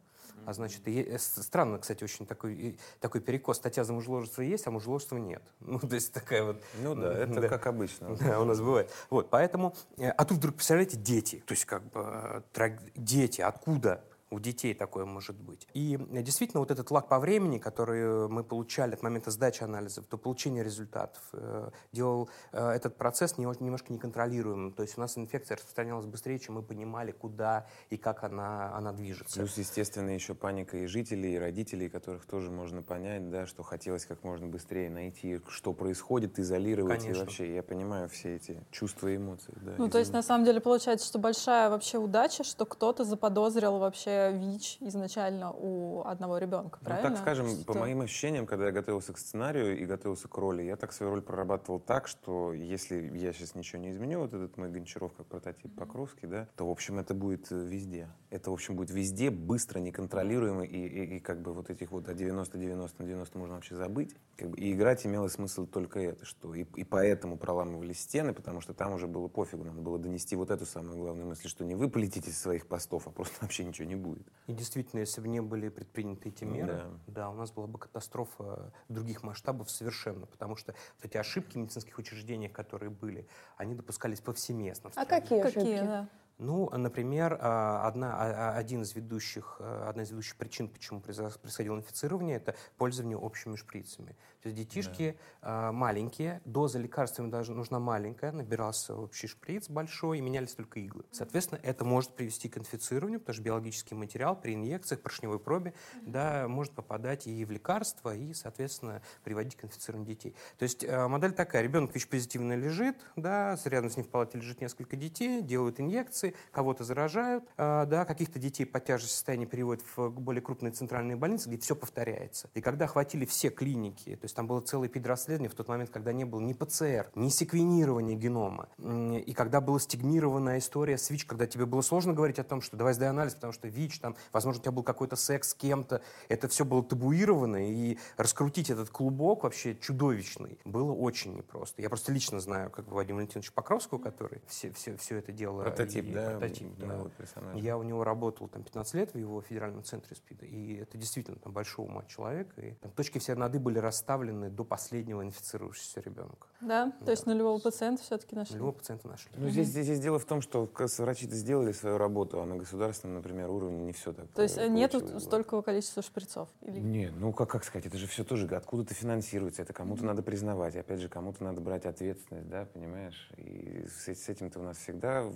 А 0.45 0.53
значит, 0.53 0.87
и, 0.87 1.01
э, 1.01 1.17
странно, 1.19 1.79
кстати, 1.79 2.03
очень 2.03 2.25
такой, 2.25 2.79
такой 3.01 3.19
перекос. 3.19 3.57
Статья 3.57 3.83
за 3.83 3.91
мужеложество 3.93 4.41
есть, 4.41 4.65
а 4.67 4.71
мужеложства 4.71 5.17
нет. 5.17 5.43
Ну, 5.59 5.79
то 5.79 5.93
есть 5.95 6.13
такая 6.13 6.43
вот... 6.43 6.63
Ну 6.81 6.95
да, 6.95 7.13
это 7.13 7.41
Да. 7.41 7.49
как 7.49 7.67
обычно. 7.67 8.15
Да, 8.19 8.39
у 8.39 8.45
нас 8.45 8.59
бывает. 8.59 8.89
Вот, 9.09 9.29
поэтому... 9.29 9.75
э, 9.97 10.09
А 10.09 10.23
тут 10.25 10.37
вдруг, 10.37 10.55
представляете, 10.55 10.95
дети. 10.97 11.43
То 11.45 11.51
есть 11.53 11.65
как 11.65 11.83
бы 11.83 12.01
э, 12.05 12.41
траг- 12.53 12.79
дети. 12.95 13.41
Откуда 13.41 14.01
у 14.31 14.39
детей 14.39 14.73
такое 14.73 15.05
может 15.05 15.35
быть? 15.35 15.67
И 15.73 15.97
э, 16.11 16.21
действительно 16.21 16.59
вот 16.59 16.71
этот 16.71 16.91
лаг 16.91 17.07
по 17.07 17.19
времени, 17.19 17.57
который 17.57 18.27
мы 18.27 18.43
получали 18.43 18.93
от 18.93 19.01
момента 19.03 19.31
сдачи 19.31 19.63
анализов 19.63 20.07
до 20.09 20.17
получения 20.17 20.63
результатов, 20.63 21.21
э, 21.33 21.69
делал 21.91 22.29
э, 22.51 22.69
этот 22.69 22.97
процесс 22.97 23.37
не- 23.37 23.45
немножко 23.45 23.91
неконтролируемым. 23.91 24.73
То 24.73 24.83
есть 24.83 24.97
у 24.97 25.01
нас 25.01 25.17
инфекция 25.17 25.57
распространялась 25.57 26.05
быстрее, 26.05 26.39
чем 26.39 26.55
мы 26.55 26.61
понимали, 26.63 27.11
куда 27.11 27.65
и 27.89 27.97
как 27.97 28.23
она, 28.23 28.75
она 28.75 28.91
движется. 28.93 29.39
Плюс, 29.39 29.57
естественно, 29.57 30.11
еще 30.11 30.35
паника 30.35 30.77
и 30.77 30.85
жителей, 30.85 31.35
и 31.35 31.37
родителей, 31.39 31.89
которых 31.89 32.25
тоже 32.25 32.51
можно 32.51 32.81
понять, 32.81 33.29
да, 33.29 33.47
что 33.47 33.63
хотелось 33.63 34.05
как 34.05 34.23
можно 34.23 34.47
быстрее 34.47 34.89
найти, 34.89 35.41
что 35.47 35.73
происходит, 35.73 36.37
изолировать. 36.39 36.99
Конечно. 36.99 37.17
И 37.17 37.19
вообще, 37.23 37.55
я 37.55 37.63
понимаю 37.63 38.09
все 38.09 38.35
эти 38.35 38.63
чувства 38.71 39.07
и 39.07 39.15
эмоции. 39.17 39.53
Да, 39.61 39.75
Ну, 39.77 39.89
то 39.89 39.97
есть, 39.97 40.13
на 40.13 40.21
самом 40.21 40.45
деле, 40.45 40.59
получается, 40.61 41.07
что 41.07 41.19
большая 41.19 41.69
вообще 41.69 41.97
удача, 41.97 42.43
что 42.43 42.65
кто-то 42.65 43.03
заподозрил 43.03 43.77
вообще 43.79 44.18
ВИЧ 44.31 44.77
изначально 44.81 45.51
у 45.51 46.03
одного 46.05 46.37
ребенка, 46.37 46.77
Ну, 46.81 46.85
правильно? 46.85 47.09
так 47.11 47.19
скажем, 47.19 47.47
по 47.65 47.73
Что- 47.73 47.79
моим 47.79 48.01
ощущениям, 48.01 48.45
когда 48.45 48.65
я 48.67 48.71
готовился 48.71 49.13
к 49.13 49.17
сценарию 49.17 49.79
и 49.79 49.85
готовился 49.85 50.27
к 50.27 50.37
роли, 50.37 50.63
я 50.63 50.75
так 50.75 50.91
свою 50.91 51.11
роль 51.13 51.21
прорабатывал 51.21 51.79
так, 51.79 52.07
что 52.07 52.53
если 52.53 53.17
я 53.17 53.31
сейчас 53.33 53.55
ничего 53.55 53.81
не 53.81 53.91
изменю, 53.91 54.19
вот 54.19 54.33
этот 54.33 54.57
мой 54.57 54.69
Гончаров 54.69 55.13
как 55.13 55.27
прототип 55.27 55.75
Покровский, 55.75 56.27
да, 56.27 56.47
то, 56.55 56.67
в 56.67 56.71
общем, 56.71 56.99
это 56.99 57.13
будет 57.13 57.51
э, 57.51 57.55
везде. 57.55 58.09
Это, 58.29 58.49
в 58.51 58.53
общем, 58.53 58.75
будет 58.75 58.89
везде, 58.91 59.29
быстро, 59.29 59.79
неконтролируемо, 59.79 60.63
и, 60.65 60.77
и, 60.77 61.15
и 61.17 61.19
как 61.19 61.41
бы 61.41 61.53
вот 61.53 61.69
этих 61.69 61.91
вот 61.91 62.09
от 62.09 62.17
90-90 62.19 62.91
на 62.99 63.05
90 63.05 63.37
можно 63.37 63.55
вообще 63.55 63.75
забыть. 63.75 64.15
Как 64.35 64.49
бы, 64.49 64.57
и 64.57 64.73
играть 64.73 65.05
имело 65.05 65.27
смысл 65.27 65.65
только 65.65 65.99
это, 65.99 66.25
что 66.25 66.53
и, 66.55 66.65
и 66.75 66.83
поэтому 66.83 67.37
проламывались 67.37 67.99
стены, 68.01 68.33
потому 68.33 68.61
что 68.61 68.73
там 68.73 68.93
уже 68.93 69.07
было 69.07 69.27
пофигу, 69.27 69.63
надо 69.63 69.81
было 69.81 69.99
донести 69.99 70.35
вот 70.35 70.49
эту 70.49 70.65
самую 70.65 70.97
главную 70.97 71.27
мысль, 71.27 71.47
что 71.47 71.63
не 71.65 71.75
вы 71.75 71.89
полетите 71.89 72.31
из 72.31 72.39
своих 72.39 72.67
постов, 72.67 73.07
а 73.07 73.11
просто 73.11 73.35
вообще 73.41 73.63
ничего 73.63 73.87
не 73.87 73.95
будет. 73.95 74.08
И 74.47 74.53
действительно, 74.53 75.01
если 75.01 75.21
бы 75.21 75.27
не 75.27 75.41
были 75.41 75.69
предприняты 75.69 76.29
эти 76.29 76.43
Ну 76.43 76.53
меры, 76.55 76.73
да. 76.73 76.89
да. 77.07 77.29
у 77.29 77.33
нас 77.35 77.51
была 77.51 77.67
бы 77.67 77.77
катастрофа 77.77 78.73
других 78.87 79.21
масштабов 79.23 79.69
совершенно, 79.69 80.25
потому 80.25 80.55
что 80.55 80.73
вот 80.97 81.05
эти 81.05 81.17
ошибки 81.17 81.53
в 81.53 81.57
медицинских 81.57 81.97
учреждениях, 81.97 82.51
которые 82.51 82.89
были, 82.89 83.27
они 83.57 83.75
допускались 83.75 84.21
повсеместно. 84.21 84.89
в 84.89 84.97
А 84.97 85.05
какие 85.05 85.41
Какие, 85.41 85.61
ошибки? 85.61 85.85
да. 85.85 86.09
Ну, 86.39 86.69
например, 86.69 87.37
а, 87.41 87.85
одна, 87.85 88.15
а- 88.15 88.53
а- 88.53 88.57
один 88.57 88.81
из 88.83 88.95
ведущих, 88.95 89.57
э, 89.59 89.85
одна 89.89 90.03
из 90.03 90.09
ведущих 90.11 90.37
причин, 90.37 90.69
почему 90.69 91.01
происходило 91.01 91.75
инфицирование, 91.75 92.37
это 92.37 92.55
пользование 92.77 93.17
общими 93.17 93.57
шприцами. 93.57 94.15
То 94.41 94.47
есть 94.47 94.57
детишки 94.57 95.17
а, 95.41 95.73
маленькие, 95.73 96.41
доза 96.45 96.79
лекарства 96.79 97.23
им 97.23 97.29
даже 97.29 97.53
нужна 97.53 97.79
маленькая, 97.79 98.31
набирался 98.31 98.95
общий 98.95 99.27
шприц 99.27 99.69
большой, 99.69 100.19
и 100.19 100.21
менялись 100.21 100.53
только 100.53 100.79
иглы. 100.79 101.03
Соответственно, 101.11 101.59
это 101.61 101.83
может 101.83 102.15
привести 102.15 102.47
к 102.47 102.57
инфицированию, 102.57 103.19
потому 103.19 103.33
что 103.33 103.43
биологический 103.43 103.95
материал 103.95 104.39
при 104.39 104.53
инъекциях, 104.53 105.01
поршневой 105.01 105.39
пробе, 105.39 105.73
да, 106.01 106.47
может 106.47 106.73
попадать 106.73 107.27
и 107.27 107.43
в 107.43 107.51
лекарства, 107.51 108.15
и, 108.15 108.33
соответственно, 108.33 109.01
приводить 109.25 109.57
к 109.57 109.65
инфицированию 109.65 110.07
детей. 110.15 110.35
То 110.57 110.63
есть 110.63 110.87
модель 110.87 111.33
такая, 111.33 111.63
ребенок 111.63 111.93
ВИЧ-позитивно 111.93 112.55
лежит, 112.55 112.95
да, 113.17 113.57
рядом 113.65 113.89
с 113.89 113.97
ним 113.97 114.05
в 114.05 114.09
палате 114.09 114.37
лежит 114.37 114.61
несколько 114.61 114.95
детей, 114.95 115.41
делают 115.41 115.81
инъекции, 115.81 116.28
кого-то 116.51 116.83
заражают, 116.83 117.43
э, 117.57 117.85
да, 117.87 118.05
каких-то 118.05 118.39
детей 118.39 118.65
по 118.65 118.79
тяжести 118.79 119.13
состояния 119.13 119.45
переводят 119.45 119.83
в 119.95 120.09
более 120.09 120.41
крупные 120.41 120.71
центральные 120.71 121.17
больницы, 121.17 121.49
где 121.49 121.57
все 121.59 121.75
повторяется. 121.75 122.49
И 122.53 122.61
когда 122.61 122.85
охватили 122.85 123.25
все 123.25 123.49
клиники, 123.49 124.15
то 124.15 124.25
есть 124.25 124.35
там 124.35 124.47
было 124.47 124.61
целое 124.61 124.89
педрасследование 124.89 125.49
в 125.49 125.55
тот 125.55 125.67
момент, 125.67 125.89
когда 125.89 126.13
не 126.13 126.25
было 126.25 126.39
ни 126.39 126.53
ПЦР, 126.53 127.11
ни 127.15 127.29
секвенирования 127.29 128.15
генома, 128.15 128.69
и 128.77 129.33
когда 129.33 129.61
была 129.61 129.79
стигмированная 129.79 130.59
история 130.59 130.97
с 130.97 131.09
ВИЧ, 131.09 131.25
когда 131.25 131.47
тебе 131.47 131.65
было 131.65 131.81
сложно 131.81 132.13
говорить 132.13 132.39
о 132.39 132.43
том, 132.43 132.61
что 132.61 132.77
давай 132.77 132.93
сдай 132.93 133.09
анализ, 133.09 133.35
потому 133.35 133.53
что 133.53 133.67
ВИЧ, 133.67 133.99
там, 133.99 134.15
возможно, 134.31 134.59
у 134.59 134.63
тебя 134.63 134.71
был 134.71 134.83
какой-то 134.83 135.15
секс 135.15 135.49
с 135.49 135.53
кем-то, 135.53 136.01
это 136.27 136.47
все 136.47 136.65
было 136.65 136.83
табуировано, 136.83 137.69
и 137.69 137.97
раскрутить 138.17 138.69
этот 138.69 138.89
клубок 138.89 139.43
вообще 139.43 139.75
чудовищный 139.75 140.59
было 140.65 140.91
очень 140.93 141.35
непросто. 141.35 141.81
Я 141.81 141.89
просто 141.89 142.11
лично 142.11 142.39
знаю, 142.39 142.69
как 142.69 142.85
бы 142.85 142.95
Вадима 142.95 143.17
Валентиновича 143.17 143.51
Покровского, 143.53 143.99
который 143.99 144.41
все, 144.47 144.71
все, 144.71 144.95
все 144.97 145.17
это 145.17 145.31
дело... 145.31 145.63
Прототип, 145.63 146.05
и- 146.05 146.13
да? 146.13 146.18
Прототип, 146.25 146.77
да. 146.77 146.85
Ну, 146.87 147.03
вот 147.03 147.13
персонаж. 147.13 147.61
Я 147.61 147.77
у 147.77 147.83
него 147.83 148.03
работал 148.03 148.47
там 148.47 148.63
15 148.63 148.93
лет 148.95 149.13
в 149.13 149.17
его 149.17 149.41
федеральном 149.41 149.83
центре 149.83 150.15
СПИДа, 150.15 150.45
и 150.45 150.77
это 150.77 150.97
действительно 150.97 151.37
там 151.37 151.53
большого 151.53 151.87
ума 151.87 152.03
человек, 152.05 152.47
и 152.57 152.71
там 152.81 152.91
точки 152.91 153.19
все 153.19 153.35
нады 153.35 153.59
были 153.59 153.79
расставлены 153.79 154.49
до 154.49 154.63
последнего 154.63 155.23
инфицировавшегося 155.23 156.01
ребенка. 156.01 156.47
Да? 156.61 156.91
То 157.05 157.11
есть 157.11 157.25
нулевого 157.25 157.59
пациента 157.59 158.03
все-таки 158.03 158.35
нашли. 158.35 158.55
Любого 158.55 158.73
пациента 158.73 159.07
нашли. 159.07 159.31
Ну, 159.35 159.49
здесь, 159.49 159.67
здесь, 159.67 159.85
здесь 159.85 159.99
дело 159.99 160.19
в 160.19 160.25
том, 160.25 160.41
что 160.41 160.69
врачи-то 160.97 161.35
сделали 161.35 161.71
свою 161.71 161.97
работу, 161.97 162.41
а 162.41 162.45
на 162.45 162.57
государственном, 162.57 163.15
например, 163.15 163.49
уровне 163.49 163.85
не 163.85 163.93
все 163.93 164.13
так 164.13 164.27
То 164.29 164.41
есть 164.41 164.57
э, 164.57 164.67
нету 164.67 164.99
получилось. 164.99 165.23
столького 165.23 165.61
количества 165.61 166.01
шприцов? 166.01 166.49
Или... 166.61 166.79
Не, 166.79 167.09
ну 167.11 167.33
как, 167.33 167.49
как 167.49 167.63
сказать, 167.63 167.85
это 167.85 167.97
же 167.97 168.07
все 168.07 168.23
тоже 168.23 168.47
откуда-то 168.47 168.93
финансируется, 168.93 169.61
это 169.61 169.73
кому-то 169.73 170.03
надо 170.05 170.21
признавать, 170.21 170.75
опять 170.75 170.99
же, 170.99 171.09
кому-то 171.09 171.43
надо 171.43 171.61
брать 171.61 171.85
ответственность, 171.85 172.49
да, 172.49 172.65
понимаешь? 172.65 173.31
И 173.37 173.85
с, 173.87 174.07
с 174.07 174.29
этим-то 174.29 174.59
у 174.59 174.63
нас 174.63 174.77
всегда 174.77 175.31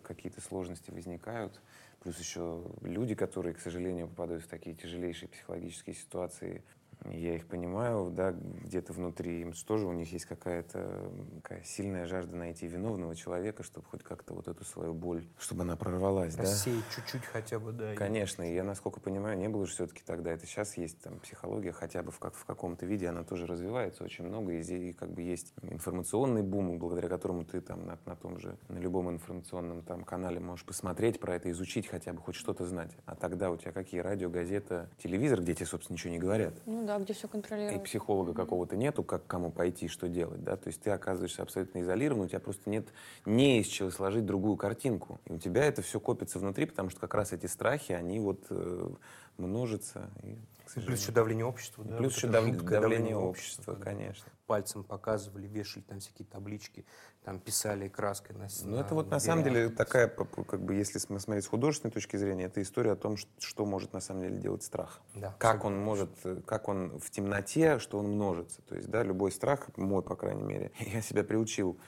какие-то 0.00 0.40
сложности 0.40 0.90
возникают. 0.90 1.60
Плюс 2.00 2.18
еще 2.18 2.64
люди, 2.82 3.14
которые, 3.14 3.54
к 3.54 3.60
сожалению, 3.60 4.08
попадают 4.08 4.44
в 4.44 4.48
такие 4.48 4.74
тяжелейшие 4.74 5.28
психологические 5.28 5.94
ситуации, 5.94 6.62
я 7.10 7.34
их 7.36 7.46
понимаю, 7.46 8.10
да, 8.10 8.32
где-то 8.32 8.92
внутри 8.92 9.40
им 9.42 9.52
же 9.52 9.64
тоже 9.64 9.86
у 9.86 9.92
них 9.92 10.12
есть 10.12 10.24
какая-то 10.26 11.10
такая 11.42 11.62
сильная 11.64 12.06
жажда 12.06 12.36
найти 12.36 12.66
виновного 12.66 13.14
человека, 13.16 13.62
чтобы 13.62 13.86
хоть 13.86 14.02
как-то 14.02 14.34
вот 14.34 14.48
эту 14.48 14.64
свою 14.64 14.94
боль, 14.94 15.26
чтобы 15.38 15.62
она 15.62 15.76
прорвалась, 15.76 16.34
да? 16.36 16.42
Рассеять 16.42 16.84
чуть-чуть 16.94 17.24
хотя 17.24 17.58
бы, 17.58 17.72
да. 17.72 17.92
и- 17.94 17.96
Конечно, 17.96 18.42
и 18.48 18.54
я, 18.54 18.62
насколько 18.64 19.00
понимаю, 19.00 19.36
не 19.38 19.48
было 19.48 19.66
же 19.66 19.72
все-таки 19.72 20.02
тогда. 20.04 20.32
Это 20.32 20.46
сейчас 20.46 20.76
есть 20.76 21.00
там 21.00 21.18
психология, 21.20 21.72
хотя 21.72 22.02
бы 22.02 22.10
в, 22.12 22.18
как, 22.18 22.34
в 22.34 22.44
каком-то 22.44 22.86
виде 22.86 23.08
она 23.08 23.24
тоже 23.24 23.46
развивается 23.46 24.04
очень 24.04 24.24
много. 24.24 24.52
И, 24.52 24.62
здесь 24.62 24.94
как 24.96 25.10
бы 25.12 25.22
есть 25.22 25.52
информационный 25.62 26.42
бум, 26.42 26.78
благодаря 26.78 27.08
которому 27.08 27.44
ты 27.44 27.60
там 27.60 27.84
на, 27.86 27.98
на 28.06 28.16
том 28.16 28.38
же, 28.38 28.56
на 28.68 28.78
любом 28.78 29.10
информационном 29.10 29.82
там 29.82 30.04
канале 30.04 30.40
можешь 30.40 30.64
посмотреть 30.64 31.18
про 31.20 31.34
это, 31.36 31.50
изучить 31.50 31.86
хотя 31.88 32.12
бы, 32.12 32.20
хоть 32.20 32.34
что-то 32.36 32.64
знать. 32.66 32.96
А 33.06 33.14
тогда 33.16 33.50
у 33.50 33.56
тебя 33.56 33.72
какие? 33.72 34.00
Радио, 34.00 34.30
газета, 34.30 34.88
телевизор, 34.98 35.40
где 35.40 35.54
тебе, 35.54 35.66
собственно, 35.66 35.94
ничего 35.94 36.12
не 36.12 36.18
говорят. 36.18 36.54
Ну 36.66 36.86
да, 36.86 36.91
где 36.98 37.12
все 37.12 37.26
и 37.26 37.30
контролируется. 37.30 37.84
психолога 37.84 38.34
какого-то 38.34 38.76
нету, 38.76 39.02
как 39.02 39.26
кому 39.26 39.50
пойти, 39.50 39.88
что 39.88 40.08
делать, 40.08 40.42
да, 40.42 40.56
то 40.56 40.68
есть 40.68 40.80
ты 40.82 40.90
оказываешься 40.90 41.42
абсолютно 41.42 41.80
изолирован, 41.80 42.22
у 42.22 42.28
тебя 42.28 42.40
просто 42.40 42.70
нет 42.70 42.86
не 43.24 43.60
из 43.60 43.66
чего 43.66 43.90
сложить 43.90 44.26
другую 44.26 44.56
картинку, 44.56 45.20
и 45.26 45.32
у 45.32 45.38
тебя 45.38 45.64
это 45.64 45.82
все 45.82 46.00
копится 46.00 46.38
внутри, 46.38 46.66
потому 46.66 46.90
что 46.90 47.00
как 47.00 47.14
раз 47.14 47.32
эти 47.32 47.46
страхи, 47.46 47.92
они 47.92 48.20
вот 48.20 48.44
э, 48.50 48.90
множатся. 49.38 50.10
И, 50.22 50.36
к 50.72 50.74
Плюс 50.74 50.84
сожалению. 50.84 51.02
еще 51.02 51.12
давление 51.12 51.44
общества. 51.44 51.84
да, 51.84 51.96
Плюс 51.98 52.12
вот 52.12 52.16
еще 52.16 52.28
дав- 52.28 52.44
жуткое 52.44 52.80
давление 52.80 53.16
общества, 53.16 53.72
когда 53.74 53.84
конечно. 53.84 54.32
Пальцем 54.46 54.84
показывали, 54.84 55.46
вешали 55.46 55.82
там 55.82 56.00
всякие 56.00 56.26
таблички, 56.26 56.84
там 57.24 57.38
писали 57.38 57.88
краской 57.88 58.34
на 58.36 58.48
Ну, 58.64 58.76
это 58.78 58.94
вот 58.94 59.10
на 59.10 59.20
самом 59.20 59.44
деле 59.44 59.68
такая, 59.68 60.08
как 60.08 60.60
бы, 60.62 60.74
если 60.74 60.98
см- 60.98 61.20
смотреть 61.22 61.44
с 61.44 61.48
художественной 61.48 61.92
точки 61.92 62.16
зрения, 62.16 62.44
это 62.46 62.60
история 62.62 62.92
о 62.92 62.96
том, 62.96 63.16
что 63.38 63.64
может 63.66 63.92
на 63.92 64.00
самом 64.00 64.22
деле 64.22 64.38
делать 64.38 64.62
страх. 64.62 65.00
Да, 65.14 65.34
Как 65.38 65.64
он 65.64 65.78
может, 65.78 66.10
э, 66.24 66.40
как 66.46 66.68
он 66.68 66.98
в 66.98 67.10
темноте, 67.10 67.78
что 67.78 67.98
он 67.98 68.06
множится. 68.06 68.62
То 68.62 68.74
есть, 68.74 68.88
да, 68.88 69.02
любой 69.02 69.30
страх, 69.30 69.68
мой, 69.76 70.02
по 70.02 70.16
крайней 70.16 70.42
мере, 70.42 70.72
я 70.80 71.02
себя 71.02 71.22
приучил 71.22 71.78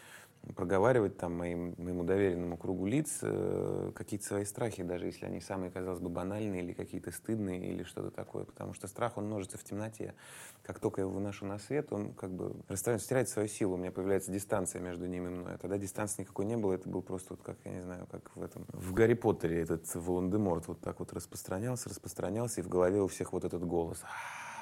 проговаривать 0.53 1.17
там 1.17 1.35
моим, 1.37 1.75
моему 1.79 2.05
доверенному 2.05 2.57
кругу 2.57 2.87
лиц 2.87 3.19
э, 3.23 3.93
какие-то 3.95 4.27
свои 4.27 4.45
страхи, 4.45 4.83
даже 4.83 5.07
если 5.07 5.27
они 5.27 5.41
самые, 5.41 5.71
казалось 5.71 6.01
бы, 6.01 6.09
банальные 6.09 6.63
или 6.63 6.73
какие-то 6.73 7.11
стыдные 7.11 7.71
или 7.71 7.83
что-то 7.83 8.11
такое. 8.11 8.45
Потому 8.45 8.75
что 8.75 8.87
страх, 8.87 9.17
он 9.17 9.27
множится 9.27 9.59
в 9.59 9.65
темноте. 9.65 10.15
Как 10.63 10.79
только 10.79 11.01
я 11.01 11.07
его 11.07 11.15
выношу 11.15 11.47
на 11.47 11.59
свет, 11.59 11.93
он 11.93 12.13
как 12.15 12.31
бы 12.31 12.55
растворяется, 12.69 13.09
теряет 13.09 13.29
свою 13.29 13.49
силу. 13.49 13.75
У 13.75 13.77
меня 13.77 13.91
появляется 13.91 14.31
дистанция 14.33 14.81
между 14.81 15.07
ним 15.07 15.27
и 15.27 15.31
мной. 15.31 15.55
А 15.55 15.59
тогда 15.59 15.79
дистанции 15.79 16.23
никакой 16.23 16.45
не 16.45 16.57
было. 16.57 16.75
Это 16.75 16.89
был 16.89 17.03
просто 17.03 17.35
вот 17.35 17.43
как, 17.43 17.57
я 17.65 17.73
не 17.73 17.83
знаю, 17.83 18.07
как 18.11 18.31
в 18.35 18.43
этом... 18.43 18.67
В 18.73 18.93
Гарри 18.93 19.15
Поттере 19.15 19.63
этот 19.63 19.95
Волан-де-Морт 19.95 20.69
вот 20.69 20.81
так 20.81 20.99
вот 20.99 21.13
распространялся, 21.13 21.89
распространялся, 21.89 22.61
и 22.61 22.65
в 22.65 22.69
голове 22.69 23.01
у 23.03 23.09
всех 23.09 23.33
вот 23.33 23.45
этот 23.45 23.65
голос. 23.65 24.03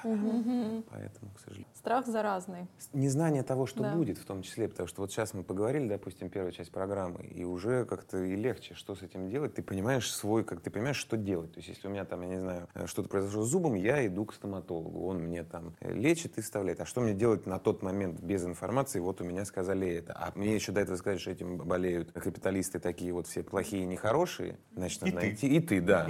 Поэтому, 0.03 1.31
к 1.35 1.41
сожалению. 1.41 1.73
Страх 1.75 2.07
заразный. 2.07 2.69
Незнание 2.93 3.43
того, 3.43 3.67
что 3.67 3.83
Да. 3.83 3.95
будет, 3.95 4.19
в 4.19 4.25
том 4.25 4.43
числе, 4.43 4.69
потому 4.69 4.87
что 4.87 5.03
вот 5.03 5.11
сейчас 5.13 5.35
мы 5.35 5.43
поговорили, 5.43 5.89
допустим, 5.89 6.31
первая 6.31 6.53
часть 6.53 6.71
программы, 6.71 7.25
и 7.25 7.45
уже 7.45 7.85
как-то 7.85 8.19
и 8.23 8.37
легче, 8.37 8.75
что 8.75 8.95
с 8.95 9.03
этим 9.03 9.29
делать. 9.29 9.55
Ты 9.55 9.63
понимаешь 9.63 10.13
свой, 10.13 10.45
как 10.45 10.61
ты 10.61 10.71
понимаешь, 10.71 10.97
что 10.97 11.17
делать. 11.17 11.53
То 11.53 11.59
есть, 11.59 11.69
если 11.69 11.89
у 11.89 11.91
меня 11.91 12.05
там, 12.05 12.23
я 12.23 12.29
не 12.29 12.39
знаю, 12.39 12.69
э, 12.75 12.87
что-то 12.87 13.09
произошло 13.09 13.43
с 13.43 13.49
зубом, 13.49 13.75
я 13.75 14.07
иду 14.07 14.25
к 14.25 14.35
стоматологу, 14.35 15.07
он 15.07 15.19
мне 15.19 15.45
там 15.45 15.75
э, 15.81 15.93
лечит 15.93 16.39
и 16.39 16.41
вставляет. 16.41 16.81
А 16.81 16.87
что 16.87 17.01
мне 17.01 17.15
делать 17.15 17.47
на 17.47 17.59
тот 17.59 17.83
момент 17.83 18.21
без 18.21 18.45
информации? 18.45 19.01
Вот 19.01 19.21
у 19.21 19.25
меня 19.25 19.45
сказали 19.45 19.89
это. 19.89 20.13
А 20.15 20.33
мне 20.35 20.55
еще 20.55 20.73
до 20.73 20.81
этого 20.81 20.97
сказали, 20.97 21.19
что 21.19 21.31
этим 21.31 21.57
болеют 21.59 22.13
капиталисты 22.13 22.79
такие 22.79 23.13
вот 23.13 23.27
все 23.27 23.43
плохие 23.43 23.83
и 23.83 23.87
нехорошие. 23.87 24.59
Значит, 24.75 25.03
надо 25.03 25.15
найти. 25.17 25.49
И 25.49 25.61
ты, 25.61 25.81
да. 25.81 26.09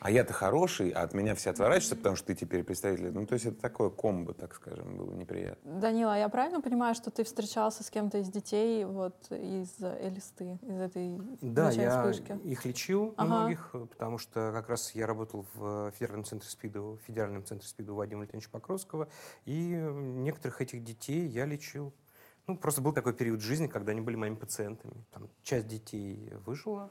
А 0.00 0.10
я-то 0.10 0.32
хороший, 0.32 0.90
а 0.90 1.02
от 1.02 1.14
меня 1.14 1.34
все 1.34 1.50
отворачиваются, 1.50 1.96
потому 1.96 2.16
что 2.16 2.26
ты 2.28 2.34
теперь 2.34 2.62
представитель. 2.62 3.12
Ну, 3.12 3.25
то 3.26 3.34
есть 3.34 3.46
это 3.46 3.60
такое 3.60 3.90
комбо, 3.90 4.32
так 4.34 4.54
скажем, 4.54 4.96
было 4.96 5.12
неприятно. 5.12 5.80
Данила, 5.80 6.14
а 6.14 6.18
я 6.18 6.28
правильно 6.28 6.60
понимаю, 6.60 6.94
что 6.94 7.10
ты 7.10 7.24
встречался 7.24 7.82
с 7.84 7.90
кем-то 7.90 8.18
из 8.18 8.28
детей 8.28 8.84
вот 8.84 9.30
из 9.30 9.78
элисты, 9.80 10.58
из 10.62 10.80
этой 10.80 11.18
Да, 11.40 11.70
я 11.70 11.90
вспышки? 12.12 12.38
их 12.44 12.64
лечил 12.64 13.14
Ага. 13.16 13.26
многих, 13.26 13.70
э, 13.74 13.86
потому 13.86 14.18
что 14.18 14.52
как 14.52 14.68
раз 14.68 14.94
я 14.94 15.06
работал 15.06 15.46
в 15.54 15.88
э, 15.88 15.90
федеральном 15.94 16.24
центре 16.24 16.48
СПИДа, 16.48 16.80
в 16.80 16.98
федеральном 17.06 17.44
центре 17.44 17.68
СПИДа 17.68 17.92
Вадима 17.92 18.20
Валентиновича 18.20 18.50
Покровского, 18.50 19.08
и 19.44 19.72
э, 19.74 19.90
некоторых 19.92 20.60
этих 20.60 20.82
детей 20.84 21.26
я 21.26 21.44
лечил. 21.46 21.92
Ну, 22.46 22.56
просто 22.56 22.80
был 22.80 22.92
такой 22.92 23.12
период 23.12 23.40
жизни, 23.40 23.66
когда 23.66 23.90
они 23.90 24.00
были 24.00 24.14
моими 24.14 24.36
пациентами. 24.36 25.04
Там 25.10 25.28
часть 25.42 25.66
детей 25.66 26.32
выжила, 26.46 26.90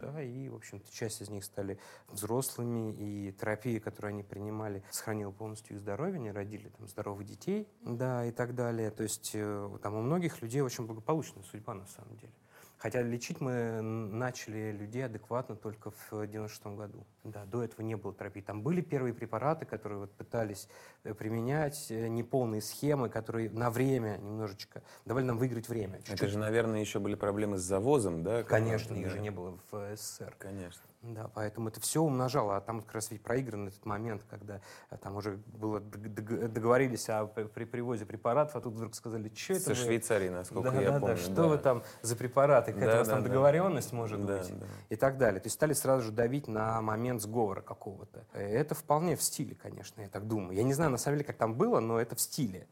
да, 0.00 0.22
и, 0.22 0.48
в 0.48 0.56
общем-то, 0.56 0.90
часть 0.92 1.20
из 1.22 1.28
них 1.28 1.44
стали 1.44 1.78
взрослыми, 2.08 2.92
и 2.92 3.32
терапия, 3.32 3.80
которую 3.80 4.10
они 4.10 4.22
принимали, 4.22 4.82
сохранила 4.90 5.30
полностью 5.30 5.76
их 5.76 5.80
здоровье, 5.80 6.16
они 6.16 6.30
родили 6.30 6.68
там 6.68 6.88
здоровых 6.88 7.26
детей, 7.26 7.68
да, 7.82 8.24
и 8.24 8.32
так 8.32 8.54
далее. 8.54 8.90
То 8.90 9.02
есть 9.02 9.32
э, 9.34 9.78
там 9.82 9.94
у 9.94 10.02
многих 10.02 10.42
людей 10.42 10.60
очень 10.60 10.86
благополучная 10.86 11.42
судьба, 11.44 11.74
на 11.74 11.86
самом 11.86 12.16
деле. 12.16 12.32
Хотя 12.80 13.02
лечить 13.02 13.42
мы 13.42 13.82
начали 13.82 14.72
людей 14.72 15.04
адекватно 15.04 15.54
только 15.54 15.90
в 15.90 16.26
96 16.26 16.64
году. 16.78 17.06
Да, 17.24 17.44
до 17.44 17.62
этого 17.62 17.82
не 17.82 17.94
было 17.94 18.14
терапии. 18.14 18.40
Там 18.40 18.62
были 18.62 18.80
первые 18.80 19.12
препараты, 19.12 19.66
которые 19.66 19.98
вот 19.98 20.12
пытались 20.12 20.66
э, 21.04 21.12
применять, 21.12 21.90
э, 21.90 22.08
неполные 22.08 22.62
схемы, 22.62 23.10
которые 23.10 23.50
на 23.50 23.70
время 23.70 24.16
немножечко 24.16 24.82
давали 25.04 25.26
нам 25.26 25.36
выиграть 25.36 25.68
время. 25.68 25.98
Это 25.98 26.06
чуть-чуть. 26.06 26.30
же, 26.30 26.38
наверное, 26.38 26.80
еще 26.80 27.00
были 27.00 27.16
проблемы 27.16 27.58
с 27.58 27.62
завозом, 27.62 28.22
да? 28.22 28.44
Конечно, 28.44 28.94
их 28.94 29.10
же 29.10 29.18
не 29.18 29.30
было 29.30 29.58
в 29.70 29.96
СССР. 29.96 30.34
Конечно. 30.38 30.89
Да, 31.02 31.30
поэтому 31.34 31.68
это 31.68 31.80
все 31.80 32.02
умножало, 32.02 32.58
а 32.58 32.60
там 32.60 32.82
как 32.82 32.92
раз 32.92 33.10
ведь 33.10 33.22
проигран 33.22 33.68
этот 33.68 33.86
момент, 33.86 34.22
когда 34.28 34.60
э, 34.90 34.98
там 34.98 35.16
уже 35.16 35.38
было 35.46 35.80
дог- 35.80 36.08
дог- 36.14 36.52
договорились 36.52 37.08
о 37.08 37.24
при 37.26 37.64
привозе 37.64 38.04
препаратов, 38.04 38.56
а 38.56 38.60
тут 38.60 38.74
вдруг 38.74 38.94
сказали, 38.94 39.32
что 39.34 39.54
это 39.54 39.62
Со 39.62 39.70
вы?» 39.70 39.76
Швейцарии, 39.76 40.28
насколько 40.28 40.70
да, 40.70 40.80
я 40.82 40.90
да, 40.90 41.00
помню. 41.00 41.14
да, 41.16 41.20
что 41.22 41.34
да. 41.34 41.46
вы 41.46 41.56
там 41.58 41.82
за 42.02 42.16
препараты, 42.16 42.74
какая-то 42.74 42.90
Да, 42.92 42.96
у 42.96 42.98
вас 42.98 43.08
да, 43.08 43.14
там 43.14 43.22
да. 43.22 43.28
договоренность 43.30 43.92
может 43.94 44.26
Да, 44.26 44.36
быть 44.38 44.58
да. 44.60 44.66
и 44.90 44.96
так 44.96 45.16
далее. 45.16 45.40
То 45.40 45.46
есть 45.46 45.54
стали 45.54 45.72
сразу 45.72 46.02
же 46.02 46.12
давить 46.12 46.48
на 46.48 46.82
момент 46.82 47.22
сговора 47.22 47.62
какого-то. 47.62 48.26
Э, 48.34 48.46
Это 48.46 48.74
вполне 48.74 49.16
в 49.16 49.22
стиле, 49.22 49.54
конечно, 49.54 50.02
я 50.02 50.08
так 50.08 50.26
думаю. 50.28 50.54
Я 50.54 50.64
не 50.64 50.74
знаю, 50.74 50.90
на 50.90 50.98
самом 50.98 51.16
деле, 51.16 51.26
как 51.26 51.38
там 51.38 51.54
было, 51.54 51.80
но 51.80 51.98
это 51.98 52.14
в 52.14 52.20
стиле 52.20 52.68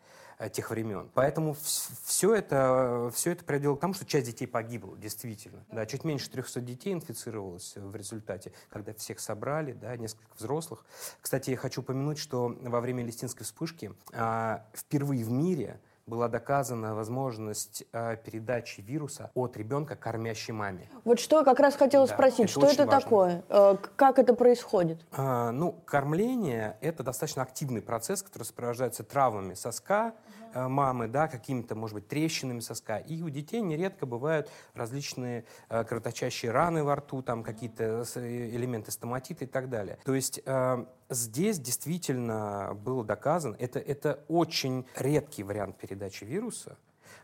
тех 0.53 0.71
времен. 0.71 1.11
Поэтому 1.15 1.57
все 2.05 2.35
это, 2.35 3.11
все 3.13 3.33
это 3.33 3.45
приводило 3.45 3.75
к 3.75 3.81
тому, 3.81 3.95
что 3.95 4.07
часть 4.07 4.27
детей 4.27 4.47
погибла, 4.47 4.97
действительно. 4.97 5.65
Да, 5.73 5.85
чуть 5.85 6.05
меньше 6.05 6.31
300 6.31 6.61
детей 6.61 6.93
инфицировалось 6.93 7.75
в 7.77 7.97
результате, 7.97 8.53
когда 8.69 8.95
всех 8.95 9.19
собрали, 9.19 9.73
да, 9.73 9.97
несколько 9.97 10.33
взрослых. 10.37 10.85
Кстати, 11.21 11.51
я 11.51 11.57
хочу 11.57 11.81
упомянуть, 11.81 12.19
что 12.19 12.57
во 12.61 12.81
время 12.81 13.05
Листинской 13.05 13.45
вспышки 13.45 13.93
а, 14.13 14.65
впервые 14.75 15.25
в 15.25 15.31
мире 15.31 15.81
была 16.09 16.29
доказана 16.29 16.95
возможность 16.95 17.85
а, 17.93 18.17
передачи 18.17 18.81
вируса 18.81 19.31
от 19.35 19.57
ребенка 19.57 19.95
кормящей 19.95 20.55
маме. 20.55 20.89
Вот 21.05 21.21
что 21.21 21.39
я 21.39 21.45
как 21.45 21.61
раз 21.61 21.77
хотела 21.77 22.07
Да, 22.07 22.15
спросить, 22.15 22.41
это 22.41 22.49
что 22.49 22.67
это 22.67 22.87
важно. 22.87 23.01
такое? 23.01 23.43
Э, 23.49 23.77
Как 23.97 24.19
это 24.19 24.35
происходит? 24.35 25.05
А, 25.13 25.51
ну, 25.53 25.73
кормление– 25.85 26.77
это 26.81 27.03
достаточно 27.03 27.43
активный 27.43 27.83
процесс, 27.83 28.23
который 28.23 28.45
сопровождается 28.45 29.05
травмами 29.05 29.55
соска 29.55 30.15
э, 30.48 30.48
мамы, 30.55 31.09
да, 31.09 31.29
какими-то, 31.29 31.75
может 31.75 31.95
быть, 31.95 32.09
трещинами 32.09 32.61
соска. 32.61 32.99
И 32.99 33.23
у 33.23 33.29
детей 33.29 33.61
нередко 33.61 34.07
бывают 34.07 34.51
различные 34.75 35.45
э, 35.69 35.85
кровоточащие 35.85 36.51
раны 36.51 36.85
во 36.85 36.97
рту, 36.97 37.23
там 37.23 37.43
какие-то 37.43 38.05
э, 38.15 38.49
элементы 38.51 38.91
стоматита 38.91 39.45
и 39.45 39.49
так 39.49 39.69
далее. 39.69 39.99
То 40.05 40.15
есть 40.15 40.41
э, 40.45 40.85
здесь 41.11 41.59
действительно 41.59 42.75
было 42.75 43.05
доказано, 43.05 43.57
это, 43.59 43.79
это 43.79 44.25
очень 44.29 44.87
редкий 44.97 45.43
вариант 45.43 45.77
передачи 45.77 46.25
вируса, 46.25 46.77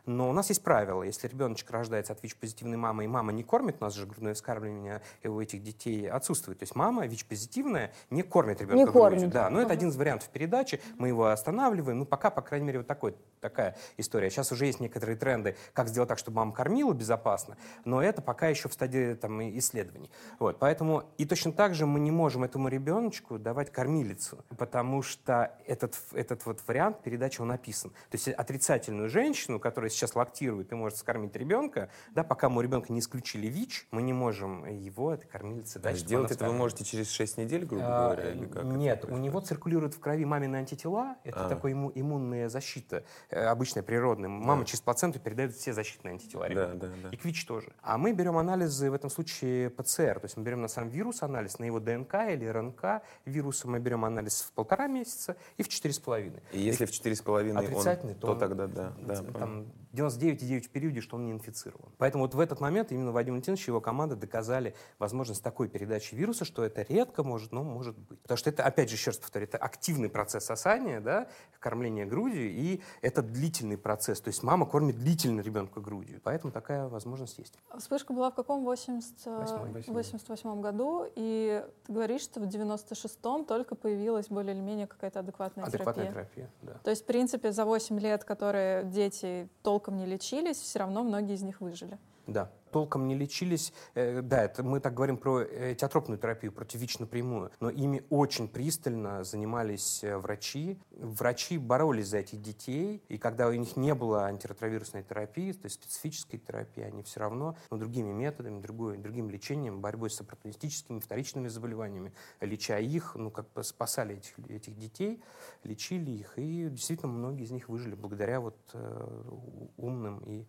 но 0.06 0.28
у 0.28 0.32
нас 0.32 0.48
есть 0.48 0.62
правило. 0.62 1.02
Если 1.02 1.28
ребеночек 1.28 1.70
рождается 1.70 2.12
от 2.12 2.22
ВИЧ-позитивной 2.22 2.76
мамы, 2.76 3.04
и 3.04 3.08
мама 3.08 3.32
не 3.32 3.42
кормит, 3.42 3.76
у 3.80 3.84
нас 3.84 3.94
же 3.94 4.06
грудное 4.06 4.34
вскармливание 4.34 5.02
у 5.24 5.40
этих 5.40 5.62
детей 5.62 6.08
отсутствует. 6.08 6.58
То 6.58 6.64
есть 6.64 6.74
мама 6.74 7.06
ВИЧ-позитивная 7.06 7.92
не 8.10 8.22
кормит 8.22 8.60
ребенка 8.60 8.76
Не 8.76 8.84
грудью. 8.84 9.00
кормит. 9.00 9.30
Да, 9.30 9.50
но 9.50 9.60
это 9.60 9.72
один 9.72 9.88
из 9.88 9.96
вариантов 9.96 10.28
передачи. 10.28 10.80
Мы 10.98 11.08
его 11.08 11.26
останавливаем. 11.26 12.00
Ну, 12.00 12.04
пока, 12.04 12.30
по 12.30 12.42
крайней 12.42 12.66
мере, 12.66 12.78
вот 12.78 12.86
такой, 12.86 13.14
такая 13.40 13.76
история. 13.96 14.30
Сейчас 14.30 14.52
уже 14.52 14.66
есть 14.66 14.80
некоторые 14.80 15.16
тренды, 15.16 15.56
как 15.72 15.88
сделать 15.88 16.08
так, 16.08 16.18
чтобы 16.18 16.36
мама 16.36 16.52
кормила 16.52 16.92
безопасно, 16.92 17.56
но 17.84 18.02
это 18.02 18.22
пока 18.22 18.48
еще 18.48 18.68
в 18.68 18.72
стадии 18.72 19.14
там, 19.14 19.40
исследований. 19.58 20.10
Вот, 20.38 20.58
поэтому 20.58 21.04
и 21.18 21.24
точно 21.24 21.52
так 21.52 21.74
же 21.74 21.86
мы 21.86 22.00
не 22.00 22.10
можем 22.10 22.44
этому 22.44 22.68
ребеночку 22.68 23.38
давать 23.38 23.70
кормилицу, 23.70 24.44
потому 24.56 25.02
что 25.02 25.52
этот, 25.66 25.96
этот 26.12 26.44
вот 26.46 26.60
вариант 26.66 27.02
передачи, 27.02 27.40
он 27.40 27.52
описан. 27.52 27.90
То 28.10 28.16
есть 28.16 28.28
отрицательную 28.28 29.08
женщину, 29.08 29.60
которая 29.60 29.90
сейчас 29.94 30.14
лактирует 30.14 30.72
и 30.72 30.74
может 30.74 30.98
скормить 30.98 31.34
ребенка, 31.36 31.88
да, 32.14 32.22
пока 32.24 32.48
мы 32.48 32.58
у 32.58 32.60
ребенка 32.60 32.92
не 32.92 33.00
исключили 33.00 33.46
ВИЧ, 33.46 33.88
мы 33.90 34.02
не 34.02 34.12
можем 34.12 34.64
его 34.66 35.12
этой 35.14 35.26
кормилице 35.26 35.78
А 35.78 35.80
дать. 35.80 35.96
чтобы 35.96 36.06
сделать 36.08 36.30
это 36.32 36.46
вы 36.46 36.52
можете 36.52 36.84
через 36.84 37.10
6 37.10 37.38
недель, 37.38 37.64
грубо 37.64 37.84
А, 37.86 38.04
говоря, 38.14 38.30
или 38.32 38.46
как? 38.46 38.64
Нет, 38.64 39.04
у 39.04 39.16
него 39.16 39.40
циркулирует 39.40 39.94
в 39.94 40.00
крови 40.00 40.24
мамины 40.24 40.56
антитела. 40.56 41.16
Это 41.24 41.46
А. 41.46 41.48
такая 41.48 41.72
имму- 41.72 41.92
иммунная 41.94 42.48
защита, 42.48 43.04
э, 43.30 43.44
обычная, 43.44 43.82
природная. 43.82 44.28
Мама 44.28 44.64
через 44.64 44.80
плаценту 44.80 45.18
передает 45.20 45.54
все 45.54 45.72
защитные 45.72 46.12
антитела 46.12 46.42
Да, 46.44 46.48
ребенку. 46.48 46.76
да, 46.78 46.88
да. 47.04 47.08
И 47.10 47.16
к 47.16 47.24
ВИЧ 47.24 47.46
тоже. 47.46 47.72
А 47.82 47.96
мы 47.98 48.12
берем 48.12 48.36
анализы, 48.36 48.90
в 48.90 48.94
этом 48.94 49.10
случае 49.10 49.70
ПЦР. 49.70 50.20
То 50.20 50.24
есть 50.24 50.36
мы 50.36 50.42
берем 50.44 50.60
на 50.60 50.68
сам 50.68 50.88
вирус 50.88 51.22
анализ, 51.22 51.58
на 51.58 51.64
его 51.64 51.80
ДНК 51.80 52.14
или 52.30 52.44
РНК 52.46 53.02
вируса. 53.24 53.68
Мы 53.68 53.78
берем 53.78 54.04
анализ 54.04 54.42
в 54.42 54.52
полтора 54.52 54.86
месяца 54.86 55.36
и 55.56 55.62
в 55.62 55.68
четыре 55.68 55.94
с 55.94 55.98
половиной. 55.98 56.42
И 56.52 56.60
если 56.60 56.84
в 56.86 56.90
4,5 56.90 57.50
он, 57.52 57.58
Отрицательный, 57.58 58.14
то, 58.14 58.26
то 58.28 58.32
он- 58.32 58.38
тогда 58.38 58.66
да. 58.66 58.92
да 58.98 59.14
Там 59.14 59.24
понял. 59.26 59.38
там 59.38 59.66
99,9 59.94 60.62
в 60.62 60.70
периоде, 60.70 61.00
что 61.00 61.16
он 61.16 61.26
не 61.26 61.32
инфицирован. 61.32 61.92
Поэтому 61.98 62.24
вот 62.24 62.34
в 62.34 62.40
этот 62.40 62.60
момент 62.60 62.92
именно 62.92 63.12
Вадим 63.12 63.34
Валентинович 63.34 63.68
и 63.68 63.70
его 63.70 63.80
команда 63.80 64.16
доказали 64.16 64.74
возможность 64.98 65.42
такой 65.42 65.68
передачи 65.68 66.14
вируса, 66.14 66.44
что 66.44 66.64
это 66.64 66.82
редко 66.82 67.22
может, 67.22 67.52
но 67.52 67.62
может 67.62 67.96
быть. 67.98 68.20
Потому 68.22 68.38
что 68.38 68.50
это, 68.50 68.64
опять 68.64 68.88
же, 68.88 68.96
еще 68.96 69.10
раз 69.10 69.18
повторю, 69.18 69.44
это 69.44 69.58
активный 69.58 70.08
процесс 70.08 70.44
сосания, 70.44 71.00
да, 71.00 71.28
кормления 71.60 72.06
грудью, 72.06 72.50
и 72.50 72.80
это 73.02 73.22
длительный 73.22 73.78
процесс. 73.78 74.20
То 74.20 74.28
есть 74.28 74.42
мама 74.42 74.66
кормит 74.66 74.96
длительно 74.96 75.40
ребенка 75.40 75.80
грудью. 75.80 76.20
Поэтому 76.24 76.52
такая 76.52 76.88
возможность 76.88 77.38
есть. 77.38 77.54
Вспышка 77.78 78.12
была 78.12 78.30
в 78.30 78.34
каком? 78.34 78.64
80... 78.64 79.26
Восьмой. 79.26 79.84
88 79.86 80.60
году. 80.60 81.06
И 81.14 81.62
ты 81.86 81.92
говоришь, 81.92 82.22
что 82.22 82.40
в 82.40 82.44
96-м 82.44 83.44
только 83.44 83.74
появилась 83.74 84.28
более 84.28 84.54
или 84.54 84.62
менее 84.62 84.86
какая-то 84.86 85.20
адекватная, 85.20 85.64
Адекватная 85.66 86.10
терапия. 86.10 86.46
терапия, 86.46 86.50
да. 86.62 86.80
То 86.82 86.90
есть, 86.90 87.02
в 87.02 87.06
принципе, 87.06 87.52
за 87.52 87.64
8 87.64 88.00
лет, 88.00 88.24
которые 88.24 88.84
дети 88.84 89.48
толком 89.62 89.83
не 89.90 90.06
лечились, 90.06 90.58
все 90.58 90.78
равно 90.80 91.02
многие 91.02 91.34
из 91.34 91.42
них 91.42 91.60
выжили. 91.60 91.98
Да, 92.26 92.50
толком 92.74 93.06
не 93.06 93.14
лечились. 93.14 93.72
Э, 93.94 94.20
да, 94.20 94.42
это 94.42 94.64
мы 94.64 94.80
так 94.80 94.94
говорим 94.94 95.16
про 95.16 95.42
э, 95.42 95.76
теотропную 95.76 96.18
терапию, 96.18 96.50
против 96.50 96.80
ВИЧ 96.80 96.98
напрямую. 96.98 97.52
Но 97.60 97.70
ими 97.70 98.02
очень 98.10 98.48
пристально 98.48 99.22
занимались 99.22 100.02
э, 100.02 100.16
врачи. 100.16 100.76
Врачи 100.90 101.56
боролись 101.56 102.08
за 102.08 102.18
этих 102.18 102.42
детей. 102.42 103.00
И 103.08 103.16
когда 103.16 103.46
у 103.46 103.52
них 103.52 103.76
не 103.76 103.94
было 103.94 104.24
антиретровирусной 104.24 105.04
терапии, 105.04 105.52
то 105.52 105.66
есть 105.66 105.76
специфической 105.76 106.38
терапии, 106.38 106.82
они 106.82 107.04
все 107.04 107.20
равно 107.20 107.56
ну, 107.70 107.78
другими 107.78 108.12
методами, 108.12 108.60
другой, 108.60 108.98
другим 108.98 109.30
лечением, 109.30 109.80
борьбой 109.80 110.10
с 110.10 110.20
оппортунистическими 110.20 110.98
вторичными 110.98 111.46
заболеваниями, 111.46 112.12
леча 112.40 112.80
их, 112.80 113.14
ну, 113.14 113.30
как 113.30 113.52
бы 113.52 113.62
спасали 113.62 114.16
этих, 114.16 114.36
этих 114.50 114.76
детей, 114.76 115.22
лечили 115.62 116.10
их. 116.10 116.32
И 116.38 116.66
действительно 116.70 117.12
многие 117.12 117.44
из 117.44 117.52
них 117.52 117.68
выжили 117.68 117.94
благодаря 117.94 118.40
вот 118.40 118.58
э, 118.72 119.30
умным 119.76 120.18
и 120.26 120.44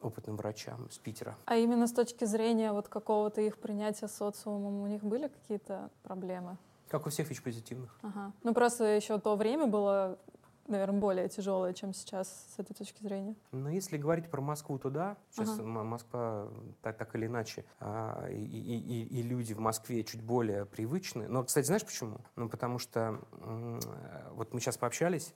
опытным 0.00 0.36
врачам 0.36 0.86
из 0.86 0.98
Питера. 0.98 1.36
А 1.46 1.56
именно 1.56 1.86
с 1.86 1.92
точки 1.92 2.24
зрения 2.24 2.72
вот 2.72 2.88
какого-то 2.88 3.40
их 3.40 3.58
принятия 3.58 4.08
социумом, 4.08 4.80
у 4.82 4.86
них 4.86 5.02
были 5.04 5.28
какие-то 5.28 5.90
проблемы? 6.02 6.56
Как 6.88 7.06
у 7.06 7.10
всех 7.10 7.28
ВИЧ-позитивных. 7.30 7.98
Ага. 8.02 8.32
Ну 8.42 8.52
просто 8.54 8.84
еще 8.84 9.18
то 9.20 9.36
время 9.36 9.66
было, 9.66 10.18
наверное, 10.66 10.98
более 11.00 11.28
тяжелое, 11.28 11.72
чем 11.72 11.94
сейчас 11.94 12.28
с 12.56 12.58
этой 12.58 12.74
точки 12.74 13.00
зрения. 13.02 13.36
Но 13.52 13.70
если 13.70 13.96
говорить 13.96 14.28
про 14.30 14.40
Москву, 14.40 14.78
то 14.78 14.90
да. 14.90 15.16
Сейчас 15.30 15.50
Ага. 15.58 15.62
Москва 15.62 16.48
так, 16.82 16.96
так 16.96 17.14
или 17.14 17.26
иначе, 17.26 17.64
а, 17.78 18.26
и, 18.28 18.34
и- 18.42 19.04
и- 19.04 19.22
люди 19.22 19.52
в 19.54 19.60
Москве 19.60 20.02
чуть 20.02 20.22
более 20.22 20.64
привычны. 20.66 21.28
Но, 21.28 21.44
кстати, 21.44 21.66
знаешь 21.66 21.84
почему? 21.84 22.18
Ну, 22.36 22.48
потому 22.48 22.78
что 22.78 23.20
вот 24.32 24.52
мы 24.52 24.60
сейчас 24.60 24.76
пообщались, 24.76 25.32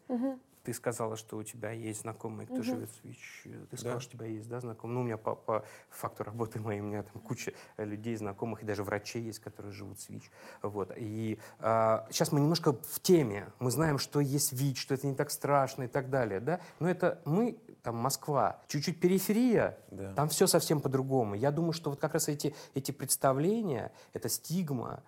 ты 0.65 0.73
сказала, 0.73 1.17
что 1.17 1.37
у 1.37 1.43
тебя 1.43 1.71
есть 1.71 2.01
знакомые, 2.01 2.47
кто 2.47 2.63
живет 2.63 2.91
с 2.91 3.05
ВИЧ. 3.05 3.43
Ты 3.71 3.77
сказала, 3.77 4.01
что 4.01 4.17
у 4.17 4.19
тебя 4.19 4.27
есть, 4.27 4.49
да, 4.49 4.61
знакомые. 4.61 4.95
Ну, 4.95 5.01
у 5.03 5.05
меня 5.05 5.19
по, 5.19 5.35
по 5.35 5.65
факту 5.91 6.25
работы 6.25 6.59
моей, 6.59 6.81
у 6.81 6.85
меня 6.85 7.03
там 7.03 7.21
куча 7.21 7.53
э, 7.77 7.85
людей, 7.85 8.17
знакомых, 8.17 8.63
и 8.63 8.67
даже 8.67 8.83
врачей 8.83 9.23
есть, 9.23 9.41
которые 9.41 9.73
живут 9.73 10.01
с 10.01 10.09
ВИЧ. 10.09 10.31
Вот. 10.63 10.91
И 10.97 11.39
а, 11.59 12.07
сейчас 12.11 12.33
мы 12.33 12.41
немножко 12.41 12.73
в 12.73 13.01
теме. 13.01 13.53
Мы 13.59 13.71
знаем, 13.71 13.99
что 13.99 14.21
есть 14.21 14.55
ВИЧ, 14.55 14.81
что 14.81 14.95
это 14.95 15.07
не 15.07 15.15
так 15.15 15.31
страшно 15.31 15.85
и 15.85 15.89
так 15.89 16.09
далее, 16.09 16.41
да. 16.41 16.61
Но 16.81 16.89
это 16.89 17.21
мы, 17.27 17.59
там, 17.83 17.97
Москва, 17.97 18.63
чуть-чуть 18.69 19.01
периферия, 19.01 19.79
Да. 19.91 20.15
там 20.15 20.29
все 20.31 20.47
совсем 20.47 20.81
по-другому. 20.81 21.35
Я 21.35 21.51
думаю, 21.51 21.73
что 21.75 21.91
вот 21.91 22.01
как 22.01 22.15
раз 22.15 22.29
эти, 22.29 22.55
эти 22.75 22.91
представления, 22.91 23.93
эта 24.15 24.31
стигма 24.31 25.03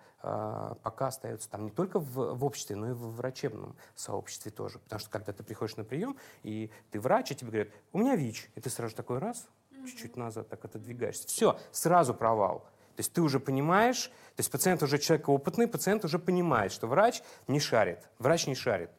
пока 0.83 1.07
остается 1.07 1.49
там 1.49 1.65
не 1.65 1.71
только 1.71 1.99
в, 1.99 2.35
в 2.35 2.45
обществе, 2.45 2.75
но 2.75 2.89
и 2.89 2.93
в 2.93 3.15
врачебном 3.15 3.75
сообществе 3.95 4.51
тоже. 4.51 4.79
Потому 4.79 4.99
что 4.99 5.09
когда 5.09 5.33
ты 5.33 5.43
приходишь 5.43 5.77
на 5.77 5.83
прием, 5.83 6.17
и 6.43 6.71
ты 6.91 6.99
врач, 6.99 7.31
и 7.31 7.35
тебе 7.35 7.51
говорят, 7.51 7.69
у 7.93 7.99
меня 7.99 8.15
ВИЧ, 8.15 8.49
и 8.55 8.61
ты 8.61 8.69
сразу 8.69 8.95
такой 8.95 9.19
раз, 9.19 9.47
чуть-чуть 9.85 10.17
назад 10.17 10.49
так 10.49 10.63
отодвигаешься. 10.65 11.27
Все, 11.27 11.59
сразу 11.71 12.13
провал. 12.13 12.59
То 12.95 13.01
есть 13.01 13.13
ты 13.13 13.21
уже 13.21 13.39
понимаешь, 13.39 14.05
то 14.35 14.39
есть 14.39 14.51
пациент 14.51 14.81
уже 14.81 14.97
человек 14.97 15.29
опытный, 15.29 15.67
пациент 15.67 16.03
уже 16.03 16.17
понимает, 16.17 16.71
что 16.71 16.87
врач 16.87 17.21
не 17.47 17.59
шарит, 17.59 17.99
врач 18.17 18.47
не 18.47 18.55
шарит. 18.55 18.89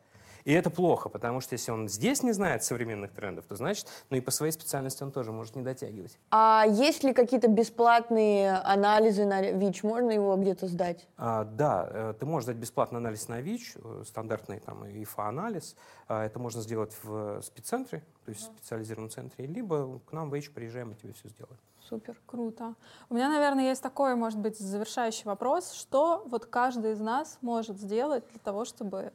И 0.49 0.53
это 0.53 0.71
плохо, 0.71 1.11
потому 1.11 1.43
что 1.43 1.53
если 1.53 1.73
он 1.73 1.91
здесь 1.91 2.23
не 2.23 2.33
знает 2.33 2.65
современных 2.65 3.13
трендов, 3.13 3.45
то 3.45 3.55
значит, 3.55 3.87
ну 4.09 4.17
и 4.17 4.23
по 4.23 4.31
своей 4.31 4.51
специальности 4.51 5.03
он 5.03 5.13
тоже 5.13 5.31
может 5.31 5.57
не 5.57 5.61
дотягивать. 5.61 6.19
А 6.31 6.65
есть 6.67 7.05
ли 7.05 7.13
какие-то 7.13 7.49
бесплатные 7.49 8.53
анализы 8.53 9.27
на 9.27 9.43
ВИЧ? 9.43 9.83
Можно 9.83 10.13
его 10.13 10.35
где-то 10.37 10.67
сдать? 10.67 11.07
А, 11.19 11.45
да, 11.45 11.87
э, 11.91 12.15
ты 12.19 12.25
можешь 12.25 12.45
сдать 12.45 12.57
бесплатный 12.57 12.99
анализ 12.99 13.29
на 13.29 13.43
ВИЧ, 13.43 13.75
э, 13.77 14.05
стандартный 14.07 14.61
там 14.61 14.87
ИФА-анализ. 14.87 15.77
А, 16.09 16.25
Это 16.25 16.39
можно 16.39 16.63
сделать 16.63 16.97
в 17.03 17.43
спеццентре, 17.43 18.03
то 18.25 18.31
есть 18.31 18.41
в 18.41 18.45
специализированном 18.45 19.11
центре, 19.11 19.45
либо 19.45 20.01
к 20.07 20.13
нам 20.13 20.31
в 20.31 20.35
ВИЧ 20.35 20.53
приезжаем 20.53 20.93
и 20.93 20.95
тебе 20.95 21.13
все 21.13 21.29
сделаем. 21.29 21.59
Супер. 21.87 22.19
Круто. 22.25 22.75
У 23.11 23.15
меня, 23.15 23.29
наверное, 23.29 23.65
есть 23.69 23.83
такой, 23.83 24.15
может 24.15 24.39
быть, 24.39 24.59
завершающий 24.59 25.25
вопрос. 25.27 25.73
Что 25.73 26.23
вот 26.25 26.47
каждый 26.47 26.93
из 26.93 27.01
нас 27.01 27.37
может 27.43 27.79
сделать 27.79 28.25
для 28.31 28.39
того, 28.39 28.65
чтобы 28.65 29.13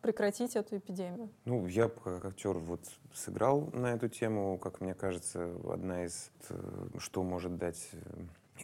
прекратить 0.00 0.56
эту 0.56 0.78
эпидемию? 0.78 1.30
Ну, 1.44 1.66
я 1.66 1.88
как 1.88 2.24
актер 2.24 2.58
вот 2.58 2.80
сыграл 3.14 3.70
на 3.72 3.94
эту 3.94 4.08
тему, 4.08 4.58
как 4.58 4.80
мне 4.80 4.94
кажется, 4.94 5.54
одна 5.68 6.04
из, 6.04 6.30
э, 6.48 6.88
что 6.98 7.22
может 7.22 7.56
дать 7.56 7.88
э, 7.92 7.98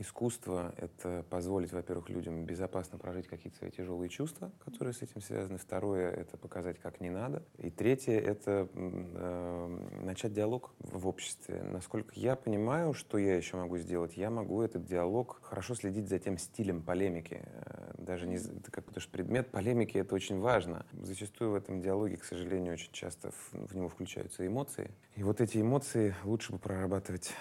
искусство, 0.01 0.75
это 0.77 1.25
позволить, 1.31 1.73
во-первых, 1.73 2.09
людям 2.09 2.45
безопасно 2.45 2.99
прожить 2.99 3.27
какие-то 3.27 3.59
свои 3.59 3.71
тяжелые 3.71 4.09
чувства, 4.09 4.51
которые 4.65 4.95
с 4.95 5.03
этим 5.03 5.21
связаны. 5.21 5.59
Второе— 5.59 6.11
это 6.13 6.37
показать, 6.37 6.79
как 6.79 7.01
не 7.01 7.11
надо. 7.11 7.43
И 7.59 7.71
третье— 7.71 8.19
это 8.21 8.69
э, 8.75 9.79
начать 10.03 10.33
диалог 10.33 10.73
в 10.79 11.07
обществе. 11.07 11.63
Насколько 11.63 12.13
я 12.17 12.37
понимаю, 12.37 12.93
что 12.95 13.19
я 13.19 13.37
еще 13.37 13.57
могу 13.57 13.79
сделать, 13.79 14.17
я 14.17 14.31
могу 14.31 14.63
этот 14.63 14.85
диалог 14.85 15.39
хорошо 15.43 15.75
следить 15.75 16.09
за 16.09 16.19
тем 16.19 16.39
стилем 16.39 16.83
полемики. 16.83 17.43
Э, 17.45 17.95
Даже 17.99 18.27
не... 18.27 18.39
з- 18.39 18.53
как, 18.71 18.85
потому 18.85 19.01
что 19.01 19.11
предмет 19.13 19.51
полемики— 19.51 19.97
это 19.99 20.15
очень 20.15 20.39
важно. 20.41 20.87
Зачастую 20.93 21.51
в 21.53 21.55
этом 21.55 21.81
диалоге, 21.81 22.17
к 22.17 22.25
сожалению, 22.25 22.75
очень 22.75 22.93
часто 22.93 23.31
в, 23.31 23.53
в 23.69 23.75
него 23.75 23.89
включаются 23.89 24.47
эмоции. 24.47 24.91
И 25.17 25.23
вот 25.23 25.41
эти 25.41 25.61
эмоции 25.61 26.15
лучше 26.25 26.53
бы 26.53 26.59
прорабатывать 26.59 27.33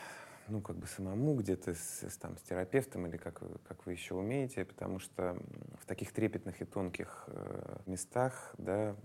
ну, 0.48 0.62
как 0.62 0.78
бы 0.78 0.88
самому, 0.88 1.36
где-то 1.36 1.74
с, 1.74 2.18
там, 2.20 2.38
с 2.38 2.42
терапевтом 2.42 3.08
или 3.08 3.18
как, 3.18 3.42
как 3.68 3.86
вы 3.86 3.94
еще 3.94 4.16
умеете, 4.16 4.66
потому 4.66 5.00
что 5.00 5.38
в 5.80 5.86
таких 5.86 6.12
трепетных 6.12 6.62
и 6.62 6.66
тонких 6.66 7.26
э, 7.28 7.78
местах, 7.86 8.54
да, 8.58 8.96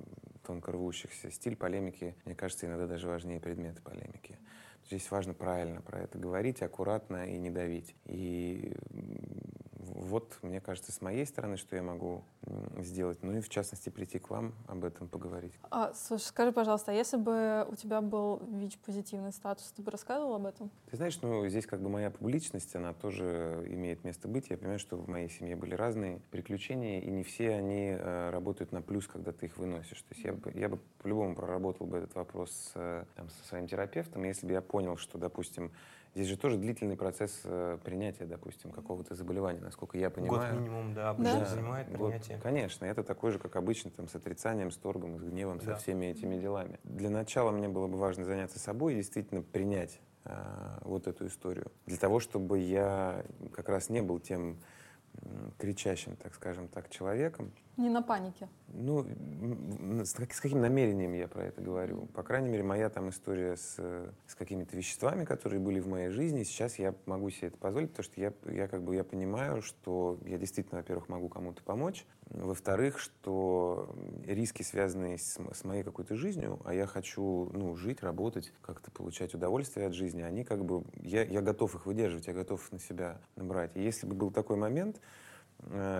тонко 0.46 0.72
рвущихся, 0.72 1.30
стиль 1.30 1.56
полемики, 1.56 2.16
мне 2.24 2.34
кажется, 2.34 2.66
иногда 2.66 2.86
даже 2.86 3.08
важнее 3.08 3.40
предмета 3.40 3.80
полемики. 3.82 4.38
Здесь 4.86 5.10
важно 5.10 5.34
правильно 5.34 5.80
про 5.80 6.00
это 6.00 6.18
говорить, 6.18 6.62
аккуратно 6.62 7.26
и 7.26 7.38
не 7.38 7.50
давить. 7.50 7.94
И 8.06 8.74
вот, 9.94 10.38
мне 10.42 10.60
кажется, 10.60 10.92
с 10.92 11.00
моей 11.00 11.26
стороны, 11.26 11.56
что 11.56 11.76
я 11.76 11.82
могу 11.82 12.22
сделать, 12.78 13.18
ну 13.22 13.36
и 13.36 13.40
в 13.40 13.48
частности 13.48 13.88
прийти 13.88 14.18
к 14.18 14.30
вам 14.30 14.54
об 14.66 14.84
этом 14.84 15.08
поговорить. 15.08 15.52
А, 15.70 15.92
слушай, 15.94 16.24
скажи, 16.24 16.52
пожалуйста, 16.52 16.92
а 16.92 16.94
если 16.94 17.16
бы 17.16 17.66
у 17.70 17.76
тебя 17.76 18.00
был 18.00 18.40
ВИЧ-позитивный 18.50 19.32
статус, 19.32 19.72
ты 19.76 19.82
бы 19.82 19.90
рассказывал 19.90 20.34
об 20.34 20.46
этом? 20.46 20.70
Ты 20.90 20.96
знаешь, 20.96 21.18
ну, 21.22 21.46
здесь 21.48 21.66
как 21.66 21.80
бы 21.80 21.88
моя 21.88 22.10
публичность, 22.10 22.74
она 22.74 22.92
тоже 22.92 23.64
имеет 23.68 24.04
место 24.04 24.28
быть. 24.28 24.50
Я 24.50 24.56
понимаю, 24.56 24.78
что 24.78 24.96
в 24.96 25.08
моей 25.08 25.28
семье 25.28 25.56
были 25.56 25.74
разные 25.74 26.20
приключения, 26.30 27.00
и 27.00 27.10
не 27.10 27.22
все 27.22 27.54
они 27.54 27.96
э, 27.98 28.30
работают 28.30 28.72
на 28.72 28.82
плюс, 28.82 29.06
когда 29.06 29.32
ты 29.32 29.46
их 29.46 29.58
выносишь. 29.58 30.02
То 30.02 30.14
есть 30.14 30.24
я 30.24 30.32
бы, 30.32 30.52
я 30.54 30.68
бы 30.68 30.78
по-любому 31.02 31.34
проработал 31.34 31.86
бы 31.86 31.98
этот 31.98 32.14
вопрос 32.14 32.72
э, 32.74 33.04
там, 33.14 33.28
со 33.30 33.48
своим 33.48 33.66
терапевтом, 33.66 34.24
если 34.24 34.46
бы 34.46 34.52
я 34.52 34.62
понял, 34.62 34.96
что, 34.96 35.18
допустим, 35.18 35.72
здесь 36.14 36.26
же 36.28 36.36
тоже 36.36 36.56
длительный 36.56 36.96
процесс 36.96 37.40
э, 37.44 37.78
принятия, 37.84 38.24
допустим, 38.26 38.70
какого-то 38.70 39.14
заболевания, 39.14 39.60
насколько 39.60 39.96
я 39.98 40.10
понимаю. 40.10 40.54
Год 40.54 40.60
минимум, 40.60 40.94
да, 40.94 41.10
обычно 41.10 41.40
Да. 41.40 41.46
занимает 41.46 41.86
принятие. 41.88 42.38
конечно, 42.38 42.84
это 42.84 43.02
такой 43.04 43.30
же, 43.32 43.38
как 43.38 43.56
обычно, 43.56 43.90
там, 43.90 44.08
с 44.08 44.14
отрицанием, 44.14 44.70
с 44.70 44.76
торгом, 44.76 45.18
с 45.18 45.22
гневом, 45.22 45.58
Да. 45.58 45.64
со 45.64 45.74
всеми 45.76 46.06
этими 46.06 46.36
делами. 46.36 46.78
Для 46.84 47.10
начала 47.10 47.50
мне 47.50 47.68
было 47.68 47.86
бы 47.86 47.98
важно 47.98 48.24
заняться 48.24 48.58
собой 48.58 48.94
и 48.94 48.96
действительно 48.96 49.42
принять 49.42 50.00
а, 50.24 50.80
вот 50.82 51.06
эту 51.06 51.26
историю. 51.26 51.72
Для 51.86 51.96
того, 51.96 52.20
чтобы 52.20 52.58
я 52.58 53.24
как 53.52 53.68
раз 53.68 53.88
не 53.88 54.02
был 54.02 54.18
тем 54.20 54.58
кричащим, 55.58 56.16
так 56.16 56.34
скажем 56.34 56.68
так, 56.68 56.88
человеком, 56.88 57.52
Не 57.80 57.88
на 57.88 58.02
панике. 58.02 58.46
ну, 58.74 59.06
с, 60.04 60.12
как- 60.12 60.34
с 60.34 60.40
каким 60.40 60.60
намерением 60.60 61.14
я 61.14 61.26
про 61.28 61.44
это 61.44 61.62
говорю? 61.62 62.04
По 62.12 62.22
крайней 62.22 62.50
мере, 62.50 62.62
моя 62.62 62.90
там 62.90 63.08
история 63.08 63.56
с, 63.56 63.76
с 64.26 64.34
какими-то 64.34 64.76
веществами, 64.76 65.24
которые 65.24 65.60
были 65.60 65.80
в 65.80 65.88
моей 65.88 66.10
жизни, 66.10 66.42
сейчас 66.42 66.78
я 66.78 66.94
могу 67.06 67.30
себе 67.30 67.48
это 67.48 67.56
позволить, 67.56 67.88
потому 67.88 68.04
что 68.04 68.20
я, 68.20 68.34
я 68.52 68.68
как 68.68 68.82
бы 68.82 68.94
я 68.94 69.02
понимаю, 69.02 69.62
что 69.62 70.18
я 70.26 70.36
действительно, 70.36 70.80
во-первых, 70.80 71.08
могу 71.08 71.30
кому-то 71.30 71.62
помочь, 71.62 72.04
во-вторых, 72.26 72.98
что 72.98 73.88
риски, 74.26 74.62
связанные 74.62 75.16
с, 75.16 75.38
с 75.54 75.64
моей 75.64 75.82
какой-то 75.82 76.16
жизнью, 76.16 76.60
а 76.66 76.74
я 76.74 76.86
хочу 76.86 77.48
ну, 77.54 77.74
жить, 77.76 78.02
работать, 78.02 78.52
как-то 78.60 78.90
получать 78.90 79.32
удовольствие 79.32 79.86
от 79.86 79.94
жизни, 79.94 80.20
они 80.20 80.44
как 80.44 80.66
бы, 80.66 80.84
я, 80.96 81.24
я 81.24 81.40
готов 81.40 81.74
их 81.76 81.86
выдерживать, 81.86 82.26
я 82.26 82.34
готов 82.34 82.70
на 82.72 82.78
себя 82.78 83.22
набрать. 83.36 83.74
И 83.74 83.82
если 83.82 84.06
бы 84.06 84.14
был 84.14 84.30
такой 84.30 84.58
момент, 84.58 85.00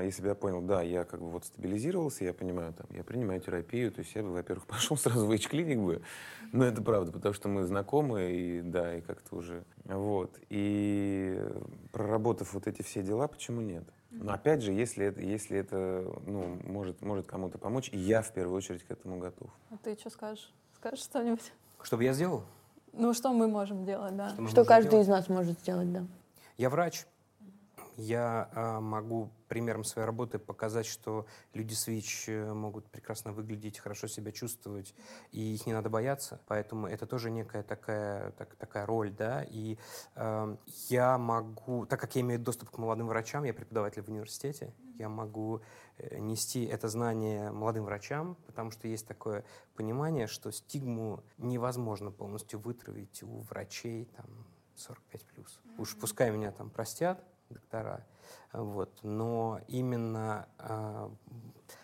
если 0.02 0.22
бы 0.22 0.28
я 0.28 0.34
понял, 0.34 0.60
да, 0.62 0.82
я 0.82 1.04
как 1.04 1.20
бы 1.20 1.30
вот 1.30 1.44
стабилизировался, 1.44 2.24
я 2.24 2.32
понимаю, 2.32 2.72
там, 2.72 2.86
я 2.90 3.04
принимаю 3.04 3.40
терапию, 3.40 3.92
то 3.92 4.00
есть 4.00 4.14
я 4.14 4.22
бы, 4.22 4.32
во-первых, 4.32 4.66
пошел 4.66 4.96
сразу 4.96 5.26
в 5.26 5.30
H-клиник 5.30 5.78
бы, 5.78 6.02
но 6.52 6.64
это 6.64 6.82
правда, 6.82 7.12
потому 7.12 7.34
что 7.34 7.48
мы 7.48 7.64
знакомы, 7.64 8.32
и 8.32 8.60
да, 8.62 8.96
и 8.96 9.00
как-то 9.00 9.36
уже, 9.36 9.64
вот, 9.84 10.38
и 10.48 11.40
проработав 11.92 12.52
вот 12.54 12.66
эти 12.66 12.82
все 12.82 13.02
дела, 13.02 13.28
почему 13.28 13.60
нет? 13.60 13.84
Но 14.10 14.32
опять 14.32 14.62
же, 14.62 14.72
если 14.72 15.06
это, 15.06 15.20
если 15.20 15.58
это 15.58 16.04
ну, 16.26 16.58
может, 16.64 17.00
может 17.00 17.26
кому-то 17.26 17.58
помочь, 17.58 17.90
я 17.92 18.22
в 18.22 18.32
первую 18.32 18.56
очередь 18.56 18.82
к 18.82 18.90
этому 18.90 19.18
готов. 19.18 19.48
А 19.70 19.76
ты 19.76 19.96
что 19.96 20.10
скажешь? 20.10 20.52
Скажешь 20.74 21.04
что-нибудь? 21.04 21.52
Что 21.82 21.96
бы 21.96 22.04
я 22.04 22.12
сделал? 22.12 22.42
Ну, 22.92 23.14
что 23.14 23.32
мы 23.32 23.46
можем 23.46 23.84
делать, 23.84 24.16
да? 24.16 24.30
Что 24.30 24.42
можем 24.42 24.64
каждый 24.64 24.90
делать? 24.90 25.06
из 25.06 25.10
нас 25.10 25.28
может 25.28 25.60
сделать, 25.60 25.92
да. 25.92 26.04
Я 26.58 26.70
врач. 26.70 27.06
Я 27.96 28.48
а, 28.52 28.80
могу 28.80 29.30
примером 29.50 29.82
своей 29.82 30.06
работы 30.06 30.38
показать, 30.38 30.86
что 30.86 31.26
люди 31.54 31.74
с 31.74 31.88
ВИЧ 31.88 32.28
э, 32.28 32.52
могут 32.54 32.88
прекрасно 32.88 33.32
выглядеть, 33.32 33.78
хорошо 33.78 34.06
себя 34.06 34.30
чувствовать, 34.30 34.94
и 35.32 35.54
их 35.54 35.66
не 35.66 35.72
надо 35.72 35.90
бояться. 35.90 36.40
Поэтому 36.46 36.86
это 36.86 37.04
тоже 37.04 37.30
некая 37.30 37.64
такая, 37.64 38.30
так- 38.32 38.54
такая 38.54 38.86
роль, 38.86 39.10
да. 39.10 39.44
И 39.50 39.76
э, 40.14 40.56
я 40.88 41.18
могу, 41.18 41.84
так 41.84 42.00
как 42.00 42.14
я 42.14 42.20
имею 42.20 42.38
доступ 42.38 42.70
к 42.70 42.78
молодым 42.78 43.08
врачам, 43.08 43.42
я 43.42 43.52
преподаватель 43.52 44.02
в 44.02 44.08
университете, 44.08 44.72
я 44.98 45.08
могу 45.08 45.62
э, 45.98 46.18
нести 46.18 46.64
это 46.64 46.88
знание 46.88 47.50
молодым 47.50 47.84
врачам, 47.84 48.36
потому 48.46 48.70
что 48.70 48.86
есть 48.86 49.08
такое 49.08 49.44
понимание, 49.74 50.28
что 50.28 50.52
стигму 50.52 51.24
невозможно 51.38 52.12
полностью 52.12 52.60
вытравить 52.60 53.24
у 53.24 53.40
врачей 53.40 54.04
там 54.16 54.46
45 54.76 55.24
плюс. 55.24 55.60
Уж 55.76 55.96
пускай 55.96 56.30
меня 56.30 56.52
там 56.52 56.70
простят 56.70 57.24
доктора, 57.50 58.06
вот, 58.52 58.98
но 59.02 59.60
именно 59.68 60.48
а, 60.58 61.10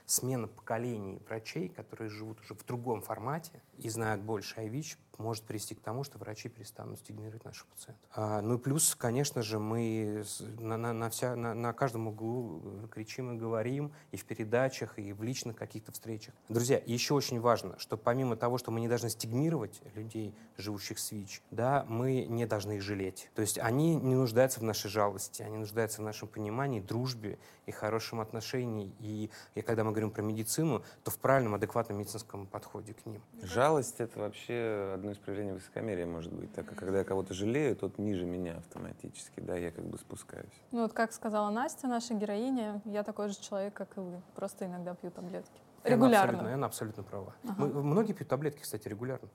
смена 0.06 0.46
поколений 0.48 1.20
врачей, 1.26 1.68
которые 1.68 2.08
живут 2.08 2.40
уже 2.40 2.54
в 2.54 2.64
другом 2.64 3.02
формате 3.02 3.62
и 3.78 3.88
знают 3.88 4.22
больше 4.22 4.60
о 4.60 4.64
ВИЧ, 4.64 4.98
может 5.18 5.44
привести 5.44 5.74
к 5.74 5.80
тому, 5.80 6.04
что 6.04 6.18
врачи 6.18 6.48
перестанут 6.48 6.98
стигмировать 6.98 7.44
наших 7.44 7.66
пациентов. 7.66 8.08
А, 8.14 8.40
ну 8.40 8.56
и 8.56 8.58
плюс, 8.58 8.94
конечно 8.94 9.42
же, 9.42 9.58
мы 9.58 10.24
на, 10.58 10.76
на, 10.76 10.92
на 10.92 11.10
вся, 11.10 11.36
на, 11.36 11.54
на 11.54 11.72
каждом 11.72 12.08
углу 12.08 12.62
э, 12.64 12.88
кричим 12.90 13.34
и 13.34 13.38
говорим, 13.38 13.92
и 14.10 14.16
в 14.16 14.24
передачах, 14.24 14.98
и 14.98 15.12
в 15.12 15.22
личных 15.22 15.56
каких-то 15.56 15.92
встречах. 15.92 16.34
Друзья, 16.48 16.80
еще 16.84 17.14
очень 17.14 17.40
важно, 17.40 17.78
что 17.78 17.96
помимо 17.96 18.36
того, 18.36 18.58
что 18.58 18.70
мы 18.70 18.80
не 18.80 18.88
должны 18.88 19.10
стигмировать 19.10 19.80
людей, 19.94 20.34
живущих 20.56 20.98
с 20.98 21.12
ВИЧ, 21.12 21.42
да, 21.50 21.84
мы 21.88 22.26
не 22.26 22.46
должны 22.46 22.76
их 22.76 22.82
жалеть. 22.82 23.30
То 23.34 23.42
есть 23.42 23.58
они 23.58 23.96
не 23.96 24.14
нуждаются 24.14 24.60
в 24.60 24.64
нашей 24.64 24.90
жалости, 24.90 25.42
они 25.42 25.56
нуждаются 25.56 26.02
в 26.02 26.04
нашем 26.04 26.28
понимании, 26.28 26.80
дружбе 26.80 27.38
и 27.66 27.70
хорошем 27.70 28.20
отношении. 28.20 28.94
И, 29.00 29.30
и 29.54 29.62
когда 29.62 29.84
мы 29.84 29.92
говорим 29.96 30.10
про 30.10 30.20
медицину, 30.22 30.82
то 31.04 31.10
в 31.10 31.18
правильном, 31.18 31.54
адекватном 31.54 31.98
медицинском 31.98 32.46
подходе 32.46 32.92
к 32.92 33.06
ним. 33.06 33.22
Жалость— 33.42 33.96
это 34.00 34.20
вообще 34.20 34.92
одно 34.94 35.12
из 35.12 35.16
проявлений 35.16 35.52
высокомерия, 35.52 36.04
может 36.06 36.32
быть. 36.34 36.52
Так 36.52 36.66
как 36.66 36.76
когда 36.78 36.98
я 36.98 37.04
кого-то 37.04 37.32
жалею, 37.32 37.74
тот 37.76 37.98
ниже 37.98 38.26
меня 38.26 38.58
автоматически, 38.58 39.40
да, 39.40 39.56
я 39.56 39.70
как 39.70 39.84
бы 39.86 39.96
спускаюсь. 39.96 40.52
Ну 40.70 40.82
вот 40.82 40.92
как 40.92 41.12
сказала 41.12 41.48
Настя, 41.50 41.88
наша 41.88 42.12
героиня, 42.12 42.82
я 42.84 43.02
такой 43.04 43.28
же 43.30 43.40
человек, 43.40 43.72
как 43.72 43.96
и 43.96 44.00
вы. 44.00 44.20
Просто 44.34 44.66
иногда 44.66 44.94
пью 44.94 45.10
таблетки. 45.10 45.50
И 45.84 45.88
она 45.88 45.94
Регулярно. 45.96 46.28
абсолютно, 46.32 46.54
она 46.54 46.66
абсолютно 46.66 47.02
права. 47.02 47.34
Ага. 47.44 47.54
Мы- 47.58 47.82
многие 47.82 48.12
пьют 48.12 48.28
таблетки, 48.28 48.60
кстати, 48.60 48.86
регулярно. 48.88 49.28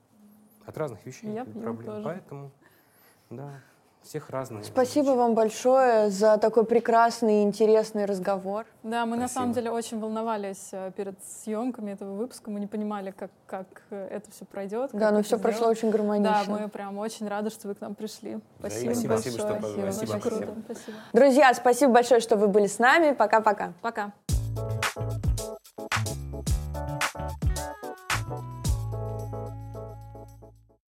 От 0.64 0.78
разных 0.78 1.04
вещей 1.04 1.32
Я 1.32 1.44
пью 1.44 1.60
проблем. 1.60 1.84
тоже. 1.86 2.04
Поэтому, 2.04 2.50
да, 3.30 3.50
всех 4.02 4.30
разные. 4.30 4.64
Спасибо 4.64 5.10
вам 5.10 5.34
большое 5.34 6.10
за 6.10 6.36
такой 6.38 6.64
прекрасный 6.64 7.40
и 7.40 7.42
интересный 7.42 8.04
разговор. 8.04 8.66
Да, 8.82 9.06
мы 9.06 9.16
на 9.16 9.28
Спасибо. 9.28 9.40
самом 9.40 9.52
деле 9.54 9.70
очень 9.70 10.00
волновались 10.00 10.68
э, 10.72 10.90
перед 10.96 11.14
съемками 11.24 11.92
этого 11.92 12.14
выпуска. 12.14 12.50
Мы 12.50 12.60
не 12.60 12.66
понимали, 12.66 13.12
как, 13.16 13.30
как 13.46 13.66
э, 13.90 14.08
это 14.10 14.30
все 14.30 14.44
пройдет. 14.44 14.90
Да, 14.92 15.10
но 15.10 15.22
все 15.22 15.38
прошло 15.38 15.58
сделать. 15.72 15.78
очень 15.78 15.90
гармонично. 15.90 16.44
Да, 16.46 16.52
мы 16.52 16.68
прям 16.68 16.98
очень 16.98 17.28
рады, 17.28 17.50
что 17.50 17.68
вы 17.68 17.74
к 17.74 17.80
нам 17.80 17.94
пришли. 17.94 18.40
Спасибо, 18.58 18.90
Взаимно. 18.92 19.14
большое. 19.14 19.32
Спасибо, 19.32 19.48
что 19.48 19.60
позвали. 19.60 19.88
Очень 19.88 20.06
Спасибо. 20.06 20.20
круто. 20.20 20.54
Спасибо. 20.64 20.98
Друзья, 21.12 21.54
спасибо 21.54 21.92
большое, 21.92 22.20
что 22.20 22.36
вы 22.36 22.48
были 22.48 22.66
с 22.66 22.78
нами. 22.78 23.12
Пока-пока. 23.12 23.72
Пока. 23.82 24.12